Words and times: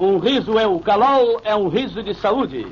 Um 0.00 0.18
riso 0.18 0.58
é 0.58 0.66
o 0.66 0.80
calol, 0.80 1.40
é 1.44 1.54
um 1.54 1.68
riso 1.68 2.02
de 2.02 2.12
saúde. 2.12 2.66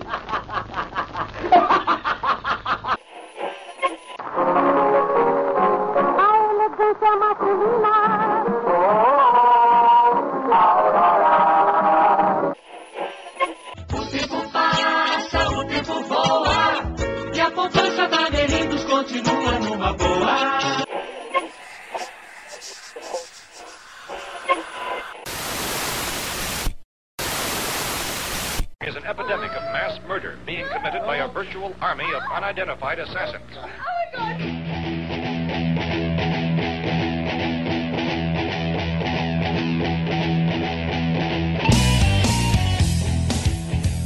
A 6.18 6.28
elegância 6.50 7.16
masculina. 7.20 8.44
O 13.92 14.06
tempo 14.10 14.52
passa, 14.52 15.50
o 15.50 15.64
tempo 15.66 16.02
voa 16.08 16.92
E 17.32 17.40
a 17.40 17.50
poupança 17.52 18.08
da 18.08 18.28
Merindos 18.30 18.84
continua 18.84 19.52
numa 19.60 19.92
boa 19.92 20.89
unidentified 32.30 33.00
assassins. 33.00 33.42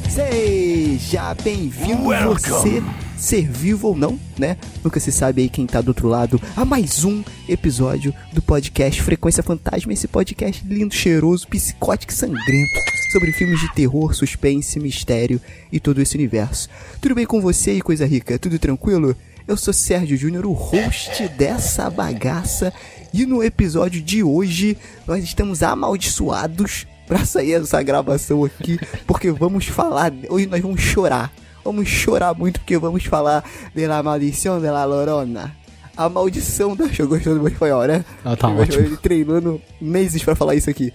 Seja 0.08 1.34
bem-vindo. 1.42 2.04
Você, 2.04 2.82
ser 3.16 3.46
vivo 3.50 3.88
ou 3.88 3.96
não, 3.96 4.18
né? 4.38 4.56
Nunca 4.82 4.98
se 5.00 5.12
sabe 5.12 5.42
aí 5.42 5.48
quem 5.48 5.66
tá 5.66 5.80
do 5.80 5.88
outro 5.88 6.08
lado. 6.08 6.40
A 6.56 6.64
mais 6.64 7.04
um 7.04 7.22
episódio 7.48 8.14
do 8.32 8.40
podcast 8.40 9.02
Frequência 9.02 9.42
Fantasma, 9.42 9.92
esse 9.92 10.08
podcast 10.08 10.64
lindo, 10.66 10.94
cheiroso, 10.94 11.46
psicótico 11.46 12.12
e 12.12 12.14
sangrento 12.14 12.93
sobre 13.14 13.30
filmes 13.30 13.60
de 13.60 13.72
terror, 13.72 14.12
suspense, 14.12 14.80
mistério 14.80 15.40
e 15.70 15.78
todo 15.78 16.02
esse 16.02 16.16
universo. 16.16 16.68
Tudo 17.00 17.14
bem 17.14 17.24
com 17.24 17.40
você 17.40 17.70
aí, 17.70 17.80
coisa 17.80 18.04
rica? 18.04 18.40
Tudo 18.40 18.58
tranquilo? 18.58 19.14
Eu 19.46 19.56
sou 19.56 19.72
Sérgio 19.72 20.16
Júnior, 20.16 20.44
o 20.44 20.52
host 20.52 21.28
dessa 21.28 21.88
bagaça, 21.88 22.72
e 23.12 23.24
no 23.24 23.40
episódio 23.40 24.02
de 24.02 24.24
hoje 24.24 24.76
nós 25.06 25.22
estamos 25.22 25.62
amaldiçoados 25.62 26.88
pra 27.06 27.24
sair 27.24 27.52
essa 27.52 27.80
gravação 27.84 28.44
aqui, 28.44 28.80
porque 29.06 29.30
vamos 29.30 29.66
falar, 29.66 30.12
hoje 30.28 30.46
nós 30.46 30.60
vamos 30.60 30.80
chorar. 30.80 31.32
Vamos 31.64 31.88
chorar 31.88 32.34
muito 32.34 32.58
porque 32.58 32.76
vamos 32.76 33.04
falar 33.04 33.48
de 33.72 33.86
la 33.86 34.02
maldição 34.02 34.60
de 34.60 34.66
la 34.68 34.84
lorona. 34.84 35.54
A 35.96 36.08
maldição 36.08 36.74
da... 36.74 36.86
Eu 36.98 37.06
gostou 37.06 37.34
do 37.34 37.40
meu 37.40 37.48
espanhol, 37.52 37.86
né? 37.86 38.04
Ah, 38.24 38.34
tá 38.36 38.50
Eu- 38.50 38.56
ótimo. 38.58 38.96
Treinando 38.96 39.62
meses 39.80 40.20
pra 40.24 40.34
falar 40.34 40.56
isso 40.56 40.68
aqui. 40.68 40.92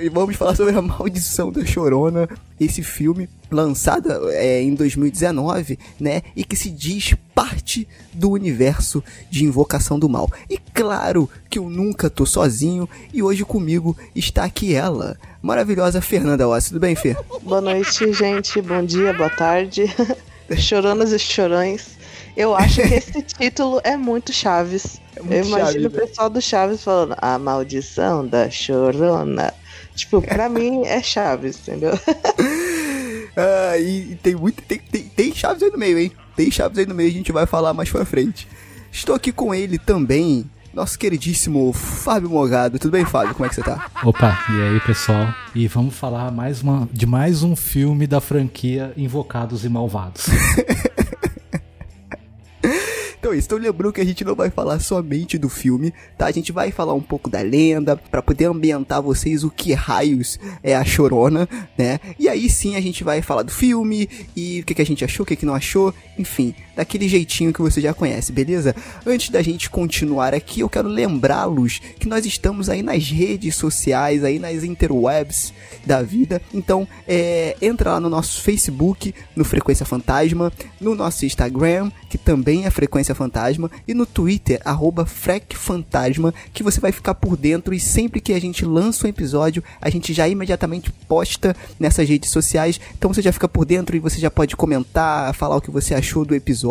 E 0.00 0.08
vamos 0.08 0.36
falar 0.36 0.54
sobre 0.54 0.76
a 0.76 0.80
maldição 0.82 1.50
da 1.50 1.64
Chorona, 1.64 2.28
esse 2.60 2.82
filme 2.82 3.28
lançado 3.50 4.30
é, 4.30 4.62
em 4.62 4.74
2019, 4.74 5.78
né? 5.98 6.22
E 6.36 6.44
que 6.44 6.56
se 6.56 6.70
diz 6.70 7.14
parte 7.34 7.88
do 8.12 8.30
universo 8.30 9.02
de 9.30 9.44
Invocação 9.44 9.98
do 9.98 10.08
Mal. 10.08 10.30
E 10.48 10.58
claro 10.58 11.28
que 11.50 11.58
eu 11.58 11.68
nunca 11.68 12.08
tô 12.08 12.24
sozinho 12.24 12.88
e 13.12 13.22
hoje 13.22 13.44
comigo 13.44 13.96
está 14.14 14.44
aqui 14.44 14.74
ela, 14.74 15.16
maravilhosa 15.40 16.00
Fernanda 16.00 16.46
Ossi. 16.48 16.68
Tudo 16.68 16.80
bem, 16.80 16.94
Fer? 16.94 17.16
Boa 17.42 17.60
noite, 17.60 18.12
gente. 18.12 18.60
Bom 18.60 18.84
dia, 18.84 19.12
boa 19.12 19.30
tarde. 19.30 19.84
Choronas 20.56 21.12
e 21.12 21.18
chorões. 21.18 21.96
Eu 22.36 22.54
acho 22.54 22.82
que 22.82 22.94
esse 22.94 23.22
título 23.38 23.80
é 23.84 23.96
muito 23.96 24.32
Chaves. 24.32 25.00
muito 25.20 25.32
Eu 25.32 25.44
imagino 25.44 25.82
Chaves, 25.82 25.86
o 25.86 25.90
pessoal 25.90 26.30
do 26.30 26.40
Chaves 26.40 26.82
falando 26.82 27.14
A 27.18 27.38
maldição 27.38 28.26
da 28.26 28.48
chorona. 28.50 29.52
Tipo, 29.94 30.22
pra 30.22 30.48
mim 30.48 30.84
é 30.84 31.02
Chaves, 31.02 31.58
entendeu? 31.60 31.92
Ah, 33.36 33.78
e, 33.78 34.12
e 34.12 34.18
tem 34.22 34.34
muito. 34.34 34.62
Tem, 34.62 34.78
tem, 34.78 35.04
tem 35.04 35.34
chaves 35.34 35.62
aí 35.62 35.70
no 35.70 35.78
meio, 35.78 35.98
hein? 35.98 36.12
Tem 36.36 36.50
chaves 36.50 36.78
aí 36.78 36.86
no 36.86 36.94
meio, 36.94 37.08
a 37.08 37.12
gente 37.12 37.32
vai 37.32 37.46
falar 37.46 37.72
mais 37.72 37.90
pra 37.90 38.04
frente. 38.04 38.46
Estou 38.90 39.14
aqui 39.14 39.32
com 39.32 39.54
ele 39.54 39.78
também, 39.78 40.44
nosso 40.74 40.98
queridíssimo 40.98 41.72
Fábio 41.72 42.28
Mogado. 42.28 42.78
Tudo 42.78 42.90
bem, 42.92 43.04
Fábio? 43.06 43.34
Como 43.34 43.46
é 43.46 43.48
que 43.48 43.54
você 43.54 43.62
tá? 43.62 43.90
Opa, 44.04 44.38
e 44.50 44.62
aí 44.62 44.80
pessoal? 44.80 45.34
E 45.54 45.66
vamos 45.66 45.94
falar 45.94 46.30
mais 46.30 46.62
uma, 46.62 46.88
de 46.92 47.06
mais 47.06 47.42
um 47.42 47.56
filme 47.56 48.06
da 48.06 48.20
franquia 48.20 48.92
Invocados 48.96 49.64
e 49.64 49.68
Malvados. 49.68 50.26
Então 53.34 53.56
é 53.56 53.60
então 53.60 53.72
lembrando 53.72 53.92
que 53.92 54.00
a 54.00 54.04
gente 54.04 54.24
não 54.24 54.34
vai 54.34 54.50
falar 54.50 54.80
somente 54.80 55.38
do 55.38 55.48
filme, 55.48 55.92
tá? 56.16 56.26
A 56.26 56.30
gente 56.30 56.52
vai 56.52 56.70
falar 56.70 56.94
um 56.94 57.00
pouco 57.00 57.30
da 57.30 57.40
lenda, 57.40 57.96
pra 57.96 58.22
poder 58.22 58.46
ambientar 58.46 59.02
vocês 59.02 59.44
o 59.44 59.50
que 59.50 59.72
raios 59.72 60.38
é 60.62 60.76
a 60.76 60.84
Chorona, 60.84 61.48
né? 61.76 61.98
E 62.18 62.28
aí 62.28 62.48
sim 62.48 62.76
a 62.76 62.80
gente 62.80 63.02
vai 63.04 63.22
falar 63.22 63.42
do 63.42 63.52
filme, 63.52 64.08
e 64.36 64.60
o 64.60 64.64
que, 64.64 64.74
que 64.74 64.82
a 64.82 64.86
gente 64.86 65.04
achou, 65.04 65.24
o 65.24 65.26
que, 65.26 65.36
que 65.36 65.46
não 65.46 65.54
achou, 65.54 65.94
enfim, 66.18 66.54
daquele 66.74 67.08
jeitinho 67.08 67.52
que 67.52 67.60
você 67.60 67.80
já 67.80 67.92
conhece, 67.92 68.32
beleza? 68.32 68.74
Antes 69.06 69.30
da 69.30 69.42
gente 69.42 69.70
continuar 69.70 70.34
aqui, 70.34 70.60
eu 70.60 70.68
quero 70.68 70.88
lembrá-los 70.88 71.80
que 71.98 72.08
nós 72.08 72.24
estamos 72.26 72.68
aí 72.68 72.82
nas 72.82 73.08
redes 73.08 73.54
sociais, 73.54 74.24
aí 74.24 74.38
nas 74.38 74.64
interwebs 74.64 75.52
da 75.84 76.02
vida, 76.02 76.40
então 76.52 76.86
é, 77.06 77.56
entra 77.60 77.92
lá 77.92 78.00
no 78.00 78.08
nosso 78.08 78.42
Facebook, 78.42 79.14
no 79.34 79.44
Frequência 79.44 79.84
Fantasma, 79.84 80.52
no 80.80 80.94
nosso 80.94 81.26
Instagram, 81.26 81.90
que 82.08 82.16
também 82.16 82.64
é 82.64 82.70
Frequência 82.70 83.14
Fantasma, 83.14 83.70
e 83.86 83.94
no 83.94 84.06
Twitter, 84.06 84.60
arroba 84.64 85.04
FrecFantasma, 85.04 86.32
que 86.52 86.62
você 86.62 86.80
vai 86.80 86.92
ficar 86.92 87.14
por 87.14 87.36
dentro 87.36 87.74
e 87.74 87.80
sempre 87.80 88.20
que 88.20 88.32
a 88.32 88.40
gente 88.40 88.64
lança 88.64 89.06
um 89.06 89.10
episódio, 89.10 89.62
a 89.80 89.90
gente 89.90 90.12
já 90.12 90.28
imediatamente 90.28 90.92
posta 91.08 91.54
nessas 91.78 92.08
redes 92.08 92.30
sociais, 92.30 92.80
então 92.96 93.12
você 93.12 93.20
já 93.20 93.32
fica 93.32 93.48
por 93.48 93.64
dentro 93.64 93.96
e 93.96 94.00
você 94.00 94.18
já 94.18 94.30
pode 94.30 94.56
comentar, 94.56 95.34
falar 95.34 95.56
o 95.56 95.60
que 95.60 95.70
você 95.70 95.94
achou 95.94 96.24
do 96.24 96.34
episódio, 96.34 96.61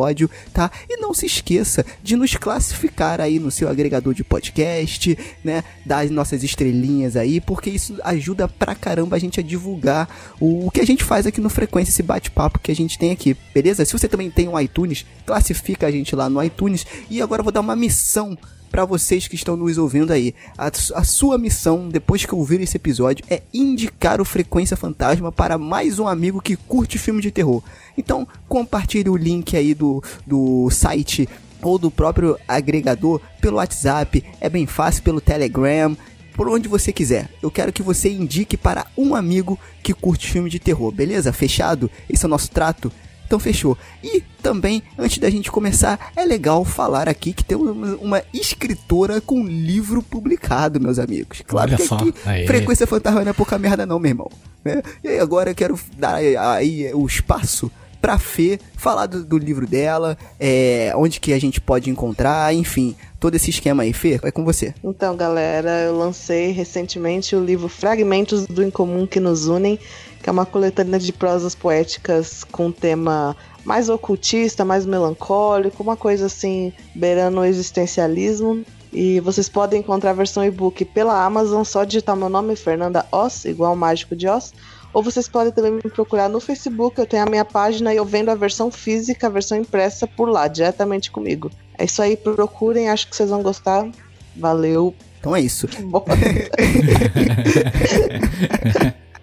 tá? 0.53 0.71
E 0.89 0.97
não 0.97 1.13
se 1.13 1.25
esqueça 1.25 1.85
de 2.01 2.15
nos 2.15 2.35
classificar 2.35 3.19
aí 3.21 3.39
no 3.39 3.51
seu 3.51 3.69
agregador 3.69 4.13
de 4.13 4.23
podcast, 4.23 5.17
né? 5.43 5.63
Dar 5.85 5.99
as 5.99 6.11
nossas 6.11 6.43
estrelinhas 6.43 7.15
aí, 7.15 7.39
porque 7.41 7.69
isso 7.69 7.97
ajuda 8.03 8.47
pra 8.47 8.75
caramba 8.75 9.15
a 9.15 9.19
gente 9.19 9.39
a 9.39 9.43
divulgar 9.43 10.07
o, 10.39 10.67
o 10.67 10.71
que 10.71 10.81
a 10.81 10.85
gente 10.85 11.03
faz 11.03 11.25
aqui 11.25 11.41
no 11.41 11.49
Frequência, 11.49 11.91
esse 11.91 12.03
bate-papo 12.03 12.59
que 12.59 12.71
a 12.71 12.75
gente 12.75 12.97
tem 12.97 13.11
aqui, 13.11 13.35
beleza? 13.53 13.83
Se 13.85 13.93
você 13.93 14.07
também 14.07 14.29
tem 14.29 14.47
um 14.47 14.59
iTunes, 14.59 15.05
classifica 15.25 15.87
a 15.87 15.91
gente 15.91 16.15
lá 16.15 16.29
no 16.29 16.41
iTunes. 16.43 16.85
E 17.09 17.21
agora 17.21 17.41
eu 17.41 17.43
vou 17.43 17.53
dar 17.53 17.61
uma 17.61 17.75
missão 17.75 18.37
pra 18.71 18.85
vocês 18.85 19.27
que 19.27 19.35
estão 19.35 19.57
nos 19.57 19.77
ouvindo 19.77 20.13
aí. 20.13 20.33
A, 20.57 20.67
a 20.67 21.03
sua 21.03 21.37
missão, 21.37 21.89
depois 21.89 22.25
que 22.25 22.33
ouvir 22.33 22.61
esse 22.61 22.77
episódio, 22.77 23.25
é 23.29 23.41
indicar 23.53 24.21
o 24.21 24.25
Frequência 24.25 24.77
Fantasma 24.77 25.31
para 25.31 25.57
mais 25.57 25.99
um 25.99 26.07
amigo 26.07 26.41
que 26.41 26.55
curte 26.55 26.97
filme 26.97 27.21
de 27.21 27.29
terror. 27.29 27.61
Então, 27.97 28.25
compartilhe 28.47 29.09
o 29.09 29.17
link 29.17 29.55
aí 29.57 29.73
do, 29.73 30.01
do 30.25 30.69
site 30.69 31.27
ou 31.61 31.77
do 31.77 31.91
próprio 31.91 32.39
agregador 32.47 33.21
pelo 33.39 33.57
WhatsApp, 33.57 34.23
é 34.39 34.49
bem 34.49 34.65
fácil 34.65 35.03
pelo 35.03 35.21
Telegram, 35.21 35.95
por 36.33 36.47
onde 36.47 36.67
você 36.67 36.91
quiser. 36.91 37.29
Eu 37.41 37.51
quero 37.51 37.73
que 37.73 37.83
você 37.83 38.09
indique 38.09 38.57
para 38.57 38.87
um 38.97 39.13
amigo 39.13 39.59
que 39.83 39.93
curte 39.93 40.31
filme 40.31 40.49
de 40.49 40.59
terror, 40.59 40.91
beleza? 40.91 41.33
Fechado? 41.33 41.91
Esse 42.09 42.25
é 42.25 42.27
o 42.27 42.29
nosso 42.29 42.49
trato? 42.49 42.91
Então 43.31 43.39
fechou. 43.39 43.77
E 44.03 44.21
também, 44.43 44.83
antes 44.97 45.17
da 45.19 45.29
gente 45.29 45.49
começar, 45.49 46.11
é 46.17 46.25
legal 46.25 46.65
falar 46.65 47.07
aqui 47.07 47.31
que 47.31 47.45
temos 47.45 47.97
uma, 48.01 48.21
escritora 48.33 49.21
com 49.21 49.45
livro 49.45 50.03
publicado, 50.03 50.81
meus 50.81 50.99
amigos. 50.99 51.41
Claro 51.47 51.69
Olha 51.69 51.77
que 51.77 51.87
só, 51.87 51.95
aqui. 51.95 52.11
Frequência 52.45 52.85
Fantasma 52.85 53.23
não 53.23 53.29
é 53.29 53.33
pouca 53.33 53.57
merda 53.57 53.85
não, 53.85 53.99
meu 53.99 54.09
irmão. 54.09 54.29
né? 54.65 54.81
E 55.01 55.07
aí 55.07 55.19
agora 55.19 55.51
eu 55.51 55.55
quero 55.55 55.79
dar 55.97 56.15
aí 56.15 56.93
o 56.93 57.05
espaço 57.05 57.71
pra 58.01 58.17
Fê 58.17 58.59
falar 58.75 59.05
do, 59.05 59.23
do 59.23 59.37
livro 59.37 59.65
dela, 59.65 60.17
é, 60.37 60.91
onde 60.97 61.17
que 61.21 61.31
a 61.31 61.39
gente 61.39 61.61
pode 61.61 61.89
encontrar, 61.89 62.53
enfim, 62.53 62.97
todo 63.21 63.35
esse 63.35 63.51
esquema 63.51 63.83
aí. 63.83 63.93
Fê, 63.93 64.19
é 64.23 64.31
com 64.31 64.43
você. 64.43 64.73
Então, 64.83 65.15
galera, 65.15 65.83
eu 65.83 65.95
lancei 65.95 66.51
recentemente 66.51 67.35
o 67.35 67.45
livro 67.45 67.69
Fragmentos 67.69 68.47
do 68.47 68.63
Incomum 68.63 69.05
que 69.05 69.19
nos 69.19 69.47
unem, 69.47 69.79
que 70.21 70.27
é 70.27 70.31
uma 70.31 70.45
coletânea 70.45 70.99
de 70.99 71.13
prosas 71.13 71.53
poéticas 71.53 72.43
com 72.43 72.71
tema 72.71 73.37
mais 73.63 73.89
ocultista, 73.89 74.65
mais 74.65 74.87
melancólico, 74.87 75.83
uma 75.83 75.95
coisa 75.95 76.25
assim, 76.25 76.73
beirando 76.95 77.39
o 77.39 77.45
existencialismo. 77.45 78.65
E 78.91 79.19
vocês 79.19 79.47
podem 79.47 79.79
encontrar 79.79 80.09
a 80.09 80.13
versão 80.13 80.43
e-book 80.43 80.83
pela 80.83 81.23
Amazon, 81.23 81.63
só 81.63 81.83
digitar 81.83 82.15
meu 82.15 82.27
nome, 82.27 82.55
Fernanda 82.55 83.05
Oz, 83.11 83.45
igual 83.45 83.75
Mágico 83.75 84.15
de 84.15 84.27
Oz. 84.27 84.51
Ou 84.93 85.01
vocês 85.01 85.27
podem 85.27 85.51
também 85.51 85.71
me 85.71 85.81
procurar 85.81 86.29
no 86.29 86.39
Facebook, 86.39 86.99
eu 86.99 87.05
tenho 87.05 87.23
a 87.23 87.29
minha 87.29 87.45
página 87.45 87.93
e 87.93 87.97
eu 87.97 88.05
vendo 88.05 88.29
a 88.29 88.35
versão 88.35 88.69
física, 88.69 89.27
a 89.27 89.29
versão 89.29 89.57
impressa 89.57 90.05
por 90.05 90.29
lá, 90.29 90.47
diretamente 90.47 91.09
comigo. 91.11 91.49
É 91.77 91.85
isso 91.85 92.01
aí, 92.01 92.17
procurem, 92.17 92.89
acho 92.89 93.07
que 93.07 93.15
vocês 93.15 93.29
vão 93.29 93.41
gostar. 93.41 93.89
Valeu. 94.35 94.93
Então 95.19 95.35
é 95.35 95.41
isso. 95.41 95.67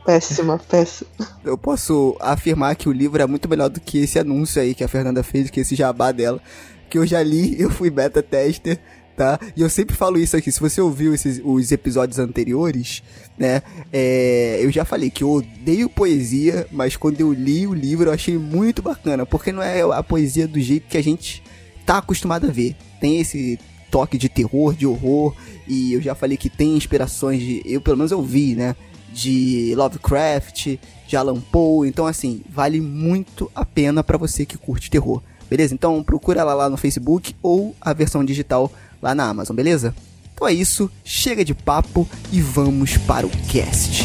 Péssima, 0.09 0.59
péssima. 0.59 1.11
Eu 1.45 1.59
posso 1.59 2.17
afirmar 2.19 2.75
que 2.77 2.89
o 2.89 2.93
livro 2.93 3.21
é 3.21 3.27
muito 3.27 3.47
melhor 3.47 3.69
do 3.69 3.79
que 3.79 3.99
esse 3.99 4.19
anúncio 4.19 4.63
aí 4.63 4.75
que 4.75 4.83
a 4.83 4.89
Fernanda 4.89 5.23
fez, 5.23 5.51
que 5.51 5.61
esse 5.61 5.75
jabá 5.75 6.13
dela. 6.13 6.41
Que 6.89 6.97
eu 6.97 7.07
já 7.07 7.23
li, 7.23 7.61
eu 7.61 7.69
fui 7.69 7.91
beta 7.91 8.23
tester, 8.23 8.81
tá? 9.19 9.37
E 9.57 9.63
eu 9.63 9.69
sempre 9.69 9.97
falo 9.97 10.17
isso 10.17 10.37
aqui, 10.37 10.53
se 10.53 10.61
você 10.61 10.81
ouviu 10.81 11.13
esses, 11.13 11.41
os 11.45 11.73
episódios 11.73 12.21
anteriores, 12.21 13.03
né? 13.37 13.63
É, 13.93 14.61
eu 14.63 14.71
já 14.71 14.85
falei 14.85 15.11
que 15.11 15.25
eu 15.25 15.31
odeio 15.33 15.91
poesia, 15.91 16.69
mas 16.71 16.97
quando 16.97 17.21
eu 17.21 17.33
li 17.33 17.67
o 17.67 17.75
livro 17.75 18.09
eu 18.09 18.15
achei 18.15 18.39
muito 18.39 18.81
bacana, 18.81 19.27
porque 19.27 19.51
não 19.51 19.61
é 19.61 19.81
a 19.81 20.05
poesia 20.05 20.47
do 20.47 20.61
jeito 20.61 20.87
que 20.87 20.97
a 20.97 21.03
gente 21.03 21.43
tá 21.85 21.99
acostumado 21.99 22.47
a 22.47 22.51
ver. 22.51 22.77
Tem 23.01 23.19
esse 23.19 23.59
toque 23.91 24.17
de 24.17 24.29
terror, 24.29 24.73
de 24.73 24.87
horror, 24.87 25.35
e 25.67 25.95
eu 25.95 26.01
já 26.01 26.15
falei 26.15 26.37
que 26.37 26.49
tem 26.49 26.77
inspirações 26.77 27.41
de. 27.41 27.61
Eu 27.65 27.81
pelo 27.81 27.97
menos 27.97 28.13
eu 28.13 28.23
vi, 28.23 28.55
né? 28.55 28.77
De 29.13 29.75
Lovecraft, 29.75 30.79
de 31.09 31.17
Alan 31.17 31.41
Poe, 31.41 31.89
então 31.89 32.07
assim, 32.07 32.43
vale 32.49 32.81
muito 32.81 33.51
a 33.53 33.65
pena 33.65 34.05
para 34.05 34.17
você 34.17 34.47
que 34.47 34.57
curte 34.57 34.89
terror. 34.89 35.21
Beleza? 35.51 35.75
Então 35.75 36.05
procura 36.05 36.41
ela 36.41 36.55
lá 36.55 36.69
no 36.69 36.77
Facebook 36.77 37.35
ou 37.43 37.75
a 37.81 37.93
versão 37.93 38.23
digital 38.25 38.71
lá 39.01 39.15
na 39.15 39.29
Amazon, 39.29 39.57
beleza? 39.57 39.95
Então 40.35 40.47
é 40.47 40.53
isso, 40.53 40.91
chega 41.05 41.45
de 41.45 41.55
papo 41.55 42.09
e 42.33 42.41
vamos 42.41 42.97
para 42.97 43.27
o 43.27 43.31
cast. 43.49 44.05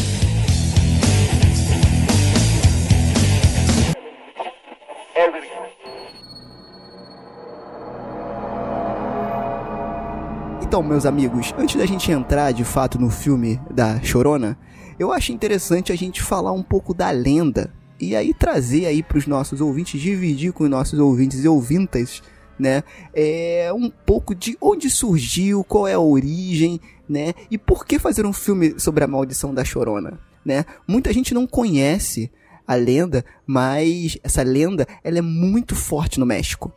Então, 10.74 10.82
meus 10.82 11.06
amigos, 11.06 11.54
antes 11.56 11.76
da 11.76 11.86
gente 11.86 12.12
entrar 12.12 12.52
de 12.52 12.64
fato 12.64 13.00
no 13.00 13.12
filme 13.12 13.62
da 13.70 14.02
Chorona, 14.02 14.58
eu 14.98 15.12
acho 15.12 15.32
interessante 15.32 15.92
a 15.92 15.96
gente 15.96 16.20
falar 16.20 16.52
um 16.52 16.64
pouco 16.64 16.96
da 16.96 17.12
lenda 17.12 17.72
e 18.00 18.16
aí 18.16 18.34
trazer 18.34 18.88
aí 18.88 19.04
para 19.04 19.20
os 19.20 19.28
nossos 19.28 19.62
ouvintes, 19.62 20.02
dividir 20.02 20.52
com 20.52 20.64
os 20.64 20.70
nossos 20.72 20.98
ouvintes 20.98 21.44
e 21.44 21.48
ouvintas, 21.48 22.24
né, 22.64 22.82
é 23.14 23.72
um 23.76 23.90
pouco 23.90 24.34
de 24.34 24.58
onde 24.62 24.90
surgiu, 24.90 25.66
qual 25.66 25.86
é 25.86 25.94
a 25.94 26.00
origem, 26.00 26.80
né, 27.08 27.34
e 27.52 27.58
por 27.58 27.86
que 27.86 28.00
fazer 28.00 28.26
um 28.26 28.32
filme 28.32 28.80
sobre 28.80 29.04
a 29.04 29.08
maldição 29.08 29.54
da 29.54 29.66
Chorona, 29.66 30.18
né? 30.46 30.66
Muita 30.88 31.12
gente 31.12 31.34
não 31.34 31.46
conhece 31.46 32.32
a 32.66 32.76
lenda, 32.76 33.26
mas 33.46 34.18
essa 34.24 34.42
lenda 34.44 34.88
ela 35.04 35.18
é 35.18 35.22
muito 35.22 35.76
forte 35.76 36.20
no 36.20 36.26
México. 36.26 36.72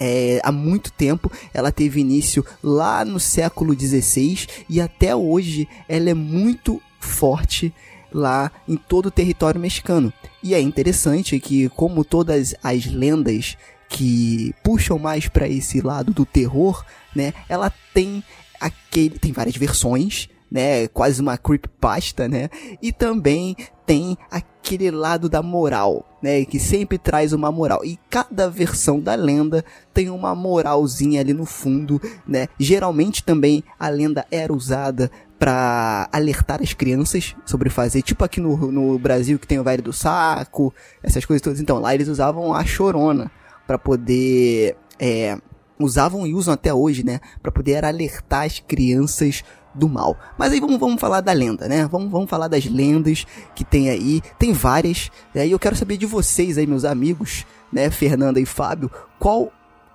É, 0.00 0.40
há 0.42 0.50
muito 0.50 0.90
tempo, 0.92 1.30
ela 1.52 1.70
teve 1.70 2.00
início 2.00 2.44
lá 2.62 3.04
no 3.04 3.20
século 3.20 3.78
XVI 3.78 4.46
e 4.68 4.80
até 4.80 5.14
hoje 5.14 5.68
ela 5.86 6.08
é 6.08 6.14
muito 6.14 6.80
forte 6.98 7.72
lá 8.12 8.50
em 8.66 8.76
todo 8.76 9.06
o 9.06 9.10
território 9.10 9.60
mexicano. 9.60 10.12
E 10.42 10.54
é 10.54 10.60
interessante 10.60 11.38
que, 11.38 11.68
como 11.70 12.04
todas 12.04 12.54
as 12.62 12.86
lendas 12.86 13.56
que 13.88 14.54
puxam 14.62 14.98
mais 14.98 15.28
para 15.28 15.48
esse 15.48 15.80
lado 15.80 16.12
do 16.12 16.24
terror, 16.24 16.84
né, 17.14 17.32
ela 17.48 17.72
tem 17.94 18.22
aquele 18.60 19.18
tem 19.18 19.32
várias 19.32 19.56
versões, 19.56 20.28
né, 20.50 20.88
quase 20.88 21.20
uma 21.20 21.36
creepypasta, 21.36 22.28
né? 22.28 22.48
E 22.80 22.92
também 22.92 23.56
tem 23.84 24.16
aquele 24.30 24.90
lado 24.90 25.28
da 25.28 25.42
moral, 25.42 26.18
né, 26.22 26.44
que 26.44 26.58
sempre 26.58 26.98
traz 26.98 27.32
uma 27.32 27.50
moral. 27.50 27.84
E 27.84 27.98
cada 28.08 28.48
versão 28.48 29.00
da 29.00 29.14
lenda 29.14 29.64
tem 29.92 30.08
uma 30.08 30.34
moralzinha 30.34 31.20
ali 31.20 31.32
no 31.32 31.44
fundo, 31.44 32.00
né? 32.26 32.48
Geralmente 32.58 33.22
também 33.22 33.62
a 33.78 33.88
lenda 33.88 34.26
era 34.30 34.52
usada 34.52 35.10
para 35.38 36.08
alertar 36.12 36.62
as 36.62 36.72
crianças 36.72 37.36
sobre 37.44 37.68
fazer, 37.68 38.00
tipo 38.00 38.24
aqui 38.24 38.40
no, 38.40 38.72
no 38.72 38.98
Brasil 38.98 39.38
que 39.38 39.46
tem 39.46 39.58
o 39.58 39.64
Vale 39.64 39.82
do 39.82 39.92
Saco, 39.92 40.72
essas 41.02 41.24
coisas 41.24 41.42
todas. 41.42 41.60
Então, 41.60 41.78
lá 41.78 41.94
eles 41.94 42.08
usavam 42.08 42.54
a 42.54 42.64
chorona 42.64 43.30
para 43.66 43.78
poder 43.78 44.76
é, 44.98 45.38
usavam 45.78 46.26
e 46.26 46.34
usam 46.34 46.54
até 46.54 46.72
hoje, 46.72 47.04
né, 47.04 47.20
para 47.42 47.52
poder 47.52 47.84
alertar 47.84 48.44
as 48.44 48.60
crianças 48.60 49.42
do 49.74 49.88
mal. 49.88 50.16
Mas 50.38 50.52
aí 50.52 50.60
vamos, 50.60 50.78
vamos 50.78 51.00
falar 51.00 51.20
da 51.20 51.32
lenda, 51.32 51.68
né? 51.68 51.86
Vamos, 51.86 52.10
vamos 52.10 52.30
falar 52.30 52.48
das 52.48 52.64
lendas 52.64 53.26
que 53.54 53.62
tem 53.62 53.90
aí. 53.90 54.22
Tem 54.38 54.52
várias. 54.52 55.10
Né? 55.34 55.46
E 55.46 55.50
eu 55.50 55.58
quero 55.58 55.76
saber 55.76 55.98
de 55.98 56.06
vocês 56.06 56.56
aí, 56.56 56.66
meus 56.66 56.84
amigos, 56.84 57.44
né? 57.70 57.90
Fernanda 57.90 58.40
e 58.40 58.46
Fábio, 58.46 58.90
qual 59.18 59.52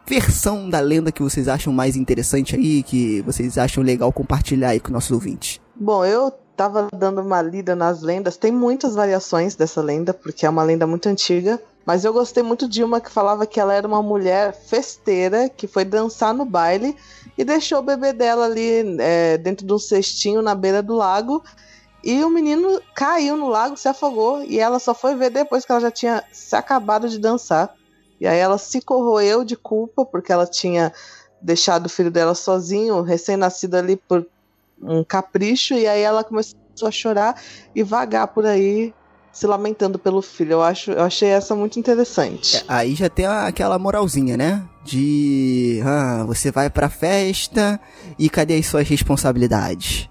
versão 0.07 0.69
da 0.69 0.79
lenda 0.79 1.11
que 1.11 1.23
vocês 1.23 1.47
acham 1.47 1.73
mais 1.73 1.95
interessante 1.95 2.55
aí, 2.55 2.83
que 2.83 3.21
vocês 3.21 3.57
acham 3.57 3.83
legal 3.83 4.11
compartilhar 4.11 4.69
aí 4.69 4.79
com 4.79 4.91
nossos 4.91 5.11
ouvintes? 5.11 5.59
Bom, 5.75 6.05
eu 6.05 6.31
tava 6.61 6.89
dando 6.93 7.21
uma 7.21 7.41
lida 7.41 7.75
nas 7.75 8.03
lendas. 8.03 8.37
Tem 8.37 8.51
muitas 8.51 8.93
variações 8.93 9.55
dessa 9.55 9.81
lenda, 9.81 10.13
porque 10.13 10.45
é 10.45 10.49
uma 10.49 10.61
lenda 10.61 10.85
muito 10.85 11.09
antiga. 11.09 11.59
Mas 11.83 12.05
eu 12.05 12.13
gostei 12.13 12.43
muito 12.43 12.69
de 12.69 12.83
uma 12.83 13.01
que 13.01 13.09
falava 13.09 13.47
que 13.47 13.59
ela 13.59 13.73
era 13.73 13.87
uma 13.87 14.03
mulher 14.03 14.53
festeira 14.53 15.49
que 15.49 15.65
foi 15.65 15.83
dançar 15.83 16.35
no 16.35 16.45
baile 16.45 16.95
e 17.35 17.43
deixou 17.43 17.79
o 17.79 17.81
bebê 17.81 18.13
dela 18.13 18.45
ali 18.45 18.95
é, 18.99 19.39
dentro 19.39 19.65
de 19.65 19.73
um 19.73 19.79
cestinho 19.79 20.43
na 20.43 20.53
beira 20.53 20.83
do 20.83 20.93
lago. 20.93 21.43
E 22.03 22.23
o 22.23 22.29
menino 22.29 22.79
caiu 22.93 23.35
no 23.35 23.49
lago, 23.49 23.75
se 23.75 23.87
afogou. 23.87 24.43
E 24.43 24.59
ela 24.59 24.77
só 24.77 24.93
foi 24.93 25.15
ver 25.15 25.31
depois 25.31 25.65
que 25.65 25.71
ela 25.71 25.81
já 25.81 25.89
tinha 25.89 26.23
se 26.31 26.55
acabado 26.55 27.09
de 27.09 27.17
dançar. 27.17 27.73
E 28.19 28.27
aí 28.27 28.37
ela 28.37 28.59
se 28.59 28.81
corroeu 28.81 29.43
de 29.43 29.55
culpa 29.55 30.05
porque 30.05 30.31
ela 30.31 30.45
tinha 30.45 30.93
deixado 31.41 31.87
o 31.87 31.89
filho 31.89 32.11
dela 32.11 32.35
sozinho, 32.35 33.01
recém-nascido 33.01 33.77
ali 33.77 33.95
por 33.95 34.23
um 34.81 35.03
capricho. 35.03 35.73
E 35.73 35.87
aí 35.87 36.01
ela 36.01 36.23
começou 36.23 36.57
a 36.83 36.91
chorar 36.91 37.41
e 37.75 37.83
vagar 37.83 38.27
por 38.27 38.45
aí 38.45 38.93
se 39.31 39.47
lamentando 39.47 39.97
pelo 39.97 40.21
filho. 40.21 40.53
Eu 40.53 40.61
acho, 40.61 40.91
eu 40.91 41.03
achei 41.03 41.29
essa 41.29 41.55
muito 41.55 41.79
interessante. 41.79 42.57
É, 42.57 42.63
aí 42.67 42.95
já 42.95 43.09
tem 43.09 43.25
aquela 43.25 43.79
moralzinha, 43.79 44.35
né? 44.35 44.63
De 44.83 45.81
ah, 45.85 46.23
você 46.25 46.51
vai 46.51 46.69
pra 46.69 46.89
festa 46.89 47.79
e 48.17 48.29
cadê 48.29 48.55
as 48.55 48.65
suas 48.65 48.87
responsabilidades, 48.87 50.09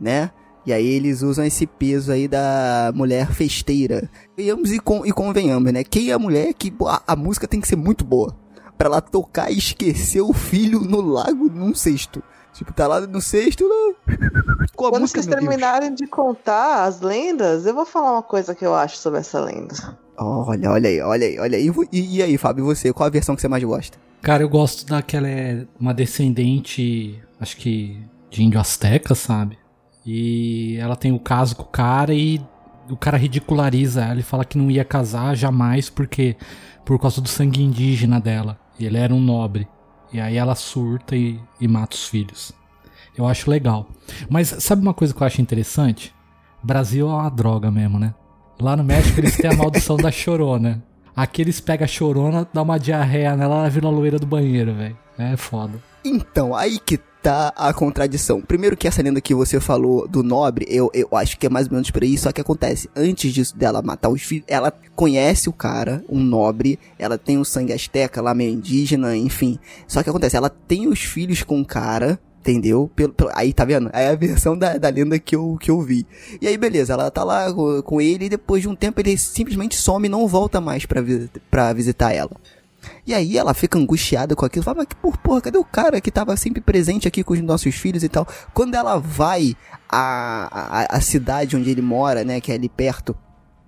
né? 0.00 0.30
E 0.66 0.72
aí 0.72 0.86
eles 0.86 1.22
usam 1.22 1.44
esse 1.44 1.66
peso 1.66 2.12
aí 2.12 2.28
da 2.28 2.92
mulher 2.94 3.32
festeira. 3.32 4.10
Venhamos 4.36 4.70
e, 4.72 4.78
con 4.78 5.04
e 5.06 5.12
convenhamos, 5.12 5.72
né? 5.72 5.82
Quem 5.82 6.10
é 6.10 6.12
a 6.12 6.18
mulher 6.18 6.52
que 6.52 6.72
a, 6.86 7.02
a 7.08 7.16
música 7.16 7.48
tem 7.48 7.60
que 7.60 7.68
ser 7.68 7.76
muito 7.76 8.04
boa. 8.04 8.36
Pra 8.76 8.88
ela 8.88 9.00
tocar 9.00 9.50
e 9.50 9.58
esquecer 9.58 10.22
o 10.22 10.32
filho 10.32 10.80
no 10.80 11.00
lago 11.00 11.50
num 11.50 11.74
cesto. 11.74 12.22
Tipo, 12.52 12.72
tá 12.72 12.86
lá 12.86 13.00
no 13.00 13.20
cesto, 13.20 13.64
né? 13.64 14.16
Com 14.74 14.86
a 14.86 14.90
Quando 14.90 15.02
música, 15.02 15.22
vocês 15.22 15.34
terminarem 15.34 15.94
de 15.94 16.06
contar 16.06 16.84
as 16.84 17.00
lendas, 17.00 17.66
eu 17.66 17.74
vou 17.74 17.84
falar 17.84 18.12
uma 18.12 18.22
coisa 18.22 18.54
que 18.54 18.64
eu 18.64 18.74
acho 18.74 18.96
sobre 18.96 19.20
essa 19.20 19.40
lenda. 19.40 19.74
Olha, 20.16 20.70
olha 20.70 20.88
aí, 20.88 21.00
olha 21.00 21.26
aí, 21.26 21.38
olha 21.38 21.58
aí. 21.58 21.70
E, 21.92 22.16
e 22.18 22.22
aí, 22.22 22.36
Fábio, 22.36 22.64
você? 22.64 22.92
Qual 22.92 23.06
a 23.06 23.10
versão 23.10 23.34
que 23.34 23.40
você 23.40 23.48
mais 23.48 23.64
gosta? 23.64 23.98
Cara, 24.22 24.42
eu 24.42 24.48
gosto 24.48 24.86
daquela 24.86 25.28
é 25.28 25.66
uma 25.78 25.94
descendente, 25.94 27.22
acho 27.40 27.56
que 27.56 27.98
de 28.28 28.42
índio 28.42 28.60
asteca, 28.60 29.14
sabe? 29.14 29.58
E 30.04 30.76
ela 30.78 30.96
tem 30.96 31.12
o 31.12 31.18
caso 31.18 31.56
com 31.56 31.62
o 31.62 31.66
cara 31.66 32.12
e 32.12 32.40
o 32.88 32.96
cara 32.96 33.16
ridiculariza 33.16 34.02
ela 34.02 34.20
e 34.20 34.22
fala 34.22 34.44
que 34.44 34.58
não 34.58 34.70
ia 34.70 34.84
casar 34.84 35.36
jamais 35.36 35.88
porque 35.88 36.36
por 36.84 36.98
causa 36.98 37.20
do 37.20 37.28
sangue 37.28 37.62
indígena 37.62 38.20
dela. 38.20 38.58
E 38.78 38.86
ele 38.86 38.98
era 38.98 39.14
um 39.14 39.20
nobre. 39.20 39.68
E 40.12 40.20
aí 40.20 40.36
ela 40.36 40.54
surta 40.54 41.16
e, 41.16 41.40
e 41.60 41.68
mata 41.68 41.94
os 41.94 42.06
filhos. 42.08 42.52
Eu 43.16 43.26
acho 43.26 43.50
legal. 43.50 43.88
Mas 44.28 44.48
sabe 44.48 44.82
uma 44.82 44.94
coisa 44.94 45.14
que 45.14 45.22
eu 45.22 45.26
acho 45.26 45.40
interessante? 45.40 46.14
Brasil 46.62 47.08
é 47.08 47.12
uma 47.12 47.28
droga 47.30 47.70
mesmo, 47.70 47.98
né? 47.98 48.14
Lá 48.60 48.76
no 48.76 48.84
México 48.84 49.18
eles 49.20 49.36
têm 49.36 49.50
a 49.50 49.56
maldição 49.56 49.96
da 49.96 50.10
chorona. 50.10 50.82
Aqui 51.14 51.42
eles 51.42 51.60
pegam 51.60 51.84
a 51.84 51.88
chorona, 51.88 52.48
dá 52.52 52.62
uma 52.62 52.78
diarreia 52.78 53.36
nela, 53.36 53.56
ela 53.56 53.68
vira 53.68 53.86
a 53.86 53.90
loira 53.90 54.18
do 54.18 54.26
banheiro, 54.26 54.74
velho. 54.74 54.96
É 55.18 55.36
foda. 55.36 55.82
Então, 56.04 56.54
aí 56.54 56.78
que 56.78 56.98
tá 57.22 57.52
a 57.56 57.72
contradição. 57.72 58.40
Primeiro 58.40 58.76
que 58.76 58.88
essa 58.88 59.02
lenda 59.02 59.20
que 59.20 59.34
você 59.34 59.60
falou 59.60 60.08
do 60.08 60.22
nobre, 60.22 60.66
eu, 60.68 60.90
eu 60.94 61.08
acho 61.12 61.38
que 61.38 61.46
é 61.46 61.50
mais 61.50 61.66
ou 61.66 61.72
menos 61.72 61.90
por 61.90 62.02
aí, 62.02 62.16
só 62.16 62.32
que 62.32 62.40
acontece, 62.40 62.88
antes 62.96 63.32
disso 63.32 63.56
dela 63.56 63.82
matar 63.82 64.08
os 64.08 64.22
filhos, 64.22 64.44
ela 64.48 64.72
conhece 64.94 65.48
o 65.48 65.52
cara, 65.52 66.04
um 66.08 66.20
nobre, 66.20 66.78
ela 66.98 67.18
tem 67.18 67.38
o 67.38 67.44
sangue 67.44 67.72
asteca 67.72 68.20
lá, 68.20 68.34
meio 68.34 68.52
indígena, 68.52 69.16
enfim. 69.16 69.58
Só 69.86 70.02
que 70.02 70.10
acontece, 70.10 70.36
ela 70.36 70.50
tem 70.50 70.88
os 70.88 71.00
filhos 71.00 71.42
com 71.42 71.60
o 71.60 71.66
cara, 71.66 72.18
Entendeu? 72.40 72.90
Pelo, 72.96 73.12
pelo, 73.12 73.30
aí, 73.34 73.52
tá 73.52 73.66
vendo? 73.66 73.90
É 73.92 74.08
a 74.08 74.14
versão 74.14 74.56
da, 74.56 74.78
da 74.78 74.88
lenda 74.88 75.18
que 75.18 75.36
eu, 75.36 75.58
que 75.60 75.70
eu 75.70 75.78
vi. 75.82 76.06
E 76.40 76.48
aí, 76.48 76.56
beleza, 76.56 76.94
ela 76.94 77.10
tá 77.10 77.22
lá 77.22 77.52
com, 77.82 78.00
ele 78.00 78.24
e 78.24 78.28
depois 78.30 78.62
de 78.62 78.68
um 78.68 78.74
tempo 78.74 78.98
ele 78.98 79.18
simplesmente 79.18 79.76
some 79.76 80.06
e 80.06 80.10
não 80.10 80.26
volta 80.26 80.58
mais 80.58 80.86
pra, 80.86 81.02
pra 81.50 81.72
visitar 81.74 82.14
ela. 82.14 82.30
E 83.06 83.14
aí 83.14 83.36
ela 83.36 83.54
fica 83.54 83.78
angustiada 83.78 84.34
com 84.34 84.44
aquilo, 84.44 84.64
fala, 84.64 84.78
mas 84.78 84.86
que 84.86 84.96
por 84.96 85.16
porra, 85.18 85.40
cadê 85.40 85.58
o 85.58 85.64
cara 85.64 86.00
que 86.00 86.10
tava 86.10 86.36
sempre 86.36 86.60
presente 86.60 87.06
aqui 87.06 87.22
com 87.22 87.34
os 87.34 87.40
nossos 87.40 87.74
filhos 87.74 88.02
e 88.02 88.08
tal? 88.08 88.26
Quando 88.54 88.74
ela 88.74 88.98
vai 88.98 89.54
à, 89.88 90.80
à, 90.82 90.96
à 90.96 91.00
cidade 91.00 91.56
onde 91.56 91.70
ele 91.70 91.82
mora, 91.82 92.24
né, 92.24 92.40
que 92.40 92.52
é 92.52 92.54
ali 92.54 92.68
perto, 92.68 93.16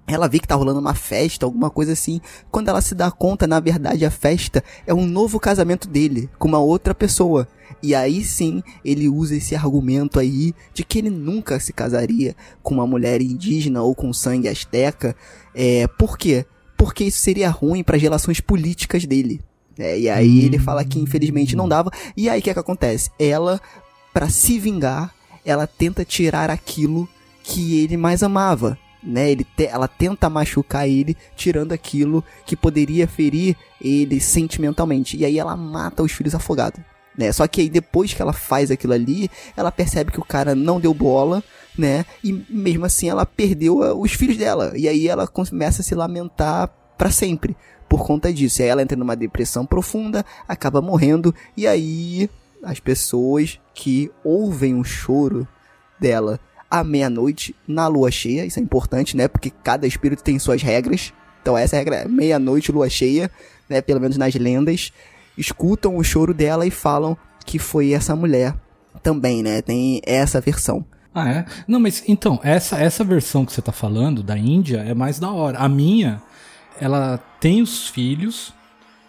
ela 0.07 0.29
vê 0.29 0.39
que 0.39 0.49
tá 0.49 0.55
rolando 0.55 0.81
uma 0.81 0.95
festa, 0.95 1.47
alguma 1.47 1.71
coisa 1.71 1.93
assim. 1.93 2.21
Quando 2.51 2.69
ela 2.69 2.81
se 2.81 2.95
dá 2.95 3.11
conta, 3.11 3.47
na 3.47 3.61
verdade, 3.61 4.05
a 4.05 4.11
festa 4.11 4.63
é 4.87 4.93
um 4.93 5.07
novo 5.07 5.39
casamento 5.39 5.89
dele 5.89 6.29
com 6.39 6.49
uma 6.49 6.59
outra 6.59 6.95
pessoa. 6.95 7.47
E 7.83 7.95
aí 7.95 8.23
sim, 8.25 8.63
ele 8.85 9.09
usa 9.09 9.37
esse 9.37 9.55
argumento 9.55 10.19
aí 10.19 10.55
de 10.75 10.85
que 10.85 10.99
ele 10.99 11.11
nunca 11.11 11.59
se 11.59 11.73
casaria 11.73 12.35
com 12.63 12.75
uma 12.75 12.87
mulher 12.87 13.23
indígena 13.23 13.83
ou 13.83 13.95
com 13.95 14.13
sangue 14.13 14.49
asteca. 14.49 15.17
É, 15.55 15.87
por 15.87 16.19
quê? 16.19 16.45
Porque 16.83 17.05
isso 17.05 17.21
seria 17.21 17.49
ruim 17.49 17.85
para 17.85 17.95
as 17.95 18.03
relações 18.03 18.41
políticas 18.41 19.05
dele. 19.07 19.41
É, 19.79 19.97
e 19.97 20.11
aí 20.11 20.45
ele 20.45 20.59
fala 20.59 20.85
que 20.85 20.99
infelizmente 20.99 21.55
não 21.55 21.69
dava. 21.69 21.93
E 22.17 22.29
aí 22.29 22.41
o 22.41 22.43
que 22.43 22.51
é 22.51 22.53
que 22.53 22.59
acontece? 22.59 23.09
Ela, 23.21 23.61
pra 24.13 24.29
se 24.29 24.59
vingar, 24.59 25.15
ela 25.45 25.65
tenta 25.65 26.05
tirar 26.05 26.51
aquilo 26.51 27.09
que 27.45 27.79
ele 27.81 27.97
mais 27.97 28.23
amava. 28.25 28.77
Né, 29.01 29.31
ele 29.33 29.45
te- 29.45 29.67
ela 29.67 29.87
tenta 29.89 30.29
machucar 30.31 30.89
ele, 30.89 31.17
tirando 31.37 31.73
aquilo 31.73 32.23
que 32.47 32.55
poderia 32.57 33.07
ferir 33.09 33.57
ele 33.81 34.21
sentimentalmente. 34.21 35.17
E 35.17 35.25
aí 35.25 35.39
ela 35.39 35.57
mata 35.57 36.03
os 36.03 36.11
filhos 36.13 36.35
afogados. 36.35 36.81
Né? 37.17 37.31
Só 37.31 37.47
que 37.47 37.61
aí 37.61 37.69
depois 37.69 38.13
que 38.13 38.23
ela 38.23 38.33
faz 38.33 38.71
aquilo 38.71 38.93
ali, 38.93 39.31
ela 39.57 39.71
percebe 39.71 40.11
que 40.11 40.21
o 40.21 40.25
cara 40.25 40.55
não 40.55 40.81
deu 40.81 40.93
bola, 40.95 41.43
né? 41.77 42.05
E 42.23 42.33
mesmo 42.49 42.85
assim 42.85 43.09
ela 43.09 43.25
perdeu 43.25 43.83
ah, 43.83 43.95
os 43.95 44.13
filhos 44.13 44.37
dela. 44.37 44.73
E 44.77 44.89
aí 44.89 45.09
ela 45.09 45.27
começa 45.27 45.83
a 45.83 45.85
se 45.85 45.95
lamentar 45.95 46.69
pra 46.97 47.11
sempre 47.11 47.57
por 47.89 48.05
conta 48.07 48.33
disso. 48.33 48.61
E 48.61 48.65
aí 48.65 48.69
ela 48.69 48.83
entra 48.83 48.97
numa 48.97 49.17
depressão 49.17 49.67
profunda, 49.67 50.25
acaba 50.47 50.81
morrendo. 50.81 51.35
E 51.57 51.67
aí 51.67 52.29
as 52.63 52.79
pessoas 52.79 53.61
que 53.75 54.11
ouvem 54.23 54.79
o 54.79 54.85
choro 54.85 55.47
dela 55.99 56.39
à 56.71 56.83
meia-noite 56.83 57.55
na 57.67 57.87
lua 57.87 58.11
cheia, 58.11 58.47
isso 58.47 58.59
é 58.59 58.63
importante, 58.63 59.17
né? 59.17 59.29
Porque 59.29 59.51
cada 59.51 59.87
espírito 59.87 60.23
tem 60.23 60.39
suas 60.39 60.63
regras. 60.63 61.13
Então 61.43 61.59
essa 61.59 61.77
é 61.77 61.79
regra 61.81 61.97
é 61.97 62.09
meia-noite, 62.09 62.73
lua 62.73 62.89
cheia, 62.89 63.31
né? 63.69 63.81
Pelo 63.83 64.01
menos 64.01 64.17
nas 64.17 64.35
lendas. 64.35 64.93
Escutam 65.37 65.97
o 65.97 66.05
choro 66.05 66.33
dela 66.33 66.67
e 66.67 66.71
falam 66.71 67.17
que 67.45 67.59
foi 67.59 67.93
essa 67.93 68.15
mulher 68.15 68.55
também, 69.03 69.43
né? 69.43 69.61
Tem 69.61 70.01
essa 70.05 70.41
versão. 70.41 70.85
Ah, 71.15 71.29
é? 71.29 71.45
Não, 71.69 71.79
mas 71.79 72.03
então, 72.09 72.41
essa, 72.43 72.79
essa 72.79 73.05
versão 73.05 73.45
que 73.45 73.53
você 73.53 73.61
tá 73.63 73.73
falando, 73.73 74.23
da 74.23 74.37
Índia, 74.37 74.79
é 74.79 74.95
mais 74.95 75.19
da 75.19 75.31
hora. 75.31 75.59
A 75.59 75.69
minha, 75.69 76.23
ela 76.81 77.19
tem 77.39 77.61
os 77.61 77.87
filhos, 77.89 78.53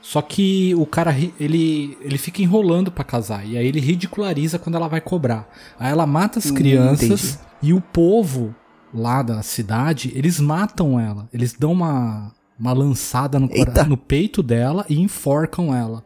só 0.02 0.22
que 0.22 0.76
o 0.76 0.86
cara, 0.86 1.16
ele, 1.40 1.98
ele 2.02 2.18
fica 2.18 2.42
enrolando 2.42 2.92
pra 2.92 3.06
casar. 3.06 3.48
E 3.48 3.58
aí 3.58 3.66
ele 3.66 3.80
ridiculariza 3.80 4.60
quando 4.60 4.76
ela 4.76 4.88
vai 4.90 5.00
cobrar. 5.00 5.48
Aí 5.80 5.92
ela 5.92 6.06
mata 6.06 6.40
as 6.40 6.48
Hum, 6.52 6.54
crianças 6.56 7.36
entendi. 7.36 7.40
e 7.62 7.74
o 7.74 7.80
povo 7.80 8.54
lá 8.94 9.24
da 9.24 9.42
cidade, 9.42 10.12
eles 10.14 10.40
matam 10.42 11.00
ela. 11.00 11.30
Eles 11.34 11.54
dão 11.58 11.72
uma, 11.72 12.34
uma 12.60 12.74
lançada 12.74 13.40
no, 13.40 13.48
no 13.88 13.98
peito 13.98 14.44
dela 14.44 14.86
e 14.90 15.00
enforcam 15.00 15.74
ela. 15.74 16.04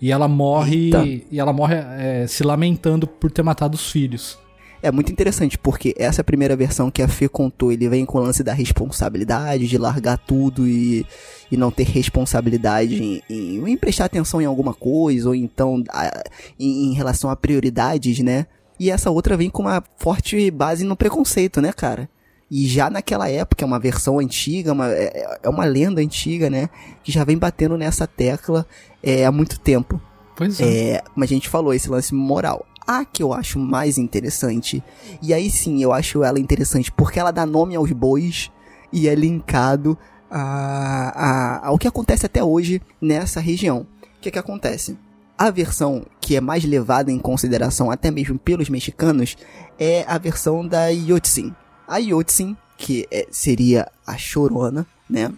E 0.00 0.12
ela 0.12 0.28
morre, 0.28 0.84
Eita. 0.86 1.04
e 1.04 1.40
ela 1.40 1.52
morre 1.52 1.74
é, 1.74 2.24
se 2.28 2.42
lamentando 2.44 3.06
por 3.06 3.30
ter 3.32 3.42
matado 3.42 3.74
os 3.74 3.90
filhos. 3.90 4.38
É 4.82 4.90
muito 4.90 5.12
interessante, 5.12 5.58
porque 5.58 5.94
essa 5.98 6.24
primeira 6.24 6.56
versão 6.56 6.90
que 6.90 7.02
a 7.02 7.08
Fê 7.08 7.28
contou, 7.28 7.70
ele 7.70 7.88
vem 7.88 8.06
com 8.06 8.18
o 8.18 8.22
lance 8.22 8.42
da 8.42 8.54
responsabilidade, 8.54 9.66
de 9.68 9.76
largar 9.76 10.16
tudo 10.16 10.66
e, 10.66 11.04
e 11.52 11.56
não 11.56 11.70
ter 11.70 11.84
responsabilidade 11.86 13.02
em, 13.02 13.22
em, 13.28 13.68
em 13.70 13.76
prestar 13.76 14.06
atenção 14.06 14.40
em 14.40 14.46
alguma 14.46 14.72
coisa, 14.72 15.28
ou 15.28 15.34
então 15.34 15.84
a- 15.90 16.22
em, 16.58 16.86
em 16.86 16.94
relação 16.94 17.28
a 17.30 17.36
prioridades, 17.36 18.20
né? 18.20 18.46
E 18.78 18.90
essa 18.90 19.10
outra 19.10 19.36
vem 19.36 19.50
com 19.50 19.62
uma 19.62 19.84
forte 19.98 20.50
base 20.50 20.84
no 20.84 20.96
preconceito, 20.96 21.60
né, 21.60 21.72
cara? 21.72 22.08
E 22.50 22.66
já 22.66 22.88
naquela 22.88 23.28
época, 23.28 23.62
é 23.62 23.66
uma 23.66 23.78
versão 23.78 24.18
antiga, 24.18 24.72
uma, 24.72 24.90
é, 24.90 25.38
é 25.42 25.48
uma 25.48 25.64
lenda 25.66 26.00
antiga, 26.00 26.48
né? 26.48 26.70
Que 27.04 27.12
já 27.12 27.22
vem 27.22 27.36
batendo 27.36 27.76
nessa 27.76 28.06
tecla 28.06 28.66
é, 29.02 29.24
há 29.26 29.30
muito 29.30 29.60
tempo. 29.60 30.00
Pois 30.34 30.58
é. 30.58 30.64
É, 30.94 31.02
como 31.12 31.22
a 31.22 31.26
gente 31.28 31.48
falou, 31.50 31.74
esse 31.74 31.88
lance 31.90 32.14
moral. 32.14 32.66
A 32.86 33.04
que 33.04 33.22
eu 33.22 33.32
acho 33.32 33.58
mais 33.58 33.98
interessante, 33.98 34.82
e 35.22 35.32
aí 35.32 35.50
sim 35.50 35.82
eu 35.82 35.92
acho 35.92 36.24
ela 36.24 36.40
interessante 36.40 36.90
porque 36.90 37.20
ela 37.20 37.30
dá 37.30 37.46
nome 37.46 37.76
aos 37.76 37.92
bois 37.92 38.50
e 38.92 39.08
é 39.08 39.14
linkado 39.14 39.96
a, 40.30 41.60
a- 41.62 41.66
ao 41.68 41.78
que 41.78 41.86
acontece 41.88 42.26
até 42.26 42.42
hoje 42.42 42.80
nessa 43.00 43.40
região. 43.40 43.86
O 44.02 44.20
que 44.20 44.30
que 44.30 44.38
acontece? 44.38 44.98
A 45.38 45.50
versão 45.50 46.04
que 46.20 46.36
é 46.36 46.40
mais 46.40 46.64
levada 46.64 47.10
em 47.10 47.18
consideração 47.18 47.90
até 47.90 48.10
mesmo 48.10 48.38
pelos 48.38 48.68
mexicanos 48.68 49.36
é 49.78 50.04
a 50.06 50.18
versão 50.18 50.66
da 50.66 50.88
Yotzin. 50.88 51.54
A 51.88 51.98
Yotzin, 51.98 52.56
que 52.76 53.06
é- 53.10 53.26
seria 53.30 53.88
a 54.06 54.16
Chorona, 54.16 54.86
né? 55.08 55.32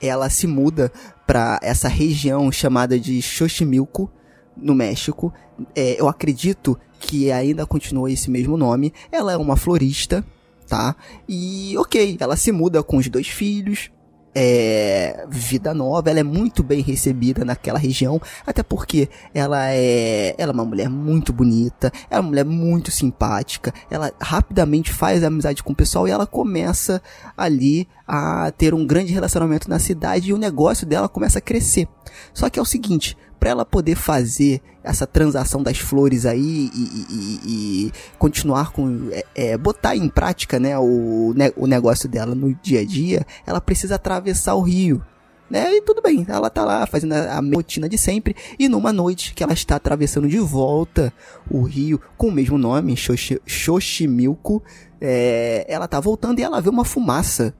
Ela 0.00 0.28
se 0.28 0.46
muda 0.46 0.92
para 1.26 1.58
essa 1.62 1.88
região 1.88 2.50
chamada 2.52 2.98
de 2.98 3.22
Xochimilco, 3.22 4.10
no 4.56 4.74
México. 4.74 5.32
É, 5.74 6.00
eu 6.00 6.08
acredito 6.08 6.78
que 7.00 7.30
ainda 7.30 7.66
continua 7.66 8.10
esse 8.10 8.30
mesmo 8.30 8.56
nome. 8.56 8.92
Ela 9.12 9.32
é 9.32 9.36
uma 9.36 9.56
florista, 9.56 10.24
tá? 10.66 10.96
E 11.28 11.76
ok, 11.78 12.16
ela 12.18 12.36
se 12.36 12.50
muda 12.50 12.82
com 12.82 12.96
os 12.96 13.08
dois 13.08 13.28
filhos. 13.28 13.90
É, 14.36 15.24
vida 15.28 15.72
nova, 15.72 16.10
ela 16.10 16.18
é 16.18 16.24
muito 16.24 16.64
bem 16.64 16.80
recebida 16.80 17.44
naquela 17.44 17.78
região, 17.78 18.20
até 18.44 18.64
porque 18.64 19.08
ela 19.32 19.70
é, 19.70 20.34
ela 20.36 20.50
é 20.50 20.52
uma 20.52 20.64
mulher 20.64 20.88
muito 20.88 21.32
bonita, 21.32 21.92
ela 22.10 22.18
é 22.18 22.20
uma 22.20 22.30
mulher 22.30 22.44
muito 22.44 22.90
simpática, 22.90 23.72
ela 23.88 24.12
rapidamente 24.20 24.92
faz 24.92 25.22
amizade 25.22 25.62
com 25.62 25.72
o 25.72 25.76
pessoal 25.76 26.08
e 26.08 26.10
ela 26.10 26.26
começa 26.26 27.00
ali 27.36 27.86
a 28.08 28.50
ter 28.50 28.74
um 28.74 28.84
grande 28.84 29.12
relacionamento 29.12 29.70
na 29.70 29.78
cidade 29.78 30.30
e 30.30 30.32
o 30.32 30.38
negócio 30.38 30.84
dela 30.84 31.08
começa 31.08 31.38
a 31.38 31.40
crescer. 31.40 31.86
Só 32.32 32.50
que 32.50 32.58
é 32.58 32.62
o 32.62 32.66
seguinte, 32.66 33.16
para 33.44 33.50
ela 33.50 33.64
poder 33.66 33.94
fazer 33.94 34.62
essa 34.82 35.06
transação 35.06 35.62
das 35.62 35.76
flores 35.76 36.24
aí 36.24 36.70
e, 36.74 37.06
e- 37.10 37.40
e- 37.88 37.92
continuar 38.18 38.72
com 38.72 39.08
é, 39.12 39.24
é, 39.34 39.58
botar 39.58 39.94
em 39.94 40.08
prática 40.08 40.58
né 40.58 40.78
o, 40.78 41.34
ne- 41.36 41.52
o 41.54 41.66
negócio 41.66 42.08
dela 42.08 42.34
no 42.34 42.54
dia 42.62 42.80
a 42.80 42.84
dia 42.86 43.26
ela 43.46 43.60
precisa 43.60 43.96
atravessar 43.96 44.54
o 44.54 44.62
rio 44.62 45.04
né? 45.50 45.74
E 45.74 45.82
tudo 45.82 46.00
bem 46.00 46.24
ela 46.26 46.48
tá 46.48 46.64
lá 46.64 46.86
fazendo 46.86 47.12
a, 47.12 47.36
a 47.38 47.40
rotina 47.54 47.86
de 47.86 47.98
sempre 47.98 48.34
e 48.58 48.66
numa 48.66 48.94
noite 48.94 49.34
que 49.34 49.42
ela 49.42 49.52
está 49.52 49.76
atravessando 49.76 50.26
de 50.26 50.38
volta 50.38 51.12
o 51.50 51.60
rio 51.64 52.00
com 52.16 52.28
o 52.28 52.32
mesmo 52.32 52.56
nome 52.56 52.96
Xoxi- 52.96 53.42
Xochimilco 53.44 54.62
é, 54.98 55.66
ela 55.68 55.86
tá 55.86 56.00
voltando 56.00 56.38
e 56.38 56.42
ela 56.42 56.62
vê 56.62 56.70
uma 56.70 56.82
fumaça 56.86 57.52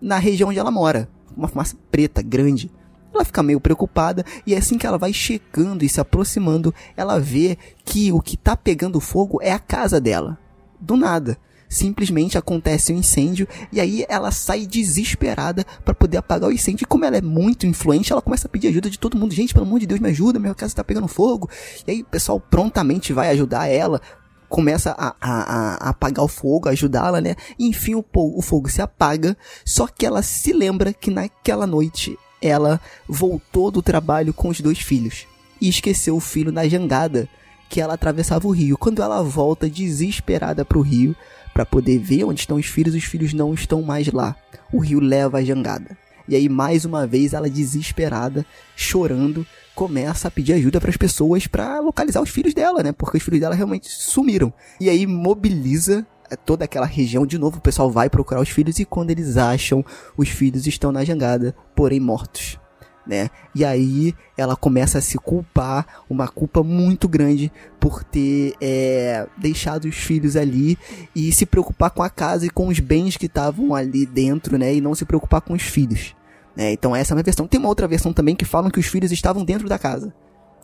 na 0.00 0.16
região 0.16 0.48
onde 0.48 0.58
ela 0.58 0.70
mora 0.70 1.10
uma 1.36 1.46
fumaça 1.46 1.76
preta 1.90 2.22
grande 2.22 2.70
ela 3.16 3.24
fica 3.24 3.42
meio 3.42 3.60
preocupada 3.60 4.24
e 4.46 4.54
assim 4.54 4.78
que 4.78 4.86
ela 4.86 4.98
vai 4.98 5.12
chegando 5.12 5.84
e 5.84 5.88
se 5.88 6.00
aproximando, 6.00 6.74
ela 6.96 7.18
vê 7.18 7.58
que 7.84 8.12
o 8.12 8.20
que 8.20 8.36
tá 8.36 8.56
pegando 8.56 9.00
fogo 9.00 9.38
é 9.42 9.52
a 9.52 9.58
casa 9.58 10.00
dela. 10.00 10.38
Do 10.80 10.96
nada. 10.96 11.38
Simplesmente 11.68 12.38
acontece 12.38 12.92
um 12.92 12.96
incêndio 12.98 13.48
e 13.72 13.80
aí 13.80 14.06
ela 14.08 14.30
sai 14.30 14.66
desesperada 14.66 15.64
para 15.84 15.92
poder 15.94 16.16
apagar 16.18 16.48
o 16.48 16.52
incêndio. 16.52 16.84
E 16.84 16.86
como 16.86 17.04
ela 17.04 17.16
é 17.16 17.20
muito 17.20 17.66
influente, 17.66 18.12
ela 18.12 18.22
começa 18.22 18.46
a 18.46 18.50
pedir 18.50 18.68
ajuda 18.68 18.88
de 18.88 18.98
todo 18.98 19.16
mundo. 19.18 19.34
Gente, 19.34 19.52
pelo 19.52 19.66
amor 19.66 19.80
de 19.80 19.86
Deus, 19.86 19.98
me 19.98 20.08
ajuda, 20.10 20.38
minha 20.38 20.54
casa 20.54 20.76
tá 20.76 20.84
pegando 20.84 21.08
fogo. 21.08 21.50
E 21.86 21.90
aí 21.90 22.02
o 22.02 22.06
pessoal 22.06 22.38
prontamente 22.38 23.12
vai 23.12 23.30
ajudar 23.30 23.66
ela. 23.66 24.00
Começa 24.48 24.92
a, 24.96 25.08
a, 25.20 25.42
a- 25.86 25.88
apagar 25.90 26.24
o 26.24 26.28
fogo, 26.28 26.68
ajudá-la, 26.68 27.20
né? 27.20 27.34
Enfim, 27.58 27.96
o, 27.96 28.04
o 28.14 28.40
fogo 28.40 28.70
se 28.70 28.80
apaga. 28.80 29.36
Só 29.64 29.88
que 29.88 30.06
ela 30.06 30.22
se 30.22 30.52
lembra 30.52 30.92
que 30.92 31.10
naquela 31.10 31.66
noite 31.66 32.16
ela 32.46 32.80
voltou 33.08 33.70
do 33.70 33.82
trabalho 33.82 34.32
com 34.32 34.48
os 34.48 34.60
dois 34.60 34.78
filhos 34.78 35.26
e 35.60 35.68
esqueceu 35.68 36.16
o 36.16 36.20
filho 36.20 36.52
na 36.52 36.66
jangada 36.68 37.28
que 37.68 37.80
ela 37.80 37.94
atravessava 37.94 38.46
o 38.46 38.52
rio. 38.52 38.78
Quando 38.78 39.02
ela 39.02 39.22
volta 39.22 39.68
desesperada 39.68 40.64
pro 40.64 40.80
rio 40.80 41.16
para 41.52 41.66
poder 41.66 41.98
ver 41.98 42.24
onde 42.24 42.40
estão 42.40 42.56
os 42.56 42.66
filhos, 42.66 42.94
os 42.94 43.04
filhos 43.04 43.32
não 43.32 43.54
estão 43.54 43.82
mais 43.82 44.06
lá. 44.08 44.36
O 44.72 44.78
rio 44.78 45.00
leva 45.00 45.38
a 45.38 45.44
jangada. 45.44 45.96
E 46.28 46.34
aí 46.34 46.48
mais 46.48 46.84
uma 46.84 47.06
vez 47.06 47.32
ela 47.32 47.48
desesperada, 47.48 48.44
chorando, 48.74 49.46
começa 49.74 50.26
a 50.26 50.30
pedir 50.30 50.54
ajuda 50.54 50.80
para 50.80 50.90
as 50.90 50.96
pessoas 50.96 51.46
para 51.46 51.78
localizar 51.80 52.20
os 52.20 52.30
filhos 52.30 52.52
dela, 52.52 52.82
né? 52.82 52.92
Porque 52.92 53.16
os 53.16 53.22
filhos 53.22 53.40
dela 53.40 53.54
realmente 53.54 53.88
sumiram. 53.88 54.52
E 54.80 54.90
aí 54.90 55.06
mobiliza 55.06 56.06
toda 56.44 56.64
aquela 56.64 56.86
região 56.86 57.26
de 57.26 57.38
novo, 57.38 57.58
o 57.58 57.60
pessoal 57.60 57.90
vai 57.90 58.08
procurar 58.08 58.40
os 58.40 58.48
filhos 58.48 58.78
e 58.78 58.84
quando 58.84 59.10
eles 59.10 59.36
acham, 59.36 59.84
os 60.16 60.28
filhos 60.28 60.66
estão 60.66 60.90
na 60.90 61.04
jangada, 61.04 61.54
porém 61.74 62.00
mortos. 62.00 62.58
Né? 63.06 63.30
E 63.54 63.64
aí 63.64 64.12
ela 64.36 64.56
começa 64.56 64.98
a 64.98 65.00
se 65.00 65.16
culpar, 65.16 65.86
uma 66.10 66.26
culpa 66.26 66.64
muito 66.64 67.06
grande 67.06 67.52
por 67.78 68.02
ter 68.02 68.54
é, 68.60 69.28
deixado 69.38 69.84
os 69.84 69.94
filhos 69.94 70.34
ali 70.34 70.76
e 71.14 71.32
se 71.32 71.46
preocupar 71.46 71.90
com 71.90 72.02
a 72.02 72.10
casa 72.10 72.46
e 72.46 72.50
com 72.50 72.66
os 72.66 72.80
bens 72.80 73.16
que 73.16 73.26
estavam 73.26 73.76
ali 73.76 74.04
dentro, 74.04 74.58
né? 74.58 74.74
E 74.74 74.80
não 74.80 74.92
se 74.92 75.04
preocupar 75.04 75.40
com 75.40 75.54
os 75.54 75.62
filhos. 75.62 76.16
Né? 76.56 76.72
Então 76.72 76.96
essa 76.96 77.12
é 77.12 77.16
uma 77.16 77.22
versão. 77.22 77.46
Tem 77.46 77.60
uma 77.60 77.68
outra 77.68 77.86
versão 77.86 78.12
também 78.12 78.34
que 78.34 78.44
falam 78.44 78.70
que 78.70 78.80
os 78.80 78.86
filhos 78.86 79.12
estavam 79.12 79.44
dentro 79.44 79.68
da 79.68 79.78
casa. 79.78 80.12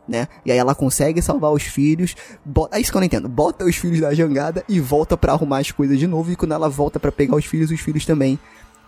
Né? 0.09 0.27
E 0.45 0.51
aí 0.51 0.59
ela 0.59 0.75
consegue 0.75 1.23
salvar 1.23 1.53
os 1.53 1.63
filhos. 1.63 2.17
Bota, 2.45 2.77
é 2.77 2.81
isso 2.81 2.91
que 2.91 2.97
eu 2.97 3.01
não 3.01 3.07
entendo. 3.07 3.29
Bota 3.29 3.65
os 3.65 3.77
filhos 3.77 4.01
na 4.01 4.13
jangada 4.13 4.65
e 4.69 4.81
volta 4.81 5.17
pra 5.17 5.33
arrumar 5.33 5.59
as 5.59 5.71
coisas 5.71 5.99
de 5.99 6.07
novo. 6.07 6.33
E 6.33 6.37
quando 6.37 6.53
ela 6.53 6.69
volta 6.69 6.99
pra 6.99 7.13
pegar 7.13 7.37
os 7.37 7.45
filhos, 7.45 7.71
os 7.71 7.81
filhos 7.81 8.05
também 8.05 8.39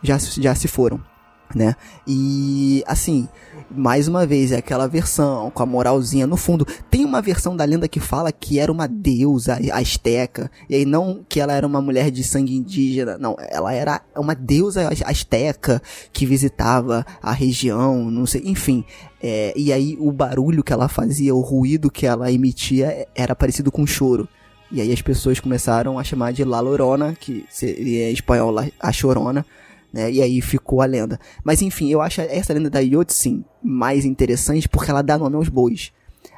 já, 0.02 0.18
já 0.18 0.54
se 0.54 0.66
foram. 0.66 1.00
Né? 1.54 1.74
E 2.06 2.84
assim, 2.86 3.28
mais 3.70 4.06
uma 4.06 4.26
vez, 4.26 4.52
é 4.52 4.58
aquela 4.58 4.86
versão 4.86 5.50
com 5.50 5.62
a 5.62 5.66
moralzinha 5.66 6.26
no 6.26 6.36
fundo. 6.36 6.66
Tem 6.90 7.04
uma 7.04 7.20
versão 7.20 7.56
da 7.56 7.64
lenda 7.64 7.88
que 7.88 8.00
fala 8.00 8.30
que 8.30 8.58
era 8.58 8.70
uma 8.70 8.86
deusa 8.86 9.58
asteca, 9.72 10.50
e 10.68 10.74
aí 10.74 10.84
não 10.84 11.24
que 11.28 11.40
ela 11.40 11.52
era 11.52 11.66
uma 11.66 11.80
mulher 11.80 12.10
de 12.10 12.22
sangue 12.22 12.56
indígena, 12.56 13.18
não, 13.18 13.36
ela 13.38 13.72
era 13.72 14.00
uma 14.16 14.34
deusa 14.34 14.88
asteca 15.04 15.82
que 16.12 16.26
visitava 16.26 17.04
a 17.22 17.32
região, 17.32 18.10
não 18.10 18.26
sei, 18.26 18.42
enfim. 18.44 18.84
É, 19.22 19.52
e 19.56 19.72
aí 19.72 19.96
o 19.98 20.12
barulho 20.12 20.62
que 20.62 20.72
ela 20.72 20.88
fazia, 20.88 21.34
o 21.34 21.40
ruído 21.40 21.90
que 21.90 22.06
ela 22.06 22.30
emitia 22.30 23.08
era 23.14 23.34
parecido 23.34 23.72
com 23.72 23.86
choro. 23.86 24.28
E 24.70 24.80
aí 24.80 24.92
as 24.92 25.00
pessoas 25.00 25.38
começaram 25.38 25.98
a 25.98 26.04
chamar 26.04 26.32
de 26.32 26.42
La 26.44 26.58
Lorona, 26.60 27.14
que 27.14 27.44
seria 27.48 28.10
em 28.10 28.12
espanhol 28.12 28.54
a 28.80 28.92
chorona, 28.92 29.46
né? 29.94 30.10
E 30.10 30.20
aí 30.20 30.40
ficou 30.40 30.82
a 30.82 30.86
lenda. 30.86 31.20
Mas 31.44 31.62
enfim, 31.62 31.88
eu 31.88 32.00
acho 32.00 32.20
essa 32.20 32.52
lenda 32.52 32.68
da 32.68 32.80
Yotsin 32.80 33.44
mais 33.62 34.04
interessante 34.04 34.68
porque 34.68 34.90
ela 34.90 35.02
dá 35.02 35.16
nome 35.16 35.36
aos 35.36 35.48
bois. 35.48 35.92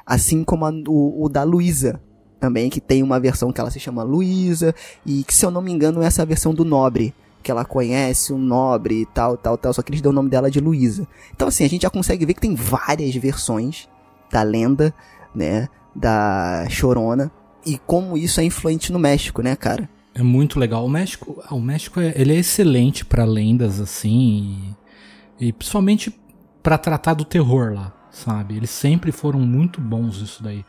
Assim 0.05 0.43
como 0.43 0.63
a, 0.63 0.69
o, 0.87 1.25
o 1.25 1.27
da 1.27 1.41
Luísa, 1.41 1.99
também, 2.39 2.69
que 2.69 2.79
tem 2.79 3.01
uma 3.01 3.19
versão 3.19 3.51
que 3.51 3.59
ela 3.59 3.71
se 3.71 3.79
chama 3.79 4.03
Luísa, 4.03 4.75
e 5.03 5.23
que 5.23 5.33
se 5.33 5.43
eu 5.43 5.49
não 5.49 5.59
me 5.59 5.71
engano 5.71 6.03
é 6.03 6.05
essa 6.05 6.23
versão 6.23 6.53
do 6.53 6.63
Nobre, 6.63 7.15
que 7.41 7.49
ela 7.49 7.65
conhece 7.65 8.31
um 8.31 8.37
nobre 8.37 9.01
e 9.01 9.05
tal, 9.07 9.35
tal, 9.37 9.57
tal, 9.57 9.73
só 9.73 9.81
que 9.81 9.89
eles 9.89 10.01
dão 10.01 10.11
o 10.11 10.15
nome 10.15 10.29
dela 10.29 10.51
de 10.51 10.59
Luísa. 10.59 11.07
Então 11.33 11.47
assim, 11.47 11.63
a 11.63 11.69
gente 11.69 11.81
já 11.81 11.89
consegue 11.89 12.25
ver 12.25 12.35
que 12.35 12.41
tem 12.41 12.53
várias 12.53 13.15
versões 13.15 13.89
da 14.29 14.43
lenda, 14.43 14.93
né, 15.33 15.67
da 15.95 16.67
Chorona, 16.69 17.31
e 17.65 17.77
como 17.79 18.17
isso 18.17 18.39
é 18.39 18.43
influente 18.43 18.91
no 18.91 18.99
México, 18.99 19.41
né, 19.41 19.55
cara? 19.55 19.89
É 20.17 20.23
muito 20.23 20.59
legal. 20.59 20.83
O 20.83 20.89
México, 20.89 21.43
ah, 21.45 21.53
o 21.53 21.61
México 21.61 21.99
é, 21.99 22.11
ele 22.15 22.33
é 22.33 22.39
excelente 22.39 23.05
para 23.05 23.23
lendas 23.23 23.79
assim 23.79 24.75
e, 25.39 25.47
e 25.47 25.53
principalmente 25.53 26.11
para 26.63 26.75
tratar 26.75 27.13
do 27.13 27.23
terror 27.23 27.73
lá, 27.73 27.93
sabe? 28.09 28.57
Eles 28.57 28.71
sempre 28.71 29.11
foram 29.11 29.39
muito 29.39 29.79
bons 29.79 30.17
isso 30.17 30.41
daí. 30.41 30.65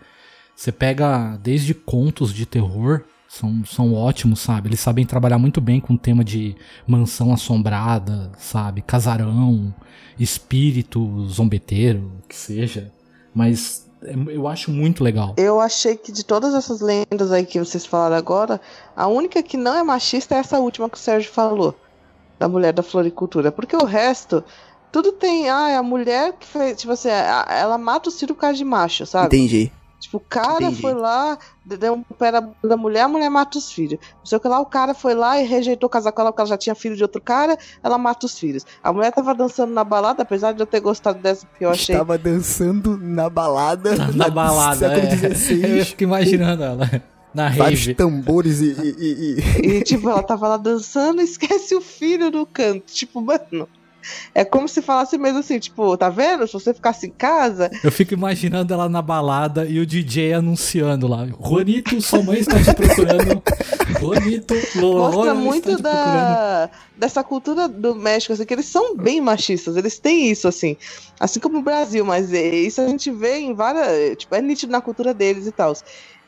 Você 0.54 0.70
pega 0.70 1.38
desde 1.42 1.72
contos 1.72 2.34
de 2.34 2.44
terror, 2.44 3.04
são, 3.26 3.64
são 3.64 3.94
ótimos, 3.94 4.40
sabe? 4.40 4.68
Eles 4.68 4.80
sabem 4.80 5.06
trabalhar 5.06 5.38
muito 5.38 5.62
bem 5.62 5.80
com 5.80 5.94
o 5.94 5.98
tema 5.98 6.22
de 6.22 6.54
mansão 6.86 7.32
assombrada, 7.32 8.30
sabe? 8.36 8.82
Casarão, 8.82 9.74
espírito 10.20 11.26
zombeteiro, 11.26 12.20
que 12.28 12.36
seja. 12.36 12.92
Mas 13.34 13.87
eu 14.02 14.46
acho 14.46 14.70
muito 14.70 15.02
legal. 15.02 15.34
Eu 15.36 15.60
achei 15.60 15.96
que 15.96 16.12
de 16.12 16.24
todas 16.24 16.54
essas 16.54 16.80
lendas 16.80 17.32
aí 17.32 17.44
que 17.44 17.58
vocês 17.58 17.84
falaram 17.84 18.16
agora, 18.16 18.60
a 18.96 19.06
única 19.06 19.42
que 19.42 19.56
não 19.56 19.74
é 19.74 19.82
machista 19.82 20.34
é 20.34 20.38
essa 20.38 20.58
última 20.58 20.88
que 20.88 20.96
o 20.96 21.00
Sérgio 21.00 21.30
falou, 21.30 21.74
da 22.38 22.48
mulher 22.48 22.72
da 22.72 22.82
floricultura. 22.82 23.50
Porque 23.50 23.76
o 23.76 23.84
resto, 23.84 24.44
tudo 24.92 25.12
tem. 25.12 25.48
Ah, 25.48 25.70
é 25.70 25.76
a 25.76 25.82
mulher 25.82 26.32
que 26.32 26.46
fez. 26.46 26.78
Tipo 26.78 26.92
assim, 26.92 27.08
ela 27.08 27.76
mata 27.78 28.08
o 28.08 28.12
Ciro 28.12 28.34
por 28.34 28.42
causa 28.42 28.56
de 28.56 28.64
macho, 28.64 29.04
sabe? 29.04 29.26
Entendi. 29.26 29.72
Tipo, 29.98 30.18
o 30.18 30.20
cara 30.20 30.64
Entendi. 30.64 30.80
foi 30.80 30.94
lá, 30.94 31.36
deu 31.64 31.94
um 31.94 32.02
pé 32.02 32.30
da 32.30 32.76
mulher, 32.76 33.02
a 33.02 33.08
mulher 33.08 33.28
mata 33.28 33.58
os 33.58 33.72
filhos. 33.72 33.98
Não 34.18 34.26
sei 34.26 34.38
o 34.38 34.40
que 34.40 34.46
lá, 34.46 34.60
o 34.60 34.66
cara 34.66 34.94
foi 34.94 35.14
lá 35.14 35.40
e 35.40 35.46
rejeitou 35.46 35.88
casar 35.88 36.12
com 36.12 36.20
ela 36.20 36.30
porque 36.30 36.42
ela 36.42 36.48
já 36.48 36.56
tinha 36.56 36.74
filho 36.74 36.96
de 36.96 37.02
outro 37.02 37.20
cara, 37.20 37.58
ela 37.82 37.98
mata 37.98 38.24
os 38.24 38.38
filhos. 38.38 38.64
A 38.82 38.92
mulher 38.92 39.12
tava 39.12 39.34
dançando 39.34 39.72
na 39.72 39.82
balada, 39.82 40.22
apesar 40.22 40.52
de 40.52 40.60
eu 40.60 40.66
ter 40.66 40.80
gostado 40.80 41.18
dessa 41.18 41.46
que 41.58 41.64
eu 41.64 41.70
achei. 41.70 41.96
Tava 41.96 42.16
dançando 42.16 42.96
na 42.96 43.28
balada. 43.28 43.96
Na, 43.96 44.12
na 44.12 44.30
balada, 44.30 44.92
é. 44.94 45.80
Eu 45.80 45.84
fico 45.84 46.04
imaginando 46.04 46.62
ela. 46.62 47.02
Na 47.34 47.50
Vários 47.50 47.80
rave. 47.80 47.94
tambores 47.94 48.60
e 48.60 48.72
e, 48.72 48.94
e, 48.98 49.66
e... 49.66 49.76
e, 49.76 49.82
tipo, 49.82 50.08
ela 50.08 50.22
tava 50.22 50.48
lá 50.48 50.56
dançando 50.56 51.20
e 51.20 51.24
esquece 51.24 51.74
o 51.74 51.80
filho 51.80 52.30
no 52.30 52.46
canto. 52.46 52.92
Tipo, 52.92 53.20
mano. 53.20 53.68
É 54.34 54.44
como 54.44 54.68
se 54.68 54.82
falasse 54.82 55.16
mesmo 55.18 55.40
assim, 55.40 55.58
tipo, 55.58 55.96
tá 55.96 56.08
vendo? 56.08 56.46
Se 56.46 56.52
você 56.52 56.72
ficasse 56.74 57.06
em 57.06 57.10
casa. 57.10 57.70
Eu 57.82 57.90
fico 57.90 58.14
imaginando 58.14 58.72
ela 58.72 58.88
na 58.88 59.02
balada 59.02 59.64
e 59.66 59.80
o 59.80 59.86
DJ 59.86 60.34
anunciando 60.34 61.06
lá. 61.06 61.26
Juanito, 61.26 62.00
sua 62.00 62.22
mãe 62.22 62.38
está 62.38 62.62
te 62.62 62.74
procurando. 62.74 63.42
Juanito, 63.98 64.54
Mostra 64.76 65.34
muito 65.34 65.80
da, 65.80 66.70
dessa 66.96 67.22
cultura 67.24 67.68
do 67.68 67.94
México, 67.94 68.32
assim, 68.32 68.44
que 68.44 68.54
eles 68.54 68.66
são 68.66 68.96
bem 68.96 69.20
machistas, 69.20 69.76
eles 69.76 69.98
têm 69.98 70.30
isso, 70.30 70.46
assim. 70.46 70.76
Assim 71.18 71.40
como 71.40 71.58
o 71.58 71.62
Brasil, 71.62 72.04
mas 72.04 72.32
é, 72.32 72.48
isso 72.48 72.80
a 72.80 72.88
gente 72.88 73.10
vê 73.10 73.38
em 73.38 73.54
várias. 73.54 74.16
Tipo, 74.18 74.34
é 74.34 74.42
nítido 74.42 74.72
na 74.72 74.80
cultura 74.80 75.12
deles 75.12 75.46
e 75.46 75.52
tal. 75.52 75.74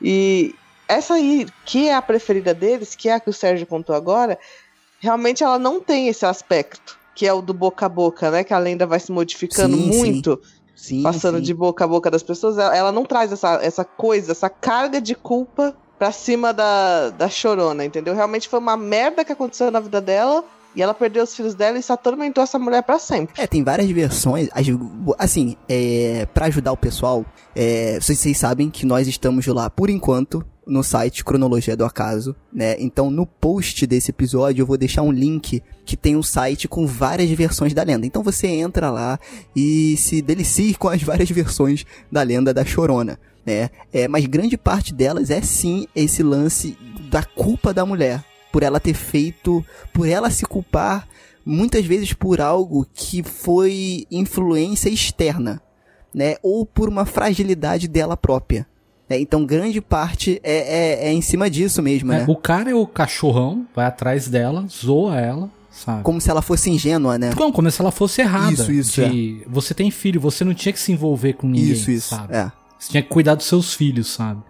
E 0.01 0.55
essa 0.89 1.15
aí, 1.15 1.47
que 1.65 1.89
é 1.89 1.95
a 1.95 2.03
preferida 2.03 2.53
deles, 2.53 2.95
que 2.95 3.09
é 3.09 3.15
a 3.15 3.21
que 3.21 3.31
o 3.31 3.33
Sérgio 3.33 3.67
contou 3.67 3.95
agora, 3.95 4.39
realmente 4.99 5.45
ela 5.45 5.59
não 5.59 5.81
tem 5.81 6.09
esse 6.09 6.27
aspecto 6.27 7.00
que 7.21 7.27
é 7.27 7.35
o 7.35 7.43
do 7.43 7.53
boca 7.53 7.85
a 7.85 7.89
boca, 7.91 8.31
né? 8.31 8.43
Que 8.43 8.55
a 8.55 8.59
lenda 8.59 8.87
vai 8.87 8.99
se 8.99 9.13
modificando 9.13 9.77
sim, 9.77 9.89
muito. 9.89 10.41
Sim. 10.75 10.97
Sim, 10.97 11.03
passando 11.03 11.39
de 11.39 11.53
boca 11.53 11.85
a 11.85 11.87
boca 11.87 12.11
das 12.11 12.23
pessoas, 12.23 12.57
ela 12.57 12.91
não 12.91 13.05
traz 13.05 13.31
essa, 13.31 13.61
essa 13.63 13.85
coisa, 13.85 14.33
essa 14.33 14.49
carga 14.49 14.99
de 15.03 15.15
culpa 15.15 15.77
pra 15.99 16.11
cima 16.13 16.55
da, 16.55 17.11
da 17.11 17.29
chorona, 17.29 17.85
entendeu? 17.85 18.15
Realmente 18.15 18.49
foi 18.49 18.59
uma 18.59 18.75
merda 18.75 19.23
que 19.23 19.33
aconteceu 19.33 19.71
na 19.71 19.81
vida 19.81 20.01
dela. 20.01 20.43
E 20.75 20.81
ela 20.81 20.95
perdeu 20.95 21.25
os 21.25 21.35
filhos 21.35 21.53
dela 21.55 21.77
e 21.77 21.81
isso 21.81 21.93
atormentou 21.93 22.43
essa 22.43 22.57
mulher 22.59 22.83
para 22.85 22.99
sempre. 22.99 23.35
É, 23.37 23.47
tem 23.47 23.63
várias 23.63 23.91
versões. 23.91 24.49
Assim, 25.19 25.57
é, 25.69 26.27
para 26.33 26.47
ajudar 26.47 26.73
o 26.73 26.77
pessoal, 26.77 27.27
é, 27.55 27.99
vocês, 28.01 28.19
vocês 28.21 28.39
sabem 28.39 28.71
que 28.71 28.87
nós 28.87 29.09
estamos 29.09 29.45
lá 29.49 29.69
por 29.69 29.91
enquanto 29.91 30.47
no 30.71 30.85
site 30.85 31.25
Cronologia 31.25 31.77
do 31.77 31.85
Acaso, 31.85 32.35
né? 32.53 32.77
Então 32.79 33.11
no 33.11 33.27
post 33.27 33.85
desse 33.89 34.11
episódio 34.11 34.63
eu 34.63 34.67
vou 34.67 34.79
deixar 34.79 35.03
um 35.03 35.11
link 35.11 35.61
que 35.85 35.97
tem 35.97 36.17
um 36.17 36.23
site 36.23 36.69
com 36.69 36.87
várias 36.87 37.29
versões 37.31 37.75
da 37.75 37.83
lenda. 37.83 38.07
Então 38.07 38.23
você 38.23 38.47
entra 38.47 38.89
lá 38.89 39.19
e 39.55 39.97
se 39.97 40.23
delicie 40.23 40.75
com 40.75 40.89
as 40.89 41.03
várias 41.03 41.29
versões 41.29 41.85
da 42.11 42.23
lenda 42.23 42.55
da 42.55 42.65
Chorona, 42.65 43.19
né? 43.45 43.69
É, 43.93 44.07
mas 44.07 44.25
grande 44.27 44.57
parte 44.57 44.95
delas 44.95 45.29
é 45.29 45.43
sim 45.43 45.89
esse 45.95 46.23
lance 46.23 46.79
da 47.11 47.25
culpa 47.25 47.75
da 47.75 47.85
mulher 47.85 48.25
por 48.53 48.63
ela 48.63 48.79
ter 48.79 48.95
feito, 48.95 49.65
por 49.93 50.09
ela 50.09 50.31
se 50.31 50.47
culpar 50.47 51.09
muitas 51.45 51.85
vezes 51.85 52.13
por 52.13 52.41
algo 52.41 52.87
que 52.95 53.25
foi 53.25 54.07
influência 54.09 54.89
externa, 54.89 55.61
né? 56.15 56.37
Ou 56.45 56.65
por 56.65 56.89
uma 56.89 57.05
fragilidade 57.05 57.89
dela 57.89 58.17
própria. 58.17 58.70
É, 59.11 59.19
então, 59.19 59.45
grande 59.45 59.81
parte 59.81 60.41
é, 60.45 60.53
é, 60.53 61.09
é, 61.09 61.13
em 61.13 61.21
cima 61.21 61.51
disso 61.51 61.83
mesmo, 61.83 62.13
é, 62.13 62.19
né? 62.19 62.25
O 62.29 62.37
cara 62.37 62.71
é 62.71 62.75
o 62.75 62.87
cachorrão, 62.87 63.67
vai 63.75 63.85
atrás 63.85 64.29
dela, 64.29 64.65
zoa 64.71 65.19
ela, 65.19 65.51
sabe? 65.69 66.05
Como 66.05 66.21
se 66.21 66.31
ela 66.31 66.41
fosse 66.41 66.71
ingênua, 66.71 67.19
né? 67.19 67.33
Não, 67.37 67.51
como 67.51 67.69
se 67.69 67.81
ela 67.81 67.91
fosse 67.91 68.21
errada. 68.21 68.53
Isso, 68.53 68.71
isso. 68.71 69.05
De, 69.05 69.43
é. 69.45 69.49
Você 69.49 69.75
tem 69.75 69.91
filho, 69.91 70.21
você 70.21 70.45
não 70.45 70.55
tinha 70.55 70.73
que 70.73 70.79
se 70.79 70.93
envolver 70.93 71.33
com 71.33 71.49
ninguém, 71.49 71.73
isso, 71.73 71.91
isso, 71.91 72.15
sabe? 72.15 72.37
É. 72.37 72.53
Você 72.79 72.93
tinha 72.93 73.03
que 73.03 73.09
cuidar 73.09 73.35
dos 73.35 73.47
seus 73.47 73.75
filhos, 73.75 74.13
sabe? 74.13 74.41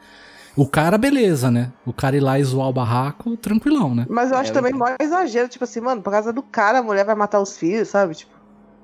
O 0.55 0.67
cara, 0.67 0.99
beleza, 0.99 1.51
né? 1.51 1.73
O 1.87 1.93
cara 1.93 2.19
ir 2.19 2.21
lá 2.21 2.39
e 2.39 2.45
zoar 2.45 2.69
o 2.69 2.73
barraco, 2.73 3.39
tranquilão, 3.39 3.95
né? 3.95 4.05
Mas 4.11 4.31
eu 4.31 4.37
acho 4.37 4.51
é, 4.51 4.55
também 4.55 4.75
maior 4.75 4.97
exagero, 5.01 5.49
tipo 5.49 5.65
assim, 5.65 5.81
mano, 5.81 6.03
por 6.03 6.11
causa 6.11 6.35
do 6.35 6.43
cara, 6.43 6.81
a 6.81 6.83
mulher 6.83 7.07
vai 7.07 7.15
matar 7.15 7.41
os 7.41 7.57
filhos, 7.57 7.89
sabe? 7.89 8.15
Tipo. 8.15 8.33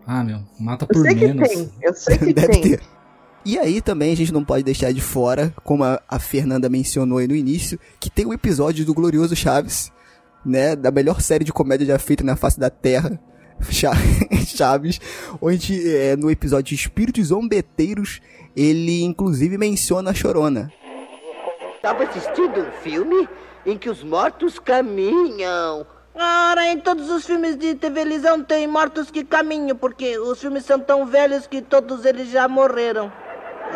Ah, 0.06 0.24
meu, 0.24 0.40
mata 0.58 0.86
por 0.86 1.02
menos. 1.02 1.20
Eu 1.20 1.46
sei 1.46 1.54
que 1.54 1.54
tem, 1.54 1.72
eu 1.82 1.94
sei 1.94 2.16
que 2.18 2.32
tem. 2.32 2.60
Ter. 2.62 2.95
E 3.46 3.56
aí 3.60 3.80
também 3.80 4.12
a 4.12 4.16
gente 4.16 4.32
não 4.32 4.44
pode 4.44 4.64
deixar 4.64 4.92
de 4.92 5.00
fora, 5.00 5.54
como 5.62 5.84
a, 5.84 6.02
a 6.08 6.18
Fernanda 6.18 6.68
mencionou 6.68 7.18
aí 7.18 7.28
no 7.28 7.34
início, 7.36 7.78
que 8.00 8.10
tem 8.10 8.26
um 8.26 8.32
episódio 8.32 8.84
do 8.84 8.92
Glorioso 8.92 9.36
Chaves, 9.36 9.92
né? 10.44 10.74
Da 10.74 10.90
melhor 10.90 11.20
série 11.20 11.44
de 11.44 11.52
comédia 11.52 11.86
já 11.86 11.96
feita 11.96 12.24
na 12.24 12.34
face 12.34 12.58
da 12.58 12.68
Terra. 12.68 13.20
Chaves, 14.44 15.00
onde 15.40 15.96
é, 15.96 16.16
no 16.16 16.28
episódio 16.28 16.74
Espíritos 16.74 17.28
Zombeteiros, 17.28 18.20
ele 18.56 19.04
inclusive 19.04 19.56
menciona 19.56 20.10
a 20.10 20.14
Chorona. 20.14 20.72
Estava 21.76 22.02
assistindo 22.02 22.62
um 22.62 22.72
filme 22.82 23.28
em 23.64 23.78
que 23.78 23.88
os 23.88 24.02
mortos 24.02 24.58
caminham. 24.58 25.86
Ora, 26.16 26.66
em 26.66 26.80
todos 26.80 27.08
os 27.10 27.24
filmes 27.24 27.56
de 27.56 27.76
televisão 27.76 28.42
tem 28.42 28.66
mortos 28.66 29.08
que 29.08 29.22
caminham, 29.22 29.76
porque 29.76 30.18
os 30.18 30.40
filmes 30.40 30.64
são 30.64 30.80
tão 30.80 31.06
velhos 31.06 31.46
que 31.46 31.62
todos 31.62 32.04
eles 32.04 32.28
já 32.28 32.48
morreram. 32.48 33.12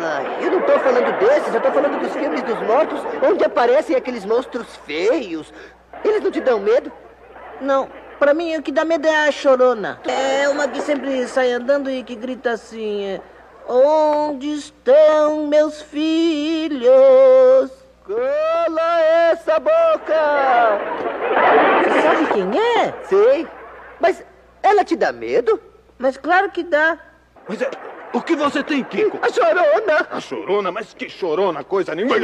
Ai, 0.03 0.45
eu 0.45 0.51
não 0.51 0.61
tô 0.61 0.79
falando 0.79 1.19
desses, 1.19 1.53
eu 1.53 1.61
tô 1.61 1.71
falando 1.71 1.99
dos 1.99 2.11
filmes 2.11 2.41
dos 2.41 2.59
mortos, 2.63 2.99
onde 3.21 3.43
aparecem 3.43 3.95
aqueles 3.95 4.25
monstros 4.25 4.75
feios. 4.77 5.53
Eles 6.03 6.23
não 6.23 6.31
te 6.31 6.41
dão 6.41 6.59
medo? 6.59 6.91
Não. 7.61 7.87
Pra 8.17 8.33
mim, 8.33 8.55
o 8.55 8.63
que 8.63 8.71
dá 8.71 8.83
medo 8.83 9.07
é 9.07 9.27
a 9.27 9.31
chorona. 9.31 9.99
É 10.07 10.49
uma 10.49 10.67
que 10.67 10.81
sempre 10.81 11.27
sai 11.27 11.51
andando 11.51 11.89
e 11.89 12.03
que 12.03 12.15
grita 12.15 12.51
assim: 12.51 13.05
é, 13.05 13.21
Onde 13.67 14.51
estão 14.53 15.45
meus 15.45 15.81
filhos? 15.83 16.81
Cala 18.07 18.99
essa 19.31 19.59
boca! 19.59 20.79
Você 21.83 22.01
sabe 22.01 22.25
quem 22.33 22.59
é? 22.59 22.93
Sei. 23.03 23.47
Mas 23.99 24.23
ela 24.63 24.83
te 24.83 24.95
dá 24.95 25.11
medo? 25.11 25.61
Mas 25.99 26.17
claro 26.17 26.49
que 26.49 26.63
dá. 26.63 26.97
Mas 27.47 27.61
é, 27.61 27.69
o 28.13 28.21
que 28.21 28.35
você 28.35 28.63
tem, 28.63 28.83
Kiko? 28.83 29.19
A 29.21 29.31
chorona! 29.31 30.07
A 30.11 30.19
chorona? 30.19 30.71
Mas 30.71 30.93
que 30.93 31.09
chorona, 31.09 31.63
coisa 31.63 31.95
nenhuma. 31.95 32.15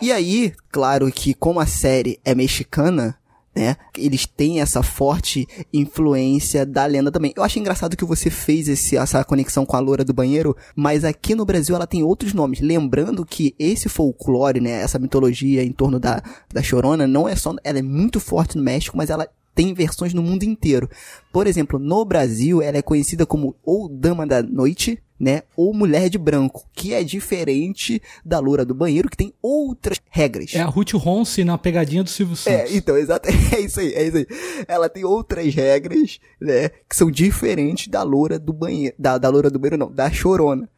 E 0.00 0.12
aí, 0.12 0.52
claro 0.70 1.10
que 1.10 1.34
como 1.34 1.58
a 1.58 1.66
série 1.66 2.20
é 2.24 2.34
mexicana, 2.34 3.18
né? 3.58 3.76
Eles 3.96 4.24
têm 4.26 4.60
essa 4.60 4.82
forte 4.82 5.46
influência 5.72 6.64
da 6.64 6.86
lenda 6.86 7.10
também. 7.10 7.32
Eu 7.36 7.42
acho 7.42 7.58
engraçado 7.58 7.96
que 7.96 8.04
você 8.04 8.30
fez 8.30 8.68
esse, 8.68 8.96
essa 8.96 9.24
conexão 9.24 9.66
com 9.66 9.76
a 9.76 9.80
loura 9.80 10.04
do 10.04 10.14
banheiro, 10.14 10.56
mas 10.76 11.04
aqui 11.04 11.34
no 11.34 11.44
Brasil 11.44 11.74
ela 11.74 11.86
tem 11.86 12.04
outros 12.04 12.32
nomes. 12.32 12.60
Lembrando 12.60 13.26
que 13.26 13.56
esse 13.58 13.88
folclore, 13.88 14.60
né? 14.60 14.70
Essa 14.70 15.00
mitologia 15.00 15.64
em 15.64 15.72
torno 15.72 15.98
da, 15.98 16.22
da 16.52 16.62
Chorona 16.62 17.06
não 17.08 17.28
é 17.28 17.34
só. 17.34 17.52
Ela 17.64 17.80
é 17.80 17.82
muito 17.82 18.20
forte 18.20 18.56
no 18.56 18.62
México, 18.62 18.96
mas 18.96 19.10
ela 19.10 19.28
tem 19.58 19.74
versões 19.74 20.14
no 20.14 20.22
mundo 20.22 20.44
inteiro. 20.44 20.88
Por 21.32 21.48
exemplo, 21.48 21.80
no 21.80 22.04
Brasil, 22.04 22.62
ela 22.62 22.76
é 22.76 22.82
conhecida 22.82 23.26
como 23.26 23.56
ou 23.64 23.88
Dama 23.88 24.24
da 24.24 24.40
Noite, 24.40 25.02
né? 25.18 25.42
Ou 25.56 25.74
Mulher 25.74 26.08
de 26.08 26.16
Branco, 26.16 26.64
que 26.72 26.94
é 26.94 27.02
diferente 27.02 28.00
da 28.24 28.38
Loura 28.38 28.64
do 28.64 28.72
Banheiro, 28.72 29.10
que 29.10 29.16
tem 29.16 29.34
outras 29.42 29.98
regras. 30.10 30.54
É 30.54 30.60
a 30.60 30.66
Ruth 30.66 30.92
Ronce 30.92 31.42
na 31.42 31.58
pegadinha 31.58 32.04
do 32.04 32.08
Silvio 32.08 32.36
Santos. 32.36 32.70
É, 32.70 32.76
então, 32.76 32.96
exato, 32.96 33.26
é 33.52 33.58
isso 33.58 33.80
aí, 33.80 33.92
é 33.94 34.06
isso 34.06 34.18
aí. 34.18 34.26
Ela 34.68 34.88
tem 34.88 35.04
outras 35.04 35.52
regras, 35.52 36.20
né, 36.40 36.68
que 36.88 36.94
são 36.94 37.10
diferentes 37.10 37.88
da 37.88 38.04
loura 38.04 38.38
do 38.38 38.52
banheiro, 38.52 38.94
da, 38.96 39.18
da 39.18 39.28
loura 39.28 39.50
do 39.50 39.58
banheiro 39.58 39.76
não, 39.76 39.90
da 39.90 40.08
chorona, 40.08 40.70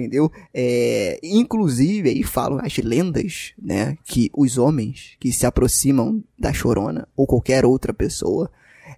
entendeu? 0.00 0.30
É, 0.52 1.18
inclusive, 1.22 2.08
aí 2.08 2.22
falam 2.22 2.60
as 2.62 2.76
lendas, 2.78 3.52
né, 3.60 3.96
que 4.04 4.30
os 4.36 4.58
homens 4.58 5.12
que 5.18 5.32
se 5.32 5.46
aproximam 5.46 6.22
da 6.38 6.52
chorona, 6.52 7.08
ou 7.16 7.26
qualquer 7.26 7.64
outra 7.64 7.92
pessoa, 7.92 8.50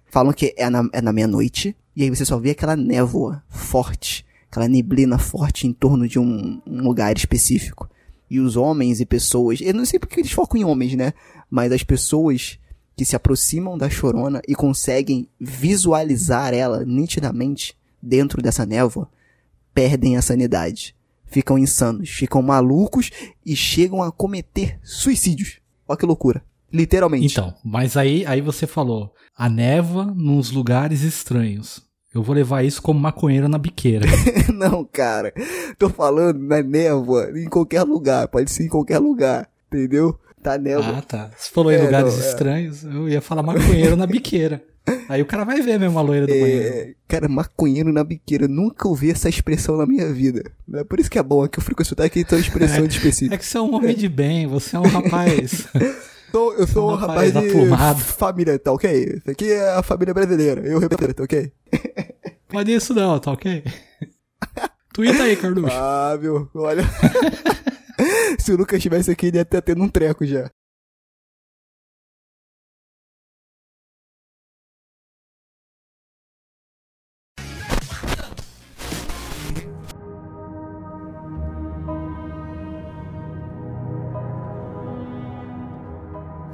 falam 0.05 0.33
que 0.33 0.53
é 0.57 0.69
na, 0.69 0.87
é 0.93 1.01
na 1.01 1.13
meia-noite, 1.13 1.75
e 1.95 2.03
aí 2.03 2.09
você 2.09 2.25
só 2.25 2.37
vê 2.37 2.51
aquela 2.51 2.75
névoa 2.75 3.43
forte, 3.49 4.25
aquela 4.49 4.67
neblina 4.67 5.17
forte 5.17 5.67
em 5.67 5.73
torno 5.73 6.07
de 6.07 6.19
um, 6.19 6.61
um 6.65 6.83
lugar 6.83 7.15
específico. 7.15 7.89
E 8.29 8.39
os 8.39 8.55
homens 8.57 8.99
e 8.99 9.05
pessoas, 9.05 9.61
eu 9.61 9.73
não 9.73 9.85
sei 9.85 9.99
porque 9.99 10.19
eles 10.19 10.31
focam 10.31 10.59
em 10.59 10.65
homens, 10.65 10.95
né? 10.95 11.13
Mas 11.49 11.71
as 11.71 11.81
pessoas 11.81 12.59
que 12.95 13.05
se 13.05 13.15
aproximam 13.15 13.77
da 13.77 13.89
chorona 13.89 14.41
e 14.47 14.55
conseguem 14.55 15.29
visualizar 15.39 16.53
ela 16.53 16.83
nitidamente 16.83 17.75
dentro 18.01 18.41
dessa 18.41 18.65
névoa, 18.65 19.09
perdem 19.77 20.17
a 20.17 20.23
sanidade. 20.23 20.95
Ficam 21.27 21.55
insanos, 21.55 22.09
ficam 22.09 22.41
malucos 22.41 23.11
e 23.45 23.55
chegam 23.55 24.01
a 24.01 24.11
cometer 24.11 24.79
suicídios. 24.81 25.59
Olha 25.87 25.99
que 25.99 26.05
loucura. 26.05 26.41
Literalmente. 26.73 27.27
Então, 27.27 27.53
mas 27.63 27.95
aí, 27.95 28.25
aí 28.25 28.41
você 28.41 28.65
falou, 28.65 29.13
a 29.37 29.47
névoa 29.47 30.05
nos 30.05 30.49
lugares 30.49 31.03
estranhos. 31.03 31.85
Eu 32.11 32.23
vou 32.23 32.33
levar 32.33 32.63
isso 32.63 32.81
como 32.81 32.99
maconheiro 32.99 33.47
na 33.47 33.59
biqueira. 33.59 34.07
não, 34.51 34.83
cara. 34.83 35.31
Tô 35.77 35.89
falando 35.89 36.39
na 36.39 36.63
névoa, 36.63 37.29
em 37.39 37.47
qualquer 37.47 37.83
lugar. 37.83 38.27
Pode 38.29 38.49
ser 38.49 38.63
em 38.63 38.69
qualquer 38.69 38.97
lugar. 38.97 39.47
Entendeu? 39.71 40.19
Tá 40.41 40.57
névoa. 40.57 40.97
Ah, 40.97 41.01
tá. 41.03 41.29
Você 41.37 41.51
falou 41.51 41.71
em 41.71 41.75
É, 41.75 41.83
lugares 41.83 42.17
não, 42.17 42.23
é. 42.23 42.27
estranhos, 42.27 42.83
eu 42.83 43.07
ia 43.07 43.21
falar 43.21 43.43
maconheiro 43.43 43.95
na 43.95 44.07
biqueira. 44.07 44.63
Aí 45.09 45.21
o 45.21 45.25
cara 45.25 45.43
vai 45.43 45.61
ver 45.61 45.79
mesmo 45.79 45.97
a 45.97 46.01
loira 46.01 46.25
do 46.27 46.33
banheiro. 46.33 46.75
É, 46.75 46.93
cara, 47.07 47.27
maconheiro 47.27 47.91
na 47.91 48.03
biqueira. 48.03 48.47
Nunca 48.47 48.87
ouvi 48.87 49.11
essa 49.11 49.27
expressão 49.29 49.77
na 49.77 49.85
minha 49.85 50.11
vida. 50.13 50.43
É 50.73 50.83
por 50.83 50.99
isso 50.99 51.09
que 51.09 51.19
é 51.19 51.23
bom, 51.23 51.45
é 51.45 51.47
que 51.49 51.59
eu 51.59 51.63
fui 51.63 51.73
consultar 51.75 52.05
aqui 52.05 52.19
então 52.21 52.37
expressões 52.39 52.91
específicas. 52.95 53.33
É 53.35 53.37
que 53.37 53.45
você 53.45 53.57
é 53.57 53.61
um 53.61 53.73
homem 53.75 53.95
de 53.95 54.07
bem, 54.09 54.47
você 54.47 54.75
é 54.75 54.79
um 54.79 54.87
rapaz. 54.87 55.67
Sou- 56.31 56.53
eu 56.55 56.67
sou 56.67 56.89
Um 56.89 56.93
um 56.93 56.95
rapaz 56.95 57.33
rapaz 57.33 57.97
de 57.97 58.03
família, 58.03 58.59
tá 58.59 58.73
ok? 58.73 58.91
Isso 59.17 59.31
aqui 59.31 59.49
é 59.49 59.69
a 59.75 59.81
família 59.81 60.13
brasileira. 60.13 60.59
Eu 60.61 60.77
represento, 60.77 61.13
tá 61.15 61.23
ok? 61.23 61.51
Pode 62.49 62.73
isso 62.73 62.93
não, 62.93 63.17
tá 63.17 63.31
ok? 63.31 63.63
Twitta 64.93 65.23
aí, 65.23 65.35
Carluxo. 65.37 65.73
Ah, 65.75 66.17
meu, 66.21 66.49
olha. 66.53 66.83
Se 68.39 68.51
o 68.51 68.57
Lucas 68.57 68.77
estivesse 68.77 69.09
aqui, 69.09 69.27
ele 69.27 69.37
ia 69.37 69.41
estar 69.43 69.61
tendo 69.61 69.81
um 69.83 69.87
treco 69.89 70.25
já. 70.25 70.49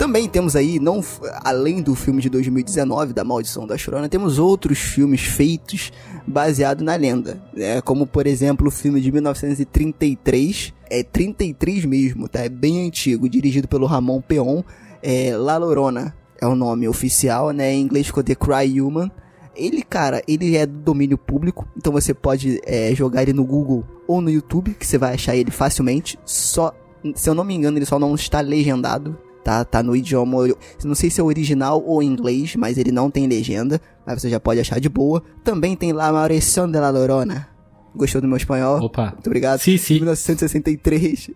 Também 0.03 0.27
temos 0.27 0.53
aí, 0.53 0.81
não 0.81 1.01
além 1.45 1.81
do 1.81 1.95
filme 1.95 2.21
de 2.21 2.29
2019, 2.29 3.13
da 3.13 3.23
Maldição 3.23 3.65
da 3.65 3.77
Chorona, 3.77 4.09
temos 4.09 4.37
outros 4.37 4.77
filmes 4.77 5.21
feitos 5.21 5.93
baseado 6.27 6.83
na 6.83 6.93
lenda, 6.93 7.41
né? 7.53 7.79
Como, 7.79 8.05
por 8.05 8.27
exemplo, 8.27 8.67
o 8.67 8.69
filme 8.69 8.99
de 8.99 9.09
1933, 9.13 10.73
é 10.89 11.03
33 11.03 11.85
mesmo, 11.85 12.27
tá? 12.27 12.41
É 12.41 12.49
bem 12.49 12.85
antigo, 12.85 13.29
dirigido 13.29 13.65
pelo 13.65 13.85
Ramon 13.85 14.19
Peon, 14.19 14.61
é 15.01 15.37
La 15.37 15.55
Llorona 15.55 16.13
é 16.41 16.45
o 16.45 16.53
nome 16.53 16.85
oficial, 16.85 17.51
né? 17.51 17.71
Em 17.73 17.79
inglês 17.79 18.07
ficou 18.07 18.21
The 18.21 18.35
Cry 18.35 18.81
Human. 18.81 19.09
Ele, 19.55 19.81
cara, 19.83 20.21
ele 20.27 20.57
é 20.57 20.65
do 20.65 20.79
domínio 20.79 21.17
público, 21.17 21.65
então 21.77 21.93
você 21.93 22.13
pode 22.13 22.59
é, 22.65 22.93
jogar 22.93 23.21
ele 23.21 23.31
no 23.31 23.45
Google 23.45 23.85
ou 24.05 24.19
no 24.19 24.29
YouTube, 24.29 24.75
que 24.77 24.85
você 24.85 24.97
vai 24.97 25.13
achar 25.13 25.33
ele 25.33 25.49
facilmente. 25.49 26.19
Só, 26.25 26.75
se 27.15 27.29
eu 27.29 27.33
não 27.33 27.45
me 27.45 27.53
engano, 27.53 27.77
ele 27.77 27.85
só 27.85 27.97
não 27.97 28.13
está 28.15 28.41
legendado, 28.41 29.17
tá? 29.43 29.63
Tá 29.65 29.83
no 29.83 29.95
idioma, 29.95 30.47
não 30.83 30.95
sei 30.95 31.09
se 31.09 31.19
é 31.19 31.23
original 31.23 31.83
ou 31.85 32.01
inglês, 32.01 32.55
mas 32.55 32.77
ele 32.77 32.91
não 32.91 33.09
tem 33.09 33.27
legenda, 33.27 33.79
mas 34.05 34.21
você 34.21 34.29
já 34.29 34.39
pode 34.39 34.59
achar 34.59 34.79
de 34.79 34.89
boa. 34.89 35.21
Também 35.43 35.75
tem 35.75 35.91
lá 35.91 36.11
Maurição 36.11 36.69
de 36.69 36.79
la 36.79 36.89
Llorona. 36.89 37.47
Gostou 37.95 38.21
do 38.21 38.27
meu 38.27 38.37
espanhol? 38.37 38.81
Opa. 38.81 39.11
Muito 39.11 39.27
obrigado. 39.27 39.59
Sim, 39.59 39.77
sim. 39.77 39.93
De 39.95 39.99
1963. 39.99 41.29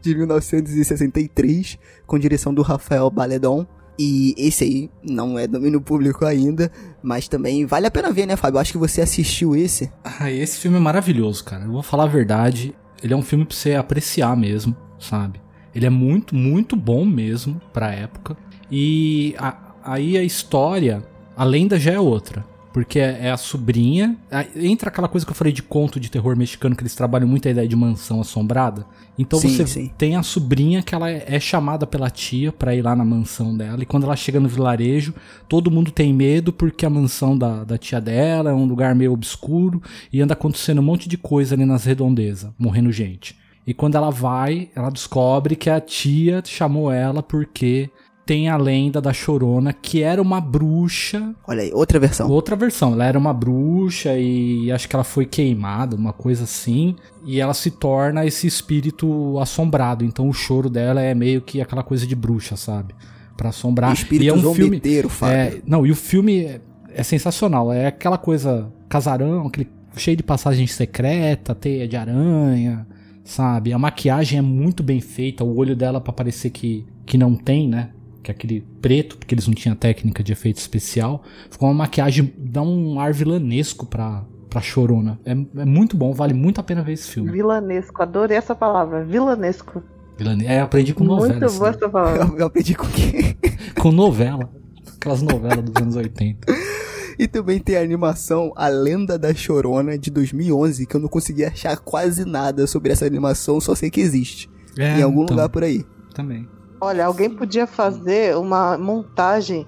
de 0.00 0.14
1963, 0.14 1.78
com 2.06 2.18
direção 2.18 2.54
do 2.54 2.62
Rafael 2.62 3.10
Baledon. 3.10 3.66
E 3.98 4.32
esse 4.38 4.62
aí 4.62 4.90
não 5.02 5.36
é 5.36 5.48
domínio 5.48 5.80
público 5.80 6.24
ainda, 6.24 6.70
mas 7.02 7.26
também 7.26 7.66
vale 7.66 7.88
a 7.88 7.90
pena 7.90 8.12
ver, 8.12 8.26
né, 8.26 8.36
Fábio? 8.36 8.60
Acho 8.60 8.72
que 8.72 8.78
você 8.78 9.00
assistiu 9.00 9.56
esse. 9.56 9.90
Ah, 10.04 10.30
esse 10.30 10.58
filme 10.58 10.76
é 10.76 10.80
maravilhoso, 10.80 11.42
cara. 11.42 11.64
Eu 11.64 11.72
vou 11.72 11.82
falar 11.82 12.04
a 12.04 12.08
verdade. 12.08 12.72
Ele 13.02 13.12
é 13.12 13.16
um 13.16 13.22
filme 13.22 13.44
pra 13.44 13.56
você 13.56 13.74
apreciar 13.74 14.36
mesmo, 14.36 14.76
sabe? 15.00 15.40
Ele 15.74 15.86
é 15.86 15.90
muito, 15.90 16.34
muito 16.34 16.74
bom 16.76 17.04
mesmo 17.04 17.60
pra 17.72 17.92
época. 17.92 18.36
E 18.70 19.34
a- 19.38 19.56
aí 19.84 20.16
a 20.16 20.22
história, 20.24 21.02
a 21.36 21.44
lenda 21.44 21.78
já 21.78 21.92
é 21.92 22.00
outra. 22.00 22.44
Porque 22.70 23.00
é 23.00 23.18
é 23.22 23.30
a 23.32 23.36
sobrinha. 23.36 24.16
Entra 24.54 24.88
aquela 24.88 25.08
coisa 25.08 25.26
que 25.26 25.32
eu 25.32 25.34
falei 25.36 25.52
de 25.52 25.62
conto 25.62 25.98
de 25.98 26.08
terror 26.10 26.36
mexicano, 26.36 26.76
que 26.76 26.82
eles 26.82 26.94
trabalham 26.94 27.26
muito 27.26 27.48
a 27.48 27.50
ideia 27.50 27.66
de 27.66 27.74
mansão 27.74 28.20
assombrada. 28.20 28.86
Então 29.18 29.40
Sim, 29.40 29.48
você 29.48 29.66
sim. 29.66 29.90
tem 29.98 30.14
a 30.14 30.22
sobrinha 30.22 30.80
que 30.82 30.94
ela 30.94 31.10
é, 31.10 31.24
é 31.26 31.40
chamada 31.40 31.86
pela 31.86 32.08
tia 32.08 32.52
pra 32.52 32.76
ir 32.76 32.82
lá 32.82 32.94
na 32.94 33.04
mansão 33.04 33.56
dela. 33.56 33.82
E 33.82 33.86
quando 33.86 34.04
ela 34.04 34.14
chega 34.14 34.38
no 34.38 34.48
vilarejo, 34.48 35.12
todo 35.48 35.70
mundo 35.72 35.90
tem 35.90 36.12
medo 36.12 36.52
porque 36.52 36.86
a 36.86 36.90
mansão 36.90 37.36
da, 37.36 37.64
da 37.64 37.76
tia 37.78 38.00
dela 38.00 38.50
é 38.50 38.54
um 38.54 38.66
lugar 38.66 38.94
meio 38.94 39.12
obscuro 39.12 39.82
e 40.12 40.20
anda 40.20 40.34
acontecendo 40.34 40.78
um 40.78 40.84
monte 40.84 41.08
de 41.08 41.16
coisa 41.18 41.56
ali 41.56 41.64
nas 41.64 41.84
redondezas, 41.84 42.50
morrendo 42.56 42.92
gente. 42.92 43.34
E 43.68 43.74
quando 43.74 43.96
ela 43.96 44.08
vai, 44.08 44.70
ela 44.74 44.88
descobre 44.88 45.54
que 45.54 45.68
a 45.68 45.78
tia 45.78 46.42
chamou 46.42 46.90
ela 46.90 47.22
porque 47.22 47.90
tem 48.24 48.48
a 48.48 48.56
lenda 48.56 48.98
da 48.98 49.12
Chorona, 49.12 49.74
que 49.74 50.02
era 50.02 50.22
uma 50.22 50.40
bruxa 50.40 51.34
Olha 51.46 51.60
aí, 51.60 51.70
outra 51.74 51.98
versão. 52.00 52.30
Outra 52.30 52.56
versão, 52.56 52.94
ela 52.94 53.04
era 53.04 53.18
uma 53.18 53.34
bruxa 53.34 54.16
e 54.16 54.72
acho 54.72 54.88
que 54.88 54.96
ela 54.96 55.04
foi 55.04 55.26
queimada, 55.26 55.94
uma 55.94 56.14
coisa 56.14 56.44
assim. 56.44 56.96
E 57.26 57.42
ela 57.42 57.52
se 57.52 57.70
torna 57.70 58.24
esse 58.24 58.46
espírito 58.46 59.38
assombrado. 59.38 60.02
Então 60.02 60.30
o 60.30 60.32
choro 60.32 60.70
dela 60.70 61.02
é 61.02 61.14
meio 61.14 61.42
que 61.42 61.60
aquela 61.60 61.82
coisa 61.82 62.06
de 62.06 62.16
bruxa, 62.16 62.56
sabe? 62.56 62.94
Pra 63.36 63.50
assombrar. 63.50 63.92
Espírito 63.92 64.24
e 64.24 64.28
é 64.28 64.32
um 64.32 64.54
filme. 64.54 64.80
Fábio. 65.10 65.36
É, 65.36 65.60
não, 65.66 65.86
e 65.86 65.90
o 65.90 65.96
filme 65.96 66.46
é, 66.46 66.60
é 66.88 67.02
sensacional. 67.02 67.70
É 67.70 67.88
aquela 67.88 68.16
coisa 68.16 68.72
casarão, 68.88 69.46
aquele 69.46 69.68
cheio 69.94 70.16
de 70.16 70.22
passagem 70.22 70.66
secreta, 70.66 71.54
teia 71.54 71.86
de 71.86 71.96
aranha, 71.96 72.86
sabe? 73.28 73.72
A 73.72 73.78
maquiagem 73.78 74.38
é 74.38 74.42
muito 74.42 74.82
bem 74.82 75.00
feita, 75.00 75.44
o 75.44 75.56
olho 75.56 75.76
dela 75.76 76.00
pra 76.00 76.12
parecer 76.12 76.50
que, 76.50 76.86
que 77.04 77.18
não 77.18 77.34
tem, 77.34 77.68
né? 77.68 77.90
Que 78.22 78.30
é 78.30 78.34
aquele 78.34 78.62
preto, 78.80 79.16
porque 79.18 79.34
eles 79.34 79.46
não 79.46 79.54
tinham 79.54 79.76
técnica 79.76 80.22
de 80.22 80.32
efeito 80.32 80.56
especial. 80.56 81.22
Ficou 81.50 81.68
uma 81.68 81.74
maquiagem, 81.74 82.32
dá 82.38 82.62
um 82.62 82.98
ar 82.98 83.12
vilanesco 83.12 83.86
pra, 83.86 84.24
pra 84.50 84.60
chorona. 84.60 85.20
É, 85.24 85.32
é 85.32 85.64
muito 85.64 85.96
bom, 85.96 86.12
vale 86.12 86.32
muito 86.34 86.58
a 86.60 86.64
pena 86.64 86.82
ver 86.82 86.92
esse 86.94 87.10
filme. 87.10 87.30
Vilanesco, 87.30 88.02
adorei 88.02 88.36
essa 88.36 88.54
palavra, 88.54 89.04
vilanesco. 89.04 89.82
Vilane- 90.16 90.46
É, 90.46 90.60
aprendi 90.60 90.92
com 90.94 91.04
novela. 91.04 91.38
Muito 91.38 91.52
boa 91.58 91.70
essa 91.70 91.88
palavra. 91.88 92.24
Eu, 92.24 92.38
eu 92.38 92.46
aprendi 92.46 92.74
com 92.74 92.86
quem? 92.90 93.36
Com 93.80 93.92
novela. 93.92 94.50
Aquelas 94.96 95.22
novelas 95.22 95.62
dos 95.64 95.80
anos 95.80 95.94
80. 95.96 96.46
E 97.18 97.26
também 97.26 97.58
tem 97.58 97.76
a 97.76 97.80
animação 97.82 98.52
A 98.54 98.68
Lenda 98.68 99.18
da 99.18 99.34
Chorona 99.34 99.98
de 99.98 100.10
2011, 100.10 100.86
que 100.86 100.94
eu 100.94 101.00
não 101.00 101.08
consegui 101.08 101.44
achar 101.44 101.76
quase 101.78 102.24
nada 102.24 102.66
sobre 102.66 102.92
essa 102.92 103.04
animação, 103.04 103.60
só 103.60 103.74
sei 103.74 103.90
que 103.90 104.00
existe. 104.00 104.48
É, 104.78 104.98
em 104.98 105.02
algum 105.02 105.24
então, 105.24 105.34
lugar 105.34 105.48
por 105.48 105.64
aí. 105.64 105.84
Também. 106.14 106.48
Olha, 106.80 107.06
alguém 107.06 107.28
podia 107.28 107.66
fazer 107.66 108.36
uma 108.36 108.78
montagem, 108.78 109.66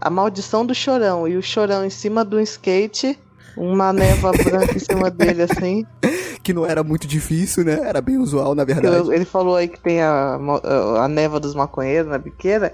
a 0.00 0.08
maldição 0.08 0.64
do 0.64 0.74
chorão, 0.74 1.28
e 1.28 1.36
o 1.36 1.42
chorão 1.42 1.84
em 1.84 1.90
cima 1.90 2.24
de 2.24 2.36
um 2.36 2.40
skate, 2.40 3.18
uma 3.58 3.92
neva 3.92 4.32
branca 4.32 4.74
em 4.74 4.78
cima 4.78 5.10
dele, 5.10 5.42
assim. 5.42 5.84
Que 6.42 6.52
não 6.52 6.64
era 6.64 6.84
muito 6.84 7.08
difícil, 7.08 7.64
né? 7.64 7.80
Era 7.82 8.00
bem 8.00 8.18
usual, 8.18 8.54
na 8.54 8.62
verdade. 8.62 9.12
Ele 9.12 9.24
falou 9.24 9.56
aí 9.56 9.66
que 9.66 9.80
tem 9.80 10.00
a, 10.00 10.38
mo- 10.40 10.62
a 10.96 11.08
neva 11.08 11.40
dos 11.40 11.56
maconheiros 11.56 12.08
na 12.08 12.18
biqueira. 12.18 12.72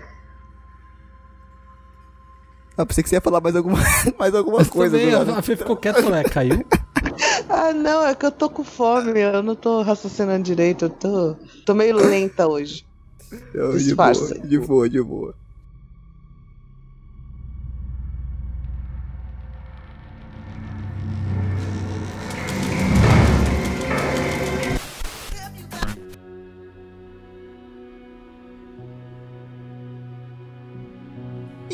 Ah, 2.76 2.86
pensei 2.86 3.02
que 3.02 3.08
você 3.10 3.16
ia 3.16 3.20
falar 3.20 3.40
mais 3.40 3.54
alguma, 3.54 3.78
mais 4.18 4.34
alguma 4.34 4.58
Mas 4.58 4.68
coisa. 4.68 4.98
também, 4.98 5.14
a 5.14 5.42
Fê 5.42 5.56
ficou 5.56 5.76
quieta, 5.76 6.08
ué, 6.08 6.22
caiu. 6.24 6.64
Ah, 7.48 7.72
não, 7.72 8.06
é 8.06 8.14
que 8.14 8.24
eu 8.24 8.30
tô 8.30 8.48
com 8.48 8.64
fome, 8.64 9.20
eu 9.20 9.42
não 9.42 9.54
tô 9.54 9.82
raciocinando 9.82 10.42
direito, 10.42 10.86
eu 10.86 10.90
tô, 10.90 11.36
tô 11.66 11.74
meio 11.74 11.96
lenta 11.96 12.46
hoje. 12.46 12.86
Não, 13.54 13.76
de 13.76 13.94
boa, 13.94 14.12
de 14.12 14.58
boa, 14.58 14.88
de 14.88 15.02
boa. 15.02 15.34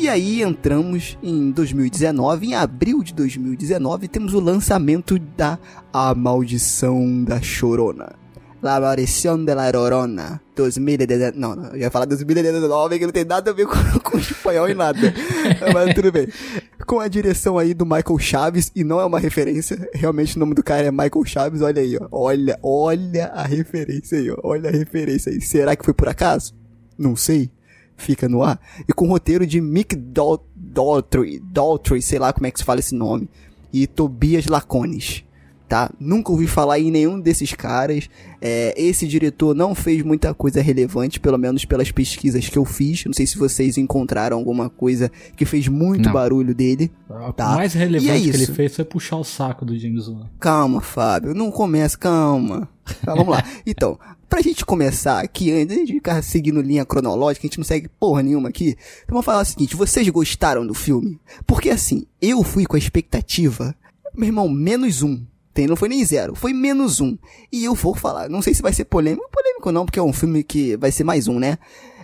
Aí 0.09 0.41
entramos 0.41 1.17
em 1.21 1.51
2019, 1.51 2.47
em 2.47 2.55
abril 2.55 3.03
de 3.03 3.13
2019, 3.13 4.07
temos 4.07 4.33
o 4.33 4.39
lançamento 4.39 5.17
da 5.19 5.57
A 5.93 6.13
Maldição 6.15 7.23
da 7.23 7.41
Chorona. 7.41 8.13
La 8.61 8.77
Maldição 8.79 9.45
de 9.45 9.55
la 9.55 9.69
Llorona 9.71 10.41
2019. 10.53 11.37
Não, 11.37 11.55
não, 11.55 11.69
eu 11.69 11.77
ia 11.77 11.89
falar 11.89 12.05
2019, 12.05 12.99
que 12.99 13.05
não 13.05 13.13
tem 13.13 13.23
nada 13.23 13.51
a 13.51 13.53
ver 13.53 13.65
com, 13.69 13.99
com 13.99 14.17
espanhol 14.17 14.67
e 14.67 14.73
nada. 14.73 15.13
Mas 15.73 15.93
tudo 15.93 16.11
bem. 16.11 16.27
Com 16.85 16.99
a 16.99 17.07
direção 17.07 17.57
aí 17.57 17.73
do 17.73 17.85
Michael 17.85 18.19
Chaves, 18.19 18.69
e 18.75 18.83
não 18.83 18.99
é 18.99 19.05
uma 19.05 19.19
referência, 19.19 19.89
realmente 19.93 20.35
o 20.35 20.39
nome 20.39 20.55
do 20.55 20.63
cara 20.63 20.87
é 20.87 20.91
Michael 20.91 21.23
Chaves, 21.25 21.61
olha 21.61 21.81
aí, 21.81 21.97
ó. 21.97 22.07
Olha, 22.11 22.59
olha 22.61 23.27
a 23.27 23.43
referência 23.43 24.17
aí, 24.17 24.29
ó. 24.29 24.37
Olha 24.43 24.69
a 24.69 24.73
referência 24.73 25.31
aí. 25.31 25.39
Será 25.39 25.75
que 25.75 25.85
foi 25.85 25.93
por 25.93 26.09
acaso? 26.09 26.53
Não 26.97 27.15
sei. 27.15 27.49
Fica 27.99 28.29
no 28.29 28.41
ar. 28.41 28.59
E 28.87 28.93
com 28.93 29.05
o 29.05 29.09
roteiro 29.09 29.45
de 29.45 29.59
Mick 29.59 29.95
Dal 29.95 30.43
Daltrey, 30.55 31.39
Daltrey, 31.39 32.01
sei 32.01 32.17
lá 32.17 32.31
como 32.31 32.47
é 32.47 32.51
que 32.51 32.59
se 32.59 32.65
fala 32.65 32.79
esse 32.79 32.95
nome, 32.95 33.29
e 33.73 33.85
Tobias 33.85 34.47
Lacones 34.47 35.23
tá? 35.69 35.91
Nunca 35.99 36.31
ouvi 36.31 36.47
falar 36.47 36.79
em 36.79 36.89
nenhum 36.89 37.19
desses 37.19 37.53
caras. 37.53 38.09
É, 38.41 38.73
esse 38.75 39.07
diretor 39.07 39.53
não 39.53 39.75
fez 39.75 40.01
muita 40.01 40.33
coisa 40.33 40.61
relevante, 40.61 41.19
pelo 41.19 41.37
menos 41.37 41.63
pelas 41.63 41.91
pesquisas 41.91 42.49
que 42.49 42.57
eu 42.57 42.65
fiz. 42.65 43.05
Não 43.05 43.13
sei 43.13 43.27
se 43.27 43.37
vocês 43.37 43.77
encontraram 43.77 44.35
alguma 44.35 44.67
coisa 44.69 45.11
que 45.37 45.45
fez 45.45 45.67
muito 45.67 46.07
Não. 46.07 46.13
barulho 46.13 46.55
dele. 46.55 46.91
O 47.07 47.31
Tá. 47.31 47.49
mais 47.55 47.75
E 47.75 47.77
é 47.77 47.81
relevante 47.81 48.21
que 48.23 48.29
ele 48.29 48.45
fez 48.47 48.75
foi 48.75 48.83
puxar 48.83 49.17
o 49.17 49.23
saco 49.23 49.63
do 49.63 49.77
James 49.77 50.07
Wan. 50.07 50.25
Calma, 50.39 50.81
Fábio, 50.81 51.35
não 51.35 51.51
começa, 51.51 51.95
calma. 51.97 52.67
Tá, 53.05 53.13
vamos 53.13 53.29
lá. 53.29 53.43
Então, 53.67 53.99
pra 54.27 54.41
gente 54.41 54.65
começar 54.65 55.23
aqui, 55.23 55.51
antes 55.51 55.85
de 55.85 55.93
ficar 55.93 56.23
seguindo 56.23 56.61
linha 56.61 56.83
cronológica, 56.85 57.45
a 57.45 57.47
gente 57.47 57.59
não 57.59 57.65
segue 57.65 57.87
porra 57.99 58.23
nenhuma 58.23 58.49
aqui. 58.49 58.69
Então 59.03 59.09
vamos 59.13 59.25
falar 59.25 59.41
o 59.41 59.45
seguinte, 59.45 59.75
vocês 59.75 60.09
gostaram 60.09 60.65
do 60.65 60.73
filme? 60.73 61.19
Porque 61.45 61.69
assim, 61.69 62.05
eu 62.19 62.41
fui 62.43 62.65
com 62.65 62.75
a 62.75 62.79
expectativa, 62.79 63.75
meu 64.15 64.27
irmão, 64.27 64.49
menos 64.49 65.03
um. 65.03 65.21
Tem, 65.59 65.67
não 65.67 65.75
foi 65.75 65.89
nem 65.89 66.05
zero, 66.05 66.35
foi 66.35 66.53
menos 66.53 67.01
um. 67.01 67.17
E 67.51 67.65
eu 67.65 67.75
vou 67.75 67.93
falar, 67.93 68.29
não 68.29 68.41
sei 68.41 68.53
se 68.53 68.61
vai 68.61 68.71
ser 68.71 68.85
polêmico, 68.85 69.29
polêmico 69.29 69.73
não, 69.73 69.85
porque 69.85 69.99
é 69.99 70.01
um 70.01 70.13
filme 70.13 70.41
que 70.41 70.77
vai 70.77 70.89
ser 70.89 71.03
mais 71.03 71.27
um, 71.27 71.37
né? 71.37 71.57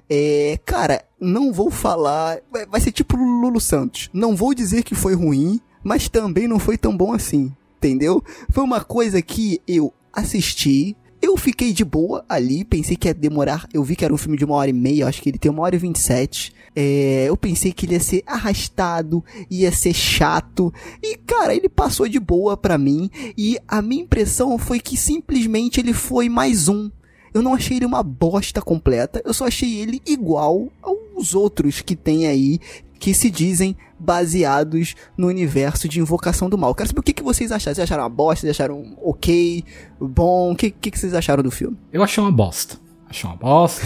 É, 0.10 0.60
cara, 0.66 1.06
não 1.18 1.54
vou 1.54 1.72
falar, 1.72 2.40
vai, 2.52 2.66
vai 2.66 2.82
ser 2.82 2.92
tipo 2.92 3.16
Lulu 3.16 3.62
Santos. 3.62 4.10
Não 4.12 4.36
vou 4.36 4.54
dizer 4.54 4.84
que 4.84 4.94
foi 4.94 5.16
ruim, 5.16 5.62
mas 5.82 6.10
também 6.10 6.50
não 6.50 6.60
foi 6.60 6.78
tão 6.78 6.98
bom 6.98 7.14
assim, 7.14 7.50
entendeu? 7.78 8.22
Foi 8.50 8.62
uma 8.62 8.84
coisa 8.84 9.22
que 9.22 9.62
eu 9.66 9.94
assisti, 10.12 10.98
eu 11.36 11.38
fiquei 11.38 11.74
de 11.74 11.84
boa 11.84 12.24
ali, 12.30 12.64
pensei 12.64 12.96
que 12.96 13.10
ia 13.10 13.14
demorar, 13.14 13.68
eu 13.74 13.84
vi 13.84 13.94
que 13.94 14.06
era 14.06 14.14
um 14.14 14.18
filme 14.18 14.38
de 14.38 14.46
uma 14.46 14.56
hora 14.56 14.70
e 14.70 14.74
meia, 14.74 15.06
acho 15.06 15.22
que 15.22 15.30
ele 15.30 15.38
tem 15.38 15.52
uma 15.52 15.64
hora 15.64 15.76
e 15.76 15.78
vinte 15.78 15.98
e 15.98 16.02
sete. 16.02 16.56
É, 16.74 17.26
eu 17.28 17.36
pensei 17.36 17.74
que 17.74 17.86
ele 17.86 17.94
ia 17.94 18.00
ser 18.00 18.24
arrastado, 18.26 19.22
ia 19.52 19.70
ser 19.70 19.94
chato, 19.94 20.74
e 21.04 21.18
cara, 21.18 21.54
ele 21.54 21.68
passou 21.68 22.08
de 22.08 22.22
boa 22.22 22.56
pra 22.56 22.78
mim, 22.78 23.10
e 23.38 23.58
a 23.68 23.82
minha 23.82 24.04
impressão 24.04 24.58
foi 24.58 24.80
que 24.80 24.96
simplesmente 24.96 25.78
ele 25.80 25.92
foi 25.92 26.30
mais 26.30 26.70
um. 26.70 26.90
Eu 27.34 27.42
não 27.42 27.54
achei 27.54 27.76
ele 27.76 27.86
uma 27.86 28.02
bosta 28.02 28.62
completa, 28.62 29.22
eu 29.26 29.34
só 29.34 29.48
achei 29.48 29.76
ele 29.76 30.02
igual 30.06 30.70
aos 30.82 31.36
outros 31.36 31.82
que 31.82 31.98
tem 31.98 32.28
aí, 32.28 32.62
que 33.00 33.14
se 33.14 33.30
dizem 33.30 33.76
baseados 34.00 34.96
no 35.18 35.28
universo 35.28 35.88
de 35.88 36.00
Invocação 36.00 36.50
do 36.50 36.58
Mal. 36.58 36.74
Quero 36.76 36.90
saber 36.90 37.00
o 37.00 37.04
que, 37.04 37.14
que 37.14 37.24
vocês 37.24 37.52
acharam. 37.52 37.76
Vocês 37.76 37.84
acharam 37.84 38.04
uma 38.04 38.10
bosta? 38.10 38.42
Vocês 38.42 38.52
acharam 38.52 38.98
ok? 39.02 39.64
Bom? 40.00 40.52
O 40.52 40.56
que, 40.56 40.72
que, 40.72 40.92
que 40.92 41.00
vocês 41.00 41.14
acharam 41.14 41.44
do 41.44 41.52
filme? 41.52 41.78
Eu 41.92 42.04
achei 42.04 42.24
uma 42.24 42.32
bosta. 42.32 42.78
Achei 43.10 43.30
uma 43.30 43.36
bosta. 43.36 43.82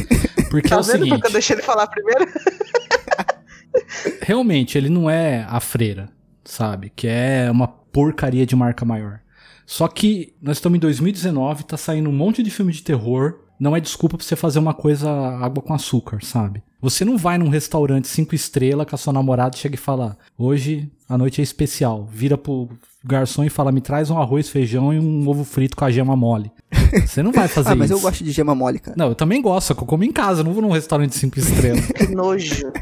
Porque 0.50 0.68
Tá 0.68 0.76
é 0.76 0.78
o 0.78 0.82
vendo 0.82 0.92
seguinte, 0.92 1.10
porque 1.10 1.26
eu 1.28 1.32
deixei 1.32 1.54
ele 1.56 1.62
falar 1.62 1.86
primeiro? 1.86 2.26
realmente 4.20 4.76
ele 4.76 4.88
não 4.88 5.08
é 5.08 5.46
a 5.48 5.60
freira, 5.60 6.10
sabe? 6.44 6.92
Que 6.94 7.06
é 7.06 7.48
uma 7.50 7.68
porcaria 7.68 8.44
de 8.44 8.56
marca 8.56 8.84
maior. 8.84 9.20
Só 9.64 9.86
que 9.86 10.34
nós 10.42 10.56
estamos 10.56 10.76
em 10.76 10.80
2019, 10.80 11.64
tá 11.64 11.76
saindo 11.76 12.10
um 12.10 12.12
monte 12.12 12.42
de 12.42 12.50
filme 12.50 12.72
de 12.72 12.82
terror. 12.82 13.44
Não 13.60 13.76
é 13.76 13.80
desculpa 13.80 14.16
pra 14.16 14.26
você 14.26 14.34
fazer 14.34 14.58
uma 14.58 14.74
coisa 14.74 15.08
água 15.08 15.62
com 15.62 15.72
açúcar, 15.72 16.18
sabe? 16.24 16.62
Você 16.80 17.04
não 17.04 17.18
vai 17.18 17.36
num 17.36 17.48
restaurante 17.48 18.08
cinco 18.08 18.34
estrelas 18.34 18.86
com 18.88 18.94
a 18.94 18.98
sua 18.98 19.12
namorada 19.12 19.54
e 19.54 19.58
chega 19.58 19.74
e 19.74 19.78
fala: 19.78 20.16
Hoje 20.38 20.90
a 21.08 21.18
noite 21.18 21.40
é 21.40 21.44
especial. 21.44 22.08
Vira 22.10 22.38
pro 22.38 22.68
garçom 23.04 23.44
e 23.44 23.50
fala: 23.50 23.70
Me 23.70 23.80
traz 23.80 24.10
um 24.10 24.18
arroz, 24.18 24.48
feijão 24.48 24.92
e 24.92 24.98
um 24.98 25.28
ovo 25.28 25.44
frito 25.44 25.76
com 25.76 25.84
a 25.84 25.90
gema 25.90 26.16
mole. 26.16 26.50
Você 27.06 27.22
não 27.22 27.32
vai 27.32 27.48
fazer 27.48 27.72
ah, 27.72 27.74
mas 27.74 27.90
isso. 27.90 27.98
eu 27.98 28.02
gosto 28.02 28.24
de 28.24 28.30
gema 28.30 28.54
mole, 28.54 28.78
cara. 28.78 28.96
Não, 28.96 29.08
eu 29.08 29.14
também 29.14 29.42
gosto, 29.42 29.68
só 29.68 29.74
que 29.74 29.82
eu 29.82 29.86
como 29.86 30.04
em 30.04 30.12
casa, 30.12 30.42
não 30.42 30.52
vou 30.52 30.62
num 30.62 30.70
restaurante 30.70 31.14
cinco 31.16 31.38
estrelas. 31.38 31.86
Que 31.92 32.14
nojo. 32.14 32.72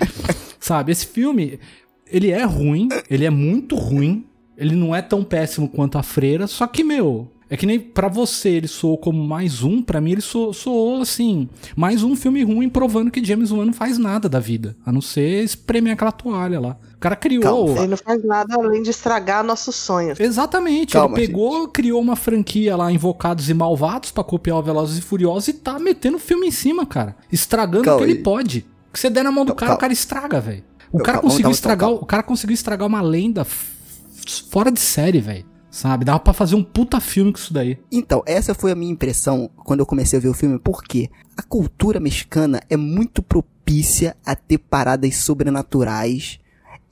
Sabe, 0.58 0.92
esse 0.92 1.06
filme, 1.06 1.58
ele 2.06 2.30
é 2.30 2.42
ruim, 2.42 2.88
ele 3.08 3.24
é 3.24 3.30
muito 3.30 3.76
ruim, 3.76 4.26
ele 4.56 4.74
não 4.74 4.94
é 4.94 5.02
tão 5.02 5.22
péssimo 5.22 5.68
quanto 5.68 5.98
a 5.98 6.02
Freira, 6.02 6.46
só 6.46 6.66
que, 6.66 6.82
meu, 6.82 7.30
é 7.48 7.56
que 7.56 7.66
nem 7.66 7.78
pra 7.78 8.08
você 8.08 8.48
ele 8.50 8.68
soou 8.68 8.96
como 8.96 9.22
mais 9.22 9.62
um, 9.62 9.82
pra 9.82 10.00
mim 10.00 10.12
ele 10.12 10.20
soou, 10.20 10.52
soou 10.52 11.02
assim, 11.02 11.48
mais 11.76 12.02
um 12.02 12.16
filme 12.16 12.42
ruim 12.42 12.68
provando 12.68 13.10
que 13.10 13.24
James 13.24 13.50
Wan 13.50 13.66
não 13.66 13.72
faz 13.72 13.98
nada 13.98 14.28
da 14.28 14.40
vida, 14.40 14.76
a 14.84 14.90
não 14.90 15.00
ser 15.00 15.42
espremer 15.44 15.92
aquela 15.92 16.12
toalha 16.12 16.58
lá. 16.58 16.76
O 16.94 16.98
cara 16.98 17.16
criou... 17.16 17.42
Calma, 17.42 17.78
Ele 17.78 17.88
não 17.88 17.96
faz 17.96 18.24
nada 18.24 18.54
além 18.54 18.82
de 18.82 18.90
estragar 18.90 19.44
nossos 19.44 19.76
sonhos. 19.76 20.18
Exatamente, 20.18 20.94
Calma, 20.94 21.18
ele 21.18 21.26
pegou, 21.26 21.68
criou 21.68 22.00
uma 22.00 22.16
franquia 22.16 22.76
lá, 22.76 22.90
Invocados 22.90 23.50
e 23.50 23.54
Malvados, 23.54 24.10
pra 24.10 24.24
copiar 24.24 24.58
o 24.58 24.62
Velozes 24.62 24.98
e 24.98 25.02
Furiosos 25.02 25.48
e 25.48 25.52
tá 25.52 25.78
metendo 25.78 26.18
filme 26.18 26.46
em 26.46 26.50
cima, 26.50 26.86
cara. 26.86 27.14
Estragando 27.30 27.84
Calma 27.84 28.02
o 28.02 28.04
que 28.04 28.10
ele 28.10 28.22
pode. 28.22 28.66
O 28.88 28.92
que 28.94 29.00
você 29.00 29.10
der 29.10 29.24
na 29.24 29.30
mão 29.30 29.44
do 29.44 29.54
Calma, 29.54 29.66
cara, 29.66 29.76
o 29.76 29.80
cara 29.80 29.92
estraga, 29.92 30.40
velho. 30.40 30.64
O 30.90 30.98
cara 31.00 31.18
conseguiu 31.18 31.50
estragar, 31.50 31.90
o 31.90 32.06
cara 32.06 32.22
conseguiu 32.22 32.54
estragar 32.54 32.86
uma 32.86 33.02
lenda 33.02 33.44
fora 34.50 34.70
de 34.70 34.80
série, 34.80 35.20
velho. 35.20 35.44
Sabe? 35.74 36.04
Dava 36.04 36.20
pra 36.20 36.32
fazer 36.32 36.54
um 36.54 36.62
puta 36.62 37.00
filme 37.00 37.32
com 37.32 37.38
isso 37.38 37.52
daí. 37.52 37.76
Então, 37.90 38.22
essa 38.26 38.54
foi 38.54 38.70
a 38.70 38.76
minha 38.76 38.92
impressão 38.92 39.50
quando 39.56 39.80
eu 39.80 39.86
comecei 39.86 40.16
a 40.16 40.22
ver 40.22 40.28
o 40.28 40.32
filme, 40.32 40.56
porque 40.56 41.10
a 41.36 41.42
cultura 41.42 41.98
mexicana 41.98 42.62
é 42.70 42.76
muito 42.76 43.20
propícia 43.20 44.16
a 44.24 44.36
ter 44.36 44.58
paradas 44.58 45.16
sobrenaturais 45.16 46.38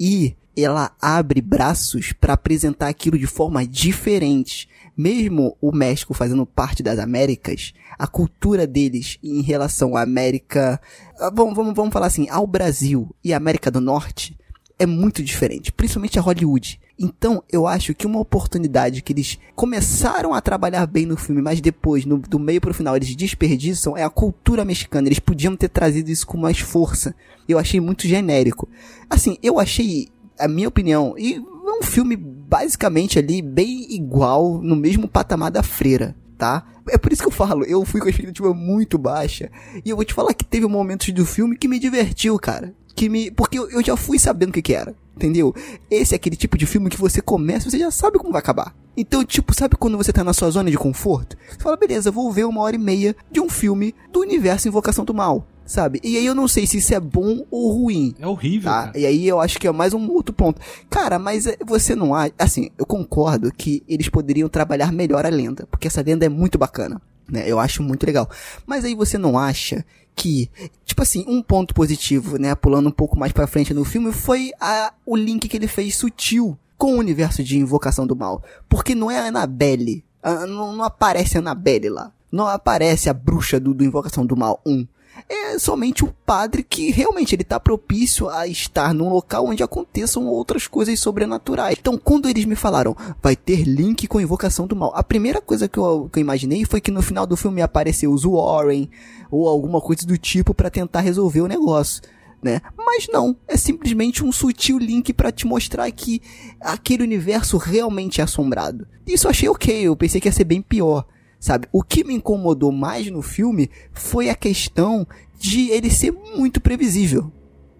e 0.00 0.34
ela 0.56 0.90
abre 1.00 1.40
braços 1.40 2.12
pra 2.12 2.32
apresentar 2.32 2.88
aquilo 2.88 3.16
de 3.16 3.26
forma 3.28 3.64
diferente. 3.64 4.68
Mesmo 4.96 5.56
o 5.60 5.70
México 5.70 6.12
fazendo 6.12 6.44
parte 6.44 6.82
das 6.82 6.98
Américas, 6.98 7.72
a 7.96 8.08
cultura 8.08 8.66
deles 8.66 9.16
em 9.22 9.42
relação 9.42 9.96
à 9.96 10.02
América, 10.02 10.80
ah, 11.20 11.30
vamos, 11.32 11.54
vamos, 11.54 11.72
vamos 11.72 11.92
falar 11.92 12.06
assim, 12.06 12.28
ao 12.28 12.48
Brasil 12.48 13.14
e 13.22 13.32
à 13.32 13.36
América 13.36 13.70
do 13.70 13.80
Norte, 13.80 14.36
é 14.76 14.86
muito 14.86 15.22
diferente, 15.22 15.70
principalmente 15.70 16.18
a 16.18 16.22
Hollywood. 16.22 16.80
Então, 17.04 17.42
eu 17.50 17.66
acho 17.66 17.92
que 17.94 18.06
uma 18.06 18.20
oportunidade 18.20 19.02
que 19.02 19.12
eles 19.12 19.36
começaram 19.56 20.32
a 20.32 20.40
trabalhar 20.40 20.86
bem 20.86 21.04
no 21.04 21.16
filme, 21.16 21.42
mas 21.42 21.60
depois, 21.60 22.04
no- 22.04 22.18
do 22.18 22.38
meio 22.38 22.60
pro 22.60 22.72
final, 22.72 22.94
eles 22.94 23.16
desperdiçam, 23.16 23.96
é 23.96 24.04
a 24.04 24.08
cultura 24.10 24.64
mexicana. 24.64 25.08
Eles 25.08 25.18
podiam 25.18 25.56
ter 25.56 25.68
trazido 25.68 26.10
isso 26.10 26.26
com 26.26 26.38
mais 26.38 26.60
força. 26.60 27.12
Eu 27.48 27.58
achei 27.58 27.80
muito 27.80 28.06
genérico. 28.06 28.68
Assim, 29.10 29.36
eu 29.42 29.58
achei, 29.58 30.08
a 30.38 30.46
minha 30.46 30.68
opinião, 30.68 31.14
e 31.18 31.34
é 31.34 31.78
um 31.78 31.82
filme 31.82 32.14
basicamente 32.16 33.18
ali 33.18 33.42
bem 33.42 33.92
igual, 33.94 34.60
no 34.62 34.76
mesmo 34.76 35.08
patamar 35.08 35.50
da 35.50 35.62
freira. 35.62 36.14
Tá? 36.38 36.66
É 36.88 36.98
por 36.98 37.12
isso 37.12 37.22
que 37.22 37.28
eu 37.28 37.32
falo, 37.32 37.64
eu 37.64 37.84
fui 37.84 38.00
com 38.00 38.08
a 38.08 38.10
expectativa 38.10 38.52
muito 38.52 38.98
baixa. 38.98 39.48
E 39.84 39.88
eu 39.90 39.94
vou 39.94 40.04
te 40.04 40.12
falar 40.12 40.34
que 40.34 40.44
teve 40.44 40.66
momentos 40.66 41.08
do 41.14 41.24
filme 41.24 41.56
que 41.56 41.68
me 41.68 41.78
divertiu, 41.78 42.36
cara. 42.36 42.74
Que 43.02 43.08
me. 43.08 43.32
Porque 43.32 43.58
eu, 43.58 43.68
eu 43.68 43.82
já 43.84 43.96
fui 43.96 44.16
sabendo 44.16 44.50
o 44.50 44.52
que, 44.52 44.62
que 44.62 44.72
era. 44.72 44.94
Entendeu? 45.16 45.52
Esse 45.90 46.14
é 46.14 46.16
aquele 46.16 46.36
tipo 46.36 46.56
de 46.56 46.66
filme 46.66 46.88
que 46.88 46.96
você 46.96 47.20
começa, 47.20 47.68
você 47.68 47.76
já 47.78 47.90
sabe 47.90 48.16
como 48.16 48.30
vai 48.30 48.38
acabar. 48.38 48.72
Então, 48.96 49.24
tipo, 49.24 49.52
sabe 49.52 49.74
quando 49.76 49.96
você 49.96 50.12
tá 50.12 50.22
na 50.22 50.32
sua 50.32 50.50
zona 50.50 50.70
de 50.70 50.78
conforto? 50.78 51.36
Você 51.50 51.58
fala, 51.58 51.76
beleza, 51.76 52.12
vou 52.12 52.30
ver 52.30 52.44
uma 52.44 52.60
hora 52.60 52.76
e 52.76 52.78
meia 52.78 53.16
de 53.30 53.40
um 53.40 53.48
filme 53.48 53.92
do 54.12 54.20
universo 54.20 54.68
Invocação 54.68 55.04
do 55.04 55.12
Mal. 55.12 55.44
Sabe? 55.66 56.00
E 56.04 56.16
aí 56.16 56.24
eu 56.26 56.34
não 56.34 56.46
sei 56.46 56.64
se 56.66 56.78
isso 56.78 56.94
é 56.94 57.00
bom 57.00 57.44
ou 57.50 57.72
ruim. 57.72 58.14
É 58.20 58.26
horrível, 58.26 58.70
Tá, 58.70 58.86
cara. 58.86 58.98
e 58.98 59.04
aí 59.06 59.26
eu 59.26 59.40
acho 59.40 59.58
que 59.58 59.66
é 59.66 59.72
mais 59.72 59.92
um 59.94 60.08
outro 60.10 60.32
ponto. 60.34 60.60
Cara, 60.88 61.18
mas 61.18 61.46
é, 61.46 61.56
você 61.66 61.94
não 61.96 62.14
acha. 62.14 62.32
Assim, 62.38 62.70
eu 62.78 62.86
concordo 62.86 63.50
que 63.52 63.82
eles 63.88 64.08
poderiam 64.08 64.48
trabalhar 64.48 64.92
melhor 64.92 65.26
a 65.26 65.28
lenda, 65.28 65.66
porque 65.70 65.88
essa 65.88 66.02
lenda 66.02 66.24
é 66.26 66.28
muito 66.28 66.56
bacana. 66.58 67.00
Né? 67.32 67.44
Eu 67.46 67.58
acho 67.58 67.82
muito 67.82 68.04
legal. 68.06 68.28
Mas 68.66 68.84
aí 68.84 68.94
você 68.94 69.16
não 69.18 69.38
acha 69.38 69.84
que, 70.14 70.50
tipo 70.84 71.00
assim, 71.02 71.24
um 71.26 71.42
ponto 71.42 71.72
positivo, 71.74 72.36
né, 72.38 72.54
pulando 72.54 72.88
um 72.88 72.92
pouco 72.92 73.18
mais 73.18 73.32
pra 73.32 73.46
frente 73.46 73.72
no 73.72 73.84
filme, 73.84 74.12
foi 74.12 74.50
a, 74.60 74.92
o 75.06 75.16
link 75.16 75.48
que 75.48 75.56
ele 75.56 75.66
fez 75.66 75.96
sutil 75.96 76.56
com 76.76 76.94
o 76.94 76.98
universo 76.98 77.42
de 77.42 77.58
Invocação 77.58 78.06
do 78.06 78.14
Mal. 78.14 78.42
Porque 78.68 78.94
não 78.94 79.10
é 79.10 79.18
a 79.18 79.26
Annabelle, 79.28 80.04
a- 80.22 80.46
não, 80.46 80.76
não 80.76 80.84
aparece 80.84 81.36
a 81.36 81.40
Annabelle 81.40 81.88
lá. 81.88 82.12
Não 82.30 82.46
aparece 82.46 83.08
a 83.10 83.14
bruxa 83.14 83.58
do, 83.60 83.72
do 83.74 83.84
Invocação 83.84 84.24
do 84.26 84.36
Mal 84.36 84.60
1. 84.66 84.86
É 85.28 85.58
somente 85.58 86.04
o 86.04 86.12
padre 86.26 86.62
que 86.62 86.90
realmente 86.90 87.34
ele 87.34 87.44
tá 87.44 87.58
propício 87.58 88.28
a 88.28 88.46
estar 88.46 88.92
num 88.92 89.08
local 89.08 89.46
onde 89.46 89.62
aconteçam 89.62 90.26
outras 90.26 90.66
coisas 90.66 90.98
sobrenaturais. 90.98 91.76
Então, 91.78 91.98
quando 91.98 92.28
eles 92.28 92.44
me 92.44 92.56
falaram, 92.56 92.96
vai 93.22 93.36
ter 93.36 93.64
link 93.64 94.06
com 94.06 94.18
a 94.18 94.22
Invocação 94.22 94.66
do 94.66 94.76
Mal, 94.76 94.92
a 94.94 95.02
primeira 95.02 95.40
coisa 95.40 95.68
que 95.68 95.78
eu, 95.78 96.08
que 96.12 96.18
eu 96.18 96.22
imaginei 96.22 96.64
foi 96.64 96.80
que 96.80 96.90
no 96.90 97.02
final 97.02 97.26
do 97.26 97.36
filme 97.36 97.60
ia 97.60 97.64
aparecer 97.64 98.08
os 98.08 98.24
Warren 98.24 98.88
ou 99.30 99.48
alguma 99.48 99.80
coisa 99.80 100.06
do 100.06 100.18
tipo 100.18 100.54
pra 100.54 100.70
tentar 100.70 101.00
resolver 101.00 101.40
o 101.40 101.48
negócio. 101.48 102.02
Né? 102.42 102.60
Mas 102.76 103.06
não, 103.08 103.36
é 103.46 103.56
simplesmente 103.56 104.24
um 104.24 104.32
sutil 104.32 104.76
link 104.76 105.12
pra 105.12 105.30
te 105.30 105.46
mostrar 105.46 105.88
que 105.92 106.20
aquele 106.60 107.04
universo 107.04 107.56
realmente 107.56 108.20
é 108.20 108.24
assombrado. 108.24 108.86
Isso 109.06 109.26
eu 109.26 109.30
achei 109.30 109.48
ok, 109.48 109.82
eu 109.82 109.94
pensei 109.94 110.20
que 110.20 110.26
ia 110.26 110.32
ser 110.32 110.44
bem 110.44 110.60
pior 110.60 111.06
sabe? 111.42 111.66
O 111.72 111.82
que 111.82 112.04
me 112.04 112.14
incomodou 112.14 112.70
mais 112.70 113.10
no 113.10 113.20
filme 113.20 113.68
foi 113.92 114.30
a 114.30 114.34
questão 114.36 115.04
de 115.36 115.70
ele 115.70 115.90
ser 115.90 116.12
muito 116.12 116.60
previsível. 116.60 117.32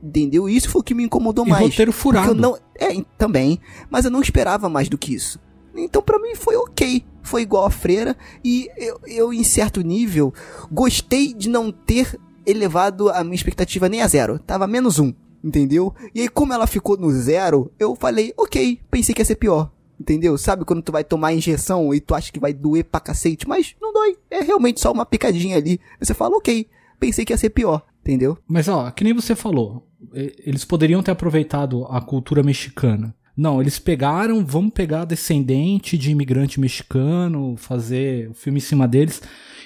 Entendeu? 0.02 0.48
Isso 0.48 0.68
foi 0.68 0.80
o 0.80 0.84
que 0.84 0.94
me 0.94 1.04
incomodou 1.04 1.46
E 1.46 1.50
mais. 1.50 1.62
roteiro 1.62 1.92
furado. 1.92 2.34
não, 2.34 2.58
é, 2.74 3.00
também, 3.16 3.60
mas 3.88 4.04
eu 4.04 4.10
não 4.10 4.20
esperava 4.20 4.68
mais 4.68 4.88
do 4.88 4.98
que 4.98 5.14
isso. 5.14 5.38
Então 5.76 6.02
pra 6.02 6.18
mim 6.18 6.34
foi 6.34 6.56
ok, 6.56 7.04
foi 7.22 7.42
igual 7.42 7.64
a 7.64 7.70
freira 7.70 8.16
e 8.44 8.68
eu, 8.76 8.98
eu 9.06 9.32
em 9.32 9.44
certo 9.44 9.80
nível 9.80 10.34
gostei 10.70 11.32
de 11.32 11.48
não 11.48 11.70
ter 11.70 12.18
elevado 12.44 13.10
a 13.10 13.22
minha 13.22 13.36
expectativa 13.36 13.88
nem 13.88 14.02
a 14.02 14.08
zero, 14.08 14.40
tava 14.40 14.66
menos 14.66 14.98
um, 14.98 15.14
entendeu? 15.42 15.94
E 16.12 16.20
aí 16.22 16.28
como 16.28 16.52
ela 16.52 16.66
ficou 16.66 16.96
no 16.96 17.10
zero, 17.12 17.70
eu 17.78 17.94
falei 17.94 18.34
ok, 18.36 18.80
pensei 18.90 19.14
que 19.14 19.20
ia 19.20 19.24
ser 19.24 19.36
pior. 19.36 19.70
Entendeu? 20.02 20.36
Sabe 20.36 20.64
quando 20.64 20.82
tu 20.82 20.90
vai 20.90 21.04
tomar 21.04 21.32
injeção 21.32 21.94
e 21.94 22.00
tu 22.00 22.12
acha 22.12 22.32
que 22.32 22.40
vai 22.40 22.52
doer 22.52 22.82
pra 22.82 22.98
cacete, 22.98 23.46
mas 23.46 23.76
não 23.80 23.92
dói. 23.92 24.16
É 24.28 24.40
realmente 24.42 24.80
só 24.80 24.90
uma 24.90 25.06
picadinha 25.06 25.56
ali. 25.56 25.80
Você 26.00 26.12
fala, 26.12 26.36
ok, 26.36 26.66
pensei 26.98 27.24
que 27.24 27.32
ia 27.32 27.36
ser 27.38 27.50
pior. 27.50 27.82
Entendeu? 28.00 28.36
Mas 28.48 28.66
ó, 28.66 28.90
que 28.90 29.04
nem 29.04 29.12
você 29.12 29.36
falou, 29.36 29.86
eles 30.12 30.64
poderiam 30.64 31.04
ter 31.04 31.12
aproveitado 31.12 31.84
a 31.84 32.00
cultura 32.00 32.42
mexicana. 32.42 33.14
Não, 33.36 33.60
eles 33.60 33.78
pegaram, 33.78 34.44
vamos 34.44 34.72
pegar 34.72 35.04
descendente 35.04 35.96
de 35.96 36.10
imigrante 36.10 36.58
mexicano, 36.58 37.54
fazer 37.56 38.28
o 38.28 38.34
filme 38.34 38.58
em 38.58 38.60
cima 38.60 38.88
deles. 38.88 39.22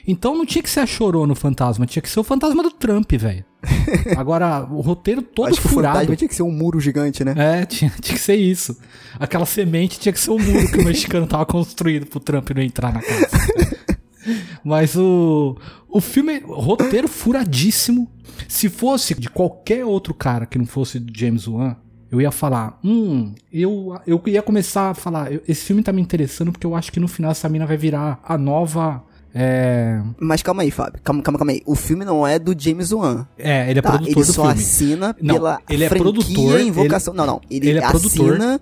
Então 0.06 0.36
não 0.36 0.46
tinha 0.46 0.62
que 0.62 0.70
ser 0.70 0.80
a 0.80 0.86
chorona 0.86 1.32
o 1.32 1.36
fantasma, 1.36 1.84
tinha 1.84 2.00
que 2.00 2.08
ser 2.08 2.20
o 2.20 2.24
fantasma 2.24 2.62
do 2.62 2.70
Trump, 2.70 3.10
velho. 3.12 3.44
Agora, 4.16 4.64
o 4.70 4.80
roteiro 4.80 5.20
todo 5.20 5.48
Acho 5.48 5.60
furado. 5.60 6.14
tinha 6.14 6.28
que 6.28 6.34
ser 6.34 6.42
um 6.44 6.50
muro 6.50 6.78
gigante, 6.78 7.24
né? 7.24 7.34
É, 7.36 7.66
tinha, 7.66 7.90
tinha 8.00 8.16
que 8.16 8.22
ser 8.22 8.36
isso. 8.36 8.78
Aquela 9.18 9.44
semente 9.44 9.98
tinha 9.98 10.12
que 10.12 10.20
ser 10.20 10.30
o 10.30 10.38
muro 10.38 10.70
que 10.70 10.78
o 10.78 10.84
mexicano 10.84 11.26
tava 11.26 11.44
construindo 11.44 12.06
pro 12.06 12.20
Trump 12.20 12.48
não 12.50 12.62
entrar 12.62 12.92
na 12.92 13.02
casa. 13.02 13.28
Mas 14.64 14.96
o, 14.96 15.56
o 15.88 16.00
filme, 16.00 16.40
roteiro 16.46 17.08
furadíssimo. 17.08 18.10
Se 18.48 18.68
fosse 18.68 19.14
de 19.14 19.30
qualquer 19.30 19.84
outro 19.84 20.12
cara 20.12 20.46
que 20.46 20.58
não 20.58 20.66
fosse 20.66 20.98
do 20.98 21.16
James 21.16 21.48
Wan, 21.48 21.74
eu 22.10 22.20
ia 22.20 22.30
falar, 22.30 22.78
hum, 22.84 23.34
eu, 23.52 23.98
eu 24.06 24.22
ia 24.26 24.42
começar 24.42 24.90
a 24.90 24.94
falar, 24.94 25.30
esse 25.48 25.64
filme 25.64 25.82
tá 25.82 25.92
me 25.92 26.02
interessando 26.02 26.52
porque 26.52 26.66
eu 26.66 26.74
acho 26.74 26.92
que 26.92 27.00
no 27.00 27.08
final 27.08 27.30
essa 27.30 27.48
mina 27.48 27.66
vai 27.66 27.76
virar 27.76 28.20
a 28.22 28.36
nova. 28.38 29.02
É, 29.38 30.00
Mas 30.18 30.42
calma 30.42 30.62
aí, 30.62 30.70
Fábio. 30.70 30.98
Calma, 31.04 31.22
calma, 31.22 31.38
calma 31.38 31.52
aí. 31.52 31.60
O 31.66 31.74
filme 31.74 32.06
não 32.06 32.26
é 32.26 32.38
do 32.38 32.54
James 32.58 32.90
Wan. 32.90 33.26
é 33.36 33.68
ele 33.70 33.80
é 33.80 33.82
Tá, 33.82 33.90
produtor 33.90 34.16
ele 34.16 34.26
do 34.26 34.32
só 34.32 34.44
filme. 34.46 34.60
assina 34.62 35.16
Não, 35.20 35.34
pela 35.34 35.60
ele 35.68 35.84
é 35.84 35.88
franquia 35.90 36.04
produtor, 36.12 36.60
Invocação. 36.60 37.12
Não, 37.12 37.26
não. 37.26 37.40
Ele, 37.50 37.68
ele 37.68 37.78
é 37.78 37.86
produtor. 37.86 38.30
assina. 38.32 38.60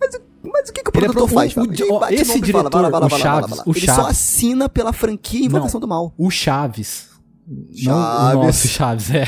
Mas, 0.00 0.14
o- 0.16 0.48
mas 0.52 0.68
o 0.68 0.72
que, 0.72 0.82
que 0.82 0.90
o 0.90 0.92
Ele 0.98 1.04
é 1.06 1.08
produtor 1.08 1.28
pro- 1.28 1.34
faz, 1.36 1.52
o- 1.52 1.54
Fábio? 1.54 1.86
o- 1.94 2.00
no 2.00 2.10
esse 2.10 2.38
e 2.38 2.52
fala, 2.52 2.70
vai 2.70 2.82
lá, 2.82 2.90
vai 2.90 3.00
lá, 3.00 3.06
diretor, 3.06 3.08
vai 3.08 3.18
o 3.18 3.22
Chaves, 3.22 3.50
vai 3.50 3.58
lá. 3.58 3.64
o 3.66 3.70
Ele 3.76 3.86
só 3.86 4.06
assina 4.06 4.68
pela 4.68 4.92
franquia 4.92 5.46
Invocação 5.46 5.78
Não, 5.80 5.86
do 5.86 5.88
Mal. 5.88 6.12
O 6.18 6.28
Chaves. 6.30 7.08
Não 7.84 7.94
o 7.94 8.44
nosso 8.46 8.66
Chaves, 8.68 9.10
é. 9.14 9.24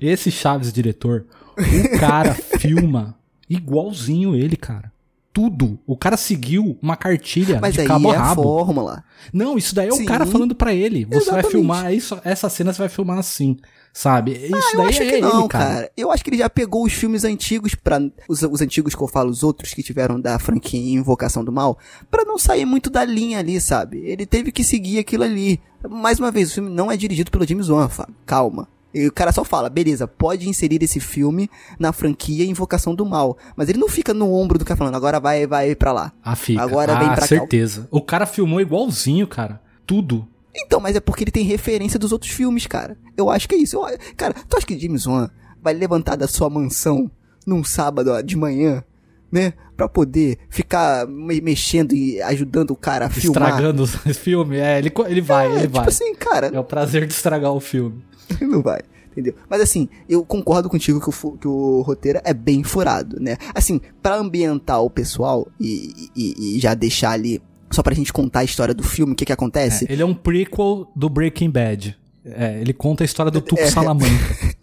Esse 0.00 0.30
Chaves 0.30 0.72
diretor. 0.72 1.24
O 1.58 1.98
cara 1.98 2.34
filma 2.60 3.16
igualzinho 3.48 4.34
ele, 4.36 4.56
cara. 4.56 4.92
Tudo. 5.36 5.78
O 5.86 5.98
cara 5.98 6.16
seguiu 6.16 6.78
uma 6.80 6.96
cartilha 6.96 7.58
Mas 7.60 7.74
de 7.74 7.82
aí 7.82 7.86
cabo 7.86 8.10
é 8.10 8.16
a 8.16 8.22
rabo. 8.22 8.42
fórmula. 8.42 9.04
Não, 9.30 9.58
isso 9.58 9.74
daí 9.74 9.88
é 9.88 9.92
Sim. 9.92 10.04
o 10.04 10.06
cara 10.06 10.24
falando 10.24 10.54
pra 10.54 10.72
ele. 10.72 11.04
Você 11.04 11.10
vai 11.10 11.18
Exatamente. 11.20 11.50
filmar 11.50 11.92
isso, 11.92 12.18
essa 12.24 12.48
cena 12.48 12.72
você 12.72 12.78
vai 12.78 12.88
filmar 12.88 13.18
assim, 13.18 13.58
sabe? 13.92 14.32
Isso 14.32 14.54
Ah, 14.54 14.70
eu 14.72 14.76
daí 14.78 14.88
acho 14.88 15.02
é 15.02 15.06
que 15.06 15.12
ele, 15.12 15.20
não, 15.20 15.46
cara. 15.46 15.64
cara. 15.74 15.90
Eu 15.94 16.10
acho 16.10 16.24
que 16.24 16.30
ele 16.30 16.38
já 16.38 16.48
pegou 16.48 16.86
os 16.86 16.94
filmes 16.94 17.22
antigos 17.22 17.74
para 17.74 18.00
os, 18.26 18.40
os 18.42 18.62
antigos 18.62 18.94
que 18.94 19.02
eu 19.02 19.08
falo, 19.08 19.28
os 19.28 19.42
outros 19.42 19.74
que 19.74 19.82
tiveram 19.82 20.18
da 20.18 20.38
franquia 20.38 20.80
Invocação 20.94 21.44
do 21.44 21.52
Mal, 21.52 21.78
pra 22.10 22.24
não 22.24 22.38
sair 22.38 22.64
muito 22.64 22.88
da 22.88 23.04
linha 23.04 23.38
ali, 23.38 23.60
sabe? 23.60 23.98
Ele 24.06 24.24
teve 24.24 24.50
que 24.50 24.64
seguir 24.64 24.98
aquilo 24.98 25.24
ali. 25.24 25.60
Mais 25.86 26.18
uma 26.18 26.30
vez, 26.30 26.50
o 26.50 26.54
filme 26.54 26.70
não 26.70 26.90
é 26.90 26.96
dirigido 26.96 27.30
pelo 27.30 27.46
James 27.46 27.68
Wan, 27.68 27.90
Fábio. 27.90 28.14
Calma. 28.24 28.68
E 28.98 29.06
o 29.08 29.12
cara 29.12 29.30
só 29.30 29.44
fala, 29.44 29.68
beleza, 29.68 30.08
pode 30.08 30.48
inserir 30.48 30.82
esse 30.82 30.98
filme 31.00 31.50
na 31.78 31.92
franquia 31.92 32.46
Invocação 32.46 32.94
do 32.94 33.04
Mal. 33.04 33.36
Mas 33.54 33.68
ele 33.68 33.78
não 33.78 33.88
fica 33.90 34.14
no 34.14 34.32
ombro 34.32 34.58
do 34.58 34.64
cara 34.64 34.78
falando, 34.78 34.94
agora 34.94 35.20
vai, 35.20 35.46
vai 35.46 35.74
pra 35.74 35.92
lá. 35.92 36.12
Ah, 36.24 36.34
fica. 36.34 36.62
Agora 36.62 36.94
ah, 36.94 36.98
vem 36.98 37.08
pra 37.08 37.16
cá. 37.18 37.26
certeza. 37.26 37.86
O 37.90 38.00
cara 38.00 38.24
filmou 38.24 38.58
igualzinho, 38.58 39.26
cara. 39.26 39.60
Tudo. 39.86 40.26
Então, 40.56 40.80
mas 40.80 40.96
é 40.96 41.00
porque 41.00 41.24
ele 41.24 41.30
tem 41.30 41.44
referência 41.44 41.98
dos 41.98 42.10
outros 42.10 42.32
filmes, 42.32 42.66
cara. 42.66 42.96
Eu 43.14 43.28
acho 43.28 43.46
que 43.46 43.54
é 43.54 43.58
isso. 43.58 43.76
Eu- 43.76 43.98
cara, 44.16 44.34
tu 44.48 44.56
acha 44.56 44.66
que 44.66 44.78
James 44.78 45.06
Wan 45.06 45.28
vai 45.62 45.74
levantar 45.74 46.16
da 46.16 46.26
sua 46.26 46.48
mansão 46.48 47.10
num 47.46 47.62
sábado 47.62 48.10
ó, 48.12 48.20
de 48.22 48.34
manhã, 48.34 48.82
né? 49.30 49.52
Pra 49.76 49.86
poder 49.90 50.38
ficar 50.48 51.06
me- 51.06 51.42
mexendo 51.42 51.92
e 51.92 52.22
ajudando 52.22 52.70
o 52.70 52.76
cara 52.76 53.06
a 53.06 53.10
filmar? 53.10 53.42
Estragando 53.50 53.82
os 54.08 54.16
filmes. 54.16 54.58
É, 54.58 54.78
ele, 54.78 54.90
ele 55.06 55.20
vai, 55.20 55.48
É, 55.48 55.50
ele 55.50 55.60
tipo 55.64 55.74
vai. 55.76 55.88
assim, 55.88 56.14
cara, 56.14 56.46
É 56.46 56.58
o 56.58 56.64
prazer 56.64 57.06
de 57.06 57.12
estragar 57.12 57.52
o 57.52 57.60
filme. 57.60 58.02
não 58.40 58.62
vai. 58.62 58.80
Entendeu? 59.12 59.34
Mas 59.48 59.62
assim, 59.62 59.88
eu 60.08 60.22
concordo 60.24 60.68
contigo 60.68 61.00
que 61.00 61.08
o, 61.08 61.32
que 61.38 61.48
o 61.48 61.80
roteiro 61.80 62.20
é 62.22 62.34
bem 62.34 62.62
furado, 62.62 63.18
né? 63.18 63.38
Assim, 63.54 63.80
pra 64.02 64.16
ambientar 64.16 64.82
o 64.82 64.90
pessoal 64.90 65.48
e, 65.58 66.10
e- 66.14 66.56
e 66.56 66.60
já 66.60 66.74
deixar 66.74 67.12
ali, 67.12 67.40
só 67.70 67.82
pra 67.82 67.94
gente 67.94 68.12
contar 68.12 68.40
a 68.40 68.44
história 68.44 68.74
do 68.74 68.82
filme, 68.82 69.14
o 69.14 69.16
que 69.16 69.24
que 69.24 69.32
acontece. 69.32 69.86
É, 69.88 69.92
ele 69.92 70.02
é 70.02 70.04
um 70.04 70.12
prequel 70.14 70.90
do 70.94 71.08
Breaking 71.08 71.50
Bad. 71.50 71.96
É, 72.26 72.60
ele 72.60 72.74
conta 72.74 73.04
a 73.04 73.06
história 73.06 73.32
do 73.32 73.40
Tuco 73.40 73.62
É. 73.62 73.70
Salamanca. 73.70 74.12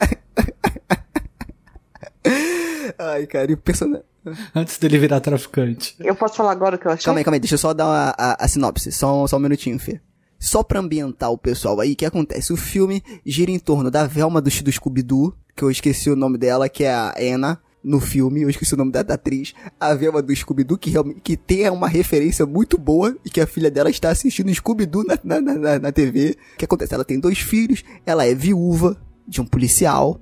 Ai, 2.97 3.25
cara, 3.25 3.49
e 3.51 3.53
o 3.53 3.57
personagem. 3.57 4.03
antes 4.55 4.77
dele 4.77 4.97
virar 4.99 5.19
traficante. 5.19 5.95
Eu 5.99 6.15
posso 6.15 6.35
falar 6.35 6.51
agora 6.51 6.75
o 6.75 6.79
que 6.79 6.85
eu 6.87 6.91
achei? 6.91 7.05
Calma 7.05 7.19
aí, 7.19 7.23
calma 7.23 7.35
aí, 7.35 7.39
deixa 7.39 7.55
eu 7.55 7.59
só 7.59 7.73
dar 7.73 7.85
a, 7.85 8.09
a- 8.33 8.37
a 8.45 8.47
sinopse, 8.47 8.91
só, 8.91 9.25
só 9.27 9.37
um 9.37 9.39
minutinho, 9.39 9.79
Fê. 9.79 9.99
Só 10.43 10.61
pra 10.61 10.81
ambientar 10.81 11.31
o 11.31 11.37
pessoal 11.37 11.79
aí, 11.79 11.93
o 11.93 11.95
que 11.95 12.05
acontece? 12.05 12.51
O 12.51 12.57
filme 12.57 13.01
gira 13.25 13.49
em 13.49 13.57
torno 13.57 13.89
da 13.89 14.05
Velma 14.05 14.41
do, 14.41 14.49
do 14.49 14.71
Scooby-Doo, 14.71 15.33
que 15.55 15.63
eu 15.63 15.71
esqueci 15.71 16.09
o 16.09 16.17
nome 16.17 16.37
dela, 16.37 16.67
que 16.67 16.83
é 16.83 16.93
a 16.93 17.13
Anna, 17.17 17.61
no 17.81 18.01
filme, 18.01 18.41
eu 18.41 18.49
esqueci 18.49 18.73
o 18.73 18.77
nome 18.77 18.91
da, 18.91 18.99
atriz, 19.01 19.53
a 19.79 19.93
Velma 19.93 20.21
do 20.21 20.35
Scooby-Doo, 20.35 20.77
que, 20.77 20.89
realmente- 20.89 21.21
que 21.21 21.37
tem 21.37 21.69
uma 21.69 21.87
referência 21.87 22.45
muito 22.45 22.77
boa, 22.77 23.15
e 23.23 23.29
que 23.29 23.39
a 23.39 23.47
filha 23.47 23.71
dela 23.71 23.89
está 23.89 24.09
assistindo 24.09 24.53
Scooby-Doo 24.53 25.05
na, 25.05 25.17
na, 25.23 25.39
na- 25.41 25.79
na 25.79 25.91
TV. 25.93 26.35
O 26.55 26.57
que 26.57 26.65
acontece? 26.65 26.93
Ela 26.93 27.05
tem 27.05 27.19
dois 27.21 27.39
filhos, 27.39 27.81
ela 28.05 28.25
é 28.25 28.35
viúva 28.35 28.97
de 29.25 29.39
um 29.39 29.45
policial, 29.45 30.19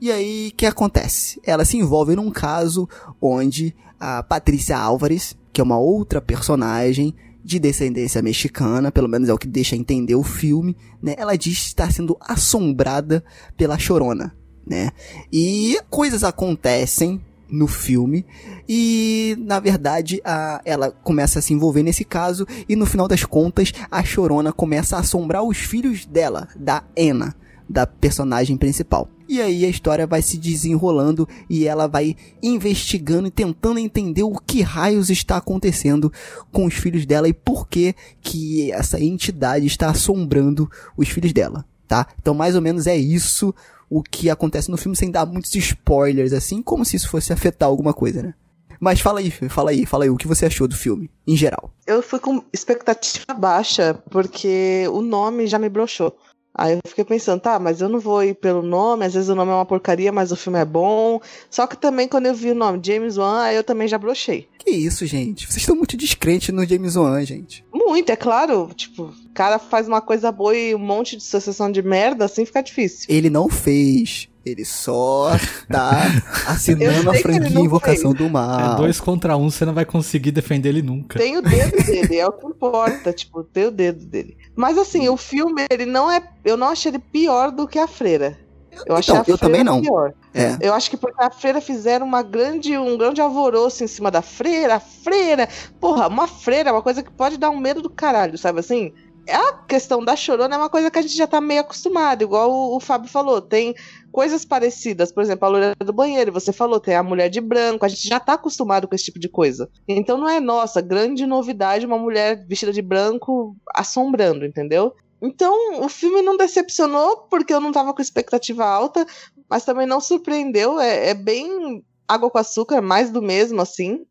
e 0.00 0.10
aí, 0.10 0.48
o 0.50 0.56
que 0.56 0.64
acontece? 0.64 1.38
Ela 1.44 1.64
se 1.66 1.76
envolve 1.76 2.16
num 2.16 2.30
caso 2.30 2.88
onde 3.20 3.74
a 4.00 4.22
Patrícia 4.22 4.78
Álvares, 4.78 5.36
que 5.52 5.60
é 5.60 5.64
uma 5.64 5.78
outra 5.78 6.20
personagem 6.22 7.14
de 7.48 7.58
descendência 7.58 8.20
mexicana, 8.20 8.92
pelo 8.92 9.08
menos 9.08 9.26
é 9.30 9.32
o 9.32 9.38
que 9.38 9.48
deixa 9.48 9.74
entender 9.74 10.14
o 10.14 10.22
filme, 10.22 10.76
né? 11.02 11.14
Ela 11.16 11.34
diz 11.34 11.56
estar 11.56 11.90
sendo 11.90 12.14
assombrada 12.20 13.24
pela 13.56 13.78
Chorona, 13.78 14.36
né? 14.66 14.90
E 15.32 15.80
coisas 15.88 16.22
acontecem 16.22 17.18
no 17.50 17.66
filme 17.66 18.26
e 18.68 19.34
na 19.38 19.58
verdade 19.58 20.20
a, 20.22 20.60
ela 20.62 20.90
começa 20.90 21.38
a 21.38 21.42
se 21.42 21.54
envolver 21.54 21.82
nesse 21.82 22.04
caso 22.04 22.46
e 22.68 22.76
no 22.76 22.84
final 22.84 23.08
das 23.08 23.24
contas 23.24 23.72
a 23.90 24.04
Chorona 24.04 24.52
começa 24.52 24.96
a 24.96 25.00
assombrar 25.00 25.42
os 25.42 25.56
filhos 25.56 26.04
dela, 26.04 26.48
da 26.54 26.84
Anna, 26.98 27.34
da 27.66 27.86
personagem 27.86 28.58
principal. 28.58 29.08
E 29.28 29.42
aí 29.42 29.64
a 29.66 29.68
história 29.68 30.06
vai 30.06 30.22
se 30.22 30.38
desenrolando 30.38 31.28
e 31.50 31.66
ela 31.66 31.86
vai 31.86 32.16
investigando 32.42 33.28
e 33.28 33.30
tentando 33.30 33.78
entender 33.78 34.22
o 34.22 34.32
que 34.38 34.62
raios 34.62 35.10
está 35.10 35.36
acontecendo 35.36 36.10
com 36.50 36.64
os 36.64 36.74
filhos 36.74 37.04
dela 37.04 37.28
e 37.28 37.34
por 37.34 37.68
que 37.68 37.94
que 38.22 38.72
essa 38.72 38.98
entidade 38.98 39.66
está 39.66 39.90
assombrando 39.90 40.70
os 40.96 41.08
filhos 41.10 41.32
dela, 41.34 41.64
tá? 41.86 42.06
Então 42.18 42.32
mais 42.32 42.54
ou 42.56 42.62
menos 42.62 42.86
é 42.86 42.96
isso 42.96 43.54
o 43.90 44.02
que 44.02 44.30
acontece 44.30 44.70
no 44.70 44.78
filme 44.78 44.96
sem 44.96 45.10
dar 45.10 45.26
muitos 45.26 45.54
spoilers 45.54 46.32
assim, 46.32 46.62
como 46.62 46.84
se 46.84 46.96
isso 46.96 47.10
fosse 47.10 47.30
afetar 47.30 47.68
alguma 47.68 47.92
coisa, 47.92 48.22
né? 48.22 48.34
Mas 48.80 49.00
fala 49.00 49.18
aí, 49.18 49.30
fala 49.30 49.70
aí, 49.70 49.84
fala 49.84 50.04
aí, 50.04 50.10
o 50.10 50.16
que 50.16 50.28
você 50.28 50.46
achou 50.46 50.68
do 50.68 50.76
filme, 50.76 51.10
em 51.26 51.36
geral? 51.36 51.72
Eu 51.86 52.00
fui 52.00 52.20
com 52.20 52.44
expectativa 52.52 53.34
baixa, 53.34 53.94
porque 54.08 54.86
o 54.92 55.02
nome 55.02 55.48
já 55.48 55.58
me 55.58 55.68
broxou. 55.68 56.16
Aí 56.58 56.72
eu 56.72 56.80
fiquei 56.88 57.04
pensando, 57.04 57.40
tá, 57.40 57.56
mas 57.56 57.80
eu 57.80 57.88
não 57.88 58.00
vou 58.00 58.20
ir 58.24 58.34
pelo 58.34 58.62
nome, 58.62 59.04
às 59.04 59.14
vezes 59.14 59.28
o 59.28 59.34
nome 59.36 59.52
é 59.52 59.54
uma 59.54 59.64
porcaria, 59.64 60.10
mas 60.10 60.32
o 60.32 60.36
filme 60.36 60.58
é 60.58 60.64
bom. 60.64 61.20
Só 61.48 61.68
que 61.68 61.76
também 61.76 62.08
quando 62.08 62.26
eu 62.26 62.34
vi 62.34 62.50
o 62.50 62.54
nome 62.54 62.80
James 62.82 63.16
Wan, 63.16 63.42
aí 63.42 63.54
eu 63.54 63.62
também 63.62 63.86
já 63.86 63.96
brochei. 63.96 64.48
Que 64.58 64.72
isso, 64.72 65.06
gente? 65.06 65.46
Vocês 65.46 65.58
estão 65.58 65.76
muito 65.76 65.96
descrentes 65.96 66.52
no 66.52 66.66
James 66.66 66.96
Wan, 66.96 67.24
gente. 67.24 67.64
Muito, 67.72 68.10
é 68.10 68.16
claro. 68.16 68.68
Tipo, 68.74 69.04
o 69.04 69.32
cara 69.32 69.60
faz 69.60 69.86
uma 69.86 70.00
coisa 70.00 70.32
boa 70.32 70.56
e 70.56 70.74
um 70.74 70.78
monte 70.78 71.16
de 71.16 71.22
sucessão 71.22 71.70
de 71.70 71.80
merda, 71.80 72.24
assim 72.24 72.44
fica 72.44 72.60
difícil. 72.60 73.06
Ele 73.08 73.30
não 73.30 73.48
fez. 73.48 74.28
Ele 74.44 74.64
só 74.64 75.30
tá 75.70 76.00
assinando 76.48 77.10
a 77.10 77.14
franquia 77.14 77.50
não 77.50 77.64
Invocação 77.64 78.12
do 78.14 78.24
É 78.24 78.28
Mal. 78.30 78.76
dois 78.76 78.98
contra 78.98 79.36
um, 79.36 79.50
você 79.50 79.64
não 79.64 79.74
vai 79.74 79.84
conseguir 79.84 80.30
defender 80.32 80.70
ele 80.70 80.82
nunca. 80.82 81.18
Tem 81.18 81.36
o 81.36 81.42
dedo 81.42 81.84
dele, 81.84 82.16
é 82.16 82.26
o 82.26 82.32
que 82.32 82.46
importa, 82.46 83.12
tipo, 83.12 83.44
tem 83.44 83.66
o 83.66 83.70
dedo 83.70 84.04
dele. 84.06 84.36
Mas 84.58 84.76
assim, 84.76 85.08
o 85.08 85.16
filme, 85.16 85.66
ele 85.70 85.86
não 85.86 86.10
é. 86.10 86.20
Eu 86.44 86.56
não 86.56 86.66
achei 86.66 86.90
ele 86.90 86.98
pior 86.98 87.52
do 87.52 87.68
que 87.68 87.78
a 87.78 87.86
freira. 87.86 88.36
Eu 88.84 88.96
achei 88.96 89.14
Então, 89.14 89.24
a 89.24 89.30
eu 89.30 89.38
também 89.38 89.60
freira 89.60 89.70
não. 89.70 89.80
pior. 89.80 90.12
É. 90.34 90.58
Eu 90.60 90.74
acho 90.74 90.90
que 90.90 90.96
porque 90.96 91.22
a 91.22 91.30
freira 91.30 91.60
fizeram 91.60 92.04
uma 92.04 92.24
grande, 92.24 92.76
um 92.76 92.98
grande 92.98 93.20
alvoroço 93.20 93.84
em 93.84 93.86
cima 93.86 94.10
da 94.10 94.20
freira, 94.20 94.74
a 94.74 94.80
freira. 94.80 95.48
Porra, 95.80 96.08
uma 96.08 96.26
freira 96.26 96.70
é 96.70 96.72
uma 96.72 96.82
coisa 96.82 97.04
que 97.04 97.10
pode 97.12 97.38
dar 97.38 97.50
um 97.50 97.56
medo 97.56 97.80
do 97.80 97.88
caralho, 97.88 98.36
sabe 98.36 98.58
assim? 98.58 98.92
A 99.30 99.52
questão 99.52 100.04
da 100.04 100.16
chorona 100.16 100.56
é 100.56 100.58
uma 100.58 100.70
coisa 100.70 100.90
que 100.90 100.98
a 100.98 101.02
gente 101.02 101.16
já 101.16 101.26
tá 101.28 101.40
meio 101.40 101.60
acostumado, 101.60 102.22
igual 102.22 102.50
o, 102.50 102.76
o 102.76 102.80
Fábio 102.80 103.08
falou. 103.08 103.40
Tem 103.40 103.76
coisas 104.18 104.44
parecidas, 104.44 105.12
por 105.12 105.22
exemplo, 105.22 105.46
a 105.46 105.48
loira 105.48 105.76
do 105.76 105.92
banheiro, 105.92 106.32
você 106.32 106.52
falou, 106.52 106.80
tem 106.80 106.96
a 106.96 107.04
mulher 107.04 107.28
de 107.28 107.40
branco, 107.40 107.84
a 107.84 107.88
gente 107.88 108.08
já 108.08 108.18
tá 108.18 108.32
acostumado 108.32 108.88
com 108.88 108.94
esse 108.96 109.04
tipo 109.04 109.20
de 109.20 109.28
coisa. 109.28 109.70
Então 109.86 110.18
não 110.18 110.28
é 110.28 110.40
nossa, 110.40 110.80
grande 110.80 111.24
novidade 111.24 111.86
uma 111.86 111.96
mulher 111.96 112.44
vestida 112.44 112.72
de 112.72 112.82
branco 112.82 113.56
assombrando, 113.72 114.44
entendeu? 114.44 114.92
Então, 115.22 115.84
o 115.84 115.88
filme 115.88 116.20
não 116.20 116.36
decepcionou 116.36 117.28
porque 117.30 117.54
eu 117.54 117.60
não 117.60 117.70
tava 117.70 117.94
com 117.94 118.02
expectativa 118.02 118.64
alta, 118.64 119.06
mas 119.48 119.64
também 119.64 119.86
não 119.86 120.00
surpreendeu. 120.00 120.80
É, 120.80 121.10
é 121.10 121.14
bem 121.14 121.84
água 122.08 122.28
com 122.28 122.38
açúcar, 122.38 122.80
mais 122.80 123.10
do 123.10 123.22
mesmo, 123.22 123.60
assim. 123.60 124.04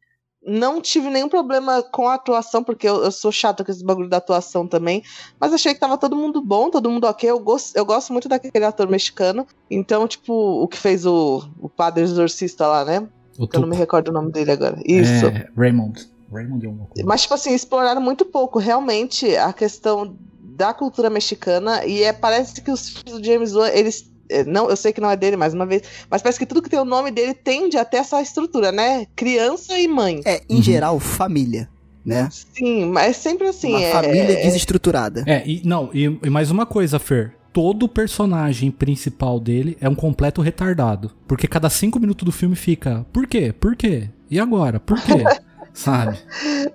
Não 0.47 0.79
tive 0.81 1.09
nenhum 1.09 1.27
problema 1.27 1.83
com 1.83 2.07
a 2.07 2.13
atuação, 2.13 2.63
porque 2.63 2.87
eu, 2.87 3.03
eu 3.03 3.11
sou 3.11 3.31
chata 3.31 3.65
com 3.65 3.71
esse 3.71 3.83
bagulho 3.83 4.07
da 4.07 4.17
atuação 4.17 4.65
também. 4.65 5.03
Mas 5.39 5.53
achei 5.53 5.73
que 5.73 5.79
tava 5.79 5.97
todo 5.97 6.15
mundo 6.15 6.41
bom, 6.41 6.69
todo 6.69 6.89
mundo 6.89 7.05
ok. 7.05 7.29
Eu 7.29 7.39
gosto, 7.39 7.75
eu 7.75 7.85
gosto 7.85 8.13
muito 8.13 8.29
daquele 8.29 8.63
ator 8.63 8.89
mexicano. 8.89 9.45
Então, 9.69 10.07
tipo, 10.07 10.33
o 10.33 10.67
que 10.67 10.77
fez 10.77 11.05
o, 11.05 11.43
o 11.59 11.67
padre 11.67 12.03
exorcista 12.03 12.65
lá, 12.65 12.85
né? 12.85 13.07
O 13.37 13.47
Eu 13.51 13.59
não 13.59 13.67
me 13.67 13.75
recordo 13.75 14.07
o 14.07 14.13
nome 14.13 14.31
dele 14.31 14.51
agora. 14.51 14.79
Isso. 14.85 15.25
É, 15.25 15.49
Raymond. 15.55 16.09
Raymond 16.31 16.65
é 16.65 16.69
uma 16.69 16.85
coisa. 16.85 17.07
Mas, 17.07 17.21
tipo 17.21 17.33
assim, 17.33 17.53
exploraram 17.53 18.01
muito 18.01 18.25
pouco, 18.25 18.57
realmente, 18.57 19.35
a 19.35 19.53
questão 19.53 20.15
da 20.57 20.73
cultura 20.73 21.09
mexicana. 21.09 21.85
E 21.85 22.03
é, 22.03 22.11
parece 22.11 22.61
que 22.61 22.71
os 22.71 22.89
filmes 22.89 23.13
do 23.13 23.23
James 23.23 23.53
Wan, 23.53 23.69
eles. 23.69 24.11
É, 24.29 24.43
Não, 24.43 24.69
eu 24.69 24.75
sei 24.75 24.91
que 24.93 25.01
não 25.01 25.09
é 25.09 25.15
dele, 25.15 25.35
mais 25.37 25.53
uma 25.53 25.65
vez. 25.65 25.83
Mas 26.09 26.21
parece 26.21 26.39
que 26.39 26.45
tudo 26.45 26.61
que 26.61 26.69
tem 26.69 26.79
o 26.79 26.85
nome 26.85 27.11
dele 27.11 27.33
tende 27.33 27.77
até 27.77 27.97
essa 27.97 28.21
estrutura, 28.21 28.71
né? 28.71 29.05
Criança 29.15 29.77
e 29.77 29.87
mãe. 29.87 30.21
É, 30.25 30.41
em 30.49 30.57
Uhum. 30.57 30.61
geral, 30.61 30.99
família, 30.99 31.69
né? 32.05 32.29
Sim, 32.31 32.85
mas 32.85 33.07
é 33.09 33.13
sempre 33.13 33.47
assim. 33.47 33.69
Uma 33.69 33.81
é, 33.81 33.91
família 33.91 34.33
é- 34.39 34.43
desestruturada. 34.43 35.23
É, 35.25 35.43
e 35.47 35.61
não, 35.65 35.89
e, 35.93 36.03
e 36.23 36.29
mais 36.29 36.51
uma 36.51 36.65
coisa, 36.65 36.99
Fer. 36.99 37.33
Todo 37.53 37.87
personagem 37.89 38.69
principal 38.69 39.39
dele 39.39 39.75
é 39.81 39.89
um 39.89 39.95
completo 39.95 40.41
retardado. 40.41 41.11
Porque 41.27 41.47
cada 41.47 41.69
cinco 41.69 41.99
minutos 41.99 42.23
do 42.23 42.31
filme 42.31 42.55
fica. 42.55 43.03
Por 43.11 43.25
quê? 43.25 43.51
Por 43.51 43.75
quê? 43.75 44.09
E 44.29 44.39
agora? 44.39 44.79
Por 44.79 45.01
quê? 45.01 45.23
Sabe? 45.77 46.17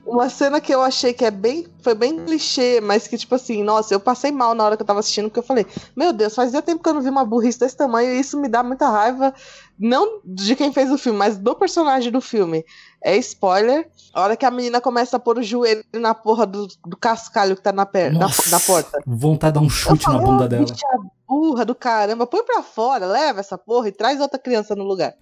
Uma 0.06 0.30
cena 0.30 0.60
que 0.60 0.72
eu 0.72 0.80
achei 0.80 1.12
que 1.12 1.24
é 1.24 1.30
bem. 1.30 1.66
Foi 1.82 1.92
bem 1.92 2.24
clichê, 2.24 2.80
mas 2.80 3.08
que, 3.08 3.18
tipo 3.18 3.34
assim, 3.34 3.64
nossa, 3.64 3.92
eu 3.92 3.98
passei 3.98 4.30
mal 4.30 4.54
na 4.54 4.64
hora 4.64 4.76
que 4.76 4.82
eu 4.82 4.86
tava 4.86 5.00
assistindo, 5.00 5.24
porque 5.24 5.40
eu 5.40 5.44
falei, 5.44 5.66
meu 5.96 6.12
Deus, 6.12 6.36
fazia 6.36 6.62
tempo 6.62 6.80
que 6.80 6.88
eu 6.88 6.94
não 6.94 7.02
vi 7.02 7.08
uma 7.08 7.24
burrice 7.24 7.58
desse 7.58 7.76
tamanho, 7.76 8.12
e 8.12 8.20
isso 8.20 8.40
me 8.40 8.46
dá 8.48 8.62
muita 8.62 8.88
raiva. 8.88 9.34
Não 9.76 10.20
de 10.24 10.54
quem 10.54 10.72
fez 10.72 10.92
o 10.92 10.96
filme, 10.98 11.18
mas 11.18 11.36
do 11.36 11.56
personagem 11.56 12.12
do 12.12 12.20
filme. 12.20 12.64
É 13.02 13.16
spoiler. 13.16 13.90
A 14.14 14.22
hora 14.22 14.36
que 14.36 14.46
a 14.46 14.50
menina 14.52 14.80
começa 14.80 15.16
a 15.16 15.20
pôr 15.20 15.38
o 15.38 15.42
joelho 15.42 15.82
na 15.94 16.14
porra 16.14 16.46
do, 16.46 16.68
do 16.86 16.96
cascalho 16.96 17.56
que 17.56 17.62
tá 17.62 17.72
na, 17.72 17.84
per, 17.84 18.12
na, 18.12 18.20
Nossa, 18.20 18.48
na 18.50 18.60
porta. 18.60 19.00
Vontade 19.04 19.54
de 19.54 19.58
dar 19.58 19.60
um 19.62 19.64
Eu 19.64 19.70
chute 19.70 20.06
na 20.08 20.18
bunda 20.18 20.44
"Ô, 20.44 20.48
dela. 20.48 20.64
bicha 20.64 20.86
burra 21.28 21.64
do 21.64 21.74
caramba, 21.74 22.26
põe 22.26 22.44
pra 22.44 22.62
fora, 22.62 23.06
leva 23.06 23.40
essa 23.40 23.56
porra 23.56 23.88
e 23.88 23.92
traz 23.92 24.20
outra 24.20 24.38
criança 24.38 24.76
no 24.76 24.84
lugar. 24.84 25.14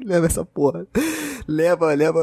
Leva 0.04 0.26
essa 0.26 0.44
porra. 0.44 0.86
Leva, 1.46 1.94
leva. 1.94 2.20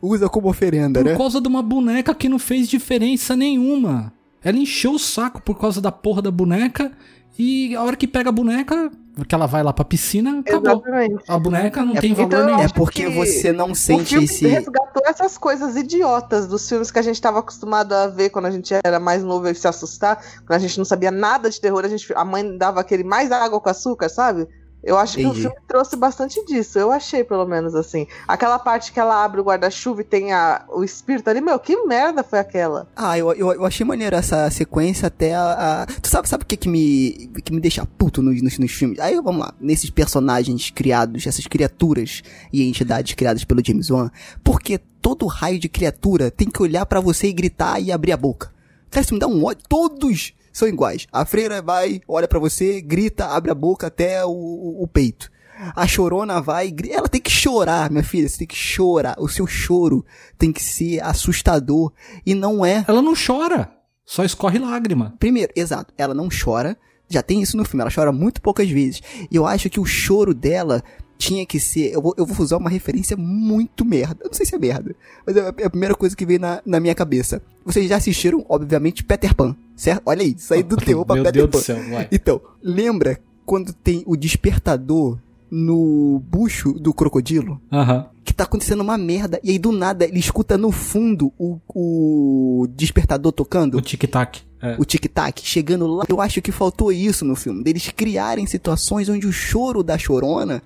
Usa 0.00 0.28
como 0.28 0.48
oferenda, 0.48 1.00
Por 1.00 1.10
né? 1.10 1.16
causa 1.16 1.40
de 1.40 1.48
uma 1.48 1.62
boneca 1.62 2.14
que 2.14 2.28
não 2.28 2.38
fez 2.38 2.68
diferença 2.68 3.34
nenhuma. 3.36 4.12
Ela 4.42 4.56
encheu 4.58 4.92
o 4.92 4.98
saco 4.98 5.42
por 5.42 5.58
causa 5.58 5.80
da 5.80 5.92
porra 5.92 6.22
da 6.22 6.30
boneca. 6.30 6.92
E 7.38 7.74
a 7.74 7.82
hora 7.82 7.96
que 7.96 8.06
pega 8.06 8.28
a 8.28 8.32
boneca, 8.32 8.90
que 9.26 9.34
ela 9.34 9.46
vai 9.46 9.62
lá 9.62 9.72
pra 9.72 9.84
piscina, 9.84 10.40
acabou. 10.40 10.72
Exatamente. 10.72 11.24
A 11.26 11.38
boneca 11.38 11.84
não 11.84 11.96
É 11.96 12.00
tem 12.00 12.12
valor 12.12 12.26
Então, 12.28 12.46
nenhum. 12.46 12.60
É 12.60 12.68
porque 12.68 13.04
que 13.04 13.10
você 13.10 13.50
não 13.52 13.70
O 13.70 13.74
sente 13.74 14.10
filme 14.10 14.24
esse. 14.24 14.46
resgatou 14.46 15.02
essas 15.06 15.38
coisas 15.38 15.74
idiotas 15.76 16.46
dos 16.46 16.68
filmes 16.68 16.90
que 16.90 16.98
a 16.98 17.02
gente 17.02 17.14
estava 17.14 17.38
acostumado 17.38 17.92
a 17.94 18.08
ver 18.08 18.28
quando 18.30 18.46
a 18.46 18.50
gente 18.50 18.74
era 18.84 19.00
mais 19.00 19.22
novo 19.24 19.48
e 19.48 19.54
se 19.54 19.66
assustar, 19.66 20.22
quando 20.46 20.52
a 20.56 20.58
gente 20.58 20.76
não 20.76 20.84
sabia 20.84 21.10
nada 21.10 21.48
de 21.48 21.58
terror, 21.60 21.84
a, 21.84 21.88
gente, 21.88 22.12
a 22.14 22.24
mãe 22.24 22.56
dava 22.58 22.80
aquele 22.80 23.04
mais 23.04 23.32
água 23.32 23.58
com 23.60 23.68
açúcar, 23.70 24.08
sabe? 24.10 24.46
Eu 24.82 24.96
acho 24.96 25.16
que 25.16 25.22
Entendi. 25.22 25.38
o 25.40 25.42
filme 25.42 25.56
trouxe 25.68 25.94
bastante 25.94 26.42
disso, 26.46 26.78
eu 26.78 26.90
achei 26.90 27.22
pelo 27.22 27.44
menos 27.46 27.74
assim. 27.74 28.06
Aquela 28.26 28.58
parte 28.58 28.92
que 28.92 28.98
ela 28.98 29.22
abre 29.22 29.40
o 29.40 29.44
guarda-chuva 29.44 30.00
e 30.00 30.04
tem 30.04 30.32
a, 30.32 30.64
o 30.70 30.82
espírito 30.82 31.28
ali, 31.28 31.40
meu, 31.40 31.58
que 31.58 31.76
merda 31.84 32.22
foi 32.22 32.38
aquela? 32.38 32.88
Ah, 32.96 33.18
eu, 33.18 33.30
eu, 33.34 33.52
eu 33.52 33.66
achei 33.66 33.84
maneiro 33.84 34.16
essa 34.16 34.50
sequência 34.50 35.08
até 35.08 35.34
a. 35.34 35.82
a- 35.82 35.86
Tu 36.00 36.08
sabe, 36.08 36.28
sabe 36.28 36.44
o 36.44 36.46
que 36.46 36.56
que 36.56 36.68
me, 36.68 37.30
que 37.44 37.52
me 37.52 37.60
deixa 37.60 37.84
puto 37.84 38.22
nos, 38.22 38.40
nos, 38.40 38.58
nos 38.58 38.72
filmes? 38.72 38.98
Aí 39.00 39.14
vamos 39.20 39.40
lá, 39.40 39.52
nesses 39.60 39.90
personagens 39.90 40.70
criados, 40.70 41.26
essas 41.26 41.46
criaturas 41.46 42.22
e 42.52 42.66
entidades 42.66 43.14
criadas 43.14 43.44
pelo 43.44 43.62
James 43.64 43.90
Wan, 43.90 44.10
porque 44.42 44.78
todo 44.78 45.26
raio 45.26 45.58
de 45.58 45.68
criatura 45.68 46.30
tem 46.30 46.48
que 46.48 46.62
olhar 46.62 46.86
pra 46.86 47.00
você 47.00 47.26
e 47.28 47.32
gritar 47.32 47.80
e 47.80 47.92
abrir 47.92 48.12
a 48.12 48.16
boca. 48.16 48.50
Cara, 48.90 49.04
isso 49.04 49.14
me 49.14 49.20
dá 49.20 49.26
um 49.26 49.44
ódio. 49.44 49.62
Todos 49.68 50.32
são 50.52 50.66
iguais. 50.68 51.06
A 51.12 51.24
freira 51.24 51.60
vai, 51.62 52.00
olha 52.08 52.26
pra 52.28 52.38
você, 52.38 52.80
grita, 52.80 53.26
abre 53.26 53.50
a 53.50 53.54
boca 53.54 53.86
até 53.86 54.24
o, 54.24 54.30
o- 54.30 54.82
o 54.82 54.88
peito. 54.88 55.30
A 55.76 55.86
chorona 55.86 56.40
vai, 56.40 56.74
ela 56.90 57.06
tem 57.08 57.20
que 57.20 57.30
chorar, 57.30 57.90
minha 57.90 58.02
filha, 58.02 58.26
você 58.28 58.38
tem 58.38 58.46
que 58.46 58.56
chorar. 58.56 59.14
O 59.18 59.28
seu 59.28 59.46
choro 59.46 60.04
tem 60.38 60.50
que 60.52 60.62
ser 60.62 61.00
assustador 61.02 61.92
e 62.24 62.34
não 62.34 62.64
é 62.64 62.82
Ela 62.88 63.02
não 63.02 63.12
chora, 63.14 63.70
só 64.06 64.24
escorre 64.24 64.58
lágrima. 64.58 65.14
Primeiro, 65.18 65.52
exato, 65.54 65.92
ela 65.98 66.14
não 66.14 66.28
chora. 66.30 66.76
Já 67.08 67.22
tem 67.22 67.42
isso 67.42 67.56
no 67.56 67.64
filme, 67.64 67.82
ela 67.82 67.90
chora 67.94 68.10
muito 68.12 68.40
poucas 68.40 68.70
vezes. 68.70 69.02
E 69.30 69.34
eu 69.36 69.44
acho 69.46 69.68
que 69.68 69.80
o 69.80 69.84
choro 69.84 70.32
dela 70.32 70.82
tinha 71.18 71.44
que 71.44 71.60
ser. 71.60 71.92
Eu 71.92 72.00
vou, 72.00 72.14
eu 72.16 72.24
vou 72.24 72.42
usar 72.42 72.56
uma 72.56 72.70
referência 72.70 73.16
muito 73.16 73.84
merda. 73.84 74.16
Eu 74.22 74.28
não 74.28 74.32
sei 74.32 74.46
se 74.46 74.54
é 74.54 74.58
merda, 74.58 74.94
mas 75.26 75.36
é 75.36 75.48
a 75.48 75.68
primeira 75.70 75.94
coisa 75.94 76.16
que 76.16 76.24
veio 76.24 76.40
na, 76.40 76.62
na 76.64 76.80
minha 76.80 76.94
cabeça. 76.94 77.42
Vocês 77.70 77.88
já 77.88 77.96
assistiram, 77.96 78.44
obviamente, 78.48 79.04
Peter 79.04 79.34
Pan, 79.34 79.54
certo? 79.76 80.02
Olha 80.06 80.22
aí, 80.22 80.34
saí 80.38 80.62
do 80.62 80.76
terror 80.78 81.04
pra 81.04 81.14
Meu 81.14 81.24
Peter 81.24 81.42
Deus 81.46 81.50
Pan. 81.50 81.58
do 81.58 81.64
céu, 81.64 81.90
vai. 81.90 82.08
Então, 82.10 82.40
lembra 82.62 83.18
quando 83.46 83.72
tem 83.72 84.02
o 84.06 84.16
despertador 84.16 85.18
no 85.50 86.22
bucho 86.28 86.72
do 86.72 86.94
crocodilo? 86.94 87.60
Aham. 87.72 88.06
que 88.24 88.32
tá 88.32 88.44
acontecendo 88.44 88.80
uma 88.82 88.96
merda. 88.96 89.40
E 89.42 89.50
aí, 89.50 89.58
do 89.58 89.72
nada, 89.72 90.04
ele 90.04 90.18
escuta 90.20 90.56
no 90.56 90.70
fundo 90.70 91.32
o, 91.38 91.58
o 91.68 92.66
despertador 92.76 93.32
tocando. 93.32 93.76
O 93.76 93.80
tic-tac. 93.80 94.42
É. 94.62 94.76
O 94.78 94.84
tic-tac 94.84 95.40
chegando 95.44 95.86
lá. 95.86 96.04
Eu 96.08 96.20
acho 96.20 96.40
que 96.42 96.52
faltou 96.52 96.92
isso 96.92 97.24
no 97.24 97.34
filme. 97.34 97.64
Deles 97.64 97.88
criarem 97.96 98.46
situações 98.46 99.08
onde 99.08 99.26
o 99.26 99.32
choro 99.32 99.82
da 99.82 99.96
chorona 99.98 100.62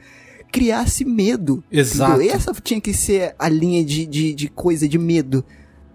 criasse 0.53 1.05
medo. 1.05 1.65
Exato. 1.73 2.13
entendeu? 2.21 2.35
Essa 2.35 2.53
tinha 2.63 2.81
que 2.81 2.93
ser 2.93 3.35
a 3.39 3.49
linha 3.49 3.85
de, 3.85 4.05
de, 4.05 4.35
de 4.35 4.49
coisa 4.49 4.87
de 4.89 4.99
medo. 4.99 5.45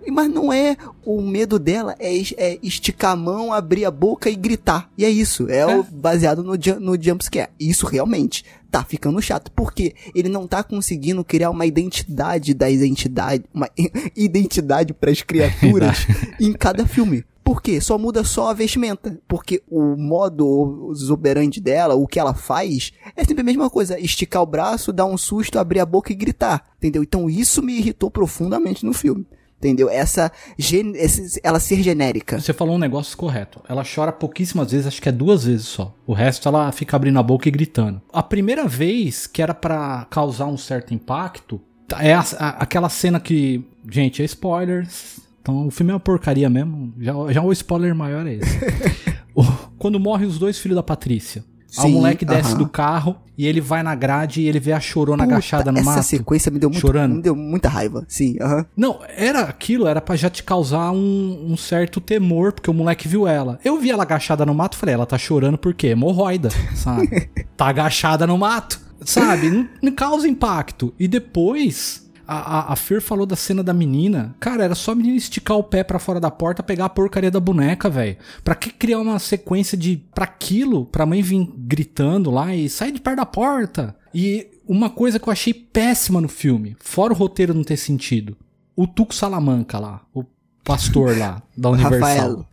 Mas 0.08 0.30
não 0.32 0.52
é. 0.52 0.76
O 1.06 1.22
medo 1.22 1.60
dela 1.60 1.96
é, 2.00 2.14
é 2.38 2.60
esticar 2.64 3.12
a 3.12 3.16
mão, 3.16 3.52
abrir 3.54 3.86
a 3.86 3.92
boca 3.92 4.30
e 4.30 4.36
gritar. 4.36 4.90
E 4.98 5.06
é 5.06 5.10
isso. 5.10 5.50
É, 5.50 5.66
o- 5.66 5.84
baseado 5.84 6.44
no, 6.44 6.54
no 6.80 7.02
jumpscare. 7.02 7.50
Isso 7.60 7.86
realmente 7.86 8.44
tá 8.72 8.84
ficando 8.84 9.22
chato. 9.22 9.52
Porque 9.52 9.94
ele 10.16 10.30
não 10.30 10.48
tá 10.48 10.64
conseguindo 10.64 11.24
criar 11.24 11.50
uma 11.50 11.66
identidade 11.66 12.54
das 12.54 12.74
entidades. 12.82 13.46
Uma 13.54 13.70
identidade 14.16 14.94
pras 14.94 15.22
criaturas 15.22 16.06
em 16.40 16.54
cada 16.54 16.86
filme. 16.86 17.24
Por 17.44 17.64
quê? 17.64 17.82
Só 17.82 17.98
muda 17.98 18.24
só 18.24 18.50
a 18.50 18.54
vestimenta. 18.54 19.20
Porque 19.28 19.64
o 19.70 19.96
modo 19.96 20.94
operandi 21.12 21.60
dela, 21.60 21.96
o 21.96 22.06
que 22.06 22.20
ela 22.20 22.34
faz, 22.34 22.92
é 23.16 23.24
sempre 23.24 23.42
a 23.42 23.44
mesma 23.44 23.70
coisa. 23.70 24.00
Esticar 24.00 24.44
o 24.44 24.46
braço, 24.46 24.94
dar 24.94 25.06
um 25.06 25.18
susto, 25.18 25.58
abrir 25.58 25.80
a 25.80 25.86
boca 25.86 26.12
e 26.12 26.16
gritar. 26.16 26.64
Entendeu? 26.78 27.02
Então 27.02 27.30
isso 27.30 27.62
me 27.64 27.74
irritou 27.78 28.12
profundamente 28.12 28.86
no 28.86 28.94
filme. 28.94 29.26
Entendeu? 29.60 29.90
Essa, 29.90 30.32
gen- 30.58 30.94
esse- 30.96 31.40
ela 31.44 31.60
ser 31.60 31.84
genérica. 31.84 32.40
Você 32.40 32.54
falou 32.54 32.76
um 32.76 32.80
negócio 32.80 33.18
correto. 33.18 33.62
Ela 33.68 33.84
chora 33.84 34.12
pouquíssimas 34.12 34.72
vezes, 34.72 34.88
acho 34.88 35.02
que 35.02 35.10
é 35.10 35.12
duas 35.12 35.44
vezes 35.44 35.68
só. 35.68 35.94
O 36.08 36.14
resto 36.14 36.48
ela 36.48 36.72
fica 36.72 36.96
abrindo 36.96 37.20
a 37.20 37.24
boca 37.24 37.50
e 37.50 37.52
gritando. 37.52 38.02
A 38.14 38.24
primeira 38.24 38.66
vez 38.68 39.28
que 39.28 39.42
era 39.42 39.54
pra 39.54 40.08
causar 40.10 40.46
um 40.46 40.58
certo 40.58 40.94
impacto, 40.94 41.60
É 41.98 42.14
a- 42.14 42.24
a- 42.38 42.50
aquela 42.64 42.88
cena 42.88 43.20
que. 43.20 43.66
Gente, 43.90 44.22
é 44.22 44.26
spoilers. 44.26 45.20
Então 45.42 45.68
o 45.68 45.72
filme 45.72 45.92
é 45.92 45.96
uma 45.96 46.00
porcaria 46.00 46.48
mesmo. 46.50 46.94
Já, 47.00 47.14
já 47.34 47.42
o 47.42 47.52
spoiler 47.52 47.96
maior 47.96 48.28
é 48.28 48.36
esse. 48.36 48.60
Quando 49.78 50.00
morrem 50.00 50.28
os 50.28 50.38
dois 50.38 50.60
filhos 50.60 50.76
da 50.76 50.84
Patrícia. 50.84 51.44
Aí 51.78 51.86
o 51.86 51.88
Sim, 51.88 51.94
moleque 51.94 52.26
desce 52.26 52.50
aham. 52.50 52.58
do 52.58 52.68
carro 52.68 53.16
e 53.38 53.46
ele 53.46 53.62
vai 53.62 53.84
na 53.84 53.94
grade 53.94 54.42
e 54.42 54.48
ele 54.48 54.60
vê 54.60 54.74
a 54.74 54.80
chorona 54.80 55.24
Puta, 55.24 55.36
agachada 55.36 55.72
no 55.72 55.78
essa 55.80 55.92
mato. 55.92 56.04
sequência 56.04 56.52
me 56.52 56.58
deu, 56.58 56.70
muito, 56.70 56.82
chorando. 56.82 57.16
me 57.16 57.22
deu 57.22 57.36
muita 57.36 57.70
raiva. 57.70 58.04
Sim, 58.08 58.36
aham. 58.42 58.66
Não, 58.76 59.00
era 59.16 59.42
aquilo, 59.42 59.88
era 59.88 60.02
pra 60.02 60.16
já 60.16 60.30
te 60.30 60.44
causar 60.44 60.92
um, 60.92 61.48
um 61.52 61.56
certo 61.56 62.02
temor, 62.02 62.54
porque 62.54 62.70
o 62.72 62.74
moleque 62.74 63.08
viu 63.08 63.28
ela. 63.28 63.60
Eu 63.64 63.78
vi 63.80 63.92
ela 63.92 64.02
agachada 64.04 64.46
no 64.46 64.54
mato, 64.54 64.76
falei, 64.78 64.96
ela 64.96 65.06
tá 65.06 65.18
chorando 65.18 65.58
por 65.60 65.74
quê? 65.74 65.88
Hemorroida, 65.90 66.50
sabe? 66.76 67.30
tá 67.56 67.68
agachada 67.68 68.26
no 68.26 68.38
mato, 68.38 68.80
sabe? 69.06 69.50
Não, 69.52 69.68
não 69.84 69.92
causa 69.92 70.28
impacto. 70.28 70.92
E 71.00 71.08
depois, 71.08 72.09
a, 72.30 72.60
a, 72.60 72.74
a 72.74 72.76
Fer 72.76 73.02
falou 73.02 73.26
da 73.26 73.36
cena 73.36 73.64
da 73.64 73.74
menina. 73.74 74.36
Cara, 74.40 74.64
era 74.64 74.76
só 74.76 74.92
a 74.92 74.96
menina 74.96 75.18
esticar 75.18 75.58
o 75.58 75.64
pé 75.64 75.84
pra 75.84 76.00
fora 76.00 76.20
da 76.20 76.30
porta, 76.30 76.62
pegar 76.62 76.86
a 76.86 76.90
porcaria 76.90 77.32
da 77.32 77.40
boneca, 77.40 77.90
velho. 77.90 78.18
Pra 78.44 78.56
que 78.56 78.72
criar 78.72 79.00
uma 79.00 79.18
sequência 79.20 79.78
de. 79.78 79.98
pra 80.14 80.26
aquilo? 80.26 80.86
Pra 80.86 81.06
mãe 81.06 81.22
vir 81.22 81.50
gritando 81.58 82.30
lá 82.32 82.54
e 82.56 82.70
sai 82.70 82.92
de 82.92 83.00
perto 83.02 83.18
da 83.18 83.26
porta. 83.26 83.96
E 84.14 84.48
uma 84.68 84.90
coisa 84.90 85.20
que 85.20 85.28
eu 85.28 85.34
achei 85.34 85.54
péssima 85.54 86.22
no 86.22 86.28
filme, 86.30 86.76
fora 86.80 87.14
o 87.14 87.16
roteiro 87.16 87.54
não 87.54 87.64
ter 87.64 87.78
sentido. 87.78 88.38
O 88.76 88.86
Tuco 88.88 89.14
Salamanca 89.14 89.78
lá, 89.80 90.02
o 90.14 90.24
pastor 90.64 91.18
lá, 91.18 91.42
da 91.58 91.70
Universal. 91.70 92.00
Rafael. 92.08 92.46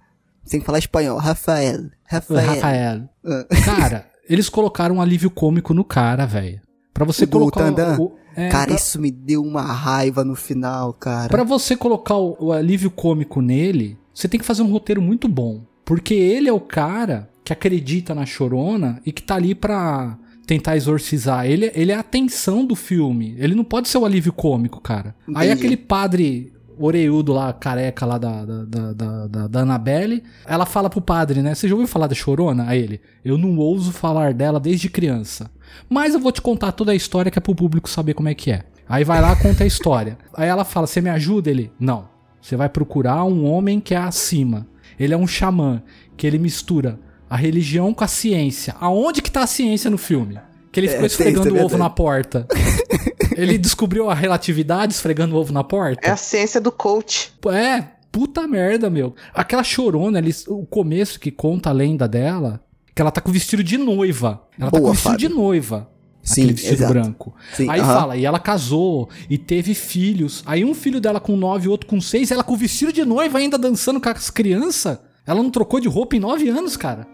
Sem 0.44 0.60
falar 0.60 0.78
espanhol. 0.78 1.18
Rafael. 1.18 1.80
O 1.80 1.90
Rafael. 2.04 2.46
Rafael. 2.46 3.08
Ah. 3.24 3.46
Cara, 3.64 4.06
eles 4.28 4.48
colocaram 4.48 4.96
um 4.96 5.00
alívio 5.02 5.28
cômico 5.30 5.74
no 5.74 5.84
cara, 5.84 6.24
velho. 6.24 6.60
Pra 6.94 7.04
você 7.04 7.24
O 7.24 7.26
do 7.26 7.32
colocar 7.32 7.64
Tandan? 7.64 7.98
o, 8.00 8.16
é, 8.36 8.48
cara, 8.48 8.66
pra, 8.66 8.76
isso 8.76 9.00
me 9.00 9.10
deu 9.10 9.42
uma 9.42 9.62
raiva 9.62 10.24
no 10.24 10.34
final, 10.34 10.92
cara. 10.92 11.28
pra 11.28 11.42
você 11.42 11.74
colocar 11.74 12.16
o, 12.16 12.36
o 12.38 12.52
alívio 12.52 12.90
cômico 12.90 13.40
nele, 13.40 13.98
você 14.12 14.28
tem 14.28 14.38
que 14.38 14.46
fazer 14.46 14.62
um 14.62 14.70
roteiro 14.70 15.00
muito 15.00 15.26
bom. 15.26 15.62
Porque 15.84 16.14
ele 16.14 16.48
é 16.48 16.52
o 16.52 16.60
cara 16.60 17.30
que 17.44 17.52
acredita 17.52 18.14
na 18.14 18.26
chorona 18.26 19.00
e 19.06 19.12
que 19.12 19.22
tá 19.22 19.36
ali 19.36 19.54
pra 19.54 20.18
tentar 20.46 20.76
exorcizar. 20.76 21.46
Ele, 21.46 21.70
ele 21.74 21.92
é 21.92 21.94
a 21.94 22.02
tensão 22.02 22.64
do 22.64 22.74
filme. 22.74 23.36
Ele 23.38 23.54
não 23.54 23.64
pode 23.64 23.88
ser 23.88 23.98
o 23.98 24.04
alívio 24.04 24.32
cômico, 24.32 24.80
cara. 24.80 25.14
Aí 25.34 25.48
Entendi. 25.48 25.52
aquele 25.52 25.76
padre 25.76 26.52
oreudo 26.78 27.32
lá, 27.32 27.52
careca 27.52 28.04
lá 28.06 28.18
da, 28.18 28.44
da, 28.44 28.92
da, 28.92 29.26
da, 29.26 29.46
da, 29.48 29.60
Annabelle, 29.60 30.22
ela 30.46 30.66
fala 30.66 30.90
pro 30.90 31.00
padre, 31.00 31.42
né? 31.42 31.54
Você 31.54 31.68
já 31.68 31.74
ouviu 31.74 31.88
falar 31.88 32.06
da 32.06 32.14
chorona? 32.14 32.68
A 32.68 32.76
ele, 32.76 33.00
eu 33.24 33.38
não 33.38 33.56
ouso 33.56 33.92
falar 33.92 34.34
dela 34.34 34.60
desde 34.60 34.88
criança. 34.88 35.50
Mas 35.88 36.14
eu 36.14 36.20
vou 36.20 36.32
te 36.32 36.42
contar 36.42 36.72
toda 36.72 36.92
a 36.92 36.94
história 36.94 37.30
que 37.30 37.38
é 37.38 37.40
pro 37.40 37.54
público 37.54 37.88
saber 37.88 38.14
como 38.14 38.28
é 38.28 38.34
que 38.34 38.50
é. 38.50 38.64
Aí 38.88 39.04
vai 39.04 39.20
lá, 39.20 39.34
conta 39.36 39.64
a 39.64 39.66
história. 39.66 40.16
Aí 40.34 40.48
ela 40.48 40.64
fala, 40.64 40.86
você 40.86 41.00
me 41.00 41.10
ajuda? 41.10 41.50
Ele, 41.50 41.72
não. 41.78 42.08
Você 42.40 42.56
vai 42.56 42.68
procurar 42.68 43.24
um 43.24 43.44
homem 43.44 43.80
que 43.80 43.94
é 43.94 43.98
acima. 43.98 44.66
Ele 44.98 45.12
é 45.12 45.16
um 45.16 45.26
xamã, 45.26 45.82
que 46.16 46.26
ele 46.26 46.38
mistura 46.38 46.98
a 47.28 47.36
religião 47.36 47.92
com 47.92 48.04
a 48.04 48.08
ciência. 48.08 48.74
Aonde 48.80 49.20
que 49.20 49.30
tá 49.30 49.42
a 49.42 49.46
ciência 49.46 49.90
no 49.90 49.98
filme? 49.98 50.38
Que 50.70 50.80
ele 50.80 50.86
É, 50.86 50.90
ficou 50.90 51.00
tem, 51.00 51.06
esfregando 51.06 51.56
é 51.56 51.60
o 51.60 51.64
ovo 51.64 51.76
na 51.76 51.90
porta. 51.90 52.46
ele 53.36 53.58
descobriu 53.58 54.10
a 54.10 54.14
relatividade 54.14 54.92
esfregando 54.94 55.34
o 55.34 55.38
ovo 55.38 55.52
na 55.52 55.62
porta. 55.62 56.06
É 56.06 56.10
a 56.10 56.16
ciência 56.16 56.60
do 56.60 56.72
coach. 56.72 57.32
É, 57.52 57.82
puta 58.10 58.46
merda, 58.46 58.88
meu. 58.90 59.14
Aquela 59.34 59.62
chorona, 59.62 60.18
eles, 60.18 60.46
o 60.48 60.64
começo 60.64 61.20
que 61.20 61.30
conta 61.30 61.70
a 61.70 61.72
lenda 61.72 62.08
dela, 62.08 62.60
que 62.94 63.02
ela 63.02 63.10
tá 63.10 63.20
com 63.20 63.30
vestido 63.30 63.62
de 63.62 63.76
noiva. 63.78 64.42
Ela 64.58 64.70
tá 64.70 64.78
Boa, 64.78 64.88
com 64.88 64.92
vestido 64.94 65.12
Fábio. 65.12 65.28
de 65.28 65.34
noiva. 65.34 65.90
Sim, 66.22 66.42
aquele 66.42 66.54
vestido 66.54 66.74
exato. 66.74 66.92
branco. 66.92 67.34
Sim, 67.54 67.70
Aí 67.70 67.78
aham. 67.78 67.94
fala, 67.94 68.16
e 68.16 68.24
ela 68.24 68.38
casou 68.40 69.08
e 69.30 69.38
teve 69.38 69.74
filhos. 69.74 70.42
Aí 70.44 70.64
um 70.64 70.74
filho 70.74 71.00
dela 71.00 71.20
com 71.20 71.36
nove, 71.36 71.68
outro 71.68 71.86
com 71.86 72.00
seis, 72.00 72.32
ela 72.32 72.42
com 72.42 72.56
vestido 72.56 72.92
de 72.92 73.04
noiva 73.04 73.38
ainda 73.38 73.56
dançando 73.56 74.00
com 74.00 74.08
as 74.08 74.28
crianças. 74.28 74.98
Ela 75.24 75.42
não 75.42 75.50
trocou 75.50 75.78
de 75.78 75.86
roupa 75.88 76.16
em 76.16 76.20
nove 76.20 76.48
anos, 76.48 76.76
cara. 76.76 77.06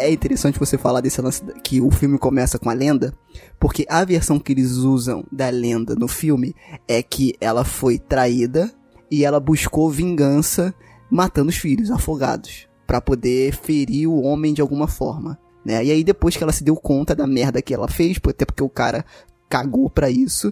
É 0.00 0.10
interessante 0.10 0.58
você 0.58 0.78
falar 0.78 1.02
desse 1.02 1.20
lance 1.20 1.42
que 1.62 1.78
o 1.78 1.90
filme 1.90 2.16
começa 2.16 2.58
com 2.58 2.70
a 2.70 2.72
lenda, 2.72 3.12
porque 3.58 3.84
a 3.86 4.02
versão 4.02 4.38
que 4.38 4.50
eles 4.50 4.72
usam 4.72 5.22
da 5.30 5.50
lenda 5.50 5.94
no 5.94 6.08
filme 6.08 6.54
é 6.88 7.02
que 7.02 7.34
ela 7.38 7.64
foi 7.64 7.98
traída 7.98 8.72
e 9.10 9.26
ela 9.26 9.38
buscou 9.38 9.90
vingança 9.90 10.74
matando 11.10 11.50
os 11.50 11.56
filhos 11.56 11.90
afogados 11.90 12.66
pra 12.86 12.98
poder 12.98 13.54
ferir 13.54 14.08
o 14.08 14.22
homem 14.22 14.54
de 14.54 14.62
alguma 14.62 14.88
forma, 14.88 15.38
né? 15.62 15.84
E 15.84 15.90
aí 15.90 16.02
depois 16.02 16.34
que 16.34 16.42
ela 16.42 16.52
se 16.52 16.64
deu 16.64 16.76
conta 16.76 17.14
da 17.14 17.26
merda 17.26 17.60
que 17.60 17.74
ela 17.74 17.86
fez, 17.86 18.18
até 18.26 18.46
porque 18.46 18.62
o 18.62 18.70
cara 18.70 19.04
cagou 19.50 19.90
pra 19.90 20.08
isso, 20.08 20.50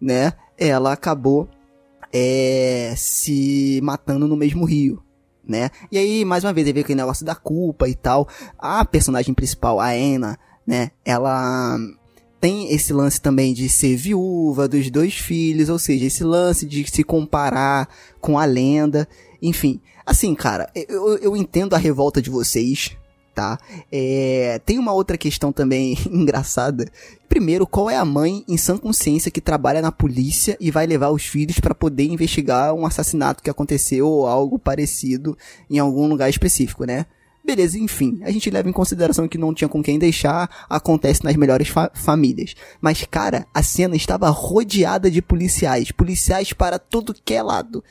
né? 0.00 0.34
Ela 0.56 0.92
acabou 0.92 1.48
é, 2.12 2.94
se 2.96 3.80
matando 3.82 4.28
no 4.28 4.36
mesmo 4.36 4.64
rio, 4.64 5.02
né? 5.46 5.70
E 5.90 5.98
aí, 5.98 6.24
mais 6.24 6.44
uma 6.44 6.52
vez, 6.52 6.66
aí 6.66 6.72
veio 6.72 6.84
aquele 6.84 7.00
negócio 7.00 7.24
da 7.24 7.34
culpa 7.34 7.88
e 7.88 7.94
tal. 7.94 8.28
A 8.58 8.84
personagem 8.84 9.34
principal, 9.34 9.80
a 9.80 9.90
Anna, 9.90 10.38
né? 10.66 10.90
Ela 11.04 11.78
tem 12.40 12.70
esse 12.72 12.92
lance 12.92 13.20
também 13.20 13.54
de 13.54 13.68
ser 13.68 13.96
viúva 13.96 14.68
dos 14.68 14.90
dois 14.90 15.14
filhos, 15.14 15.68
ou 15.68 15.78
seja, 15.78 16.04
esse 16.06 16.22
lance 16.22 16.66
de 16.66 16.86
se 16.90 17.02
comparar 17.02 17.88
com 18.20 18.38
a 18.38 18.44
lenda. 18.44 19.08
Enfim, 19.40 19.80
assim, 20.04 20.34
cara, 20.34 20.70
eu, 20.74 21.16
eu 21.18 21.36
entendo 21.36 21.74
a 21.74 21.78
revolta 21.78 22.20
de 22.20 22.28
vocês, 22.28 22.96
tá? 23.34 23.58
É, 23.90 24.60
tem 24.64 24.78
uma 24.78 24.92
outra 24.92 25.18
questão 25.18 25.52
também 25.52 25.98
engraçada. 26.10 26.86
Primeiro, 27.28 27.66
qual 27.66 27.90
é 27.90 27.96
a 27.96 28.04
mãe 28.04 28.44
em 28.46 28.56
sã 28.56 28.76
consciência 28.78 29.30
que 29.30 29.40
trabalha 29.40 29.82
na 29.82 29.90
polícia 29.90 30.56
e 30.60 30.70
vai 30.70 30.86
levar 30.86 31.10
os 31.10 31.24
filhos 31.26 31.58
para 31.58 31.74
poder 31.74 32.04
investigar 32.04 32.72
um 32.72 32.86
assassinato 32.86 33.42
que 33.42 33.50
aconteceu 33.50 34.06
ou 34.06 34.26
algo 34.26 34.58
parecido 34.58 35.36
em 35.68 35.78
algum 35.78 36.06
lugar 36.06 36.30
específico, 36.30 36.84
né? 36.84 37.06
Beleza, 37.46 37.78
enfim, 37.78 38.20
a 38.22 38.30
gente 38.30 38.48
leva 38.48 38.70
em 38.70 38.72
consideração 38.72 39.28
que 39.28 39.36
não 39.36 39.52
tinha 39.52 39.68
com 39.68 39.82
quem 39.82 39.98
deixar, 39.98 40.48
acontece 40.70 41.22
nas 41.24 41.36
melhores 41.36 41.68
fa- 41.68 41.90
famílias. 41.92 42.54
Mas, 42.80 43.04
cara, 43.10 43.46
a 43.52 43.62
cena 43.62 43.94
estava 43.94 44.30
rodeada 44.30 45.10
de 45.10 45.20
policiais, 45.20 45.90
policiais 45.92 46.54
para 46.54 46.78
todo 46.78 47.14
que 47.22 47.34
é 47.34 47.42
lado. 47.42 47.84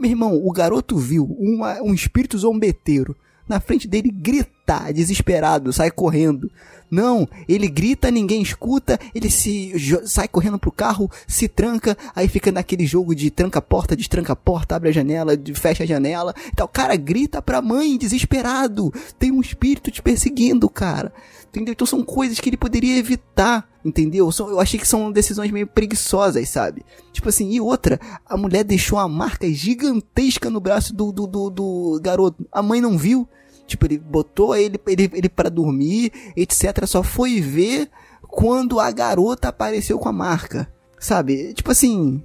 Meu 0.00 0.10
irmão, 0.10 0.40
o 0.42 0.50
garoto 0.50 0.96
viu 0.96 1.26
uma- 1.38 1.82
um 1.82 1.92
espírito 1.92 2.38
zombeteiro 2.38 3.14
na 3.48 3.60
frente 3.60 3.86
dele 3.86 4.10
gritar, 4.10 4.92
desesperado, 4.92 5.72
sai 5.72 5.90
correndo. 5.90 6.50
Não, 6.90 7.28
ele 7.48 7.68
grita, 7.68 8.10
ninguém 8.10 8.40
escuta, 8.40 9.00
ele 9.14 9.28
se 9.28 9.72
sai 10.06 10.28
correndo 10.28 10.58
pro 10.58 10.70
carro, 10.70 11.10
se 11.26 11.48
tranca, 11.48 11.96
aí 12.14 12.28
fica 12.28 12.52
naquele 12.52 12.86
jogo 12.86 13.14
de 13.14 13.30
tranca-porta, 13.30 13.96
destranca-porta, 13.96 14.76
abre 14.76 14.90
a 14.90 14.92
janela, 14.92 15.32
fecha 15.54 15.82
a 15.82 15.86
janela. 15.86 16.34
Então, 16.52 16.66
o 16.66 16.68
cara 16.68 16.94
grita 16.94 17.42
pra 17.42 17.60
mãe, 17.60 17.98
desesperado. 17.98 18.92
Tem 19.18 19.32
um 19.32 19.40
espírito 19.40 19.90
te 19.90 20.00
perseguindo, 20.00 20.68
cara. 20.68 21.12
Entendeu? 21.54 21.70
Então 21.70 21.86
são 21.86 22.02
coisas 22.02 22.40
que 22.40 22.48
ele 22.48 22.56
poderia 22.56 22.98
evitar, 22.98 23.68
entendeu? 23.84 24.28
Eu 24.40 24.58
achei 24.58 24.78
que 24.78 24.88
são 24.88 25.12
decisões 25.12 25.52
meio 25.52 25.68
preguiçosas, 25.68 26.48
sabe? 26.48 26.84
Tipo 27.12 27.28
assim, 27.28 27.48
e 27.52 27.60
outra, 27.60 28.00
a 28.26 28.36
mulher 28.36 28.64
deixou 28.64 28.98
uma 28.98 29.08
marca 29.08 29.48
gigantesca 29.48 30.50
no 30.50 30.58
braço 30.58 30.92
do, 30.92 31.12
do, 31.12 31.28
do, 31.28 31.50
do 31.50 32.00
garoto. 32.02 32.44
A 32.50 32.60
mãe 32.60 32.80
não 32.80 32.98
viu. 32.98 33.28
Tipo, 33.68 33.86
ele 33.86 33.98
botou 33.98 34.56
ele, 34.56 34.80
ele, 34.84 35.08
ele 35.14 35.28
para 35.28 35.48
dormir, 35.48 36.12
etc. 36.36 36.84
Só 36.86 37.04
foi 37.04 37.40
ver 37.40 37.88
quando 38.22 38.80
a 38.80 38.90
garota 38.90 39.48
apareceu 39.48 39.96
com 39.96 40.08
a 40.08 40.12
marca. 40.12 40.68
Sabe? 40.98 41.54
Tipo 41.54 41.70
assim, 41.70 42.20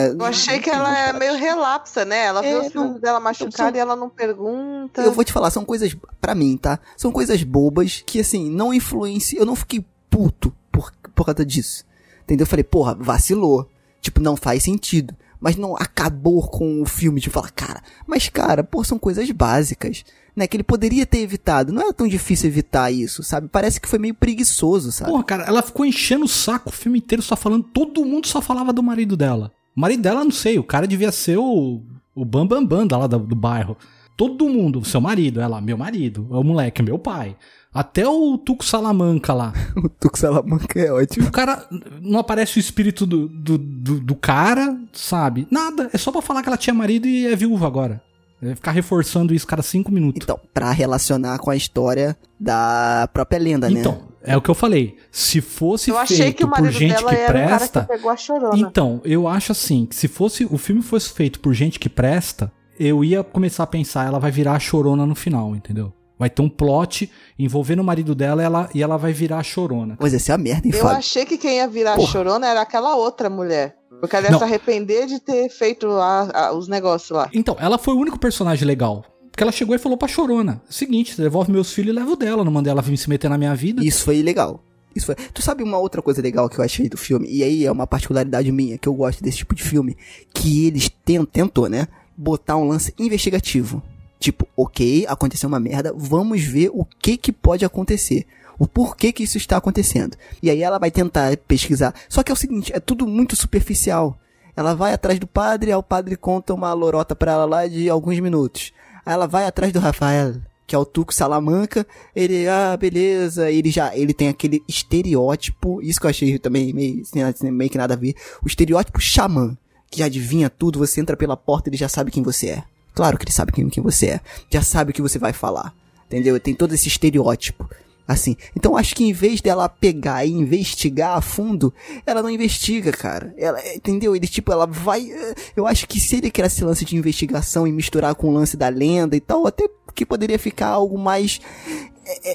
cara. 0.00 0.16
Eu 0.18 0.24
achei 0.24 0.58
que 0.58 0.70
ela 0.70 0.96
é 0.98 1.12
meio 1.12 1.34
relapsa, 1.36 2.04
né? 2.04 2.24
Ela 2.26 2.44
É, 2.44 2.50
viu 2.50 2.60
o 2.60 2.64
filho 2.70 2.84
não- 2.84 2.98
dela 2.98 3.20
machucado 3.20 3.56
são- 3.56 3.70
e 3.74 3.78
ela 3.78 3.96
não 3.96 4.08
pergunta. 4.08 5.02
Eu 5.02 5.12
vou 5.12 5.24
te 5.24 5.32
falar, 5.32 5.50
são 5.50 5.64
coisas, 5.64 5.96
pra 6.20 6.34
mim, 6.34 6.56
tá? 6.56 6.78
São 6.96 7.10
coisas 7.12 7.42
bobas 7.42 8.02
que, 8.06 8.20
assim, 8.20 8.50
não 8.50 8.72
influenciam. 8.72 9.40
Eu 9.40 9.46
não 9.46 9.56
fiquei 9.56 9.84
puto 10.10 10.52
por, 10.70 10.92
por 11.14 11.24
causa 11.26 11.44
disso. 11.44 11.84
Entendeu? 12.24 12.44
Eu 12.44 12.48
falei, 12.48 12.64
porra, 12.64 12.94
vacilou. 12.94 13.68
Tipo, 14.00 14.20
não 14.20 14.36
faz 14.36 14.62
sentido. 14.62 15.14
Mas 15.38 15.56
não 15.56 15.76
acabou 15.76 16.48
com 16.48 16.80
o 16.80 16.86
filme 16.86 17.20
de 17.20 17.28
falar, 17.28 17.50
cara, 17.50 17.82
mas 18.06 18.26
cara, 18.28 18.64
pô, 18.64 18.82
são 18.82 18.98
coisas 18.98 19.30
básicas, 19.30 20.02
né? 20.34 20.46
Que 20.46 20.56
ele 20.56 20.64
poderia 20.64 21.04
ter 21.04 21.18
evitado. 21.18 21.72
Não 21.74 21.82
era 21.82 21.92
tão 21.92 22.08
difícil 22.08 22.48
evitar 22.48 22.90
isso, 22.90 23.22
sabe? 23.22 23.46
Parece 23.46 23.78
que 23.78 23.86
foi 23.88 23.98
meio 23.98 24.14
preguiçoso, 24.14 24.90
sabe? 24.90 25.10
Porra, 25.10 25.22
cara, 25.24 25.44
ela 25.44 25.60
ficou 25.60 25.84
enchendo 25.84 26.24
o 26.24 26.28
saco 26.28 26.70
o 26.70 26.72
filme 26.72 26.98
inteiro 26.98 27.22
só 27.22 27.36
falando. 27.36 27.64
Todo 27.64 28.04
mundo 28.04 28.26
só 28.26 28.40
falava 28.40 28.72
do 28.72 28.82
marido 28.82 29.14
dela. 29.14 29.52
O 29.76 29.80
marido 29.80 30.02
dela, 30.02 30.24
não 30.24 30.30
sei, 30.30 30.58
o 30.58 30.64
cara 30.64 30.86
devia 30.86 31.12
ser 31.12 31.36
o, 31.36 31.82
o 32.14 32.24
Bambambam 32.24 32.66
Bam 32.66 32.86
Bam 32.86 32.98
lá 32.98 33.06
do, 33.06 33.18
do 33.18 33.36
bairro. 33.36 33.76
Todo 34.16 34.48
mundo, 34.48 34.82
seu 34.84 35.00
marido, 35.00 35.40
ela, 35.40 35.60
meu 35.60 35.76
marido, 35.76 36.26
o 36.30 36.42
moleque, 36.42 36.82
meu 36.82 36.98
pai. 36.98 37.36
Até 37.74 38.08
o 38.08 38.38
Tuco 38.38 38.64
Salamanca 38.64 39.34
lá. 39.34 39.52
O 39.76 39.90
Tuco 39.90 40.18
Salamanca 40.18 40.80
é 40.80 40.90
ótimo. 40.90 41.28
o 41.28 41.30
cara. 41.30 41.68
Não 42.00 42.18
aparece 42.18 42.56
o 42.56 42.60
espírito 42.60 43.04
do, 43.04 43.28
do, 43.28 43.58
do, 43.58 44.00
do 44.00 44.14
cara, 44.14 44.80
sabe? 44.94 45.46
Nada. 45.50 45.90
É 45.92 45.98
só 45.98 46.10
pra 46.10 46.22
falar 46.22 46.42
que 46.42 46.48
ela 46.48 46.56
tinha 46.56 46.72
marido 46.72 47.06
e 47.06 47.26
é 47.26 47.36
viúva 47.36 47.66
agora. 47.66 48.02
É 48.42 48.54
ficar 48.54 48.70
reforçando 48.72 49.32
isso 49.32 49.46
cada 49.46 49.62
cinco 49.62 49.90
minutos. 49.90 50.20
Então, 50.22 50.38
pra 50.52 50.70
relacionar 50.70 51.38
com 51.38 51.50
a 51.50 51.56
história 51.56 52.16
da 52.38 53.08
própria 53.12 53.38
lenda, 53.38 53.70
né? 53.70 53.80
Então, 53.80 54.08
é 54.22 54.36
o 54.36 54.42
que 54.42 54.50
eu 54.50 54.54
falei. 54.54 54.96
Se 55.10 55.40
fosse 55.40 55.90
Eu 55.90 55.96
achei 55.98 56.16
feito 56.18 56.36
que 56.38 56.44
o 56.44 56.50
por 56.50 56.70
gente 56.70 56.94
dela 56.94 57.10
que 57.10 57.16
era 57.16 57.24
o 57.24 57.32
cara 57.34 57.56
presta. 57.58 57.80
que 57.82 57.88
pegou 57.88 58.10
a 58.10 58.16
chorona. 58.16 58.56
Então, 58.58 59.00
eu 59.04 59.26
acho 59.26 59.52
assim, 59.52 59.86
que 59.86 59.96
se 59.96 60.06
fosse 60.08 60.46
o 60.50 60.58
filme 60.58 60.82
fosse 60.82 61.10
feito 61.10 61.40
por 61.40 61.54
gente 61.54 61.78
que 61.78 61.88
presta, 61.88 62.52
eu 62.78 63.02
ia 63.02 63.24
começar 63.24 63.62
a 63.62 63.66
pensar, 63.66 64.06
ela 64.06 64.18
vai 64.18 64.30
virar 64.30 64.52
a 64.52 64.58
chorona 64.60 65.06
no 65.06 65.14
final, 65.14 65.56
entendeu? 65.56 65.92
Vai 66.18 66.30
ter 66.30 66.40
um 66.42 66.48
plot 66.48 67.10
envolvendo 67.38 67.80
o 67.80 67.84
marido 67.84 68.14
dela 68.14 68.42
ela, 68.42 68.70
e 68.74 68.82
ela 68.82 68.96
vai 68.96 69.12
virar 69.12 69.38
a 69.38 69.42
chorona. 69.42 69.96
Pois 69.98 70.14
essa 70.14 70.32
é 70.32 70.34
a 70.34 70.38
merda, 70.38 70.66
hein, 70.66 70.72
Eu 70.74 70.80
Fábio? 70.80 70.96
achei 70.98 71.26
que 71.26 71.36
quem 71.36 71.56
ia 71.56 71.68
virar 71.68 71.92
a 71.92 71.96
Porra. 71.96 72.10
chorona 72.10 72.46
era 72.46 72.62
aquela 72.62 72.96
outra 72.96 73.28
mulher. 73.28 73.76
Porque 74.00 74.14
ela 74.16 74.26
ia 74.26 74.32
Não. 74.32 74.38
se 74.38 74.44
arrepender 74.44 75.06
de 75.06 75.18
ter 75.20 75.48
feito 75.48 75.86
a- 75.88 76.30
a- 76.32 76.52
os 76.52 76.68
negócios 76.68 77.10
lá. 77.10 77.28
Então, 77.32 77.56
ela 77.58 77.78
foi 77.78 77.94
o 77.94 77.98
único 77.98 78.18
personagem 78.18 78.66
legal. 78.66 79.04
Porque 79.30 79.42
ela 79.42 79.52
chegou 79.52 79.74
e 79.74 79.78
falou 79.78 79.98
pra 79.98 80.08
chorona: 80.08 80.62
seguinte, 80.68 81.14
você 81.14 81.22
devolve 81.22 81.50
meus 81.52 81.72
filhos 81.72 81.94
e 81.94 81.98
leva 81.98 82.10
o 82.12 82.16
dela. 82.16 82.44
Não 82.44 82.52
mandei 82.52 82.70
ela 82.70 82.82
vir 82.82 82.96
se 82.96 83.08
meter 83.08 83.28
na 83.28 83.36
minha 83.38 83.54
vida. 83.54 83.84
Isso 83.84 84.04
foi 84.04 84.22
legal. 84.22 84.62
Isso 84.94 85.04
foi... 85.06 85.14
Tu 85.14 85.42
sabe 85.42 85.62
uma 85.62 85.76
outra 85.76 86.00
coisa 86.00 86.22
legal 86.22 86.48
que 86.48 86.58
eu 86.58 86.64
achei 86.64 86.88
do 86.88 86.96
filme? 86.96 87.28
E 87.30 87.42
aí 87.42 87.66
é 87.66 87.70
uma 87.70 87.86
particularidade 87.86 88.50
minha, 88.50 88.78
que 88.78 88.88
eu 88.88 88.94
gosto 88.94 89.22
desse 89.22 89.38
tipo 89.38 89.54
de 89.54 89.62
filme. 89.62 89.94
Que 90.32 90.66
eles 90.66 90.88
ten- 91.04 91.24
tentou, 91.26 91.68
né? 91.68 91.86
Botar 92.16 92.56
um 92.56 92.66
lance 92.66 92.94
investigativo. 92.98 93.82
Tipo, 94.18 94.48
ok, 94.56 95.04
aconteceu 95.06 95.48
uma 95.48 95.60
merda, 95.60 95.92
vamos 95.94 96.42
ver 96.42 96.70
o 96.72 96.86
que 96.98 97.18
que 97.18 97.30
pode 97.30 97.62
acontecer. 97.62 98.24
O 98.58 98.66
porquê 98.66 99.12
que 99.12 99.22
isso 99.22 99.36
está 99.36 99.56
acontecendo. 99.56 100.16
E 100.42 100.50
aí 100.50 100.62
ela 100.62 100.78
vai 100.78 100.90
tentar 100.90 101.36
pesquisar. 101.36 101.94
Só 102.08 102.22
que 102.22 102.30
é 102.30 102.34
o 102.34 102.36
seguinte, 102.36 102.72
é 102.74 102.80
tudo 102.80 103.06
muito 103.06 103.36
superficial. 103.36 104.18
Ela 104.56 104.74
vai 104.74 104.92
atrás 104.94 105.18
do 105.18 105.26
padre, 105.26 105.70
aí 105.70 105.76
o 105.76 105.82
padre 105.82 106.16
conta 106.16 106.54
uma 106.54 106.72
lorota 106.72 107.14
pra 107.14 107.32
ela 107.32 107.44
lá 107.44 107.66
de 107.66 107.90
alguns 107.90 108.18
minutos. 108.20 108.72
Aí 109.04 109.12
ela 109.12 109.26
vai 109.26 109.44
atrás 109.44 109.70
do 109.72 109.78
Rafael, 109.78 110.36
que 110.66 110.74
é 110.74 110.78
o 110.78 110.84
Tuco 110.86 111.12
Salamanca. 111.12 111.86
Ele, 112.14 112.48
ah, 112.48 112.74
beleza. 112.76 113.50
Ele 113.50 113.70
já, 113.70 113.94
ele 113.94 114.14
tem 114.14 114.28
aquele 114.28 114.62
estereótipo, 114.66 115.82
isso 115.82 116.00
que 116.00 116.06
eu 116.06 116.10
achei 116.10 116.38
também 116.38 116.72
meio, 116.72 117.04
sem- 117.04 117.50
meio 117.52 117.70
que 117.70 117.78
nada 117.78 117.92
a 117.94 117.96
ver. 117.96 118.14
O 118.42 118.46
estereótipo 118.46 118.98
xamã, 119.00 119.56
que 119.90 120.02
adivinha 120.02 120.48
tudo, 120.48 120.78
você 120.78 121.00
entra 121.00 121.16
pela 121.16 121.36
porta, 121.36 121.68
ele 121.68 121.76
já 121.76 121.88
sabe 121.88 122.10
quem 122.10 122.22
você 122.22 122.48
é. 122.48 122.64
Claro 122.94 123.18
que 123.18 123.24
ele 123.24 123.32
sabe 123.32 123.52
quem, 123.52 123.68
quem 123.68 123.82
você 123.82 124.06
é. 124.06 124.20
Já 124.50 124.62
sabe 124.62 124.90
o 124.90 124.94
que 124.94 125.02
você 125.02 125.18
vai 125.18 125.32
falar. 125.34 125.74
Entendeu? 126.06 126.38
Tem 126.40 126.54
todo 126.54 126.72
esse 126.74 126.88
estereótipo. 126.88 127.68
Assim. 128.06 128.36
Então 128.54 128.76
acho 128.76 128.94
que 128.94 129.04
em 129.04 129.12
vez 129.12 129.40
dela 129.40 129.68
pegar 129.68 130.24
e 130.24 130.30
investigar 130.30 131.16
a 131.16 131.20
fundo, 131.20 131.74
ela 132.06 132.22
não 132.22 132.30
investiga, 132.30 132.92
cara. 132.92 133.34
Ela, 133.36 133.60
entendeu? 133.74 134.14
Ele, 134.14 134.28
tipo, 134.28 134.52
ela 134.52 134.66
vai. 134.66 135.10
eh, 135.10 135.34
Eu 135.56 135.66
acho 135.66 135.88
que 135.88 135.98
se 135.98 136.16
ele 136.16 136.30
quer 136.30 136.46
esse 136.46 136.64
lance 136.64 136.84
de 136.84 136.96
investigação 136.96 137.66
e 137.66 137.72
misturar 137.72 138.14
com 138.14 138.28
o 138.28 138.32
lance 138.32 138.56
da 138.56 138.68
lenda 138.68 139.16
e 139.16 139.20
tal, 139.20 139.46
até 139.46 139.68
que 139.94 140.06
poderia 140.06 140.38
ficar 140.38 140.68
algo 140.68 140.96
mais. 140.98 141.40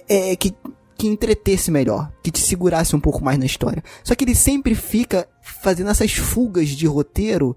É, 0.10 0.32
é, 0.32 0.36
que, 0.36 0.54
que 0.98 1.08
entretesse 1.08 1.72
melhor, 1.72 2.12
que 2.22 2.30
te 2.30 2.40
segurasse 2.40 2.94
um 2.96 3.00
pouco 3.00 3.24
mais 3.24 3.40
na 3.40 3.46
história. 3.46 3.82
Só 4.04 4.14
que 4.14 4.26
ele 4.26 4.36
sempre 4.36 4.76
fica 4.76 5.28
fazendo 5.42 5.90
essas 5.90 6.12
fugas 6.12 6.68
de 6.70 6.86
roteiro 6.86 7.56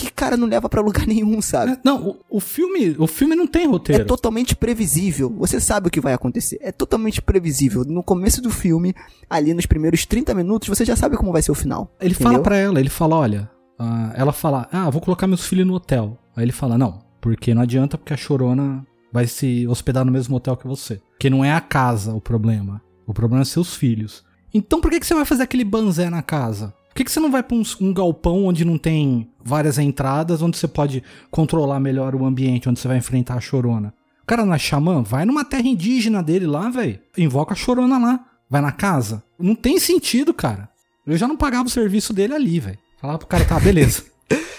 que, 0.00 0.12
cara, 0.12 0.36
não 0.36 0.46
leva 0.48 0.68
pra 0.68 0.80
lugar 0.80 1.06
nenhum, 1.08 1.40
sabe? 1.42 1.72
É, 1.72 1.78
Não, 1.84 2.08
o, 2.08 2.16
o 2.36 2.40
filme, 2.40 2.94
o 2.98 3.06
filme 3.06 3.34
não 3.34 3.46
tem 3.46 3.64
É 3.64 3.66
roteiro. 3.66 4.04
totalmente 4.06 4.54
previsível. 4.56 5.30
Você 5.38 5.60
sabe 5.60 5.88
o 5.88 5.90
que 5.90 6.00
vai 6.00 6.12
acontecer. 6.12 6.58
É 6.60 6.72
totalmente 6.72 7.20
previsível. 7.22 7.84
No 7.84 8.02
começo 8.02 8.40
do 8.42 8.50
filme, 8.50 8.94
ali 9.28 9.54
nos 9.54 9.66
primeiros 9.66 10.04
30 10.06 10.34
minutos, 10.34 10.68
você 10.68 10.84
já 10.84 10.96
sabe 10.96 11.16
como 11.16 11.32
vai 11.32 11.42
ser 11.42 11.52
o 11.52 11.54
final. 11.54 11.94
Ele 12.00 12.12
entendeu? 12.14 12.32
fala 12.32 12.42
pra 12.42 12.56
ela, 12.56 12.80
ele 12.80 12.88
fala, 12.90 13.16
olha, 13.16 13.50
ah, 13.78 14.12
ela 14.14 14.32
fala, 14.32 14.68
ah, 14.72 14.90
vou 14.90 15.00
colocar 15.00 15.26
meus 15.26 15.46
filhos 15.46 15.66
no 15.66 15.74
hotel. 15.74 16.18
Aí 16.36 16.44
ele 16.44 16.52
fala, 16.52 16.76
não, 16.78 17.00
porque 17.20 17.54
não 17.54 17.62
adianta 17.62 17.96
porque 17.98 18.12
a 18.14 18.16
chorona 18.16 18.86
vai 19.12 19.26
se 19.26 19.66
hospedar 19.66 20.04
no 20.04 20.12
mesmo 20.12 20.36
hotel 20.36 20.56
que 20.56 20.66
você. 20.66 21.00
Porque 21.10 21.28
não 21.30 21.44
é 21.44 21.52
a 21.52 21.60
casa 21.60 22.14
o 22.14 22.20
problema. 22.20 22.80
O 23.06 23.12
problema 23.12 23.42
é 23.42 23.44
seus 23.44 23.74
filhos. 23.74 24.24
Então 24.54 24.80
por 24.80 24.90
que, 24.90 25.00
que 25.00 25.06
você 25.06 25.14
vai 25.14 25.24
fazer 25.24 25.42
aquele 25.42 25.64
banzé 25.64 26.08
na 26.10 26.22
casa? 26.22 26.72
Por 26.90 26.96
que, 26.96 27.04
que 27.04 27.12
você 27.12 27.20
não 27.20 27.30
vai 27.30 27.42
pra 27.42 27.56
um, 27.56 27.62
um 27.80 27.94
galpão 27.94 28.46
onde 28.46 28.64
não 28.64 28.76
tem 28.76 29.30
várias 29.42 29.78
entradas, 29.78 30.42
onde 30.42 30.58
você 30.58 30.66
pode 30.66 31.02
controlar 31.30 31.78
melhor 31.78 32.14
o 32.16 32.24
ambiente, 32.24 32.68
onde 32.68 32.80
você 32.80 32.88
vai 32.88 32.98
enfrentar 32.98 33.34
a 33.34 33.40
chorona? 33.40 33.94
O 34.22 34.26
cara 34.26 34.44
não 34.44 34.52
é 34.52 34.58
xamã? 34.58 35.02
Vai 35.02 35.24
numa 35.24 35.44
terra 35.44 35.66
indígena 35.66 36.22
dele 36.22 36.46
lá, 36.46 36.68
velho. 36.68 36.98
Invoca 37.16 37.54
a 37.54 37.56
chorona 37.56 37.96
lá. 37.96 38.20
Vai 38.48 38.60
na 38.60 38.72
casa. 38.72 39.22
Não 39.38 39.54
tem 39.54 39.78
sentido, 39.78 40.34
cara. 40.34 40.68
Eu 41.06 41.16
já 41.16 41.26
não 41.26 41.36
pagava 41.36 41.66
o 41.66 41.70
serviço 41.70 42.12
dele 42.12 42.34
ali, 42.34 42.58
velho. 42.58 42.78
Falava 43.00 43.18
pro 43.18 43.28
cara, 43.28 43.44
tá, 43.44 43.58
beleza. 43.58 44.04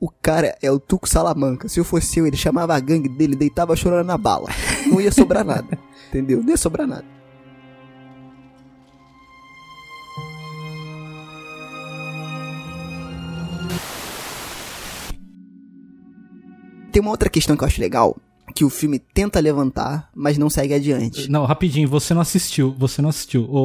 O 0.00 0.08
cara 0.08 0.56
é 0.62 0.70
o 0.70 0.78
Tuco 0.78 1.08
Salamanca. 1.08 1.68
Se 1.68 1.80
eu 1.80 1.84
fosse 1.84 2.20
eu, 2.20 2.26
ele 2.26 2.36
chamava 2.36 2.72
a 2.72 2.78
gangue 2.78 3.08
dele, 3.08 3.34
deitava 3.34 3.74
chorando 3.74 4.06
na 4.06 4.16
bala. 4.16 4.48
Não 4.86 5.00
ia 5.00 5.10
sobrar 5.10 5.44
nada. 5.44 5.76
Entendeu? 6.08 6.40
Não 6.40 6.50
ia 6.50 6.56
sobrar 6.56 6.86
nada. 6.86 7.17
Tem 16.92 17.00
uma 17.00 17.10
outra 17.10 17.28
questão 17.28 17.56
que 17.56 17.62
eu 17.62 17.66
acho 17.68 17.80
legal, 17.80 18.16
que 18.54 18.64
o 18.64 18.70
filme 18.70 18.98
tenta 18.98 19.38
levantar, 19.40 20.08
mas 20.14 20.38
não 20.38 20.48
segue 20.50 20.74
adiante. 20.74 21.30
não, 21.30 21.44
rapidinho, 21.44 21.88
você 21.88 22.14
não 22.14 22.20
assistiu. 22.22 22.74
Você 22.78 23.02
não 23.02 23.10
assistiu. 23.10 23.44
Ô, 23.44 23.56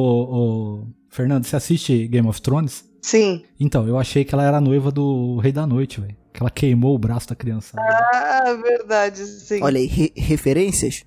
ô, 0.82 0.86
Fernando, 1.08 1.44
você 1.44 1.56
assiste 1.56 2.06
Game 2.08 2.28
of 2.28 2.40
Thrones? 2.42 2.84
Sim. 3.02 3.42
Então, 3.60 3.86
eu 3.86 3.98
achei 3.98 4.24
que 4.24 4.34
ela 4.34 4.44
era 4.44 4.60
noiva 4.60 4.90
do 4.90 5.38
Rei 5.38 5.52
da 5.52 5.66
Noite, 5.66 6.00
velho. 6.00 6.16
Que 6.32 6.42
ela 6.42 6.50
queimou 6.50 6.94
o 6.94 6.98
braço 6.98 7.28
da 7.28 7.34
criança. 7.36 7.76
Ah, 7.78 8.54
verdade, 8.60 9.24
sim. 9.24 9.62
Olha 9.62 9.78
aí, 9.78 9.86
re- 9.86 10.12
referências? 10.16 11.04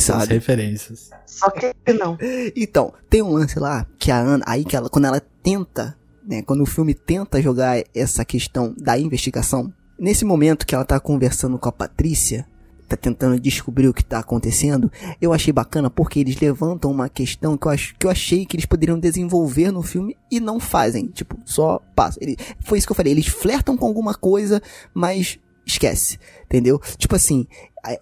Sabe. 0.00 0.34
referências. 0.34 1.10
Só 1.26 1.50
que 1.50 1.72
não. 1.92 2.16
Então, 2.56 2.92
tem 3.10 3.22
um 3.22 3.32
lance 3.32 3.58
lá 3.58 3.86
que 3.98 4.10
a 4.10 4.18
Ana, 4.18 4.44
aí 4.48 4.64
que 4.64 4.74
ela, 4.76 4.88
quando 4.88 5.04
ela 5.06 5.20
tenta, 5.42 5.96
né, 6.26 6.42
quando 6.42 6.62
o 6.62 6.66
filme 6.66 6.94
tenta 6.94 7.40
jogar 7.42 7.82
essa 7.94 8.24
questão 8.24 8.74
da 8.78 8.98
investigação, 8.98 9.72
nesse 9.98 10.24
momento 10.24 10.66
que 10.66 10.74
ela 10.74 10.84
tá 10.84 10.98
conversando 11.00 11.58
com 11.58 11.68
a 11.68 11.72
Patrícia, 11.72 12.46
tá 12.88 12.96
tentando 12.96 13.40
descobrir 13.40 13.88
o 13.88 13.94
que 13.94 14.04
tá 14.04 14.20
acontecendo, 14.20 14.90
eu 15.20 15.32
achei 15.32 15.52
bacana 15.52 15.90
porque 15.90 16.20
eles 16.20 16.38
levantam 16.40 16.90
uma 16.90 17.08
questão 17.08 17.56
que 17.56 17.66
eu, 17.66 17.72
que 17.98 18.06
eu 18.06 18.10
achei 18.10 18.46
que 18.46 18.56
eles 18.56 18.66
poderiam 18.66 18.98
desenvolver 18.98 19.70
no 19.72 19.82
filme 19.82 20.16
e 20.30 20.38
não 20.38 20.60
fazem, 20.60 21.08
tipo, 21.08 21.36
só 21.44 21.80
passa. 21.94 22.18
Ele, 22.22 22.36
foi 22.60 22.78
isso 22.78 22.86
que 22.86 22.92
eu 22.92 22.96
falei, 22.96 23.12
eles 23.12 23.26
flertam 23.26 23.76
com 23.76 23.86
alguma 23.86 24.14
coisa, 24.14 24.62
mas 24.94 25.38
esquece, 25.66 26.18
entendeu? 26.44 26.80
Tipo 26.96 27.16
assim, 27.16 27.46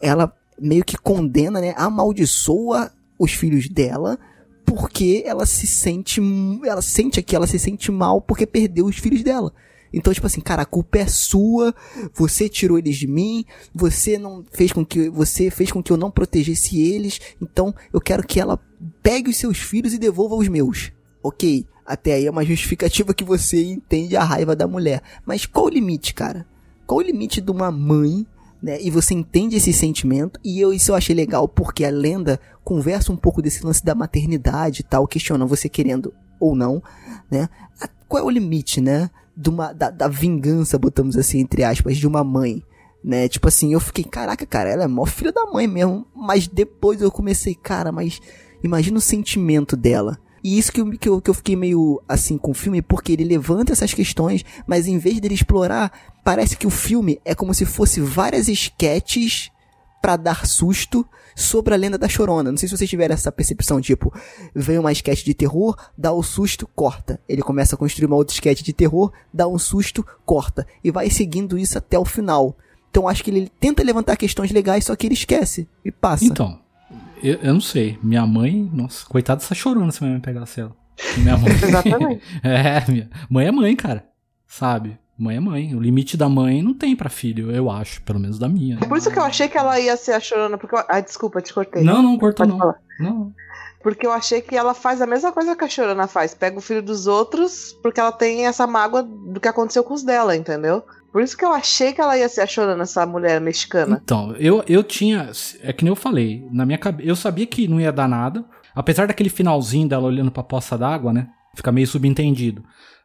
ela 0.01 0.33
meio 0.61 0.85
que 0.85 0.99
condena, 0.99 1.61
né, 1.61 1.75
amaldiçoa 1.77 2.93
os 3.19 3.33
filhos 3.33 3.69
dela 3.69 4.19
porque 4.67 5.23
ela 5.27 5.47
se 5.47 5.67
sente, 5.67 6.21
ela 6.65 6.83
sente 6.83 7.23
que 7.23 7.37
ela 7.37 7.47
se 7.47 7.59
sente 7.59 7.91
mal 7.93 8.21
porque 8.21 8.47
perdeu 8.47 8.87
os 8.87 8.97
filhos 8.97 9.23
dela. 9.23 9.53
Então, 9.97 10.13
tipo 10.13 10.27
assim, 10.27 10.41
cara, 10.41 10.63
a 10.63 10.67
culpa 10.67 10.99
é 10.99 11.07
sua, 11.07 11.75
você 12.13 12.49
tirou 12.49 12.79
eles 12.79 12.97
de 12.97 13.07
mim, 13.07 13.45
você 13.75 14.19
não 14.19 14.45
fez 14.53 14.73
com 14.73 14.85
que 14.85 15.09
você 15.09 15.51
fez 15.51 15.71
com 15.71 15.83
que 15.83 15.93
eu 15.93 15.97
não 15.97 16.11
protegesse 16.11 16.81
eles, 16.81 17.21
então 17.41 17.75
eu 17.93 18.01
quero 18.01 18.27
que 18.27 18.41
ela 18.41 18.59
pegue 19.03 19.31
os 19.31 19.37
seus 19.37 19.59
filhos 19.59 19.93
e 19.93 19.99
devolva 19.99 20.35
os 20.35 20.49
meus. 20.49 20.93
OK, 21.23 21.67
até 21.87 22.15
aí 22.15 22.27
é 22.27 22.31
uma 22.31 22.45
justificativa 22.45 23.15
que 23.15 23.25
você 23.25 23.65
entende 23.65 24.17
a 24.17 24.25
raiva 24.25 24.55
da 24.55 24.67
mulher. 24.67 25.03
Mas 25.25 25.47
qual 25.47 25.67
o 25.67 25.71
limite, 25.71 26.13
cara? 26.13 26.47
Qual 26.87 26.99
o 26.99 27.03
limite 27.03 27.41
de 27.41 27.51
uma 27.51 27.71
mãe 27.71 28.27
né? 28.65 28.81
E 28.81 28.91
você 28.91 29.13
entende 29.13 29.57
esse 29.57 29.75
sentimento, 29.75 30.41
e 30.43 30.59
eu, 30.59 30.73
isso 30.73 30.91
eu 30.91 30.95
achei 30.95 31.15
legal, 31.15 31.47
porque 31.47 31.85
a 31.85 31.91
lenda 31.91 32.41
conversa 32.65 33.13
um 33.13 33.17
pouco 33.17 33.43
desse 33.43 33.63
lance 33.63 33.85
da 33.85 33.95
maternidade 33.95 34.81
e 34.81 34.83
tal, 34.83 35.07
questiona 35.07 35.45
você 35.45 35.69
querendo 35.69 36.15
ou 36.41 36.57
não, 36.57 36.83
né? 37.31 37.47
Qual 38.09 38.23
é 38.23 38.27
o 38.27 38.31
limite, 38.31 38.81
né? 38.81 39.11
De 39.37 39.49
uma, 39.49 39.73
da, 39.73 39.91
da 39.91 40.09
vingança, 40.09 40.79
botamos 40.79 41.17
assim, 41.17 41.41
entre 41.41 41.65
aspas, 41.65 41.97
de 41.97 42.07
uma 42.07 42.23
mãe, 42.23 42.63
né? 43.03 43.29
Tipo 43.29 43.49
assim, 43.49 43.73
eu 43.73 43.81
fiquei, 43.81 44.05
caraca, 44.05 44.47
cara, 44.47 44.71
ela 44.71 44.85
é 44.85 44.89
mó 44.89 45.05
filha 45.05 45.33
da 45.33 45.45
mãe 45.47 45.67
mesmo, 45.67 46.07
mas 46.15 46.47
depois 46.47 47.03
eu 47.03 47.11
comecei, 47.11 47.55
cara, 47.55 47.91
mas 47.91 48.21
imagina 48.63 48.99
o 48.99 49.01
sentimento 49.01 49.77
dela. 49.77 50.19
E 50.43 50.59
isso 50.59 50.71
que 50.71 50.81
eu, 50.81 50.91
que, 50.91 51.09
eu, 51.09 51.21
que 51.23 51.31
eu 51.31 51.35
fiquei 51.35 51.57
meio 51.57 52.03
assim 52.07 52.37
com 52.37 52.51
o 52.51 52.55
filme, 52.55 52.83
porque 52.83 53.13
ele 53.13 53.25
levanta 53.25 53.73
essas 53.73 53.95
questões, 53.95 54.45
mas 54.67 54.87
em 54.87 54.99
vez 54.99 55.19
dele 55.19 55.35
explorar, 55.35 55.91
parece 56.23 56.57
que 56.57 56.67
o 56.67 56.71
filme 56.71 57.19
é 57.25 57.35
como 57.35 57.55
se 57.55 57.65
fosse 57.65 57.99
várias 58.01 58.47
sketches 58.47 59.51
pra 60.05 60.17
dar 60.17 60.45
susto 60.45 61.09
sobre 61.35 61.73
a 61.73 61.79
lenda 61.79 61.97
da 61.97 62.07
Chorona. 62.07 62.51
Não 62.51 62.59
sei 62.59 62.69
se 62.69 62.77
vocês 62.77 62.91
tiveram 62.91 63.15
essa 63.15 63.33
percepção, 63.33 63.81
tipo, 63.81 64.13
vem 64.55 64.79
uma 64.79 64.93
sketch 64.93 65.25
de 65.25 65.33
terror, 65.33 65.75
dá 65.97 66.13
o 66.13 66.23
susto, 66.23 66.69
corta. 66.77 67.19
Ele 67.27 67.41
começa 67.41 67.75
a 67.75 67.79
construir 67.79 68.05
uma 68.05 68.17
outra 68.17 68.35
sketch 68.35 68.61
de 68.61 68.75
terror, 68.75 69.11
dá 69.33 69.49
um 69.49 69.59
susto, 69.59 70.05
corta. 70.27 70.67
E 70.85 70.91
vai 70.91 71.09
seguindo 71.09 71.57
isso 71.57 71.79
até 71.79 71.99
o 71.99 72.05
final. 72.05 72.55
Então 72.91 73.09
acho 73.09 73.25
que 73.25 73.31
ele 73.31 73.51
tenta 73.59 73.83
levantar 73.83 74.15
questões 74.17 74.51
legais, 74.51 74.85
só 74.85 74.95
que 74.95 75.07
ele 75.07 75.15
esquece 75.15 75.67
e 75.83 75.91
passa. 75.91 76.27
Então, 76.27 76.61
eu, 77.23 77.39
eu 77.41 77.55
não 77.55 77.61
sei. 77.63 77.99
Minha 78.03 78.27
mãe, 78.27 78.71
nossa, 78.75 79.07
coitada 79.07 79.41
dessa 79.41 79.55
chorona 79.55 79.91
se 79.91 80.03
minha 80.03 80.13
mãe 80.13 80.21
pegasse 80.21 80.61
ela. 80.61 80.77
Minha 81.17 81.39
mãe. 81.39 81.51
Exatamente. 81.51 82.23
é, 82.45 82.93
minha 82.93 83.11
mãe 83.31 83.47
é 83.47 83.51
mãe, 83.51 83.75
cara. 83.75 84.05
Sabe? 84.47 84.99
Mãe 85.17 85.37
é 85.37 85.41
mãe. 85.41 85.75
O 85.75 85.81
limite 85.81 86.17
da 86.17 86.29
mãe 86.29 86.63
não 86.63 86.75
tem 86.75 86.97
pra 86.97 87.09
filho, 87.09 87.51
eu 87.51 87.71
acho. 87.71 88.03
Pelo 88.03 88.19
menos 88.19 88.39
da 88.39 88.49
minha. 88.49 88.79
Por 88.79 88.99
isso 88.99 89.11
que 89.11 89.19
eu 89.19 89.23
achei 89.23 89.49
que 89.49 89.57
ela 89.57 89.79
ia 89.79 89.97
ser 89.97 90.13
a 90.13 90.21
chorona. 90.21 90.59
Porque 90.59 90.75
eu... 90.75 90.83
Ai, 90.89 91.03
desculpa, 91.03 91.41
te 91.41 91.55
cortei. 91.55 91.85
Não, 91.85 92.03
não 92.03 92.19
cortou 92.19 92.47
não. 92.47 92.59
falar. 92.59 92.77
Não. 92.99 93.33
Porque 93.83 94.07
eu 94.07 94.13
achei 94.13 94.41
que 94.41 94.57
ela 94.57 94.73
faz 94.73 95.03
a 95.03 95.07
mesma 95.07 95.31
coisa 95.31 95.55
que 95.55 95.65
a 95.65 95.69
chorona 95.69 96.09
faz. 96.09 96.35
Pega 96.35 96.59
o 96.59 96.61
filho 96.61 96.83
dos 96.83 97.07
outros, 97.07 97.79
porque 97.83 98.01
ela 98.01 98.11
tem 98.11 98.47
essa 98.47 98.67
mágoa 98.67 99.03
do 99.03 99.39
que 99.39 99.47
aconteceu 99.47 99.85
com 99.85 99.95
os 99.95 100.03
dela, 100.03 100.35
entendeu? 100.35 100.83
Por 101.13 101.23
isso 101.23 101.37
que 101.37 101.45
eu 101.45 101.53
achei 101.53 101.93
que 101.93 102.01
ela 102.01 102.19
ia 102.19 102.29
ser 102.29 102.41
a 102.41 102.47
chorona, 102.47 102.83
essa 102.83 103.07
mulher 103.07 103.41
mexicana. 103.41 104.01
Então, 104.03 104.35
eu, 104.37 104.65
eu 104.67 104.83
tinha. 104.83 105.31
É 105.63 105.73
que 105.73 105.85
nem 105.85 105.93
eu 105.93 105.97
falei. 105.97 106.49
Na 106.51 106.67
minha 106.67 106.79
cabeça. 106.79 107.09
Eu 107.09 107.15
sabia 107.15 107.47
que 107.47 107.69
não 107.69 107.81
ia 107.81 107.93
dar 107.93 108.09
nada. 108.09 108.45
Apesar 108.75 109.07
daquele 109.07 109.29
finalzinho 109.29 109.89
dela 109.89 110.09
olhando 110.09 110.33
pra 110.33 110.43
poça 110.43 110.77
d'água, 110.77 111.13
né? 111.13 111.29
Fica 111.55 111.71
meio 111.71 111.87
subentendido. 111.87 112.65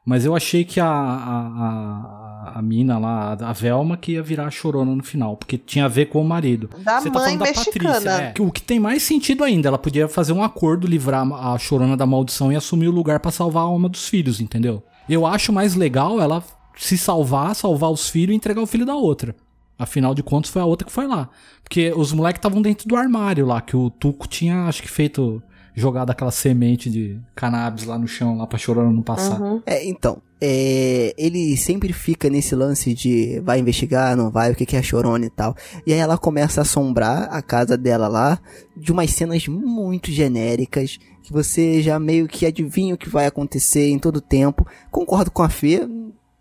Mas 0.09 0.25
eu 0.25 0.35
achei 0.35 0.65
que 0.65 0.79
a, 0.79 0.87
a, 0.87 2.49
a, 2.49 2.53
a 2.55 2.61
mina 2.63 2.97
lá, 2.97 3.37
a 3.39 3.53
Velma, 3.53 3.95
que 3.95 4.13
ia 4.13 4.23
virar 4.23 4.47
a 4.47 4.49
chorona 4.49 4.95
no 4.95 5.03
final. 5.03 5.37
Porque 5.37 5.55
tinha 5.55 5.85
a 5.85 5.87
ver 5.87 6.07
com 6.07 6.19
o 6.19 6.27
marido. 6.27 6.67
Da 6.83 6.99
Você 6.99 7.11
tá 7.11 7.19
mãe 7.19 7.25
falando 7.25 7.39
da 7.41 7.45
mexicana. 7.45 7.93
Patrícia. 7.93 8.09
É. 8.09 8.31
Que 8.31 8.41
O 8.41 8.49
que 8.49 8.59
tem 8.59 8.79
mais 8.79 9.03
sentido 9.03 9.43
ainda, 9.43 9.67
ela 9.67 9.77
podia 9.77 10.07
fazer 10.07 10.33
um 10.33 10.41
acordo, 10.43 10.87
livrar 10.87 11.31
a 11.31 11.55
chorona 11.59 11.95
da 11.95 12.07
maldição 12.07 12.51
e 12.51 12.55
assumir 12.55 12.87
o 12.87 12.91
lugar 12.91 13.19
pra 13.19 13.29
salvar 13.29 13.61
a 13.61 13.67
alma 13.67 13.87
dos 13.87 14.07
filhos, 14.09 14.41
entendeu? 14.41 14.81
Eu 15.07 15.27
acho 15.27 15.53
mais 15.53 15.75
legal 15.75 16.19
ela 16.19 16.43
se 16.75 16.97
salvar, 16.97 17.53
salvar 17.53 17.91
os 17.91 18.09
filhos 18.09 18.33
e 18.33 18.35
entregar 18.35 18.63
o 18.63 18.65
filho 18.65 18.87
da 18.87 18.95
outra. 18.95 19.35
Afinal 19.77 20.15
de 20.15 20.23
contas, 20.23 20.49
foi 20.49 20.63
a 20.63 20.65
outra 20.65 20.87
que 20.87 20.91
foi 20.91 21.05
lá. 21.05 21.29
Porque 21.63 21.93
os 21.95 22.11
moleques 22.11 22.39
estavam 22.39 22.63
dentro 22.63 22.87
do 22.87 22.95
armário 22.95 23.45
lá, 23.45 23.61
que 23.61 23.77
o 23.77 23.91
Tuco 23.91 24.27
tinha, 24.27 24.63
acho 24.63 24.81
que, 24.81 24.89
feito. 24.89 25.39
Jogado 25.79 26.09
aquela 26.09 26.31
semente 26.31 26.89
de 26.89 27.19
cannabis 27.33 27.85
lá 27.85 27.97
no 27.97 28.07
chão, 28.07 28.37
lá 28.37 28.45
pra 28.45 28.57
chorona 28.57 28.91
não 28.91 29.01
passar. 29.01 29.39
Uhum. 29.39 29.61
É, 29.65 29.85
então, 29.87 30.21
é, 30.41 31.13
ele 31.17 31.55
sempre 31.57 31.91
fica 31.93 32.29
nesse 32.29 32.55
lance 32.55 32.93
de 32.93 33.39
vai 33.41 33.59
investigar, 33.59 34.15
não 34.15 34.29
vai, 34.29 34.51
o 34.51 34.55
que 34.55 34.65
que 34.65 34.75
é 34.75 34.79
a 34.79 34.83
chorona 34.83 35.25
e 35.25 35.29
tal. 35.29 35.55
E 35.85 35.93
aí 35.93 35.99
ela 35.99 36.17
começa 36.17 36.61
a 36.61 36.63
assombrar 36.63 37.29
a 37.31 37.41
casa 37.41 37.77
dela 37.77 38.07
lá, 38.07 38.39
de 38.75 38.91
umas 38.91 39.11
cenas 39.11 39.47
muito 39.47 40.11
genéricas, 40.11 40.97
que 41.23 41.31
você 41.31 41.81
já 41.81 41.99
meio 41.99 42.27
que 42.27 42.45
adivinha 42.45 42.95
o 42.95 42.97
que 42.97 43.09
vai 43.09 43.25
acontecer 43.25 43.89
em 43.89 43.99
todo 43.99 44.21
tempo. 44.21 44.67
Concordo 44.91 45.31
com 45.31 45.43
a 45.43 45.49
Fê, 45.49 45.87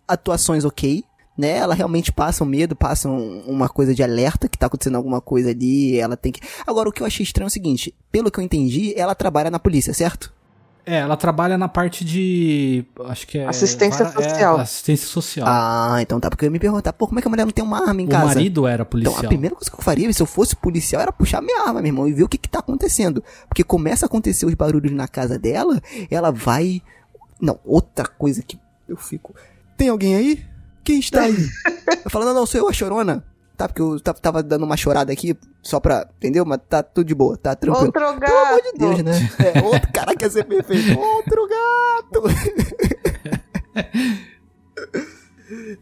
atuações 0.07 0.65
ok, 0.65 1.03
né? 1.39 1.57
Ela 1.57 1.73
realmente 1.73 2.11
passa 2.11 2.43
um 2.43 2.47
medo, 2.47 2.75
passa 2.75 3.07
um- 3.07 3.41
uma 3.47 3.69
coisa 3.69 3.95
de 3.95 4.03
alerta 4.03 4.49
que 4.49 4.57
tá 4.57 4.65
acontecendo 4.65 4.95
alguma 4.95 5.21
coisa 5.21 5.51
ali, 5.51 5.97
ela 5.97 6.17
tem 6.17 6.31
que... 6.33 6.41
Agora, 6.67 6.89
o 6.89 6.91
que 6.91 7.01
eu 7.01 7.07
achei 7.07 7.23
estranho 7.23 7.45
é 7.45 7.47
o 7.47 7.51
seguinte, 7.51 7.95
pelo 8.11 8.29
que 8.29 8.39
eu 8.39 8.43
entendi, 8.43 8.93
ela 8.97 9.15
trabalha 9.15 9.49
na 9.49 9.57
polícia, 9.57 9.93
certo? 9.93 10.33
É, 10.85 10.97
ela 10.99 11.15
trabalha 11.15 11.55
na 11.55 11.67
parte 11.67 12.03
de. 12.03 12.83
Acho 13.05 13.27
que 13.27 13.37
é. 13.37 13.45
Assistência 13.47 14.05
vara- 14.05 14.25
é, 14.25 14.29
social. 14.29 14.57
assistência 14.59 15.07
social. 15.07 15.45
Ah, 15.47 15.97
então 16.01 16.19
tá, 16.19 16.31
porque 16.31 16.45
eu 16.45 16.47
ia 16.47 16.51
me 16.51 16.57
perguntar, 16.57 16.93
pô, 16.93 17.05
como 17.05 17.19
é 17.19 17.21
que 17.21 17.27
a 17.27 17.29
mulher 17.29 17.45
não 17.45 17.51
tem 17.51 17.63
uma 17.63 17.77
arma 17.87 18.01
em 18.01 18.05
o 18.05 18.09
casa? 18.09 18.25
marido 18.25 18.65
era 18.65 18.83
policial. 18.83 19.13
Então, 19.17 19.27
a 19.27 19.29
primeira 19.29 19.55
coisa 19.55 19.69
que 19.69 19.77
eu 19.77 19.83
faria, 19.83 20.11
se 20.11 20.21
eu 20.21 20.25
fosse 20.25 20.55
policial, 20.55 20.99
era 21.01 21.11
puxar 21.11 21.41
minha 21.43 21.61
arma, 21.61 21.79
meu 21.81 21.89
irmão, 21.89 22.07
e 22.07 22.13
ver 22.13 22.23
o 22.23 22.27
que 22.29 22.39
que 22.39 22.49
tá 22.49 22.57
acontecendo. 22.59 23.23
Porque 23.47 23.63
começa 23.63 24.05
a 24.05 24.07
acontecer 24.07 24.47
os 24.47 24.53
barulhos 24.55 24.91
na 24.91 25.07
casa 25.07 25.37
dela, 25.37 25.79
ela 26.09 26.31
vai... 26.31 26.81
Não, 27.39 27.59
outra 27.63 28.07
coisa 28.07 28.41
que 28.41 28.57
eu 28.87 28.97
fico... 28.97 29.35
Tem 29.77 29.89
alguém 29.89 30.15
aí? 30.15 30.43
Quem 30.83 30.99
está 30.99 31.21
aí? 31.23 31.35
eu 32.05 32.09
falo, 32.09 32.25
não, 32.25 32.33
não, 32.33 32.45
sou 32.45 32.61
eu, 32.61 32.67
a 32.69 32.73
chorona. 32.73 33.23
Tá, 33.57 33.67
porque 33.67 33.81
eu 33.81 33.99
ta- 33.99 34.13
tava 34.13 34.41
dando 34.41 34.63
uma 34.63 34.77
chorada 34.77 35.11
aqui, 35.11 35.35
só 35.61 35.81
pra... 35.81 36.07
Entendeu? 36.17 36.45
Mas 36.45 36.59
tá 36.69 36.81
tudo 36.81 37.05
de 37.07 37.13
boa, 37.13 37.35
tá 37.37 37.53
tranquilo. 37.55 37.87
Outro 37.87 38.01
gato. 38.01 38.19
Pelo 38.25 38.37
amor 38.47 38.61
de 38.61 38.71
Deus, 38.77 39.03
né? 39.03 39.11
É, 39.53 39.61
outro 39.61 39.91
cara 39.91 40.15
quer 40.15 40.31
ser 40.31 40.45
perfeito. 40.45 40.97
Outro 40.97 41.47
gato! 41.47 42.23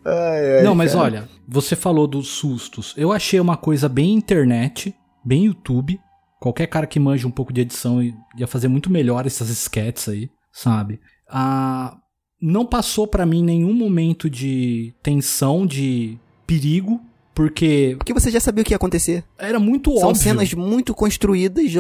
ai, 0.06 0.58
ai, 0.58 0.64
Não, 0.64 0.74
mas 0.76 0.92
cara. 0.94 1.04
olha, 1.04 1.30
você 1.48 1.76
falou 1.76 2.08
dos 2.08 2.30
sustos. 2.30 2.94
Eu 2.98 3.12
achei 3.12 3.40
uma 3.40 3.58
coisa 3.58 3.88
bem 3.88 4.14
internet, 4.14 4.96
bem 5.24 5.46
YouTube. 5.46 6.00
Qualquer 6.40 6.68
cara 6.68 6.88
que 6.88 7.00
manja 7.00 7.28
um 7.28 7.32
pouco 7.32 7.52
de 7.54 7.62
edição 7.62 8.02
ia 8.02 8.48
fazer 8.48 8.68
muito 8.68 8.90
melhor 8.92 9.26
essas 9.26 9.50
sketches 9.50 10.10
aí, 10.10 10.30
sabe? 10.52 11.00
Ah, 11.30 11.96
não 12.42 12.66
passou 12.66 13.08
pra 13.08 13.26
mim 13.26 13.44
nenhum 13.44 13.74
momento 13.74 14.30
de 14.30 14.94
tensão, 15.02 15.66
de 15.66 16.18
perigo, 16.46 17.02
porque 17.34 17.96
Porque 17.98 18.14
você 18.14 18.32
já 18.32 18.40
sabia 18.40 18.62
o 18.62 18.66
que 18.66 18.74
ia 18.74 18.78
acontecer. 18.78 19.24
era 19.38 19.60
muito 19.60 19.92
São 20.00 20.10
óbvio. 20.10 20.24
cenas 20.24 20.54
muito 20.54 20.94
construídas 20.96 21.72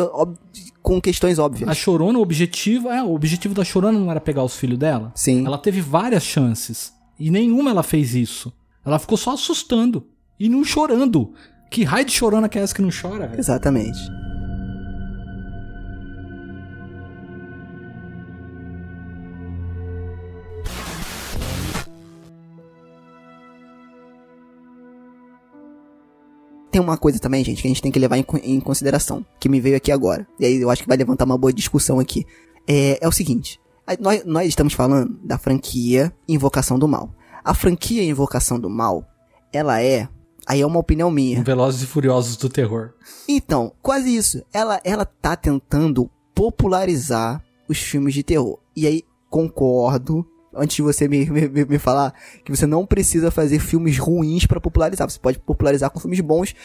com 0.84 1.01
questões 1.01 1.39
óbvias. 1.39 1.68
A 1.70 1.74
Chorona, 1.74 2.20
o 2.20 2.22
objetivo, 2.22 2.89
é, 2.89 3.01
o 3.03 3.14
objetivo 3.14 3.53
da 3.53 3.64
Chorona 3.64 3.97
não 3.99 4.10
era 4.12 4.22
pegar 4.22 4.43
os 4.43 4.55
filhos 4.55 4.78
dela? 4.78 5.12
Sim. 5.16 5.45
Ela 5.45 5.58
teve 5.58 5.82
várias 5.82 6.24
chances 6.24 6.93
e 7.20 7.30
nenhuma 7.32 7.72
ela 7.72 7.84
fez 7.84 8.14
isso. 8.16 8.53
Ela 8.86 8.99
ficou 8.99 9.18
só 9.18 9.34
assustando 9.34 10.05
e 10.39 10.47
não 10.47 10.64
chorando. 10.64 11.34
Que 11.70 11.84
raio 11.84 12.05
de 12.05 12.14
chorona 12.14 12.47
que 12.47 12.58
é 12.58 12.62
essa 12.62 12.74
que 12.74 12.82
não 12.82 12.89
chora, 12.89 13.28
velho? 13.28 13.39
Exatamente. 13.39 13.97
Tem 26.78 26.84
uma 26.84 26.96
coisa 26.96 27.18
também, 27.18 27.44
gente, 27.44 27.60
que 27.60 27.68
a 27.68 27.72
gente 27.72 27.82
tem 27.82 27.92
que 27.92 27.98
levar 27.98 28.20
em, 28.20 28.26
em 28.44 28.60
consideração, 28.60 29.26
que 29.40 29.50
me 29.50 29.60
veio 29.60 29.76
aqui 29.76 29.92
agora. 29.92 30.28
E 30.40 30.46
aí 30.46 30.62
eu 30.62 30.70
acho 30.70 30.84
que 30.84 30.88
vai 30.88 30.96
levantar 30.96 31.26
uma 31.26 31.36
boa 31.36 31.52
discussão 31.52 32.00
aqui. 32.00 32.24
É, 32.68 33.04
é 33.04 33.08
o 33.08 33.12
seguinte: 33.12 33.60
nós, 34.00 34.24
nós 34.24 34.48
estamos 34.48 34.74
falando 34.74 35.20
da 35.24 35.40
franquia 35.40 36.14
Invocação 36.28 36.78
do 36.78 36.88
Mal. 36.88 37.12
A 37.44 37.56
franquia 37.56 38.04
Invocação 38.04 38.60
do 38.60 38.70
Mal, 38.70 39.04
ela 39.52 39.82
é. 39.82 40.08
Aí 40.46 40.62
é 40.62 40.68
uma 40.68 40.78
opinião 40.78 41.10
minha. 41.10 41.44
Velozes 41.44 41.82
e 41.82 41.88
Furiosos 41.88 42.38
do 42.38 42.48
terror. 42.48 42.92
Então, 43.28 43.74
quase 43.82 44.16
isso. 44.16 44.44
Ela, 44.54 44.80
ela 44.84 45.04
tá 45.04 45.36
tentando 45.36 46.08
popularizar 46.36 47.44
os 47.68 47.80
filmes 47.80 48.14
de 48.14 48.22
terror. 48.22 48.60
E 48.76 48.86
aí, 48.86 49.04
concordo, 49.32 50.24
antes 50.58 50.76
de 50.76 50.82
você 50.82 51.08
me, 51.08 51.26
me, 51.30 51.47
me- 51.66 51.80
falar, 51.80 52.14
que 52.43 52.51
você 52.51 52.66
não 52.66 52.86
precisa 52.86 53.30
fazer 53.32 53.60
filmes 53.60 53.97
ruins 53.97 54.45
pra 54.45 54.60
popularizar. 54.60 55.10
Você 55.10 55.20
pode 55.20 55.39
popularizar 55.39 55.89
com 55.91 55.99
filmes 55.99 56.20
bons, 56.20 56.55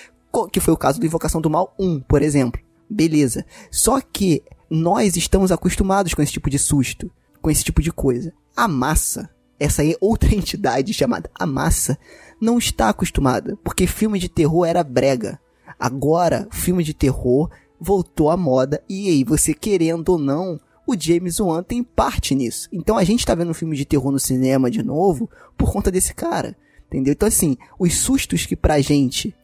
que 0.51 0.61
foi 0.61 0.72
o 0.72 0.76
caso 0.78 0.99
do 0.99 1.07
Invocação 1.07 1.40
do 1.40 1.51
Mal 1.51 1.74
1, 1.78 2.01
por 2.01 2.22
exemplo. 2.22 2.61
Beleza. 2.88 3.45
Só 3.70 4.01
que 4.01 4.43
nós 4.70 5.16
estamos 5.16 5.53
acostumados 5.53 6.14
com 6.14 6.22
esse 6.22 6.32
tipo 6.32 6.49
de 6.51 6.59
susto, 6.59 7.11
com 7.40 7.51
esse 7.51 7.62
tipo 7.64 7.80
de 7.82 7.93
coisa. 7.93 8.32
A 8.57 8.66
massa, 8.68 9.30
essa 9.59 9.84
é 9.84 9.95
outra 10.01 10.32
entidade 10.34 10.93
chamada 10.93 11.30
a 11.34 11.47
massa, 11.47 11.99
não 12.40 12.59
está 12.59 12.88
acostumada, 12.88 13.57
porque 13.62 13.86
filme 13.86 14.18
de 14.18 14.28
terror 14.28 14.66
era 14.66 14.82
brega. 14.82 15.38
Agora, 15.78 16.47
filme 16.51 16.82
de 16.84 16.95
terror 16.95 17.51
voltou 17.80 18.30
à 18.30 18.36
moda 18.36 18.82
e 18.88 19.09
aí, 19.09 19.24
você 19.24 19.53
querendo 19.53 20.11
ou 20.11 20.18
não, 20.18 20.61
o 20.87 20.95
James 20.99 21.39
Wan 21.41 21.62
tem 21.62 21.83
parte 21.83 22.35
nisso. 22.35 22.68
Então 22.72 22.97
a 22.97 23.05
gente 23.05 23.24
tá 23.24 23.35
vendo 23.35 23.51
um 23.51 23.55
filme 23.55 23.76
de 23.76 23.85
terror 23.85 24.11
no 24.11 24.18
cinema 24.18 24.70
de 24.70 24.83
novo 24.83 25.28
por 25.57 25.72
conta 25.72 25.91
desse 25.91 26.14
cara, 26.14 26.57
entendeu? 26.89 27.12
Então 27.12 27.28
assim, 27.28 27.57
os 27.78 27.97
sustos 27.99 28.47
que 28.47 28.57
pra 28.57 28.80
gente 28.80 29.35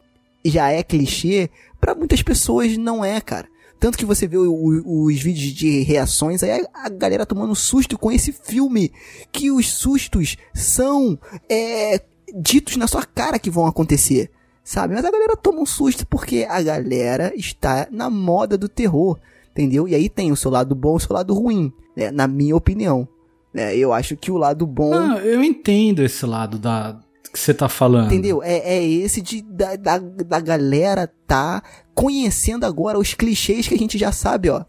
já 0.43 0.71
é 0.71 0.81
clichê, 0.83 1.49
pra 1.79 1.95
muitas 1.95 2.21
pessoas 2.21 2.77
não 2.77 3.03
é, 3.03 3.19
cara. 3.21 3.47
Tanto 3.79 3.97
que 3.97 4.05
você 4.05 4.27
vê 4.27 4.35
o- 4.37 4.51
o- 4.51 5.03
os 5.05 5.21
vídeos 5.21 5.53
de 5.53 5.81
reações, 5.83 6.43
aí 6.43 6.51
a, 6.51 6.85
a 6.85 6.89
galera 6.89 7.25
tomando 7.25 7.55
susto 7.55 7.97
com 7.97 8.11
esse 8.11 8.33
filme. 8.33 8.91
Que 9.31 9.49
os 9.51 9.71
sustos 9.71 10.35
são 10.53 11.17
é, 11.49 12.01
ditos 12.35 12.75
na 12.75 12.87
sua 12.87 13.05
cara 13.05 13.39
que 13.39 13.49
vão 13.49 13.65
acontecer. 13.65 14.29
Sabe? 14.65 14.93
Mas 14.93 15.05
a 15.05 15.09
galera 15.11 15.35
toma 15.37 15.61
um 15.61 15.65
susto 15.65 16.05
porque 16.05 16.45
a 16.47 16.61
galera 16.61 17.33
está 17.35 17.87
na 17.89 18.09
moda 18.09 18.57
do 18.57 18.67
terror. 18.69 19.17
Entendeu? 19.51 19.87
E 19.87 19.95
aí 19.95 20.09
tem 20.09 20.31
o 20.31 20.35
seu 20.35 20.51
lado 20.51 20.75
bom 20.75 20.93
e 20.93 20.97
o 20.97 20.99
seu 20.99 21.13
lado 21.13 21.33
ruim. 21.33 21.73
Né? 21.95 22.11
Na 22.11 22.27
minha 22.27 22.55
opinião. 22.55 23.07
Né? 23.53 23.75
Eu 23.75 23.91
acho 23.91 24.15
que 24.15 24.31
o 24.31 24.37
lado 24.37 24.65
bom. 24.65 24.93
Ah, 24.93 25.19
eu 25.19 25.43
entendo 25.43 26.03
esse 26.03 26.25
lado 26.25 26.57
da 26.57 26.99
que 27.31 27.39
você 27.39 27.53
tá 27.53 27.69
falando. 27.69 28.07
Entendeu? 28.07 28.41
É, 28.43 28.57
é 28.57 28.83
esse 28.83 29.21
de 29.21 29.41
da, 29.41 29.75
da, 29.75 29.97
da 29.99 30.39
galera 30.39 31.11
tá 31.27 31.61
conhecendo 31.93 32.65
agora 32.65 32.97
os 32.97 33.13
clichês 33.13 33.67
que 33.67 33.75
a 33.75 33.77
gente 33.77 33.97
já 33.97 34.11
sabe, 34.11 34.49
ó. 34.49 34.63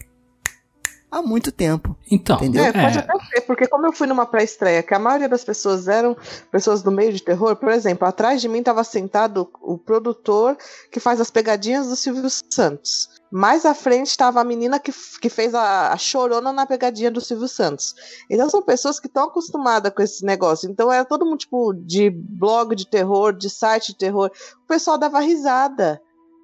Há 1.10 1.22
muito 1.22 1.50
tempo. 1.50 1.96
Então, 2.08 2.36
Entendeu? 2.36 2.64
É, 2.64 2.72
pode 2.72 2.98
é, 2.98 3.00
até 3.00 3.24
ser, 3.26 3.40
porque 3.40 3.66
como 3.66 3.84
eu 3.84 3.92
fui 3.92 4.06
numa 4.06 4.26
pré-estreia, 4.26 4.82
que 4.82 4.94
a 4.94 4.98
maioria 4.98 5.28
das 5.28 5.42
pessoas 5.42 5.88
eram 5.88 6.16
pessoas 6.52 6.82
do 6.82 6.92
meio 6.92 7.12
de 7.12 7.20
terror, 7.20 7.56
por 7.56 7.70
exemplo, 7.70 8.06
atrás 8.06 8.40
de 8.40 8.48
mim 8.48 8.60
estava 8.60 8.84
sentado 8.84 9.50
o 9.60 9.76
produtor 9.76 10.56
que 10.90 11.00
faz 11.00 11.20
as 11.20 11.28
pegadinhas 11.28 11.88
do 11.88 11.96
Silvio 11.96 12.28
Santos. 12.30 13.08
Mais 13.30 13.64
à 13.64 13.74
frente 13.74 14.08
estava 14.08 14.40
a 14.40 14.44
menina 14.44 14.80
que, 14.80 14.92
que 15.20 15.28
fez 15.28 15.54
a, 15.54 15.92
a 15.92 15.96
chorona 15.96 16.52
na 16.52 16.66
pegadinha 16.66 17.10
do 17.10 17.20
Silvio 17.20 17.46
Santos. 17.46 17.94
Então 18.28 18.50
são 18.50 18.60
pessoas 18.60 18.98
que 18.98 19.06
estão 19.06 19.24
acostumadas 19.24 19.92
com 19.94 20.02
esse 20.02 20.24
negócio. 20.24 20.68
Então 20.68 20.92
era 20.92 21.04
todo 21.04 21.24
mundo 21.24 21.38
tipo 21.38 21.72
de 21.72 22.10
blog 22.10 22.74
de 22.74 22.86
terror, 22.86 23.32
de 23.32 23.48
site 23.48 23.92
de 23.92 23.98
terror. 23.98 24.30
O 24.64 24.66
pessoal 24.66 24.98
dava 24.98 25.20
risada. 25.20 26.02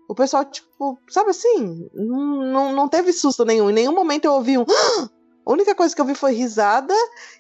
O 0.09 0.14
pessoal, 0.14 0.45
tipo, 0.45 0.99
sabe 1.09 1.30
assim, 1.30 1.89
não, 1.93 2.37
não, 2.53 2.72
não 2.72 2.89
teve 2.89 3.12
susto 3.12 3.45
nenhum. 3.45 3.68
Em 3.70 3.74
nenhum 3.74 3.95
momento 3.95 4.26
eu 4.26 4.34
ouvi 4.34 4.57
um. 4.57 4.64
A 5.47 5.53
única 5.53 5.76
coisa 5.76 5.94
que 5.94 6.01
eu 6.01 6.05
vi 6.05 6.14
foi 6.16 6.32
risada. 6.32 6.92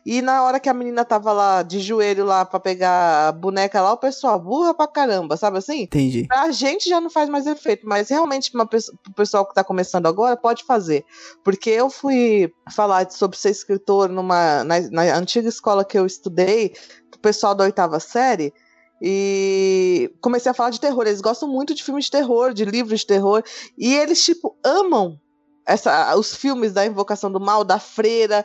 E 0.04 0.22
na 0.22 0.44
hora 0.44 0.60
que 0.60 0.68
a 0.68 0.74
menina 0.74 1.04
tava 1.04 1.32
lá 1.32 1.62
de 1.64 1.80
joelho 1.80 2.24
lá 2.24 2.44
pra 2.44 2.60
pegar 2.60 3.28
a 3.28 3.32
boneca 3.32 3.82
lá, 3.82 3.92
o 3.92 3.96
pessoal 3.96 4.38
burra 4.38 4.72
pra 4.72 4.86
caramba, 4.86 5.36
sabe 5.36 5.58
assim? 5.58 5.82
Entendi. 5.82 6.24
Pra 6.28 6.52
gente 6.52 6.88
já 6.88 7.00
não 7.00 7.10
faz 7.10 7.28
mais 7.28 7.46
efeito, 7.46 7.84
mas 7.84 8.08
realmente 8.08 8.54
uma 8.54 8.64
pessoa, 8.64 8.96
pro 9.02 9.12
pessoal 9.12 9.44
que 9.44 9.54
tá 9.54 9.64
começando 9.64 10.06
agora 10.06 10.36
pode 10.36 10.62
fazer. 10.62 11.04
Porque 11.42 11.68
eu 11.70 11.90
fui 11.90 12.52
falar 12.72 13.10
sobre 13.10 13.36
ser 13.36 13.50
escritor 13.50 14.08
numa, 14.08 14.62
na, 14.62 14.80
na 14.90 15.02
antiga 15.16 15.48
escola 15.48 15.84
que 15.84 15.98
eu 15.98 16.06
estudei, 16.06 16.74
pro 17.10 17.18
pessoal 17.18 17.56
da 17.56 17.64
oitava 17.64 17.98
série. 17.98 18.54
E 19.02 20.12
comecei 20.20 20.50
a 20.50 20.54
falar 20.54 20.70
de 20.70 20.80
terror. 20.80 21.06
Eles 21.06 21.20
gostam 21.20 21.48
muito 21.48 21.74
de 21.74 21.82
filmes 21.82 22.04
de 22.04 22.12
terror, 22.12 22.54
de 22.54 22.64
livros 22.64 23.00
de 23.00 23.06
terror. 23.06 23.42
E 23.76 23.94
eles, 23.94 24.24
tipo, 24.24 24.56
amam 24.64 25.18
essa, 25.66 26.14
os 26.16 26.34
filmes 26.34 26.72
da 26.72 26.86
Invocação 26.86 27.30
do 27.30 27.40
Mal, 27.40 27.64
da 27.64 27.78
Freira. 27.78 28.44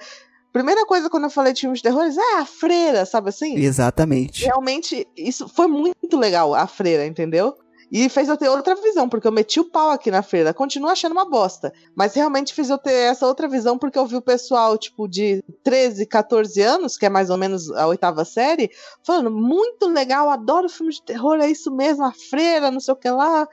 Primeira 0.51 0.85
coisa 0.85 1.09
quando 1.09 1.25
eu 1.25 1.29
falei 1.29 1.53
de 1.53 1.61
filmes 1.61 1.79
de 1.79 1.83
terror, 1.83 2.03
é 2.03 2.39
a 2.39 2.45
Freira, 2.45 3.05
sabe 3.05 3.29
assim? 3.29 3.55
Exatamente. 3.57 4.43
Realmente, 4.43 5.07
isso 5.15 5.47
foi 5.47 5.67
muito 5.67 6.17
legal, 6.17 6.53
a 6.53 6.67
Freira, 6.67 7.05
entendeu? 7.05 7.55
E 7.91 8.07
fez 8.07 8.29
eu 8.29 8.37
ter 8.37 8.47
outra 8.47 8.73
visão, 8.73 9.09
porque 9.09 9.27
eu 9.27 9.33
meti 9.33 9.59
o 9.59 9.69
pau 9.69 9.89
aqui 9.89 10.09
na 10.09 10.23
freira. 10.23 10.53
Continuo 10.53 10.89
achando 10.89 11.11
uma 11.11 11.29
bosta. 11.29 11.73
Mas 11.93 12.13
realmente 12.13 12.53
fez 12.53 12.69
eu 12.69 12.77
ter 12.77 12.93
essa 12.93 13.27
outra 13.27 13.49
visão, 13.49 13.77
porque 13.77 13.99
eu 13.99 14.05
vi 14.05 14.15
o 14.15 14.21
pessoal, 14.21 14.77
tipo, 14.77 15.09
de 15.09 15.43
13, 15.61 16.05
14 16.05 16.61
anos, 16.61 16.97
que 16.97 17.05
é 17.05 17.09
mais 17.09 17.29
ou 17.29 17.35
menos 17.35 17.69
a 17.69 17.85
oitava 17.87 18.23
série, 18.23 18.71
falando, 19.03 19.29
muito 19.29 19.89
legal, 19.89 20.29
adoro 20.29 20.69
filme 20.69 20.93
de 20.93 21.03
terror, 21.03 21.35
é 21.41 21.51
isso 21.51 21.69
mesmo, 21.69 22.05
a 22.05 22.13
freira, 22.13 22.71
não 22.71 22.79
sei 22.79 22.93
o 22.93 22.97
que 22.97 23.09
lá. 23.09 23.45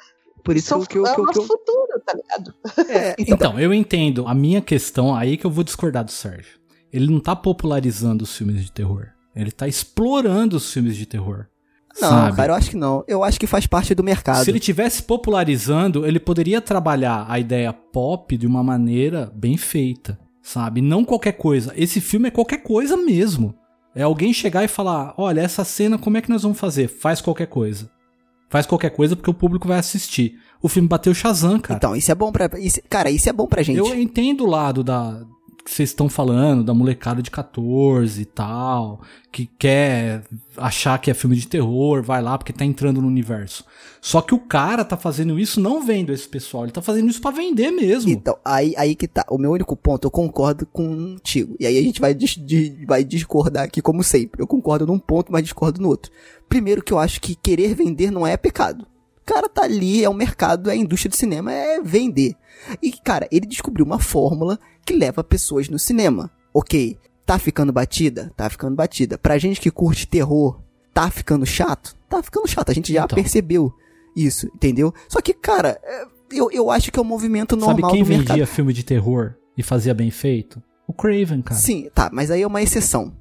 Por 0.48 0.56
isso 0.56 0.68
Sou, 0.68 0.86
que 0.86 0.96
eu. 0.96 1.06
é 1.06 1.14
Que 1.14 1.20
eu, 1.20 1.24
o 1.24 1.26
que 1.26 1.38
eu, 1.38 1.42
nosso 1.42 1.46
futuro, 1.46 2.00
tá 2.06 2.14
ligado? 2.14 2.54
é, 2.90 3.14
então, 3.18 3.34
Então, 3.34 3.60
eu 3.60 3.74
entendo. 3.74 4.26
A 4.26 4.32
minha 4.32 4.62
questão, 4.62 5.14
aí 5.14 5.36
que 5.36 5.44
eu 5.44 5.50
vou 5.50 5.62
discordar 5.62 6.02
do 6.02 6.10
Sérgio. 6.10 6.58
Ele 6.90 7.06
não 7.06 7.20
tá 7.20 7.36
popularizando 7.36 8.24
os 8.24 8.34
filmes 8.34 8.64
de 8.64 8.72
terror. 8.72 9.08
Ele 9.36 9.50
tá 9.50 9.68
explorando 9.68 10.56
os 10.56 10.72
filmes 10.72 10.96
de 10.96 11.04
terror. 11.04 11.48
não, 12.00 12.08
sabe? 12.08 12.36
cara, 12.38 12.52
eu 12.52 12.56
acho 12.56 12.70
que 12.70 12.76
não. 12.78 13.04
Eu 13.06 13.22
acho 13.22 13.38
que 13.38 13.46
faz 13.46 13.66
parte 13.66 13.94
do 13.94 14.02
mercado. 14.02 14.42
Se 14.42 14.50
ele 14.50 14.58
tivesse 14.58 15.02
popularizando, 15.02 16.06
ele 16.06 16.18
poderia 16.18 16.62
trabalhar 16.62 17.26
a 17.28 17.38
ideia 17.38 17.70
pop 17.70 18.34
de 18.34 18.46
uma 18.46 18.64
maneira 18.64 19.30
bem 19.34 19.58
feita, 19.58 20.18
sabe? 20.40 20.80
Não 20.80 21.04
qualquer 21.04 21.32
coisa. 21.32 21.74
Esse 21.76 22.00
filme 22.00 22.28
é 22.28 22.30
qualquer 22.30 22.62
coisa 22.62 22.96
mesmo. 22.96 23.54
É 23.94 24.02
alguém 24.02 24.32
chegar 24.32 24.64
e 24.64 24.68
falar: 24.68 25.12
olha, 25.18 25.42
essa 25.42 25.62
cena, 25.62 25.98
como 25.98 26.16
é 26.16 26.22
que 26.22 26.30
nós 26.30 26.42
vamos 26.42 26.58
fazer? 26.58 26.88
Faz 26.88 27.20
qualquer 27.20 27.48
coisa. 27.48 27.90
Faz 28.48 28.66
qualquer 28.66 28.90
coisa 28.90 29.14
porque 29.14 29.30
o 29.30 29.34
público 29.34 29.68
vai 29.68 29.78
assistir. 29.78 30.38
O 30.62 30.68
filme 30.68 30.88
bateu 30.88 31.14
Shazam, 31.14 31.60
cara. 31.60 31.76
Então, 31.76 31.94
isso 31.94 32.10
é 32.10 32.14
bom 32.14 32.32
pra. 32.32 32.48
Isso, 32.58 32.80
cara, 32.88 33.10
isso 33.10 33.28
é 33.28 33.32
bom 33.32 33.46
pra 33.46 33.62
gente. 33.62 33.78
Eu 33.78 33.94
entendo 33.94 34.44
o 34.44 34.46
lado 34.46 34.82
da 34.82 35.22
que 35.64 35.70
vocês 35.70 35.90
estão 35.90 36.08
falando, 36.08 36.64
da 36.64 36.72
molecada 36.72 37.22
de 37.22 37.30
14 37.30 38.20
e 38.22 38.24
tal, 38.24 39.02
que 39.30 39.46
quer 39.58 40.22
achar 40.56 40.98
que 40.98 41.10
é 41.10 41.14
filme 41.14 41.36
de 41.36 41.46
terror, 41.46 42.02
vai 42.02 42.22
lá 42.22 42.38
porque 42.38 42.52
tá 42.52 42.64
entrando 42.64 43.00
no 43.02 43.06
universo. 43.08 43.64
Só 44.00 44.20
que 44.20 44.34
o 44.34 44.38
cara 44.38 44.84
tá 44.84 44.96
fazendo 44.96 45.38
isso 45.38 45.60
não 45.60 45.84
vendo 45.84 46.12
esse 46.12 46.26
pessoal, 46.28 46.64
ele 46.64 46.72
tá 46.72 46.80
fazendo 46.80 47.08
isso 47.10 47.20
pra 47.20 47.30
vender 47.30 47.70
mesmo. 47.70 48.10
Então, 48.10 48.36
aí, 48.44 48.74
aí 48.78 48.94
que 48.94 49.06
tá. 49.08 49.24
O 49.28 49.36
meu 49.36 49.50
único 49.50 49.76
ponto, 49.76 50.06
eu 50.06 50.10
concordo 50.10 50.64
contigo. 50.66 51.54
E 51.60 51.66
aí 51.66 51.76
a 51.76 51.82
gente 51.82 52.00
vai, 52.00 52.14
dis- 52.14 52.36
di- 52.38 52.84
vai 52.86 53.04
discordar 53.04 53.64
aqui, 53.64 53.82
como 53.82 54.02
sempre. 54.02 54.40
Eu 54.40 54.46
concordo 54.46 54.86
num 54.86 54.98
ponto, 54.98 55.30
mas 55.32 55.42
discordo 55.42 55.80
no 55.82 55.88
outro. 55.88 56.10
Primeiro, 56.48 56.82
que 56.82 56.92
eu 56.92 56.98
acho 56.98 57.20
que 57.20 57.34
querer 57.34 57.74
vender 57.74 58.10
não 58.10 58.26
é 58.26 58.36
pecado. 58.36 58.86
O 59.20 59.24
cara 59.28 59.48
tá 59.48 59.64
ali, 59.64 60.02
é 60.02 60.08
o 60.08 60.14
mercado, 60.14 60.70
é 60.70 60.72
a 60.72 60.76
indústria 60.76 61.10
do 61.10 61.16
cinema, 61.16 61.52
é 61.52 61.82
vender. 61.82 62.34
E, 62.82 62.92
cara, 62.92 63.28
ele 63.30 63.46
descobriu 63.46 63.84
uma 63.84 63.98
fórmula 63.98 64.58
que 64.84 64.94
leva 64.94 65.22
pessoas 65.24 65.68
no 65.68 65.78
cinema. 65.78 66.30
Ok, 66.52 66.96
tá 67.26 67.38
ficando 67.38 67.72
batida? 67.72 68.32
Tá 68.36 68.48
ficando 68.48 68.74
batida. 68.74 69.18
Pra 69.18 69.38
gente 69.38 69.60
que 69.60 69.70
curte 69.70 70.06
terror, 70.06 70.60
tá 70.92 71.10
ficando 71.10 71.44
chato? 71.46 71.94
Tá 72.08 72.22
ficando 72.22 72.46
chato. 72.48 72.70
A 72.70 72.74
gente 72.74 72.92
já 72.92 73.04
Então. 73.04 73.16
percebeu 73.16 73.72
isso, 74.16 74.46
entendeu? 74.54 74.92
Só 75.08 75.20
que, 75.20 75.32
cara, 75.34 75.78
é, 75.82 76.04
eu, 76.32 76.50
eu 76.50 76.70
acho 76.70 76.90
que 76.90 76.98
é 76.98 77.02
um 77.02 77.04
movimento 77.04 77.56
normal 77.56 77.90
Sabe 77.90 77.92
quem 77.92 78.04
mercado. 78.04 78.28
vendia 78.28 78.46
filme 78.46 78.72
de 78.72 78.82
terror 78.82 79.34
e 79.56 79.62
fazia 79.62 79.94
bem 79.94 80.10
feito? 80.10 80.62
O 80.86 80.92
Craven, 80.92 81.42
cara. 81.42 81.60
Sim, 81.60 81.88
tá, 81.94 82.08
mas 82.12 82.30
aí 82.30 82.40
é 82.42 82.46
uma 82.46 82.62
exceção. 82.62 83.12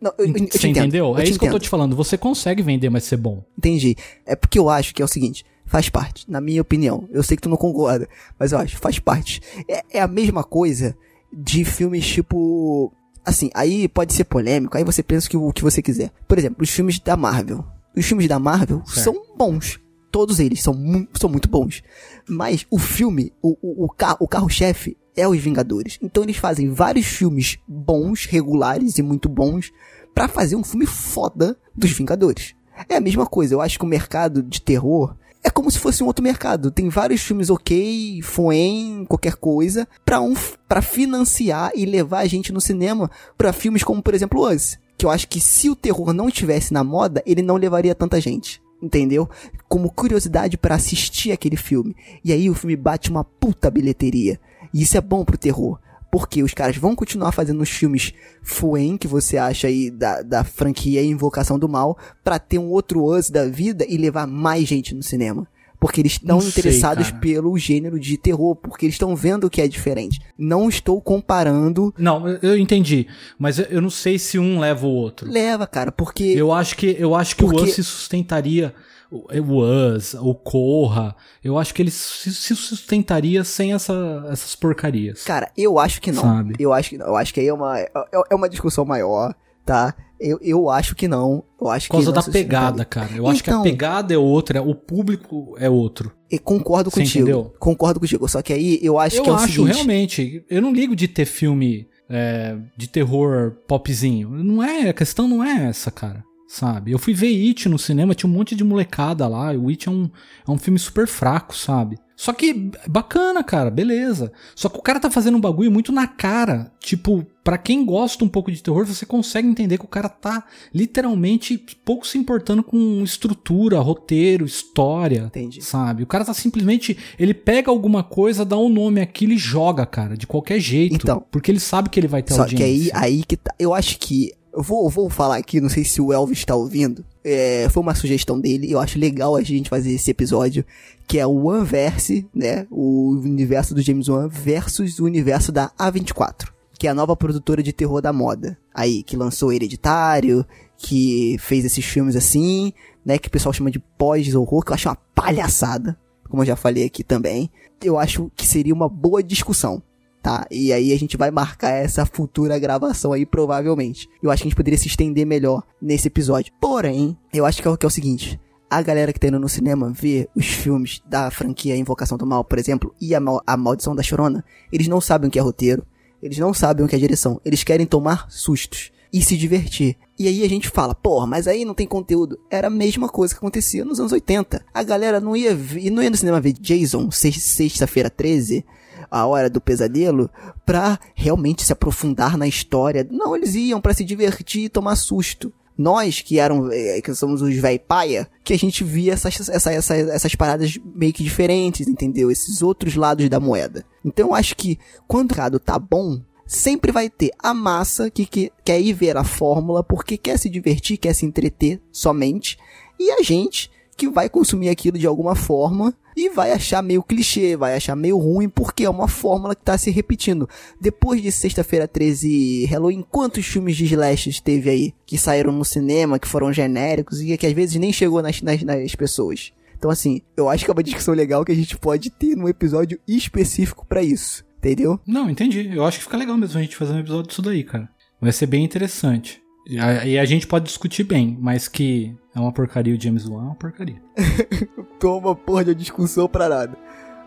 Não, 0.00 0.12
eu, 0.18 0.26
eu, 0.26 0.32
Você 0.32 0.68
entendo, 0.68 0.78
entendeu? 0.84 1.06
eu 1.06 1.18
É 1.18 1.24
isso 1.24 1.38
que 1.38 1.44
eu 1.44 1.50
tô 1.50 1.56
entendo. 1.56 1.62
te 1.62 1.68
falando. 1.68 1.96
Você 1.96 2.16
consegue 2.18 2.62
vender, 2.62 2.88
mas 2.90 3.04
ser 3.04 3.16
bom. 3.18 3.42
Entendi. 3.56 3.94
É 4.26 4.34
porque 4.36 4.58
eu 4.58 4.68
acho 4.70 4.94
que 4.94 5.00
é 5.02 5.04
o 5.04 5.08
seguinte, 5.08 5.44
faz 5.70 5.88
parte, 5.88 6.28
na 6.28 6.40
minha 6.40 6.60
opinião. 6.60 7.08
Eu 7.10 7.22
sei 7.22 7.36
que 7.36 7.42
tu 7.44 7.48
não 7.48 7.56
concorda, 7.56 8.08
mas 8.36 8.50
eu 8.50 8.58
acho, 8.58 8.76
faz 8.76 8.98
parte. 8.98 9.40
É, 9.68 9.98
é 9.98 10.00
a 10.00 10.08
mesma 10.08 10.42
coisa 10.42 10.96
de 11.32 11.64
filmes 11.64 12.06
tipo. 12.06 12.92
Assim, 13.24 13.50
aí 13.54 13.86
pode 13.86 14.12
ser 14.12 14.24
polêmico, 14.24 14.76
aí 14.76 14.82
você 14.82 15.02
pensa 15.02 15.28
que, 15.28 15.36
o 15.36 15.52
que 15.52 15.62
você 15.62 15.80
quiser. 15.80 16.10
Por 16.26 16.38
exemplo, 16.38 16.62
os 16.62 16.70
filmes 16.70 16.98
da 16.98 17.16
Marvel. 17.16 17.64
Os 17.96 18.04
filmes 18.04 18.26
da 18.26 18.38
Marvel 18.38 18.82
Certo. 18.84 19.00
são 19.00 19.36
bons. 19.36 19.78
Todos 20.10 20.40
eles 20.40 20.60
são, 20.60 20.74
mu 20.74 21.06
são 21.14 21.30
muito 21.30 21.48
bons. 21.48 21.84
Mas 22.28 22.66
o 22.68 22.78
filme, 22.78 23.32
o, 23.40 23.56
o, 23.62 23.84
o, 23.84 23.88
ca 23.88 24.16
o 24.18 24.26
carro-chefe 24.26 24.96
é 25.16 25.28
os 25.28 25.38
Vingadores. 25.38 25.98
Então 26.02 26.24
eles 26.24 26.36
fazem 26.36 26.72
vários 26.72 27.06
filmes 27.06 27.58
bons, 27.68 28.24
regulares 28.24 28.98
e 28.98 29.02
muito 29.02 29.28
bons, 29.28 29.70
pra 30.12 30.26
fazer 30.26 30.56
um 30.56 30.64
filme 30.64 30.86
foda 30.86 31.56
dos 31.76 31.92
Vingadores. 31.92 32.54
É 32.88 32.96
a 32.96 33.00
mesma 33.00 33.26
coisa, 33.26 33.54
eu 33.54 33.60
acho 33.60 33.78
que 33.78 33.84
o 33.84 33.88
mercado 33.88 34.42
de 34.42 34.60
terror 34.60 35.14
é 35.42 35.50
como 35.50 35.70
se 35.70 35.78
fosse 35.78 36.02
um 36.02 36.06
outro 36.06 36.22
mercado. 36.22 36.70
Tem 36.70 36.88
vários 36.88 37.22
filmes 37.22 37.50
ok, 37.50 38.20
foem, 38.22 39.04
qualquer 39.08 39.36
coisa, 39.36 39.88
pra, 40.04 40.20
um, 40.20 40.34
pra 40.68 40.82
financiar 40.82 41.72
e 41.74 41.84
levar 41.86 42.20
a 42.20 42.26
gente 42.26 42.52
no 42.52 42.60
cinema 42.60 43.10
pra 43.36 43.52
filmes 43.52 43.82
como, 43.82 44.02
por 44.02 44.14
exemplo, 44.14 44.48
Us. 44.48 44.78
Que 44.98 45.06
eu 45.06 45.10
acho 45.10 45.28
que 45.28 45.40
se 45.40 45.70
o 45.70 45.76
terror 45.76 46.12
não 46.12 46.28
estivesse 46.28 46.72
na 46.74 46.84
moda, 46.84 47.22
ele 47.24 47.40
não 47.40 47.56
levaria 47.56 47.94
tanta 47.94 48.20
gente. 48.20 48.60
Entendeu? 48.82 49.28
Como 49.68 49.92
curiosidade 49.92 50.56
pra 50.56 50.74
assistir 50.74 51.32
aquele 51.32 51.56
filme. 51.56 51.94
E 52.24 52.32
aí 52.32 52.48
o 52.48 52.54
filme 52.54 52.76
bate 52.76 53.10
uma 53.10 53.24
puta 53.24 53.70
bilheteria. 53.70 54.38
E 54.72 54.82
isso 54.82 54.96
é 54.96 55.00
bom 55.00 55.24
pro 55.24 55.38
terror. 55.38 55.78
Porque 56.10 56.42
os 56.42 56.52
caras 56.52 56.76
vão 56.76 56.96
continuar 56.96 57.30
fazendo 57.32 57.60
os 57.62 57.70
filmes 57.70 58.12
Fuen, 58.42 58.96
que 58.96 59.06
você 59.06 59.36
acha 59.36 59.68
aí 59.68 59.90
da, 59.90 60.22
da 60.22 60.42
franquia 60.44 61.02
Invocação 61.02 61.58
do 61.58 61.68
Mal, 61.68 61.96
pra 62.24 62.38
ter 62.38 62.58
um 62.58 62.70
outro 62.70 63.04
Us 63.04 63.30
da 63.30 63.46
vida 63.46 63.84
e 63.88 63.96
levar 63.96 64.26
mais 64.26 64.66
gente 64.66 64.94
no 64.94 65.02
cinema. 65.02 65.46
Porque 65.78 66.00
eles 66.02 66.12
estão 66.12 66.40
sei, 66.42 66.50
interessados 66.50 67.08
cara. 67.08 67.20
pelo 67.22 67.56
gênero 67.56 67.98
de 67.98 68.18
terror, 68.18 68.54
porque 68.54 68.84
eles 68.84 68.96
estão 68.96 69.16
vendo 69.16 69.48
que 69.48 69.62
é 69.62 69.66
diferente. 69.68 70.20
Não 70.36 70.68
estou 70.68 71.00
comparando. 71.00 71.94
Não, 71.96 72.28
eu- 72.28 72.58
entendi. 72.58 73.06
Mas 73.38 73.58
eu- 73.58 73.64
eu 73.70 73.80
não 73.80 73.88
sei 73.88 74.18
se 74.18 74.38
um 74.38 74.58
leva 74.60 74.86
o 74.86 74.90
outro. 74.90 75.26
Leva, 75.30 75.66
cara, 75.66 75.90
porque. 75.90 76.24
Eu 76.36 76.52
acho 76.52 76.76
que, 76.76 76.94
eu 76.98 77.14
acho 77.14 77.34
que 77.34 77.44
Porque- 77.44 77.60
o 77.60 77.64
Us 77.64 77.72
se 77.72 77.82
sustentaria. 77.84 78.74
O 79.10 79.26
o 79.40 79.94
Us, 79.94 80.14
o 80.14 80.34
Corra. 80.34 81.16
Eu 81.42 81.58
acho 81.58 81.74
que 81.74 81.82
ele 81.82 81.90
se, 81.90 82.32
se 82.32 82.54
sustentaria 82.54 83.42
sem 83.44 83.72
essa, 83.72 84.24
essas 84.30 84.54
porcarias. 84.54 85.24
Cara, 85.24 85.50
eu 85.56 85.78
acho 85.78 86.00
que 86.00 86.12
não. 86.12 86.22
Sabe? 86.22 86.54
Eu 86.58 86.72
acho 86.72 86.90
que 86.90 86.98
não. 86.98 87.06
Eu 87.06 87.16
acho 87.16 87.34
que 87.34 87.40
aí 87.40 87.48
é 87.48 87.52
uma, 87.54 87.78
é, 87.78 87.90
é 88.30 88.34
uma 88.34 88.48
discussão 88.48 88.84
maior, 88.84 89.34
tá? 89.66 89.94
Eu, 90.20 90.38
eu 90.42 90.68
acho 90.70 90.94
que 90.94 91.08
não. 91.08 91.42
Eu 91.60 91.68
acho 91.68 91.88
Por 91.88 91.94
causa 91.94 92.12
da 92.12 92.22
pegada, 92.22 92.84
cara. 92.84 93.10
Eu 93.16 93.26
acho 93.26 93.42
que 93.42 93.48
a 93.50 93.54
Então- 93.54 93.62
pegada 93.62 94.12
é 94.14 94.18
outra, 94.18 94.62
o 94.62 94.74
público 94.74 95.56
é 95.58 95.68
outro. 95.68 96.12
E 96.30 96.38
concordo 96.38 96.90
Você 96.90 97.00
contigo. 97.00 97.22
entendeu? 97.24 97.54
Concordo 97.58 97.98
contigo. 97.98 98.28
Só 98.28 98.42
que 98.42 98.52
aí 98.52 98.78
eu 98.82 98.98
acho 98.98 99.16
eu 99.16 99.22
que 99.24 99.28
é 99.30 99.32
o 99.32 99.36
acho 99.36 99.52
seguinte. 99.54 99.72
realmente. 99.74 100.44
Eu 100.48 100.60
não 100.62 100.72
ligo 100.72 100.94
de 100.94 101.08
ter 101.08 101.24
filme 101.24 101.88
é, 102.08 102.56
de 102.76 102.86
terror 102.88 103.56
popzinho. 103.66 104.28
Não 104.30 104.62
é, 104.62 104.90
a 104.90 104.92
questão 104.92 105.26
não 105.26 105.42
é 105.42 105.66
essa, 105.68 105.90
cara. 105.90 106.22
Sabe? 106.50 106.90
Eu 106.90 106.98
fui 106.98 107.14
ver 107.14 107.28
It 107.28 107.68
no 107.68 107.78
cinema, 107.78 108.12
tinha 108.12 108.28
um 108.28 108.32
monte 108.32 108.56
de 108.56 108.64
molecada 108.64 109.28
lá. 109.28 109.52
O 109.52 109.68
It 109.68 109.88
é 109.88 109.92
um, 109.92 110.10
é 110.48 110.50
um 110.50 110.58
filme 110.58 110.80
super 110.80 111.06
fraco, 111.06 111.56
sabe? 111.56 111.96
Só 112.16 112.32
que 112.32 112.72
bacana, 112.88 113.44
cara, 113.44 113.70
beleza. 113.70 114.32
Só 114.56 114.68
que 114.68 114.76
o 114.76 114.82
cara 114.82 114.98
tá 114.98 115.08
fazendo 115.08 115.36
um 115.36 115.40
bagulho 115.40 115.70
muito 115.70 115.92
na 115.92 116.08
cara. 116.08 116.72
Tipo, 116.80 117.24
pra 117.44 117.56
quem 117.56 117.84
gosta 117.86 118.24
um 118.24 118.28
pouco 118.28 118.50
de 118.50 118.62
terror, 118.62 118.84
você 118.84 119.06
consegue 119.06 119.46
entender 119.46 119.78
que 119.78 119.84
o 119.84 119.88
cara 119.88 120.08
tá 120.08 120.44
literalmente 120.74 121.56
pouco 121.84 122.04
se 122.04 122.18
importando 122.18 122.64
com 122.64 123.00
estrutura, 123.04 123.78
roteiro, 123.78 124.44
história. 124.44 125.26
Entendi. 125.28 125.62
Sabe? 125.62 126.02
O 126.02 126.06
cara 126.06 126.24
tá 126.24 126.34
simplesmente. 126.34 126.98
Ele 127.16 127.32
pega 127.32 127.70
alguma 127.70 128.02
coisa, 128.02 128.44
dá 128.44 128.58
um 128.58 128.68
nome 128.68 129.00
aquilo 129.00 129.32
e 129.32 129.38
joga, 129.38 129.86
cara, 129.86 130.16
de 130.16 130.26
qualquer 130.26 130.58
jeito. 130.58 130.96
Então. 130.96 131.24
Porque 131.30 131.50
ele 131.50 131.60
sabe 131.60 131.88
que 131.88 131.98
ele 131.98 132.08
vai 132.08 132.24
ter 132.24 132.34
Só 132.34 132.44
que 132.44 132.56
aí, 132.56 132.72
audiência. 132.72 132.98
aí 132.98 133.24
que 133.24 133.36
tá. 133.36 133.54
Eu 133.56 133.72
acho 133.72 133.98
que. 134.00 134.32
Eu 134.52 134.62
vou, 134.62 134.88
vou 134.90 135.08
falar 135.08 135.36
aqui, 135.36 135.60
não 135.60 135.68
sei 135.68 135.84
se 135.84 136.00
o 136.00 136.12
Elvis 136.12 136.44
tá 136.44 136.54
ouvindo. 136.54 137.04
É, 137.22 137.68
foi 137.70 137.82
uma 137.82 137.94
sugestão 137.94 138.40
dele. 138.40 138.70
Eu 138.70 138.80
acho 138.80 138.98
legal 138.98 139.36
a 139.36 139.42
gente 139.42 139.68
fazer 139.68 139.92
esse 139.92 140.10
episódio. 140.10 140.64
Que 141.06 141.18
é 141.18 141.26
o 141.26 141.46
One-Verse, 141.46 142.26
né? 142.34 142.66
O 142.70 143.10
universo 143.10 143.74
do 143.74 143.82
James 143.82 144.08
Wan 144.08 144.28
versus 144.28 144.98
o 144.98 145.04
universo 145.04 145.52
da 145.52 145.70
A24. 145.78 146.48
Que 146.78 146.86
é 146.88 146.90
a 146.90 146.94
nova 146.94 147.16
produtora 147.16 147.62
de 147.62 147.72
terror 147.72 148.00
da 148.00 148.12
moda. 148.12 148.58
Aí, 148.74 149.02
que 149.02 149.16
lançou 149.16 149.52
Hereditário, 149.52 150.44
que 150.76 151.36
fez 151.38 151.64
esses 151.64 151.84
filmes 151.84 152.16
assim, 152.16 152.72
né? 153.04 153.18
Que 153.18 153.28
o 153.28 153.30
pessoal 153.30 153.52
chama 153.52 153.70
de 153.70 153.78
pós-horror, 153.78 154.64
que 154.64 154.72
eu 154.72 154.74
acho 154.74 154.88
uma 154.88 154.98
palhaçada. 155.14 155.96
Como 156.28 156.42
eu 156.42 156.46
já 156.46 156.56
falei 156.56 156.84
aqui 156.84 157.04
também. 157.04 157.50
Eu 157.82 157.98
acho 157.98 158.30
que 158.34 158.46
seria 158.46 158.74
uma 158.74 158.88
boa 158.88 159.22
discussão 159.22 159.82
tá? 160.22 160.46
E 160.50 160.72
aí 160.72 160.92
a 160.92 160.98
gente 160.98 161.16
vai 161.16 161.30
marcar 161.30 161.70
essa 161.70 162.04
futura 162.06 162.58
gravação 162.58 163.12
aí, 163.12 163.24
provavelmente. 163.26 164.08
Eu 164.22 164.30
acho 164.30 164.42
que 164.42 164.48
a 164.48 164.50
gente 164.50 164.56
poderia 164.56 164.78
se 164.78 164.86
estender 164.88 165.26
melhor 165.26 165.62
nesse 165.80 166.08
episódio. 166.08 166.52
Porém, 166.60 167.16
eu 167.32 167.44
acho 167.46 167.60
que 167.62 167.68
é 167.68 167.70
o, 167.70 167.76
que 167.76 167.86
é 167.86 167.88
o 167.88 167.90
seguinte. 167.90 168.40
A 168.68 168.80
galera 168.82 169.12
que 169.12 169.18
tá 169.18 169.26
indo 169.28 169.38
no 169.40 169.48
cinema 169.48 169.90
ver 169.90 170.28
os 170.36 170.46
filmes 170.46 171.02
da 171.04 171.30
franquia 171.30 171.76
Invocação 171.76 172.16
do 172.16 172.24
Mal, 172.26 172.44
por 172.44 172.58
exemplo, 172.58 172.94
e 173.00 173.14
a, 173.14 173.20
Mal- 173.20 173.42
a 173.46 173.56
Maldição 173.56 173.96
da 173.96 174.02
Chorona, 174.02 174.44
eles 174.72 174.86
não 174.86 175.00
sabem 175.00 175.28
o 175.28 175.30
que 175.30 175.38
é 175.38 175.42
roteiro, 175.42 175.84
eles 176.22 176.38
não 176.38 176.54
sabem 176.54 176.84
o 176.84 176.88
que 176.88 176.94
é 176.94 176.98
direção, 176.98 177.40
eles 177.44 177.64
querem 177.64 177.84
tomar 177.86 178.26
sustos 178.30 178.92
e 179.12 179.20
se 179.22 179.36
divertir. 179.36 179.96
E 180.16 180.28
aí 180.28 180.44
a 180.44 180.48
gente 180.48 180.68
fala, 180.68 180.94
porra, 180.94 181.26
mas 181.26 181.48
aí 181.48 181.64
não 181.64 181.74
tem 181.74 181.84
conteúdo. 181.86 182.38
Era 182.48 182.68
a 182.68 182.70
mesma 182.70 183.08
coisa 183.08 183.34
que 183.34 183.38
acontecia 183.38 183.84
nos 183.84 183.98
anos 183.98 184.12
80. 184.12 184.64
A 184.72 184.82
galera 184.84 185.18
não 185.18 185.34
ia, 185.36 185.52
ver, 185.52 185.90
não 185.90 186.00
ia 186.00 186.10
no 186.10 186.16
cinema 186.16 186.40
ver 186.40 186.52
Jason, 186.52 187.10
sex- 187.10 187.42
sexta-feira 187.42 188.08
13, 188.08 188.64
a 189.10 189.26
hora 189.26 189.50
do 189.50 189.60
pesadelo, 189.60 190.30
pra 190.64 190.98
realmente 191.14 191.64
se 191.64 191.72
aprofundar 191.72 192.36
na 192.36 192.46
história. 192.46 193.06
Não, 193.10 193.34
eles 193.34 193.54
iam 193.54 193.80
pra 193.80 193.94
se 193.94 194.04
divertir 194.04 194.64
e 194.64 194.68
tomar 194.68 194.96
susto. 194.96 195.52
Nós, 195.76 196.20
que 196.20 196.38
eram, 196.38 196.70
eh, 196.70 197.00
que 197.00 197.14
somos 197.14 197.40
os 197.40 197.56
véi 197.56 197.78
paia, 197.78 198.28
que 198.44 198.52
a 198.52 198.58
gente 198.58 198.84
via 198.84 199.14
essas, 199.14 199.48
essa, 199.48 199.72
essa, 199.72 199.96
essas 199.96 200.34
paradas 200.34 200.78
meio 200.94 201.12
que 201.12 201.24
diferentes, 201.24 201.88
entendeu? 201.88 202.30
Esses 202.30 202.60
outros 202.60 202.94
lados 202.96 203.28
da 203.30 203.40
moeda. 203.40 203.84
Então 204.04 204.28
eu 204.28 204.34
acho 204.34 204.54
que 204.54 204.78
quando 205.08 205.30
o 205.30 205.34
mercado 205.34 205.58
tá 205.58 205.78
bom, 205.78 206.20
sempre 206.46 206.92
vai 206.92 207.08
ter 207.08 207.30
a 207.38 207.54
massa 207.54 208.10
que, 208.10 208.26
que 208.26 208.52
quer 208.62 208.80
ir 208.80 208.92
ver 208.92 209.16
a 209.16 209.24
fórmula 209.24 209.82
porque 209.82 210.18
quer 210.18 210.38
se 210.38 210.50
divertir, 210.50 210.98
quer 210.98 211.14
se 211.14 211.24
entreter 211.24 211.80
somente, 211.90 212.58
e 212.98 213.10
a 213.12 213.22
gente 213.22 213.70
que 214.00 214.08
vai 214.08 214.30
consumir 214.30 214.70
aquilo 214.70 214.98
de 214.98 215.06
alguma 215.06 215.34
forma 215.34 215.92
e 216.16 216.30
vai 216.30 216.52
achar 216.52 216.82
meio 216.82 217.02
clichê, 217.02 217.54
vai 217.54 217.76
achar 217.76 217.94
meio 217.94 218.16
ruim 218.16 218.48
porque 218.48 218.84
é 218.84 218.88
uma 218.88 219.06
fórmula 219.06 219.54
que 219.54 219.62
tá 219.62 219.76
se 219.76 219.90
repetindo. 219.90 220.48
Depois 220.80 221.20
de 221.20 221.30
Sexta-feira 221.30 221.86
13 221.86 222.26
e 222.26 222.64
Halloween, 222.64 223.04
quantos 223.10 223.44
filmes 223.44 223.76
de 223.76 223.84
slashes 223.84 224.40
teve 224.40 224.70
aí 224.70 224.94
que 225.04 225.18
saíram 225.18 225.52
no 225.52 225.66
cinema, 225.66 226.18
que 226.18 226.26
foram 226.26 226.50
genéricos 226.50 227.20
e 227.20 227.36
que 227.36 227.46
às 227.46 227.52
vezes 227.52 227.76
nem 227.76 227.92
chegou 227.92 228.22
nas, 228.22 228.40
nas, 228.40 228.62
nas 228.62 228.94
pessoas? 228.94 229.52
Então 229.76 229.90
assim, 229.90 230.22
eu 230.34 230.48
acho 230.48 230.64
que 230.64 230.70
é 230.70 230.72
uma 230.72 230.82
discussão 230.82 231.12
legal 231.12 231.44
que 231.44 231.52
a 231.52 231.56
gente 231.56 231.76
pode 231.76 232.08
ter 232.08 232.34
num 232.34 232.48
episódio 232.48 232.98
específico 233.06 233.84
pra 233.86 234.02
isso. 234.02 234.46
Entendeu? 234.56 234.98
Não, 235.06 235.28
entendi. 235.28 235.70
Eu 235.74 235.84
acho 235.84 235.98
que 235.98 236.04
fica 236.04 236.16
legal 236.16 236.38
mesmo 236.38 236.58
a 236.58 236.62
gente 236.62 236.76
fazer 236.76 236.94
um 236.94 237.00
episódio 237.00 237.28
disso 237.28 237.42
daí, 237.42 237.64
cara. 237.64 237.86
Vai 238.18 238.32
ser 238.32 238.46
bem 238.46 238.64
interessante. 238.64 239.42
E 239.70 240.18
a, 240.18 240.24
gente 240.24 240.48
pode 240.48 240.64
discutir 240.64 241.04
bem, 241.04 241.38
mas 241.40 241.68
que 241.68 242.12
é 242.34 242.40
uma 242.40 242.50
porcaria 242.52 242.92
o 242.92 243.00
James 243.00 243.24
Wan 243.28 243.42
é 243.42 243.44
uma 243.46 243.54
porcaria. 243.54 244.02
Toma 244.98 245.36
porra 245.36 245.64
de 245.64 245.76
discussão 245.76 246.28
pra 246.28 246.48
nada. 246.48 246.76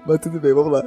Mas 0.05 0.19
tudo 0.19 0.41
bem, 0.41 0.53
vamos 0.53 0.73
lá. 0.73 0.83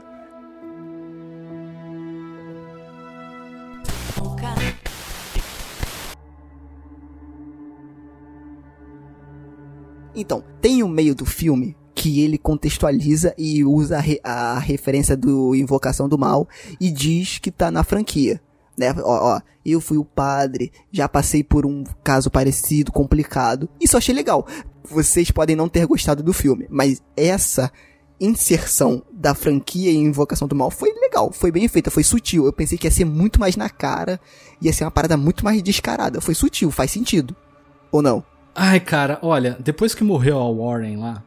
Então, 10.14 10.42
tem 10.60 10.82
um 10.82 10.88
meio 10.88 11.14
do 11.14 11.26
filme 11.26 11.76
que 11.94 12.20
ele 12.20 12.38
contextualiza 12.38 13.34
e 13.38 13.64
usa 13.64 13.96
a, 13.98 14.00
re- 14.00 14.20
a 14.22 14.58
referência 14.58 15.16
do 15.16 15.54
Invocação 15.54 16.08
do 16.08 16.18
Mal 16.18 16.48
e 16.80 16.90
diz 16.90 17.38
que 17.38 17.50
tá 17.50 17.70
na 17.70 17.82
franquia. 17.82 18.40
Né? 18.78 18.94
Ó, 18.98 19.36
ó, 19.36 19.40
eu 19.64 19.80
fui 19.80 19.96
o 19.96 20.04
padre, 20.04 20.70
já 20.92 21.08
passei 21.08 21.42
por 21.42 21.64
um 21.64 21.84
caso 22.04 22.30
parecido, 22.30 22.92
complicado. 22.92 23.68
Isso 23.80 23.96
eu 23.96 23.98
achei 23.98 24.14
legal. 24.14 24.46
Vocês 24.84 25.30
podem 25.30 25.56
não 25.56 25.68
ter 25.68 25.86
gostado 25.86 26.22
do 26.22 26.32
filme, 26.32 26.66
mas 26.70 27.02
essa 27.16 27.72
inserção 28.20 29.02
da 29.12 29.34
franquia 29.34 29.90
em 29.90 30.04
Invocação 30.04 30.48
do 30.48 30.54
Mal 30.54 30.70
foi 30.70 30.92
legal, 30.92 31.30
foi 31.32 31.50
bem 31.50 31.68
feita, 31.68 31.90
foi 31.90 32.02
sutil. 32.02 32.46
Eu 32.46 32.52
pensei 32.52 32.78
que 32.78 32.86
ia 32.86 32.90
ser 32.90 33.04
muito 33.04 33.40
mais 33.40 33.56
na 33.56 33.68
cara, 33.68 34.20
ia 34.60 34.72
ser 34.72 34.84
uma 34.84 34.90
parada 34.90 35.16
muito 35.16 35.44
mais 35.44 35.62
descarada. 35.62 36.20
Foi 36.20 36.34
sutil, 36.34 36.70
faz 36.70 36.90
sentido. 36.90 37.34
Ou 37.90 38.02
não? 38.02 38.24
Ai, 38.54 38.80
cara, 38.80 39.18
olha, 39.22 39.56
depois 39.60 39.94
que 39.94 40.02
morreu 40.02 40.38
a 40.38 40.50
Warren 40.50 40.96
lá, 40.96 41.22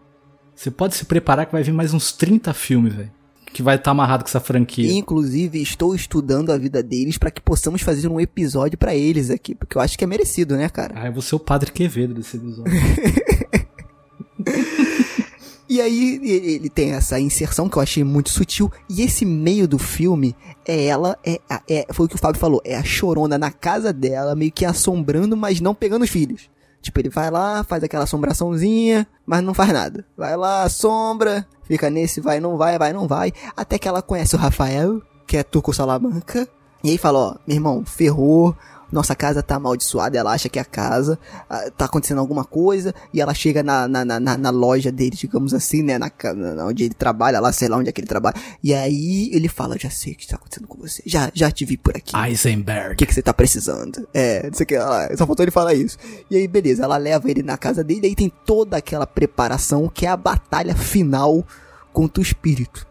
você 0.56 0.72
pode 0.72 0.96
se 0.96 1.06
preparar 1.06 1.46
que 1.46 1.52
vai 1.52 1.64
vir 1.64 1.74
mais 1.74 1.94
uns 1.94 2.12
30 2.12 2.54
filmes, 2.54 2.94
velho. 2.94 3.12
Que 3.54 3.64
vai 3.64 3.76
estar 3.76 3.92
amarrado 3.92 4.24
com 4.24 4.30
essa 4.30 4.40
franquia. 4.40 4.92
Inclusive, 4.92 5.62
estou 5.62 5.96
estudando 5.96 6.52
a 6.52 6.58
vida 6.58 6.84
deles 6.84 7.18
para 7.18 7.32
que 7.32 7.42
possamos 7.42 7.82
fazer 7.82 8.08
um 8.08 8.20
episódio 8.20 8.78
para 8.78 8.96
eles 8.96 9.30
aqui, 9.30 9.56
porque 9.56 9.78
eu 9.78 9.82
acho 9.82 9.98
que 9.98 10.04
é 10.04 10.08
merecido, 10.08 10.56
né, 10.56 10.70
cara? 10.70 10.94
Ah, 10.96 11.08
eu 11.08 11.14
vou 11.14 11.22
ser 11.22 11.36
o 11.36 11.40
padre 11.40 11.72
Quevedo 11.72 12.14
desse 12.14 12.38
episódio. 12.38 12.72
E 15.70 15.80
aí 15.80 16.20
ele 16.24 16.68
tem 16.68 16.94
essa 16.94 17.20
inserção 17.20 17.70
que 17.70 17.78
eu 17.78 17.82
achei 17.82 18.04
muito 18.04 18.32
sutil. 18.32 18.72
E 18.90 19.04
esse 19.04 19.24
meio 19.24 19.68
do 19.68 19.78
filme 19.78 20.36
é 20.68 20.86
ela, 20.86 21.16
é, 21.24 21.40
é 21.70 21.86
foi 21.94 22.08
o 22.08 22.10
que 22.10 22.16
o 22.16 22.18
Fábio 22.18 22.42
falou, 22.42 22.60
é 22.66 22.76
a 22.76 22.84
chorona 22.84 23.38
na 23.38 23.52
casa 23.52 23.94
dela, 23.94 24.36
meio 24.36 24.52
que 24.52 24.66
assombrando, 24.66 25.38
mas 25.38 25.62
não 25.62 25.76
pegando 25.76 26.02
os 26.02 26.10
filhos. 26.10 26.50
Tipo, 26.82 27.00
ele 27.00 27.10
vai 27.10 27.30
lá, 27.30 27.64
faz 27.64 27.84
aquela 27.84 28.06
assombraçãozinha, 28.06 29.06
mas 29.26 29.44
não 29.44 29.54
faz 29.54 29.72
nada. 29.74 30.06
Vai 30.18 30.36
lá, 30.38 30.64
assombra, 30.64 31.46
fica 31.64 31.90
nesse 31.90 32.22
vai, 32.22 32.40
não 32.40 32.58
vai, 32.58 32.78
vai, 32.78 32.94
não 32.94 33.08
vai. 33.08 33.34
Até 33.56 33.78
que 33.78 33.88
ela 33.88 34.02
conhece 34.02 34.36
o 34.36 34.40
Rafael, 34.40 35.02
que 35.28 35.38
é 35.38 35.44
Turco 35.44 35.74
Salamanca. 35.74 36.48
E 36.84 36.92
aí 36.92 36.98
fala, 36.98 37.20
ó, 37.20 37.36
meu 37.46 37.58
irmão, 37.58 37.84
ferrou, 37.86 38.56
nossa 38.92 39.16
casa 39.16 39.42
tá 39.44 39.56
amaldiçoada, 39.56 40.18
ela 40.18 40.32
acha 40.34 40.50
que 40.50 40.58
é 40.58 40.62
a 40.62 40.66
casa, 40.66 41.20
ah, 41.50 41.70
tá 41.78 41.86
acontecendo 41.86 42.20
alguma 42.20 42.44
coisa, 42.44 42.94
e 43.14 43.22
ela 43.22 43.34
chega 43.34 43.62
na, 43.64 43.88
na, 43.88 44.04
na, 44.06 44.20
na- 44.20 44.50
loja 44.50 44.92
dele, 44.92 45.12
digamos 45.16 45.54
assim, 45.54 45.84
né, 45.84 45.98
na, 45.98 46.12
na- 46.36 46.66
onde 46.66 46.86
ele 46.86 46.94
trabalha, 46.94 47.40
lá, 47.40 47.52
sei 47.52 47.68
lá 47.68 47.78
onde 47.78 47.90
é 47.90 47.92
que 47.92 48.02
ele 48.02 48.08
trabalha, 48.08 48.36
e 48.64 48.74
aí 48.74 49.30
ele 49.34 49.48
fala, 49.48 49.78
já 49.78 49.90
sei 49.90 50.14
o 50.14 50.16
que 50.16 50.28
tá 50.28 50.36
acontecendo 50.36 50.68
com 50.68 50.78
você, 50.80 51.02
já, 51.06 51.32
já 51.34 51.52
te 51.52 51.66
vi 51.66 51.78
por 51.78 51.96
aqui. 51.96 52.16
O 52.16 52.26
Eisenberg. 52.26 52.96
que, 52.96 53.06
que 53.06 53.14
você 53.14 53.22
tá 53.22 53.34
precisando? 53.34 54.08
É, 54.14 54.48
não 54.48 54.54
sei 54.54 54.64
o 54.64 54.68
que, 54.68 54.78
lá, 54.78 55.08
só 55.16 55.26
faltou 55.28 55.44
ele 55.44 55.52
falar 55.52 55.74
isso. 55.74 55.98
E 56.30 56.36
aí, 56.38 56.48
beleza, 56.48 56.84
ela 56.84 56.98
leva 56.98 57.30
ele 57.30 57.44
na 57.44 57.58
casa 57.58 57.84
dele, 57.84 58.02
e 58.04 58.06
aí 58.08 58.16
tem 58.16 58.32
toda 58.46 58.78
aquela 58.78 59.06
preparação 59.06 59.88
que 59.88 60.06
é 60.06 60.10
a 60.10 60.18
batalha 60.18 60.76
final 60.76 61.46
contra 61.94 62.20
o 62.20 62.24
espírito, 62.24 62.86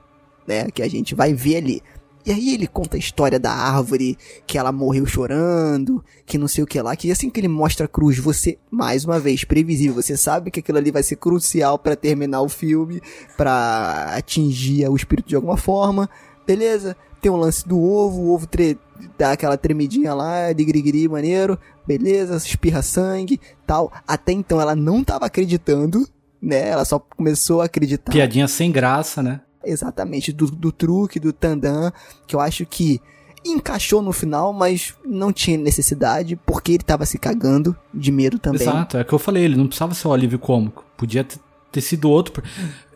né, 0.46 0.70
que 0.70 0.82
a 0.82 0.88
gente 0.88 1.14
vai 1.14 1.34
ver 1.34 1.56
ali. 1.56 1.82
E 2.28 2.30
aí 2.30 2.52
ele 2.52 2.66
conta 2.66 2.98
a 2.98 3.00
história 3.00 3.40
da 3.40 3.50
árvore, 3.50 4.18
que 4.46 4.58
ela 4.58 4.70
morreu 4.70 5.06
chorando, 5.06 6.04
que 6.26 6.36
não 6.36 6.46
sei 6.46 6.62
o 6.62 6.66
que 6.66 6.78
lá, 6.78 6.94
que 6.94 7.10
assim 7.10 7.30
que 7.30 7.40
ele 7.40 7.48
mostra 7.48 7.86
a 7.86 7.88
cruz, 7.88 8.18
você, 8.18 8.58
mais 8.70 9.02
uma 9.06 9.18
vez, 9.18 9.44
previsível, 9.44 9.94
você 9.94 10.14
sabe 10.14 10.50
que 10.50 10.60
aquilo 10.60 10.76
ali 10.76 10.90
vai 10.90 11.02
ser 11.02 11.16
crucial 11.16 11.78
pra 11.78 11.96
terminar 11.96 12.42
o 12.42 12.48
filme, 12.50 13.00
pra 13.34 14.12
atingir 14.14 14.86
o 14.90 14.94
espírito 14.94 15.30
de 15.30 15.36
alguma 15.36 15.56
forma, 15.56 16.06
beleza? 16.46 16.94
Tem 17.18 17.32
o 17.32 17.36
lance 17.36 17.66
do 17.66 17.80
ovo, 17.82 18.20
o 18.20 18.34
ovo 18.34 18.46
tre 18.46 18.76
dá 19.16 19.32
aquela 19.32 19.56
tremidinha 19.56 20.12
lá, 20.12 20.52
de 20.52 20.66
grigri 20.66 21.08
maneiro, 21.08 21.58
beleza? 21.86 22.36
Espirra 22.36 22.82
sangue, 22.82 23.40
tal. 23.66 23.90
Até 24.06 24.32
então 24.32 24.60
ela 24.60 24.76
não 24.76 25.02
tava 25.02 25.24
acreditando, 25.24 26.06
né? 26.42 26.68
Ela 26.68 26.84
só 26.84 26.98
começou 26.98 27.62
a 27.62 27.64
acreditar. 27.64 28.12
Piadinha 28.12 28.46
sem 28.46 28.70
graça, 28.70 29.22
né? 29.22 29.40
Exatamente, 29.64 30.32
do, 30.32 30.46
do 30.46 30.70
truque, 30.70 31.18
do 31.18 31.32
tandam, 31.32 31.92
que 32.26 32.34
eu 32.36 32.40
acho 32.40 32.64
que 32.64 33.00
encaixou 33.44 34.02
no 34.02 34.12
final, 34.12 34.52
mas 34.52 34.94
não 35.04 35.32
tinha 35.32 35.56
necessidade, 35.56 36.36
porque 36.36 36.72
ele 36.72 36.82
tava 36.82 37.06
se 37.06 37.18
cagando 37.18 37.76
de 37.92 38.10
medo 38.10 38.38
também. 38.38 38.62
Exato, 38.62 38.96
é 38.96 39.02
o 39.02 39.04
que 39.04 39.12
eu 39.12 39.18
falei, 39.18 39.44
ele 39.44 39.56
não 39.56 39.66
precisava 39.66 39.94
ser 39.94 40.08
o 40.08 40.12
alívio 40.12 40.38
cômico. 40.38 40.84
Podia 40.96 41.24
ter, 41.24 41.80
sido 41.80 42.10
outro. 42.10 42.42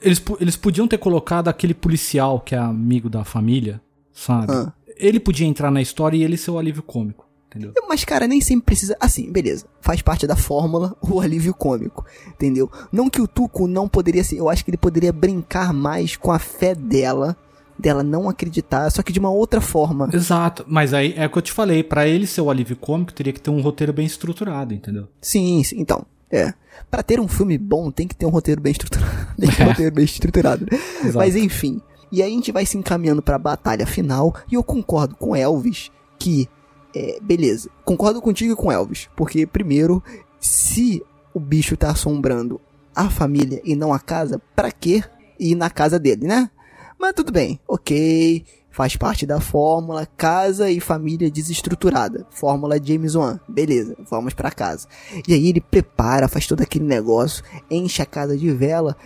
Eles, 0.00 0.22
eles 0.40 0.56
podiam 0.56 0.88
ter 0.88 0.98
colocado 0.98 1.48
aquele 1.48 1.74
policial 1.74 2.40
que 2.40 2.54
é 2.54 2.58
amigo 2.58 3.08
da 3.08 3.24
família, 3.24 3.80
sabe? 4.12 4.52
Ah. 4.52 4.72
Ele 4.96 5.20
podia 5.20 5.46
entrar 5.46 5.70
na 5.70 5.80
história 5.80 6.16
e 6.16 6.24
ele 6.24 6.36
ser 6.36 6.50
o 6.50 6.58
alívio 6.58 6.82
cômico, 6.82 7.26
entendeu? 7.58 7.72
Mas, 7.88 8.04
cara, 8.04 8.26
nem 8.26 8.40
sempre 8.40 8.66
precisa. 8.66 8.96
Assim, 9.00 9.30
beleza. 9.30 9.66
Faz 9.80 10.00
parte 10.02 10.26
da 10.26 10.36
fórmula 10.36 10.96
o 11.02 11.20
alívio 11.20 11.54
cômico. 11.54 12.04
Entendeu? 12.28 12.70
Não 12.90 13.08
que 13.10 13.20
o 13.20 13.28
Tuco 13.28 13.66
não 13.66 13.88
poderia 13.88 14.24
ser. 14.24 14.36
Eu 14.38 14.48
acho 14.48 14.64
que 14.64 14.70
ele 14.70 14.76
poderia 14.78 15.12
brincar 15.12 15.72
mais 15.72 16.16
com 16.16 16.30
a 16.32 16.38
fé 16.38 16.74
dela. 16.74 17.36
Dela 17.78 18.02
não 18.02 18.28
acreditar, 18.28 18.88
só 18.90 19.02
que 19.02 19.12
de 19.12 19.18
uma 19.18 19.30
outra 19.30 19.60
forma. 19.60 20.08
Exato, 20.12 20.64
mas 20.68 20.94
aí 20.94 21.14
é 21.16 21.26
o 21.26 21.30
que 21.30 21.38
eu 21.38 21.42
te 21.42 21.50
falei, 21.50 21.82
pra 21.82 22.06
ele 22.06 22.26
ser 22.28 22.40
o 22.42 22.50
alívio 22.50 22.76
cômico, 22.76 23.12
teria 23.12 23.32
que 23.32 23.40
ter 23.40 23.50
um 23.50 23.60
roteiro 23.60 23.92
bem 23.92 24.06
estruturado, 24.06 24.72
entendeu? 24.72 25.08
Sim, 25.20 25.64
sim, 25.64 25.80
então. 25.80 26.04
É. 26.30 26.54
Pra 26.90 27.02
ter 27.02 27.18
um 27.18 27.26
filme 27.26 27.58
bom, 27.58 27.90
tem 27.90 28.06
que 28.06 28.14
ter 28.14 28.24
um 28.24 28.30
roteiro 28.30 28.60
bem 28.60 28.70
estruturado. 28.72 29.26
tem 29.40 29.50
que 29.50 29.56
ter 29.56 29.62
um 29.62 29.66
É. 29.66 29.68
roteiro 29.70 29.94
bem 29.94 30.04
estruturado. 30.04 30.66
Mas 31.14 31.34
enfim. 31.34 31.80
E 32.12 32.22
aí 32.22 32.30
a 32.30 32.34
gente 32.34 32.52
vai 32.52 32.64
se 32.64 32.76
encaminhando 32.78 33.22
pra 33.22 33.38
batalha 33.38 33.86
final. 33.86 34.34
E 34.50 34.54
eu 34.54 34.62
concordo 34.62 35.16
com 35.16 35.34
Elvis 35.34 35.90
que. 36.18 36.48
É, 36.94 37.18
beleza. 37.20 37.70
Concordo 37.84 38.20
contigo 38.20 38.52
e 38.52 38.56
com 38.56 38.70
Elvis. 38.70 39.08
Porque, 39.16 39.46
primeiro, 39.46 40.02
se 40.40 41.02
o 41.34 41.40
bicho 41.40 41.76
tá 41.76 41.90
assombrando 41.90 42.60
a 42.94 43.08
família 43.08 43.60
e 43.64 43.74
não 43.74 43.92
a 43.92 43.98
casa, 43.98 44.40
pra 44.54 44.70
que 44.70 45.02
ir 45.38 45.54
na 45.54 45.70
casa 45.70 45.98
dele, 45.98 46.26
né? 46.26 46.50
Mas 46.98 47.14
tudo 47.14 47.32
bem, 47.32 47.58
ok. 47.66 48.44
Faz 48.70 48.96
parte 48.96 49.26
da 49.26 49.38
fórmula 49.38 50.06
casa 50.16 50.70
e 50.70 50.80
família 50.80 51.30
desestruturada. 51.30 52.26
Fórmula 52.30 52.82
James 52.82 53.14
Wan. 53.14 53.38
Beleza, 53.46 53.94
vamos 54.10 54.32
pra 54.32 54.50
casa. 54.50 54.88
E 55.28 55.34
aí 55.34 55.48
ele 55.48 55.60
prepara, 55.60 56.26
faz 56.26 56.46
todo 56.46 56.62
aquele 56.62 56.86
negócio, 56.86 57.44
enche 57.70 58.00
a 58.00 58.06
casa 58.06 58.36
de 58.36 58.50
vela. 58.50 58.96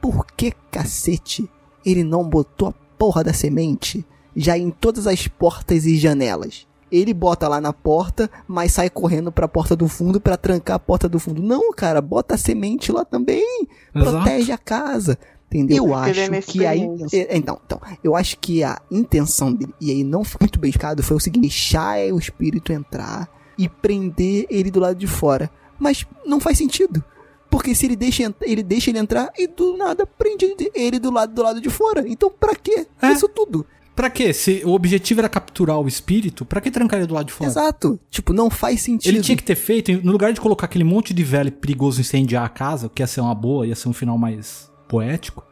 Por 0.00 0.26
que 0.26 0.52
cacete 0.70 1.48
ele 1.84 2.02
não 2.02 2.28
botou 2.28 2.68
a 2.68 2.74
porra 2.98 3.22
da 3.22 3.32
semente 3.32 4.04
já 4.34 4.58
em 4.58 4.70
todas 4.70 5.06
as 5.06 5.28
portas 5.28 5.86
e 5.86 5.96
janelas. 5.96 6.66
Ele 6.94 7.12
bota 7.12 7.48
lá 7.48 7.60
na 7.60 7.72
porta, 7.72 8.30
mas 8.46 8.72
sai 8.72 8.88
correndo 8.88 9.32
pra 9.32 9.48
porta 9.48 9.74
do 9.74 9.88
fundo 9.88 10.20
pra 10.20 10.36
trancar 10.36 10.76
a 10.76 10.78
porta 10.78 11.08
do 11.08 11.18
fundo. 11.18 11.42
Não, 11.42 11.72
cara, 11.72 12.00
bota 12.00 12.34
a 12.34 12.38
semente 12.38 12.92
lá 12.92 13.04
também. 13.04 13.66
Exato. 13.94 14.10
Protege 14.10 14.52
a 14.52 14.58
casa. 14.58 15.18
Entendeu? 15.46 15.86
Eu 15.86 15.94
é 15.94 16.10
acho 16.10 16.12
que 16.46 16.66
aí. 16.66 16.80
inexperiente. 16.80 17.16
é, 17.16 17.36
Então, 17.36 17.60
então, 17.64 17.80
eu 18.02 18.16
acho 18.16 18.38
que 18.38 18.64
a 18.64 18.80
intenção 18.90 19.52
dele, 19.52 19.74
e 19.80 19.90
aí 19.90 20.02
não 20.02 20.24
foi 20.24 20.38
muito 20.40 20.58
bem 20.58 20.70
explicado, 20.70 21.02
foi 21.02 21.16
o 21.16 21.20
seguinte: 21.20 21.42
deixar 21.42 21.98
o 22.12 22.18
espírito 22.18 22.72
entrar 22.72 23.28
e 23.56 23.68
prender 23.68 24.46
ele 24.50 24.70
do 24.70 24.80
lado 24.80 24.96
de 24.96 25.06
fora. 25.06 25.50
Mas 25.78 26.06
não 26.24 26.40
faz 26.40 26.58
sentido. 26.58 27.02
Porque 27.50 27.72
se 27.72 27.86
ele 27.86 27.94
deixa, 27.94 28.34
ele 28.42 28.64
deixa 28.64 28.90
ele 28.90 28.98
entrar 28.98 29.30
e 29.38 29.46
do 29.46 29.76
nada 29.76 30.04
prende 30.04 30.56
ele 30.74 30.98
do 30.98 31.12
lado 31.12 31.32
do 31.32 31.42
lado 31.42 31.60
de 31.60 31.70
fora. 31.70 32.04
Então 32.06 32.28
pra 32.28 32.56
quê? 32.56 32.86
É. 33.00 33.12
Isso 33.12 33.28
tudo. 33.28 33.64
Pra 33.94 34.10
quê? 34.10 34.32
Se 34.32 34.62
o 34.64 34.72
objetivo 34.72 35.20
era 35.20 35.28
capturar 35.28 35.78
o 35.78 35.86
espírito, 35.86 36.44
pra 36.44 36.60
que 36.60 36.70
trancar 36.70 36.98
ele 36.98 37.06
do 37.06 37.14
lado 37.14 37.26
de 37.26 37.32
fora? 37.32 37.48
Exato. 37.48 37.98
Tipo, 38.10 38.32
não 38.32 38.50
faz 38.50 38.80
sentido. 38.80 39.12
Ele 39.12 39.22
tinha 39.22 39.36
que 39.36 39.42
ter 39.44 39.54
feito, 39.54 39.92
no 40.04 40.10
lugar 40.10 40.32
de 40.32 40.40
colocar 40.40 40.66
aquele 40.66 40.84
monte 40.84 41.14
de 41.14 41.22
velho 41.22 41.52
perigoso 41.52 42.00
incendiar 42.00 42.44
a 42.44 42.48
casa, 42.48 42.90
que 42.92 43.02
ia 43.02 43.06
ser 43.06 43.20
uma 43.20 43.34
boa, 43.34 43.66
ia 43.66 43.74
ser 43.76 43.88
um 43.88 43.92
final 43.92 44.18
mais 44.18 44.70
poético, 44.88 45.44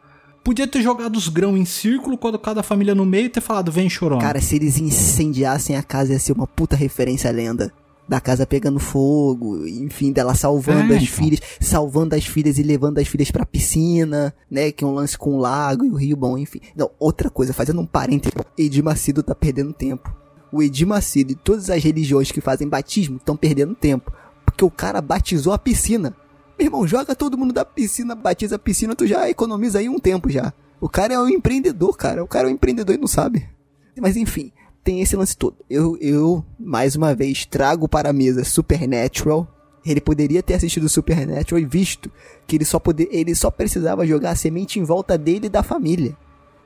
podia 0.43 0.67
ter 0.67 0.81
jogado 0.81 1.15
os 1.15 1.29
grãos 1.29 1.57
em 1.57 1.65
círculo, 1.65 2.17
colocado 2.17 2.57
a 2.57 2.63
família 2.63 2.93
no 2.93 3.05
meio 3.05 3.25
e 3.25 3.29
ter 3.29 3.41
falado, 3.41 3.71
vem 3.71 3.89
chorona. 3.89 4.21
Cara, 4.21 4.41
se 4.41 4.55
eles 4.57 4.77
incendiassem 4.77 5.77
a 5.77 5.83
casa, 5.83 6.11
ia 6.11 6.19
ser 6.19 6.33
uma 6.33 6.45
puta 6.45 6.75
referência 6.75 7.29
à 7.29 7.33
lenda. 7.33 7.71
Da 8.07 8.19
casa 8.19 8.45
pegando 8.45 8.79
fogo, 8.79 9.65
enfim, 9.65 10.11
dela 10.11 10.35
salvando 10.35 10.93
É, 10.93 10.97
as 10.97 11.03
então. 11.03 11.15
filhas, 11.15 11.39
salvando 11.61 12.15
as 12.15 12.25
filhas 12.25 12.57
e 12.57 12.63
levando 12.63 12.99
as 12.99 13.07
filhas 13.07 13.31
pra 13.31 13.45
piscina, 13.45 14.33
né? 14.51 14.71
Que 14.71 14.83
é 14.83 14.87
um 14.87 14.93
lance 14.93 15.17
com 15.17 15.35
o 15.35 15.39
lago 15.39 15.85
e 15.85 15.89
o 15.89 15.95
rio, 15.95 16.17
bom, 16.17 16.37
enfim. 16.37 16.59
Não, 16.75 16.91
outra 16.99 17.29
coisa, 17.29 17.53
fazendo 17.53 17.79
um 17.79 17.85
parênteses, 17.85 18.33
Edir 18.57 18.83
Macedo 18.83 19.23
tá 19.23 19.33
perdendo 19.33 19.71
tempo. 19.71 20.13
O 20.51 20.61
Edir 20.61 20.85
Macedo 20.85 21.31
e 21.31 21.35
todas 21.35 21.69
as 21.69 21.81
religiões 21.83 22.29
que 22.31 22.41
fazem 22.41 22.67
batismo 22.67 23.15
estão 23.17 23.37
perdendo 23.37 23.73
tempo. 23.73 24.11
Porque 24.45 24.65
o 24.65 24.69
cara 24.69 25.01
batizou 25.01 25.53
a 25.53 25.57
piscina. 25.57 26.13
Meu 26.59 26.67
irmão, 26.67 26.85
joga 26.85 27.15
todo 27.15 27.37
mundo 27.37 27.53
da 27.53 27.63
piscina, 27.65 28.13
batiza 28.13 28.57
a 28.57 28.59
piscina, 28.59 28.95
tu 28.95 29.07
já 29.07 29.27
economiza 29.29 29.79
aí 29.79 29.87
um 29.89 29.97
tempo 29.97 30.29
já. 30.29 30.53
O 30.79 30.89
cara 30.89 31.13
é 31.13 31.19
um 31.19 31.29
empreendedor, 31.29 31.95
cara. 31.97 32.23
O 32.23 32.27
cara 32.27 32.47
é 32.47 32.51
um 32.51 32.53
empreendedor 32.53 32.93
e 32.93 32.99
não 32.99 33.07
sabe. 33.07 33.47
Mas 33.99 34.17
enfim, 34.17 34.51
tem 34.83 35.01
esse 35.01 35.15
lance 35.15 35.35
todo. 35.35 35.55
Eu, 35.69 35.97
eu, 36.01 36.43
mais 36.59 36.95
uma 36.95 37.15
vez, 37.15 37.45
trago 37.45 37.87
para 37.87 38.09
a 38.09 38.13
mesa 38.13 38.43
Supernatural. 38.43 39.47
Ele 39.85 39.99
poderia 40.01 40.41
ter 40.41 40.53
assistido 40.53 40.87
Supernatural 40.87 41.59
e 41.61 41.65
visto 41.65 42.09
que 42.47 42.55
ele 42.55 42.65
só, 42.65 42.79
poder, 42.79 43.07
ele 43.11 43.35
só 43.35 43.51
precisava 43.51 44.05
jogar 44.07 44.31
a 44.31 44.35
semente 44.35 44.79
em 44.79 44.83
volta 44.83 45.17
dele 45.17 45.47
e 45.47 45.49
da 45.49 45.61
família. 45.63 46.15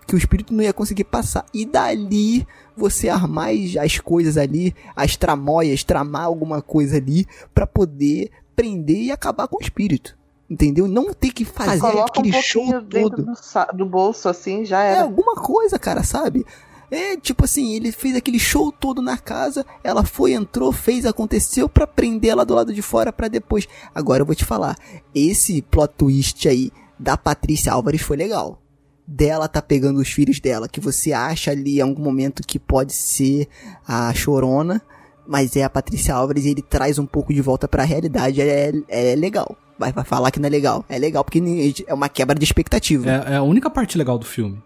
Que 0.05 0.15
o 0.15 0.17
espírito 0.17 0.53
não 0.53 0.63
ia 0.63 0.71
conseguir 0.71 1.03
passar. 1.03 1.45
E 1.53 1.65
dali, 1.65 2.47
você 2.75 3.09
armar 3.09 3.49
as- 3.49 3.75
as 3.75 3.99
coisas 3.99 4.37
ali, 4.37 4.73
as 4.95 5.15
tramóias, 5.17 5.83
tramar 5.83 6.23
alguma 6.23 6.61
coisa 6.61 6.97
ali, 6.97 7.27
pra 7.53 7.67
poder 7.67 8.29
prender 8.55 8.97
e 9.03 9.11
acabar 9.11 9.47
com 9.47 9.57
o 9.57 9.61
espírito. 9.61 10.15
Entendeu? 10.49 10.87
Não 10.87 11.13
ter 11.13 11.31
que 11.31 11.43
fazer 11.43 11.79
Coloca 11.81 11.99
um 11.99 12.21
aquele 12.21 12.41
show 12.41 12.61
pouquinho 12.63 12.81
dentro 12.83 13.09
todo. 13.09 13.25
do, 13.71 13.77
do 13.77 13.85
bolso, 13.85 14.29
assim, 14.29 14.63
já 14.63 14.81
É 14.81 14.91
era. 14.93 15.01
alguma 15.01 15.35
coisa, 15.35 15.77
cara, 15.77 16.03
sabe? 16.03 16.45
É 16.89 17.17
tipo 17.17 17.43
assim, 17.43 17.73
ele 17.75 17.91
fez 17.91 18.15
aquele 18.15 18.39
show 18.39 18.71
todo 18.71 19.01
na 19.01 19.17
casa, 19.17 19.65
ela 19.83 20.05
foi, 20.05 20.33
entrou, 20.33 20.71
fez, 20.71 21.05
aconteceu 21.05 21.67
pra 21.67 21.85
prender 21.85 22.31
ela 22.31 22.45
do 22.45 22.53
lado 22.53 22.73
de 22.73 22.81
fora 22.81 23.11
pra 23.11 23.27
depois. 23.27 23.67
Agora 23.93 24.21
eu 24.21 24.25
vou 24.25 24.35
te 24.35 24.45
falar, 24.45 24.77
esse 25.13 25.61
plot 25.61 25.93
twist 25.97 26.47
aí 26.47 26.71
da 26.97 27.17
Patrícia 27.17 27.73
Álvares 27.73 28.01
foi 28.01 28.15
legal. 28.15 28.61
Dela 29.05 29.47
tá 29.47 29.61
pegando 29.61 29.99
os 29.99 30.09
filhos 30.09 30.39
dela, 30.39 30.67
que 30.67 30.79
você 30.79 31.13
acha 31.13 31.51
ali 31.51 31.77
em 31.77 31.81
algum 31.81 32.01
momento 32.01 32.43
que 32.45 32.59
pode 32.59 32.93
ser 32.93 33.47
a 33.85 34.13
Chorona, 34.13 34.81
mas 35.27 35.55
é 35.55 35.63
a 35.63 35.69
Patrícia 35.69 36.15
Álvares 36.15 36.45
e 36.45 36.49
ele 36.49 36.61
traz 36.61 36.97
um 36.97 37.05
pouco 37.05 37.33
de 37.33 37.41
volta 37.41 37.67
pra 37.67 37.83
realidade, 37.83 38.41
é, 38.41 38.71
é 38.87 39.15
legal. 39.15 39.57
Vai, 39.77 39.91
vai 39.91 40.03
falar 40.03 40.31
que 40.31 40.39
não 40.39 40.47
é 40.47 40.49
legal. 40.49 40.83
É 40.89 40.97
legal 40.97 41.23
porque 41.23 41.41
é 41.85 41.93
uma 41.93 42.09
quebra 42.09 42.37
de 42.37 42.43
expectativa. 42.43 43.09
É, 43.09 43.33
é 43.33 43.35
a 43.35 43.43
única 43.43 43.69
parte 43.69 43.97
legal 43.97 44.17
do 44.17 44.25
filme. 44.25 44.61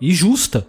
E 0.00 0.12
justa. 0.12 0.66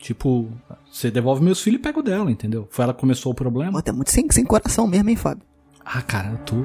Tipo, 0.00 0.50
você 0.90 1.10
devolve 1.10 1.44
meus 1.44 1.60
filhos 1.60 1.78
e 1.78 1.82
pega 1.82 2.00
o 2.00 2.02
dela, 2.02 2.30
entendeu? 2.30 2.66
Foi 2.70 2.82
ela 2.84 2.94
que 2.94 3.00
começou 3.00 3.32
o 3.32 3.34
problema. 3.34 3.72
Pô, 3.72 3.82
tá 3.82 3.92
muito 3.92 4.10
sem, 4.10 4.26
sem 4.30 4.44
coração 4.44 4.86
mesmo, 4.86 5.10
hein, 5.10 5.16
Fábio? 5.16 5.44
Ah, 5.84 6.00
cara, 6.00 6.30
eu 6.30 6.38
tô. 6.38 6.56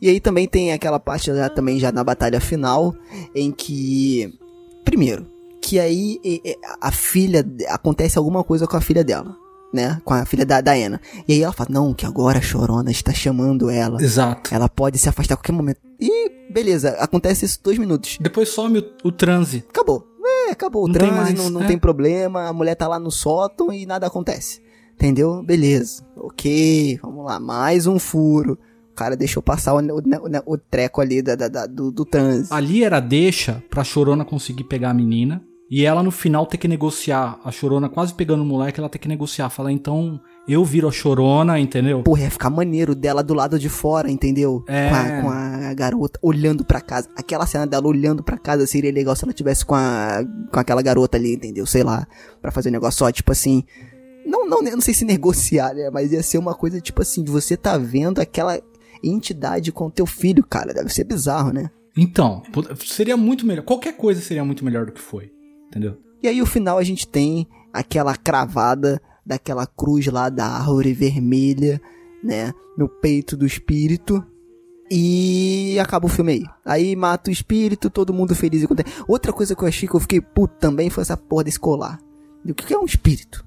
E 0.00 0.08
aí 0.08 0.18
também 0.18 0.48
tem 0.48 0.72
aquela 0.72 0.98
parte 0.98 1.26
já, 1.32 1.48
também 1.48 1.78
já 1.78 1.92
na 1.92 2.02
batalha 2.02 2.40
final, 2.40 2.92
em 3.32 3.52
que. 3.52 4.36
Primeiro, 4.84 5.24
que 5.60 5.78
aí 5.78 6.20
a 6.80 6.90
filha. 6.90 7.46
Acontece 7.68 8.18
alguma 8.18 8.42
coisa 8.42 8.66
com 8.66 8.76
a 8.76 8.80
filha 8.80 9.04
dela. 9.04 9.36
Né? 9.72 10.00
Com 10.04 10.12
a 10.12 10.26
filha 10.26 10.44
da 10.44 10.60
Diana. 10.60 11.00
E 11.26 11.32
aí 11.32 11.42
ela 11.42 11.52
fala, 11.52 11.70
não, 11.72 11.94
que 11.94 12.04
agora 12.04 12.38
a 12.38 12.42
Chorona 12.42 12.90
está 12.90 13.12
chamando 13.12 13.70
ela. 13.70 14.02
Exato. 14.02 14.54
Ela 14.54 14.68
pode 14.68 14.98
se 14.98 15.08
afastar 15.08 15.34
a 15.34 15.36
qualquer 15.38 15.52
momento. 15.52 15.80
E 15.98 16.30
beleza, 16.52 16.90
acontece 16.98 17.46
isso 17.46 17.58
dois 17.64 17.78
minutos. 17.78 18.18
Depois 18.20 18.50
some 18.50 18.78
o, 18.80 19.08
o 19.08 19.12
transe. 19.12 19.64
Acabou. 19.70 20.06
É, 20.24 20.50
acabou. 20.52 20.84
O 20.84 20.88
Não 20.88 20.94
tem 20.94 21.08
transe, 21.08 21.22
mais, 21.22 21.34
não, 21.38 21.48
não 21.50 21.62
é. 21.62 21.66
tem 21.66 21.78
problema. 21.78 22.48
A 22.48 22.52
mulher 22.52 22.74
tá 22.74 22.86
lá 22.86 22.98
no 22.98 23.10
sótão 23.10 23.72
e 23.72 23.86
nada 23.86 24.06
acontece. 24.06 24.60
Entendeu? 24.94 25.42
Beleza. 25.42 26.04
Ok, 26.16 26.98
vamos 27.02 27.24
lá. 27.24 27.40
Mais 27.40 27.86
um 27.86 27.98
furo. 27.98 28.58
O 28.90 28.94
cara 28.94 29.16
deixou 29.16 29.42
passar 29.42 29.72
o, 29.74 29.78
o, 29.78 29.98
o- 29.98 30.52
o 30.54 30.58
treco 30.58 31.00
ali 31.00 31.22
da, 31.22 31.34
da- 31.34 31.48
da- 31.48 31.66
do, 31.66 31.90
do 31.90 32.04
transe. 32.04 32.52
Ali 32.52 32.84
era 32.84 33.00
deixa 33.00 33.62
pra 33.70 33.82
Chorona 33.82 34.22
conseguir 34.24 34.64
pegar 34.64 34.90
a 34.90 34.94
menina. 34.94 35.42
E 35.74 35.86
ela 35.86 36.02
no 36.02 36.10
final 36.10 36.44
ter 36.44 36.58
que 36.58 36.68
negociar. 36.68 37.40
A 37.42 37.50
Chorona 37.50 37.88
quase 37.88 38.12
pegando 38.12 38.42
o 38.42 38.44
moleque, 38.44 38.78
ela 38.78 38.90
ter 38.90 38.98
que 38.98 39.08
negociar. 39.08 39.48
Falar, 39.48 39.72
então 39.72 40.20
eu 40.46 40.62
viro 40.66 40.86
a 40.86 40.92
Chorona, 40.92 41.58
entendeu? 41.58 42.02
Porra, 42.02 42.24
ia 42.24 42.30
ficar 42.30 42.50
maneiro 42.50 42.94
dela 42.94 43.22
do 43.22 43.32
lado 43.32 43.58
de 43.58 43.70
fora, 43.70 44.10
entendeu? 44.10 44.62
É. 44.68 44.90
Com, 44.90 44.94
a, 44.94 45.22
com 45.22 45.30
a 45.30 45.72
garota 45.72 46.20
olhando 46.20 46.62
pra 46.62 46.78
casa. 46.78 47.08
Aquela 47.16 47.46
cena 47.46 47.66
dela 47.66 47.86
olhando 47.86 48.22
pra 48.22 48.36
casa 48.36 48.66
seria 48.66 48.92
legal 48.92 49.16
se 49.16 49.24
ela 49.24 49.32
tivesse 49.32 49.64
com, 49.64 49.74
a, 49.74 50.22
com 50.52 50.60
aquela 50.60 50.82
garota 50.82 51.16
ali, 51.16 51.32
entendeu? 51.36 51.64
Sei 51.64 51.82
lá, 51.82 52.06
pra 52.42 52.50
fazer 52.52 52.68
um 52.68 52.72
negócio 52.72 52.98
só, 52.98 53.10
tipo 53.10 53.32
assim. 53.32 53.64
Não, 54.26 54.46
não, 54.46 54.60
não 54.60 54.80
sei 54.82 54.92
se 54.92 55.06
negociar, 55.06 55.72
né? 55.72 55.88
Mas 55.90 56.12
ia 56.12 56.22
ser 56.22 56.36
uma 56.36 56.54
coisa 56.54 56.82
tipo 56.82 57.00
assim, 57.00 57.24
de 57.24 57.30
você 57.30 57.56
tá 57.56 57.78
vendo 57.78 58.20
aquela 58.20 58.60
entidade 59.02 59.72
com 59.72 59.88
teu 59.88 60.04
filho, 60.04 60.44
cara. 60.44 60.74
Deve 60.74 60.92
ser 60.92 61.04
bizarro, 61.04 61.50
né? 61.50 61.70
Então, 61.96 62.42
seria 62.84 63.16
muito 63.16 63.46
melhor. 63.46 63.64
Qualquer 63.64 63.96
coisa 63.96 64.20
seria 64.20 64.44
muito 64.44 64.62
melhor 64.62 64.84
do 64.84 64.92
que 64.92 65.00
foi. 65.00 65.31
Entendeu? 65.72 65.96
E 66.22 66.28
aí, 66.28 66.40
o 66.42 66.46
final, 66.46 66.76
a 66.78 66.84
gente 66.84 67.08
tem 67.08 67.48
aquela 67.72 68.14
cravada 68.14 69.00
daquela 69.24 69.66
cruz 69.66 70.06
lá 70.06 70.28
da 70.28 70.46
árvore 70.46 70.92
vermelha, 70.92 71.80
né? 72.22 72.52
No 72.76 72.88
peito 72.88 73.36
do 73.36 73.46
espírito. 73.46 74.22
E 74.90 75.78
acaba 75.80 76.06
o 76.06 76.08
filme 76.08 76.32
aí. 76.32 76.44
Aí 76.64 76.94
mata 76.96 77.30
o 77.30 77.32
espírito, 77.32 77.88
todo 77.88 78.12
mundo 78.12 78.34
feliz 78.34 78.62
e 78.62 78.66
contente. 78.68 78.92
Outra 79.08 79.32
coisa 79.32 79.56
que 79.56 79.62
eu 79.64 79.68
achei 79.68 79.88
que 79.88 79.94
eu 79.96 80.00
fiquei 80.00 80.20
puto 80.20 80.54
também 80.58 80.90
foi 80.90 81.00
essa 81.02 81.16
porra 81.16 81.44
desse 81.44 81.58
colar. 81.58 81.98
O 82.46 82.52
que 82.52 82.74
é 82.74 82.78
um 82.78 82.84
espírito? 82.84 83.44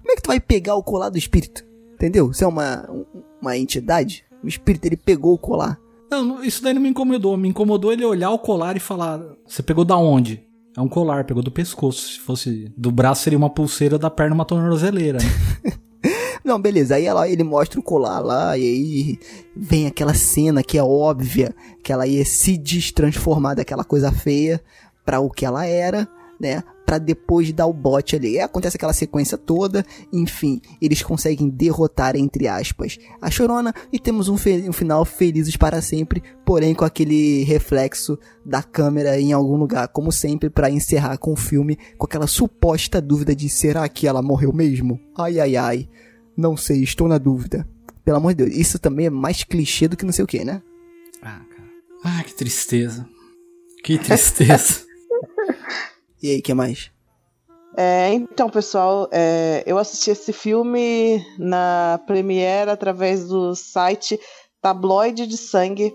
Como 0.00 0.12
é 0.12 0.16
que 0.16 0.22
tu 0.22 0.28
vai 0.28 0.38
pegar 0.38 0.76
o 0.76 0.82
colar 0.84 1.08
do 1.08 1.18
espírito? 1.18 1.64
Entendeu? 1.94 2.28
Você 2.32 2.44
é 2.44 2.46
uma, 2.46 2.88
um- 2.90 3.04
uma 3.40 3.56
entidade? 3.56 4.24
O 4.42 4.46
espírito, 4.46 4.84
ele 4.86 4.96
pegou 4.96 5.34
o 5.34 5.38
colar. 5.38 5.80
Não, 6.10 6.22
não, 6.22 6.44
isso 6.44 6.62
daí 6.62 6.74
não 6.74 6.82
me 6.82 6.90
incomodou. 6.90 7.36
Me 7.36 7.48
incomodou 7.48 7.92
ele 7.92 8.04
olhar 8.04 8.30
o 8.30 8.38
colar 8.38 8.76
e 8.76 8.80
falar: 8.80 9.20
Você 9.46 9.62
pegou 9.62 9.84
da 9.84 9.96
onde? 9.96 10.46
É 10.76 10.80
um 10.80 10.88
colar, 10.88 11.24
pegou 11.24 11.42
do 11.42 11.50
pescoço. 11.50 12.12
Se 12.12 12.20
fosse 12.20 12.72
do 12.76 12.90
braço, 12.90 13.22
seria 13.22 13.38
uma 13.38 13.50
pulseira, 13.50 13.98
da 13.98 14.10
perna, 14.10 14.34
uma 14.34 14.44
tornozeleira. 14.44 15.18
Né? 15.18 15.72
Não, 16.44 16.60
beleza. 16.60 16.96
Aí 16.96 17.06
ela, 17.06 17.28
ele 17.28 17.42
mostra 17.42 17.80
o 17.80 17.82
colar 17.82 18.20
lá, 18.20 18.58
e 18.58 18.62
aí 18.62 19.18
vem 19.56 19.86
aquela 19.86 20.12
cena 20.12 20.62
que 20.62 20.76
é 20.76 20.82
óbvia, 20.82 21.54
que 21.82 21.92
ela 21.92 22.06
ia 22.06 22.24
se 22.24 22.58
destransformar 22.58 23.56
daquela 23.56 23.84
coisa 23.84 24.12
feia 24.12 24.60
pra 25.04 25.20
o 25.20 25.30
que 25.30 25.46
ela 25.46 25.64
era, 25.64 26.08
né? 26.38 26.62
Pra 26.84 26.98
depois 26.98 27.52
dar 27.52 27.66
o 27.66 27.72
bote 27.72 28.16
ali. 28.16 28.36
Aí 28.36 28.40
acontece 28.40 28.76
aquela 28.76 28.92
sequência 28.92 29.38
toda, 29.38 29.84
enfim, 30.12 30.60
eles 30.80 31.02
conseguem 31.02 31.48
derrotar, 31.48 32.14
entre 32.16 32.46
aspas, 32.46 32.98
a 33.20 33.30
Chorona 33.30 33.74
e 33.92 33.98
temos 33.98 34.28
um, 34.28 34.34
um 34.34 34.72
final 34.72 35.04
felizes 35.04 35.56
para 35.56 35.80
sempre, 35.80 36.22
porém 36.44 36.74
com 36.74 36.84
aquele 36.84 37.42
reflexo 37.44 38.18
da 38.44 38.62
câmera 38.62 39.18
em 39.18 39.32
algum 39.32 39.56
lugar, 39.56 39.88
como 39.88 40.12
sempre, 40.12 40.50
pra 40.50 40.70
encerrar 40.70 41.16
com 41.16 41.32
o 41.32 41.36
filme, 41.36 41.78
com 41.96 42.04
aquela 42.04 42.26
suposta 42.26 43.00
dúvida 43.00 43.34
de 43.34 43.48
será 43.48 43.88
que 43.88 44.06
ela 44.06 44.22
morreu 44.22 44.52
mesmo? 44.52 45.00
Ai, 45.16 45.40
ai, 45.40 45.56
ai. 45.56 45.88
Não 46.36 46.56
sei, 46.56 46.82
estou 46.82 47.08
na 47.08 47.18
dúvida. 47.18 47.66
Pelo 48.04 48.18
amor 48.18 48.34
de 48.34 48.44
Deus, 48.44 48.56
isso 48.56 48.78
também 48.78 49.06
é 49.06 49.10
mais 49.10 49.42
clichê 49.44 49.88
do 49.88 49.96
que 49.96 50.04
não 50.04 50.12
sei 50.12 50.24
o 50.24 50.28
que, 50.28 50.44
né? 50.44 50.60
Ah, 51.22 51.40
cara. 51.48 51.68
Ah, 52.04 52.22
que 52.22 52.34
tristeza. 52.34 53.08
Que 53.82 53.98
tristeza. 53.98 54.84
E 56.24 56.30
aí, 56.30 56.40
que 56.40 56.54
mais? 56.54 56.90
É, 57.76 58.10
então, 58.14 58.48
pessoal, 58.48 59.06
é, 59.12 59.62
eu 59.66 59.76
assisti 59.76 60.10
esse 60.10 60.32
filme 60.32 61.22
na 61.38 62.00
Premiere 62.06 62.70
através 62.70 63.28
do 63.28 63.54
site 63.54 64.18
Tabloide 64.58 65.26
de 65.26 65.36
Sangue. 65.36 65.94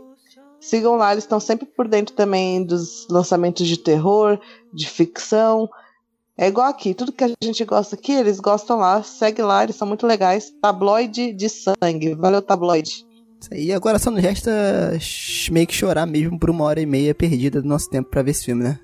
Sigam 0.62 0.98
lá, 0.98 1.14
eles 1.14 1.24
estão 1.24 1.40
sempre 1.40 1.66
por 1.66 1.88
dentro 1.88 2.14
também 2.14 2.64
dos 2.64 3.08
lançamentos 3.10 3.66
de 3.66 3.76
terror, 3.76 4.40
de 4.72 4.88
ficção. 4.88 5.68
É 6.38 6.48
igual 6.48 6.68
aqui, 6.68 6.94
tudo 6.94 7.12
que 7.12 7.24
a 7.24 7.32
gente 7.42 7.66
gosta 7.66 7.96
aqui, 7.96 8.12
eles 8.12 8.40
gostam 8.40 8.78
lá. 8.78 9.02
Segue 9.02 9.42
lá, 9.42 9.64
eles 9.64 9.78
são 9.78 9.88
muito 9.88 10.06
legais. 10.06 10.54
Tabloide 10.62 11.34
de 11.34 11.50
Sangue. 11.50 12.14
Valeu, 12.14 12.44
Tabloide. 12.44 13.04
Isso 13.42 13.52
aí, 13.52 13.74
agora 13.74 13.98
só 13.98 14.12
nos 14.12 14.22
resta 14.22 14.52
meio 15.50 15.66
que 15.66 15.74
chorar 15.74 16.06
mesmo 16.06 16.38
por 16.38 16.52
uma 16.52 16.66
hora 16.66 16.80
e 16.80 16.86
meia 16.86 17.16
perdida 17.16 17.64
do 17.64 17.68
nosso 17.68 17.90
tempo 17.90 18.12
pra 18.12 18.22
ver 18.22 18.30
esse 18.30 18.46
filme, 18.46 18.64
né? 18.64 18.80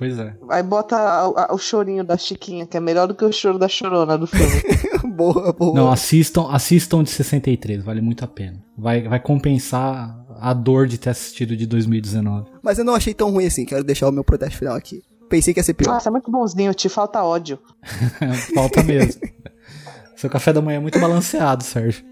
Pois 0.00 0.18
é. 0.18 0.34
Aí 0.48 0.62
bota 0.62 0.96
a- 0.96 1.26
a- 1.50 1.54
o 1.54 1.58
chorinho 1.58 2.02
da 2.02 2.16
Chiquinha, 2.16 2.64
que 2.66 2.74
é 2.74 2.80
melhor 2.80 3.06
do 3.06 3.14
que 3.14 3.22
o 3.22 3.30
choro 3.30 3.58
da 3.58 3.68
Chorona 3.68 4.16
do 4.16 4.26
filme. 4.26 4.50
boa, 5.14 5.52
boa. 5.52 5.74
Não, 5.74 5.92
assistam, 5.92 6.48
assistam 6.50 7.02
de 7.02 7.10
63, 7.10 7.84
vale 7.84 8.00
muito 8.00 8.24
a 8.24 8.26
pena. 8.26 8.64
Vai, 8.78 9.06
vai 9.06 9.20
compensar 9.20 10.18
a 10.40 10.54
dor 10.54 10.86
de 10.86 10.96
ter 10.96 11.10
assistido 11.10 11.54
de 11.54 11.66
2019. 11.66 12.48
Mas 12.62 12.78
eu 12.78 12.84
não 12.86 12.94
achei 12.94 13.12
tão 13.12 13.30
ruim 13.30 13.44
assim, 13.44 13.66
quero 13.66 13.84
deixar 13.84 14.08
o 14.08 14.12
meu 14.12 14.24
protesto 14.24 14.56
final 14.58 14.74
aqui. 14.74 15.02
Pensei 15.28 15.52
que 15.52 15.60
ia 15.60 15.64
ser 15.64 15.74
pior. 15.74 15.92
Nossa, 15.92 16.08
é 16.08 16.12
muito 16.12 16.30
bonzinho, 16.30 16.72
te 16.72 16.88
falta 16.88 17.22
ódio. 17.22 17.58
Falta 18.54 18.82
mesmo. 18.82 19.20
Seu 20.16 20.30
café 20.30 20.50
da 20.50 20.62
manhã 20.62 20.78
é 20.78 20.80
muito 20.80 20.98
balanceado, 20.98 21.62
Sérgio. 21.62 22.02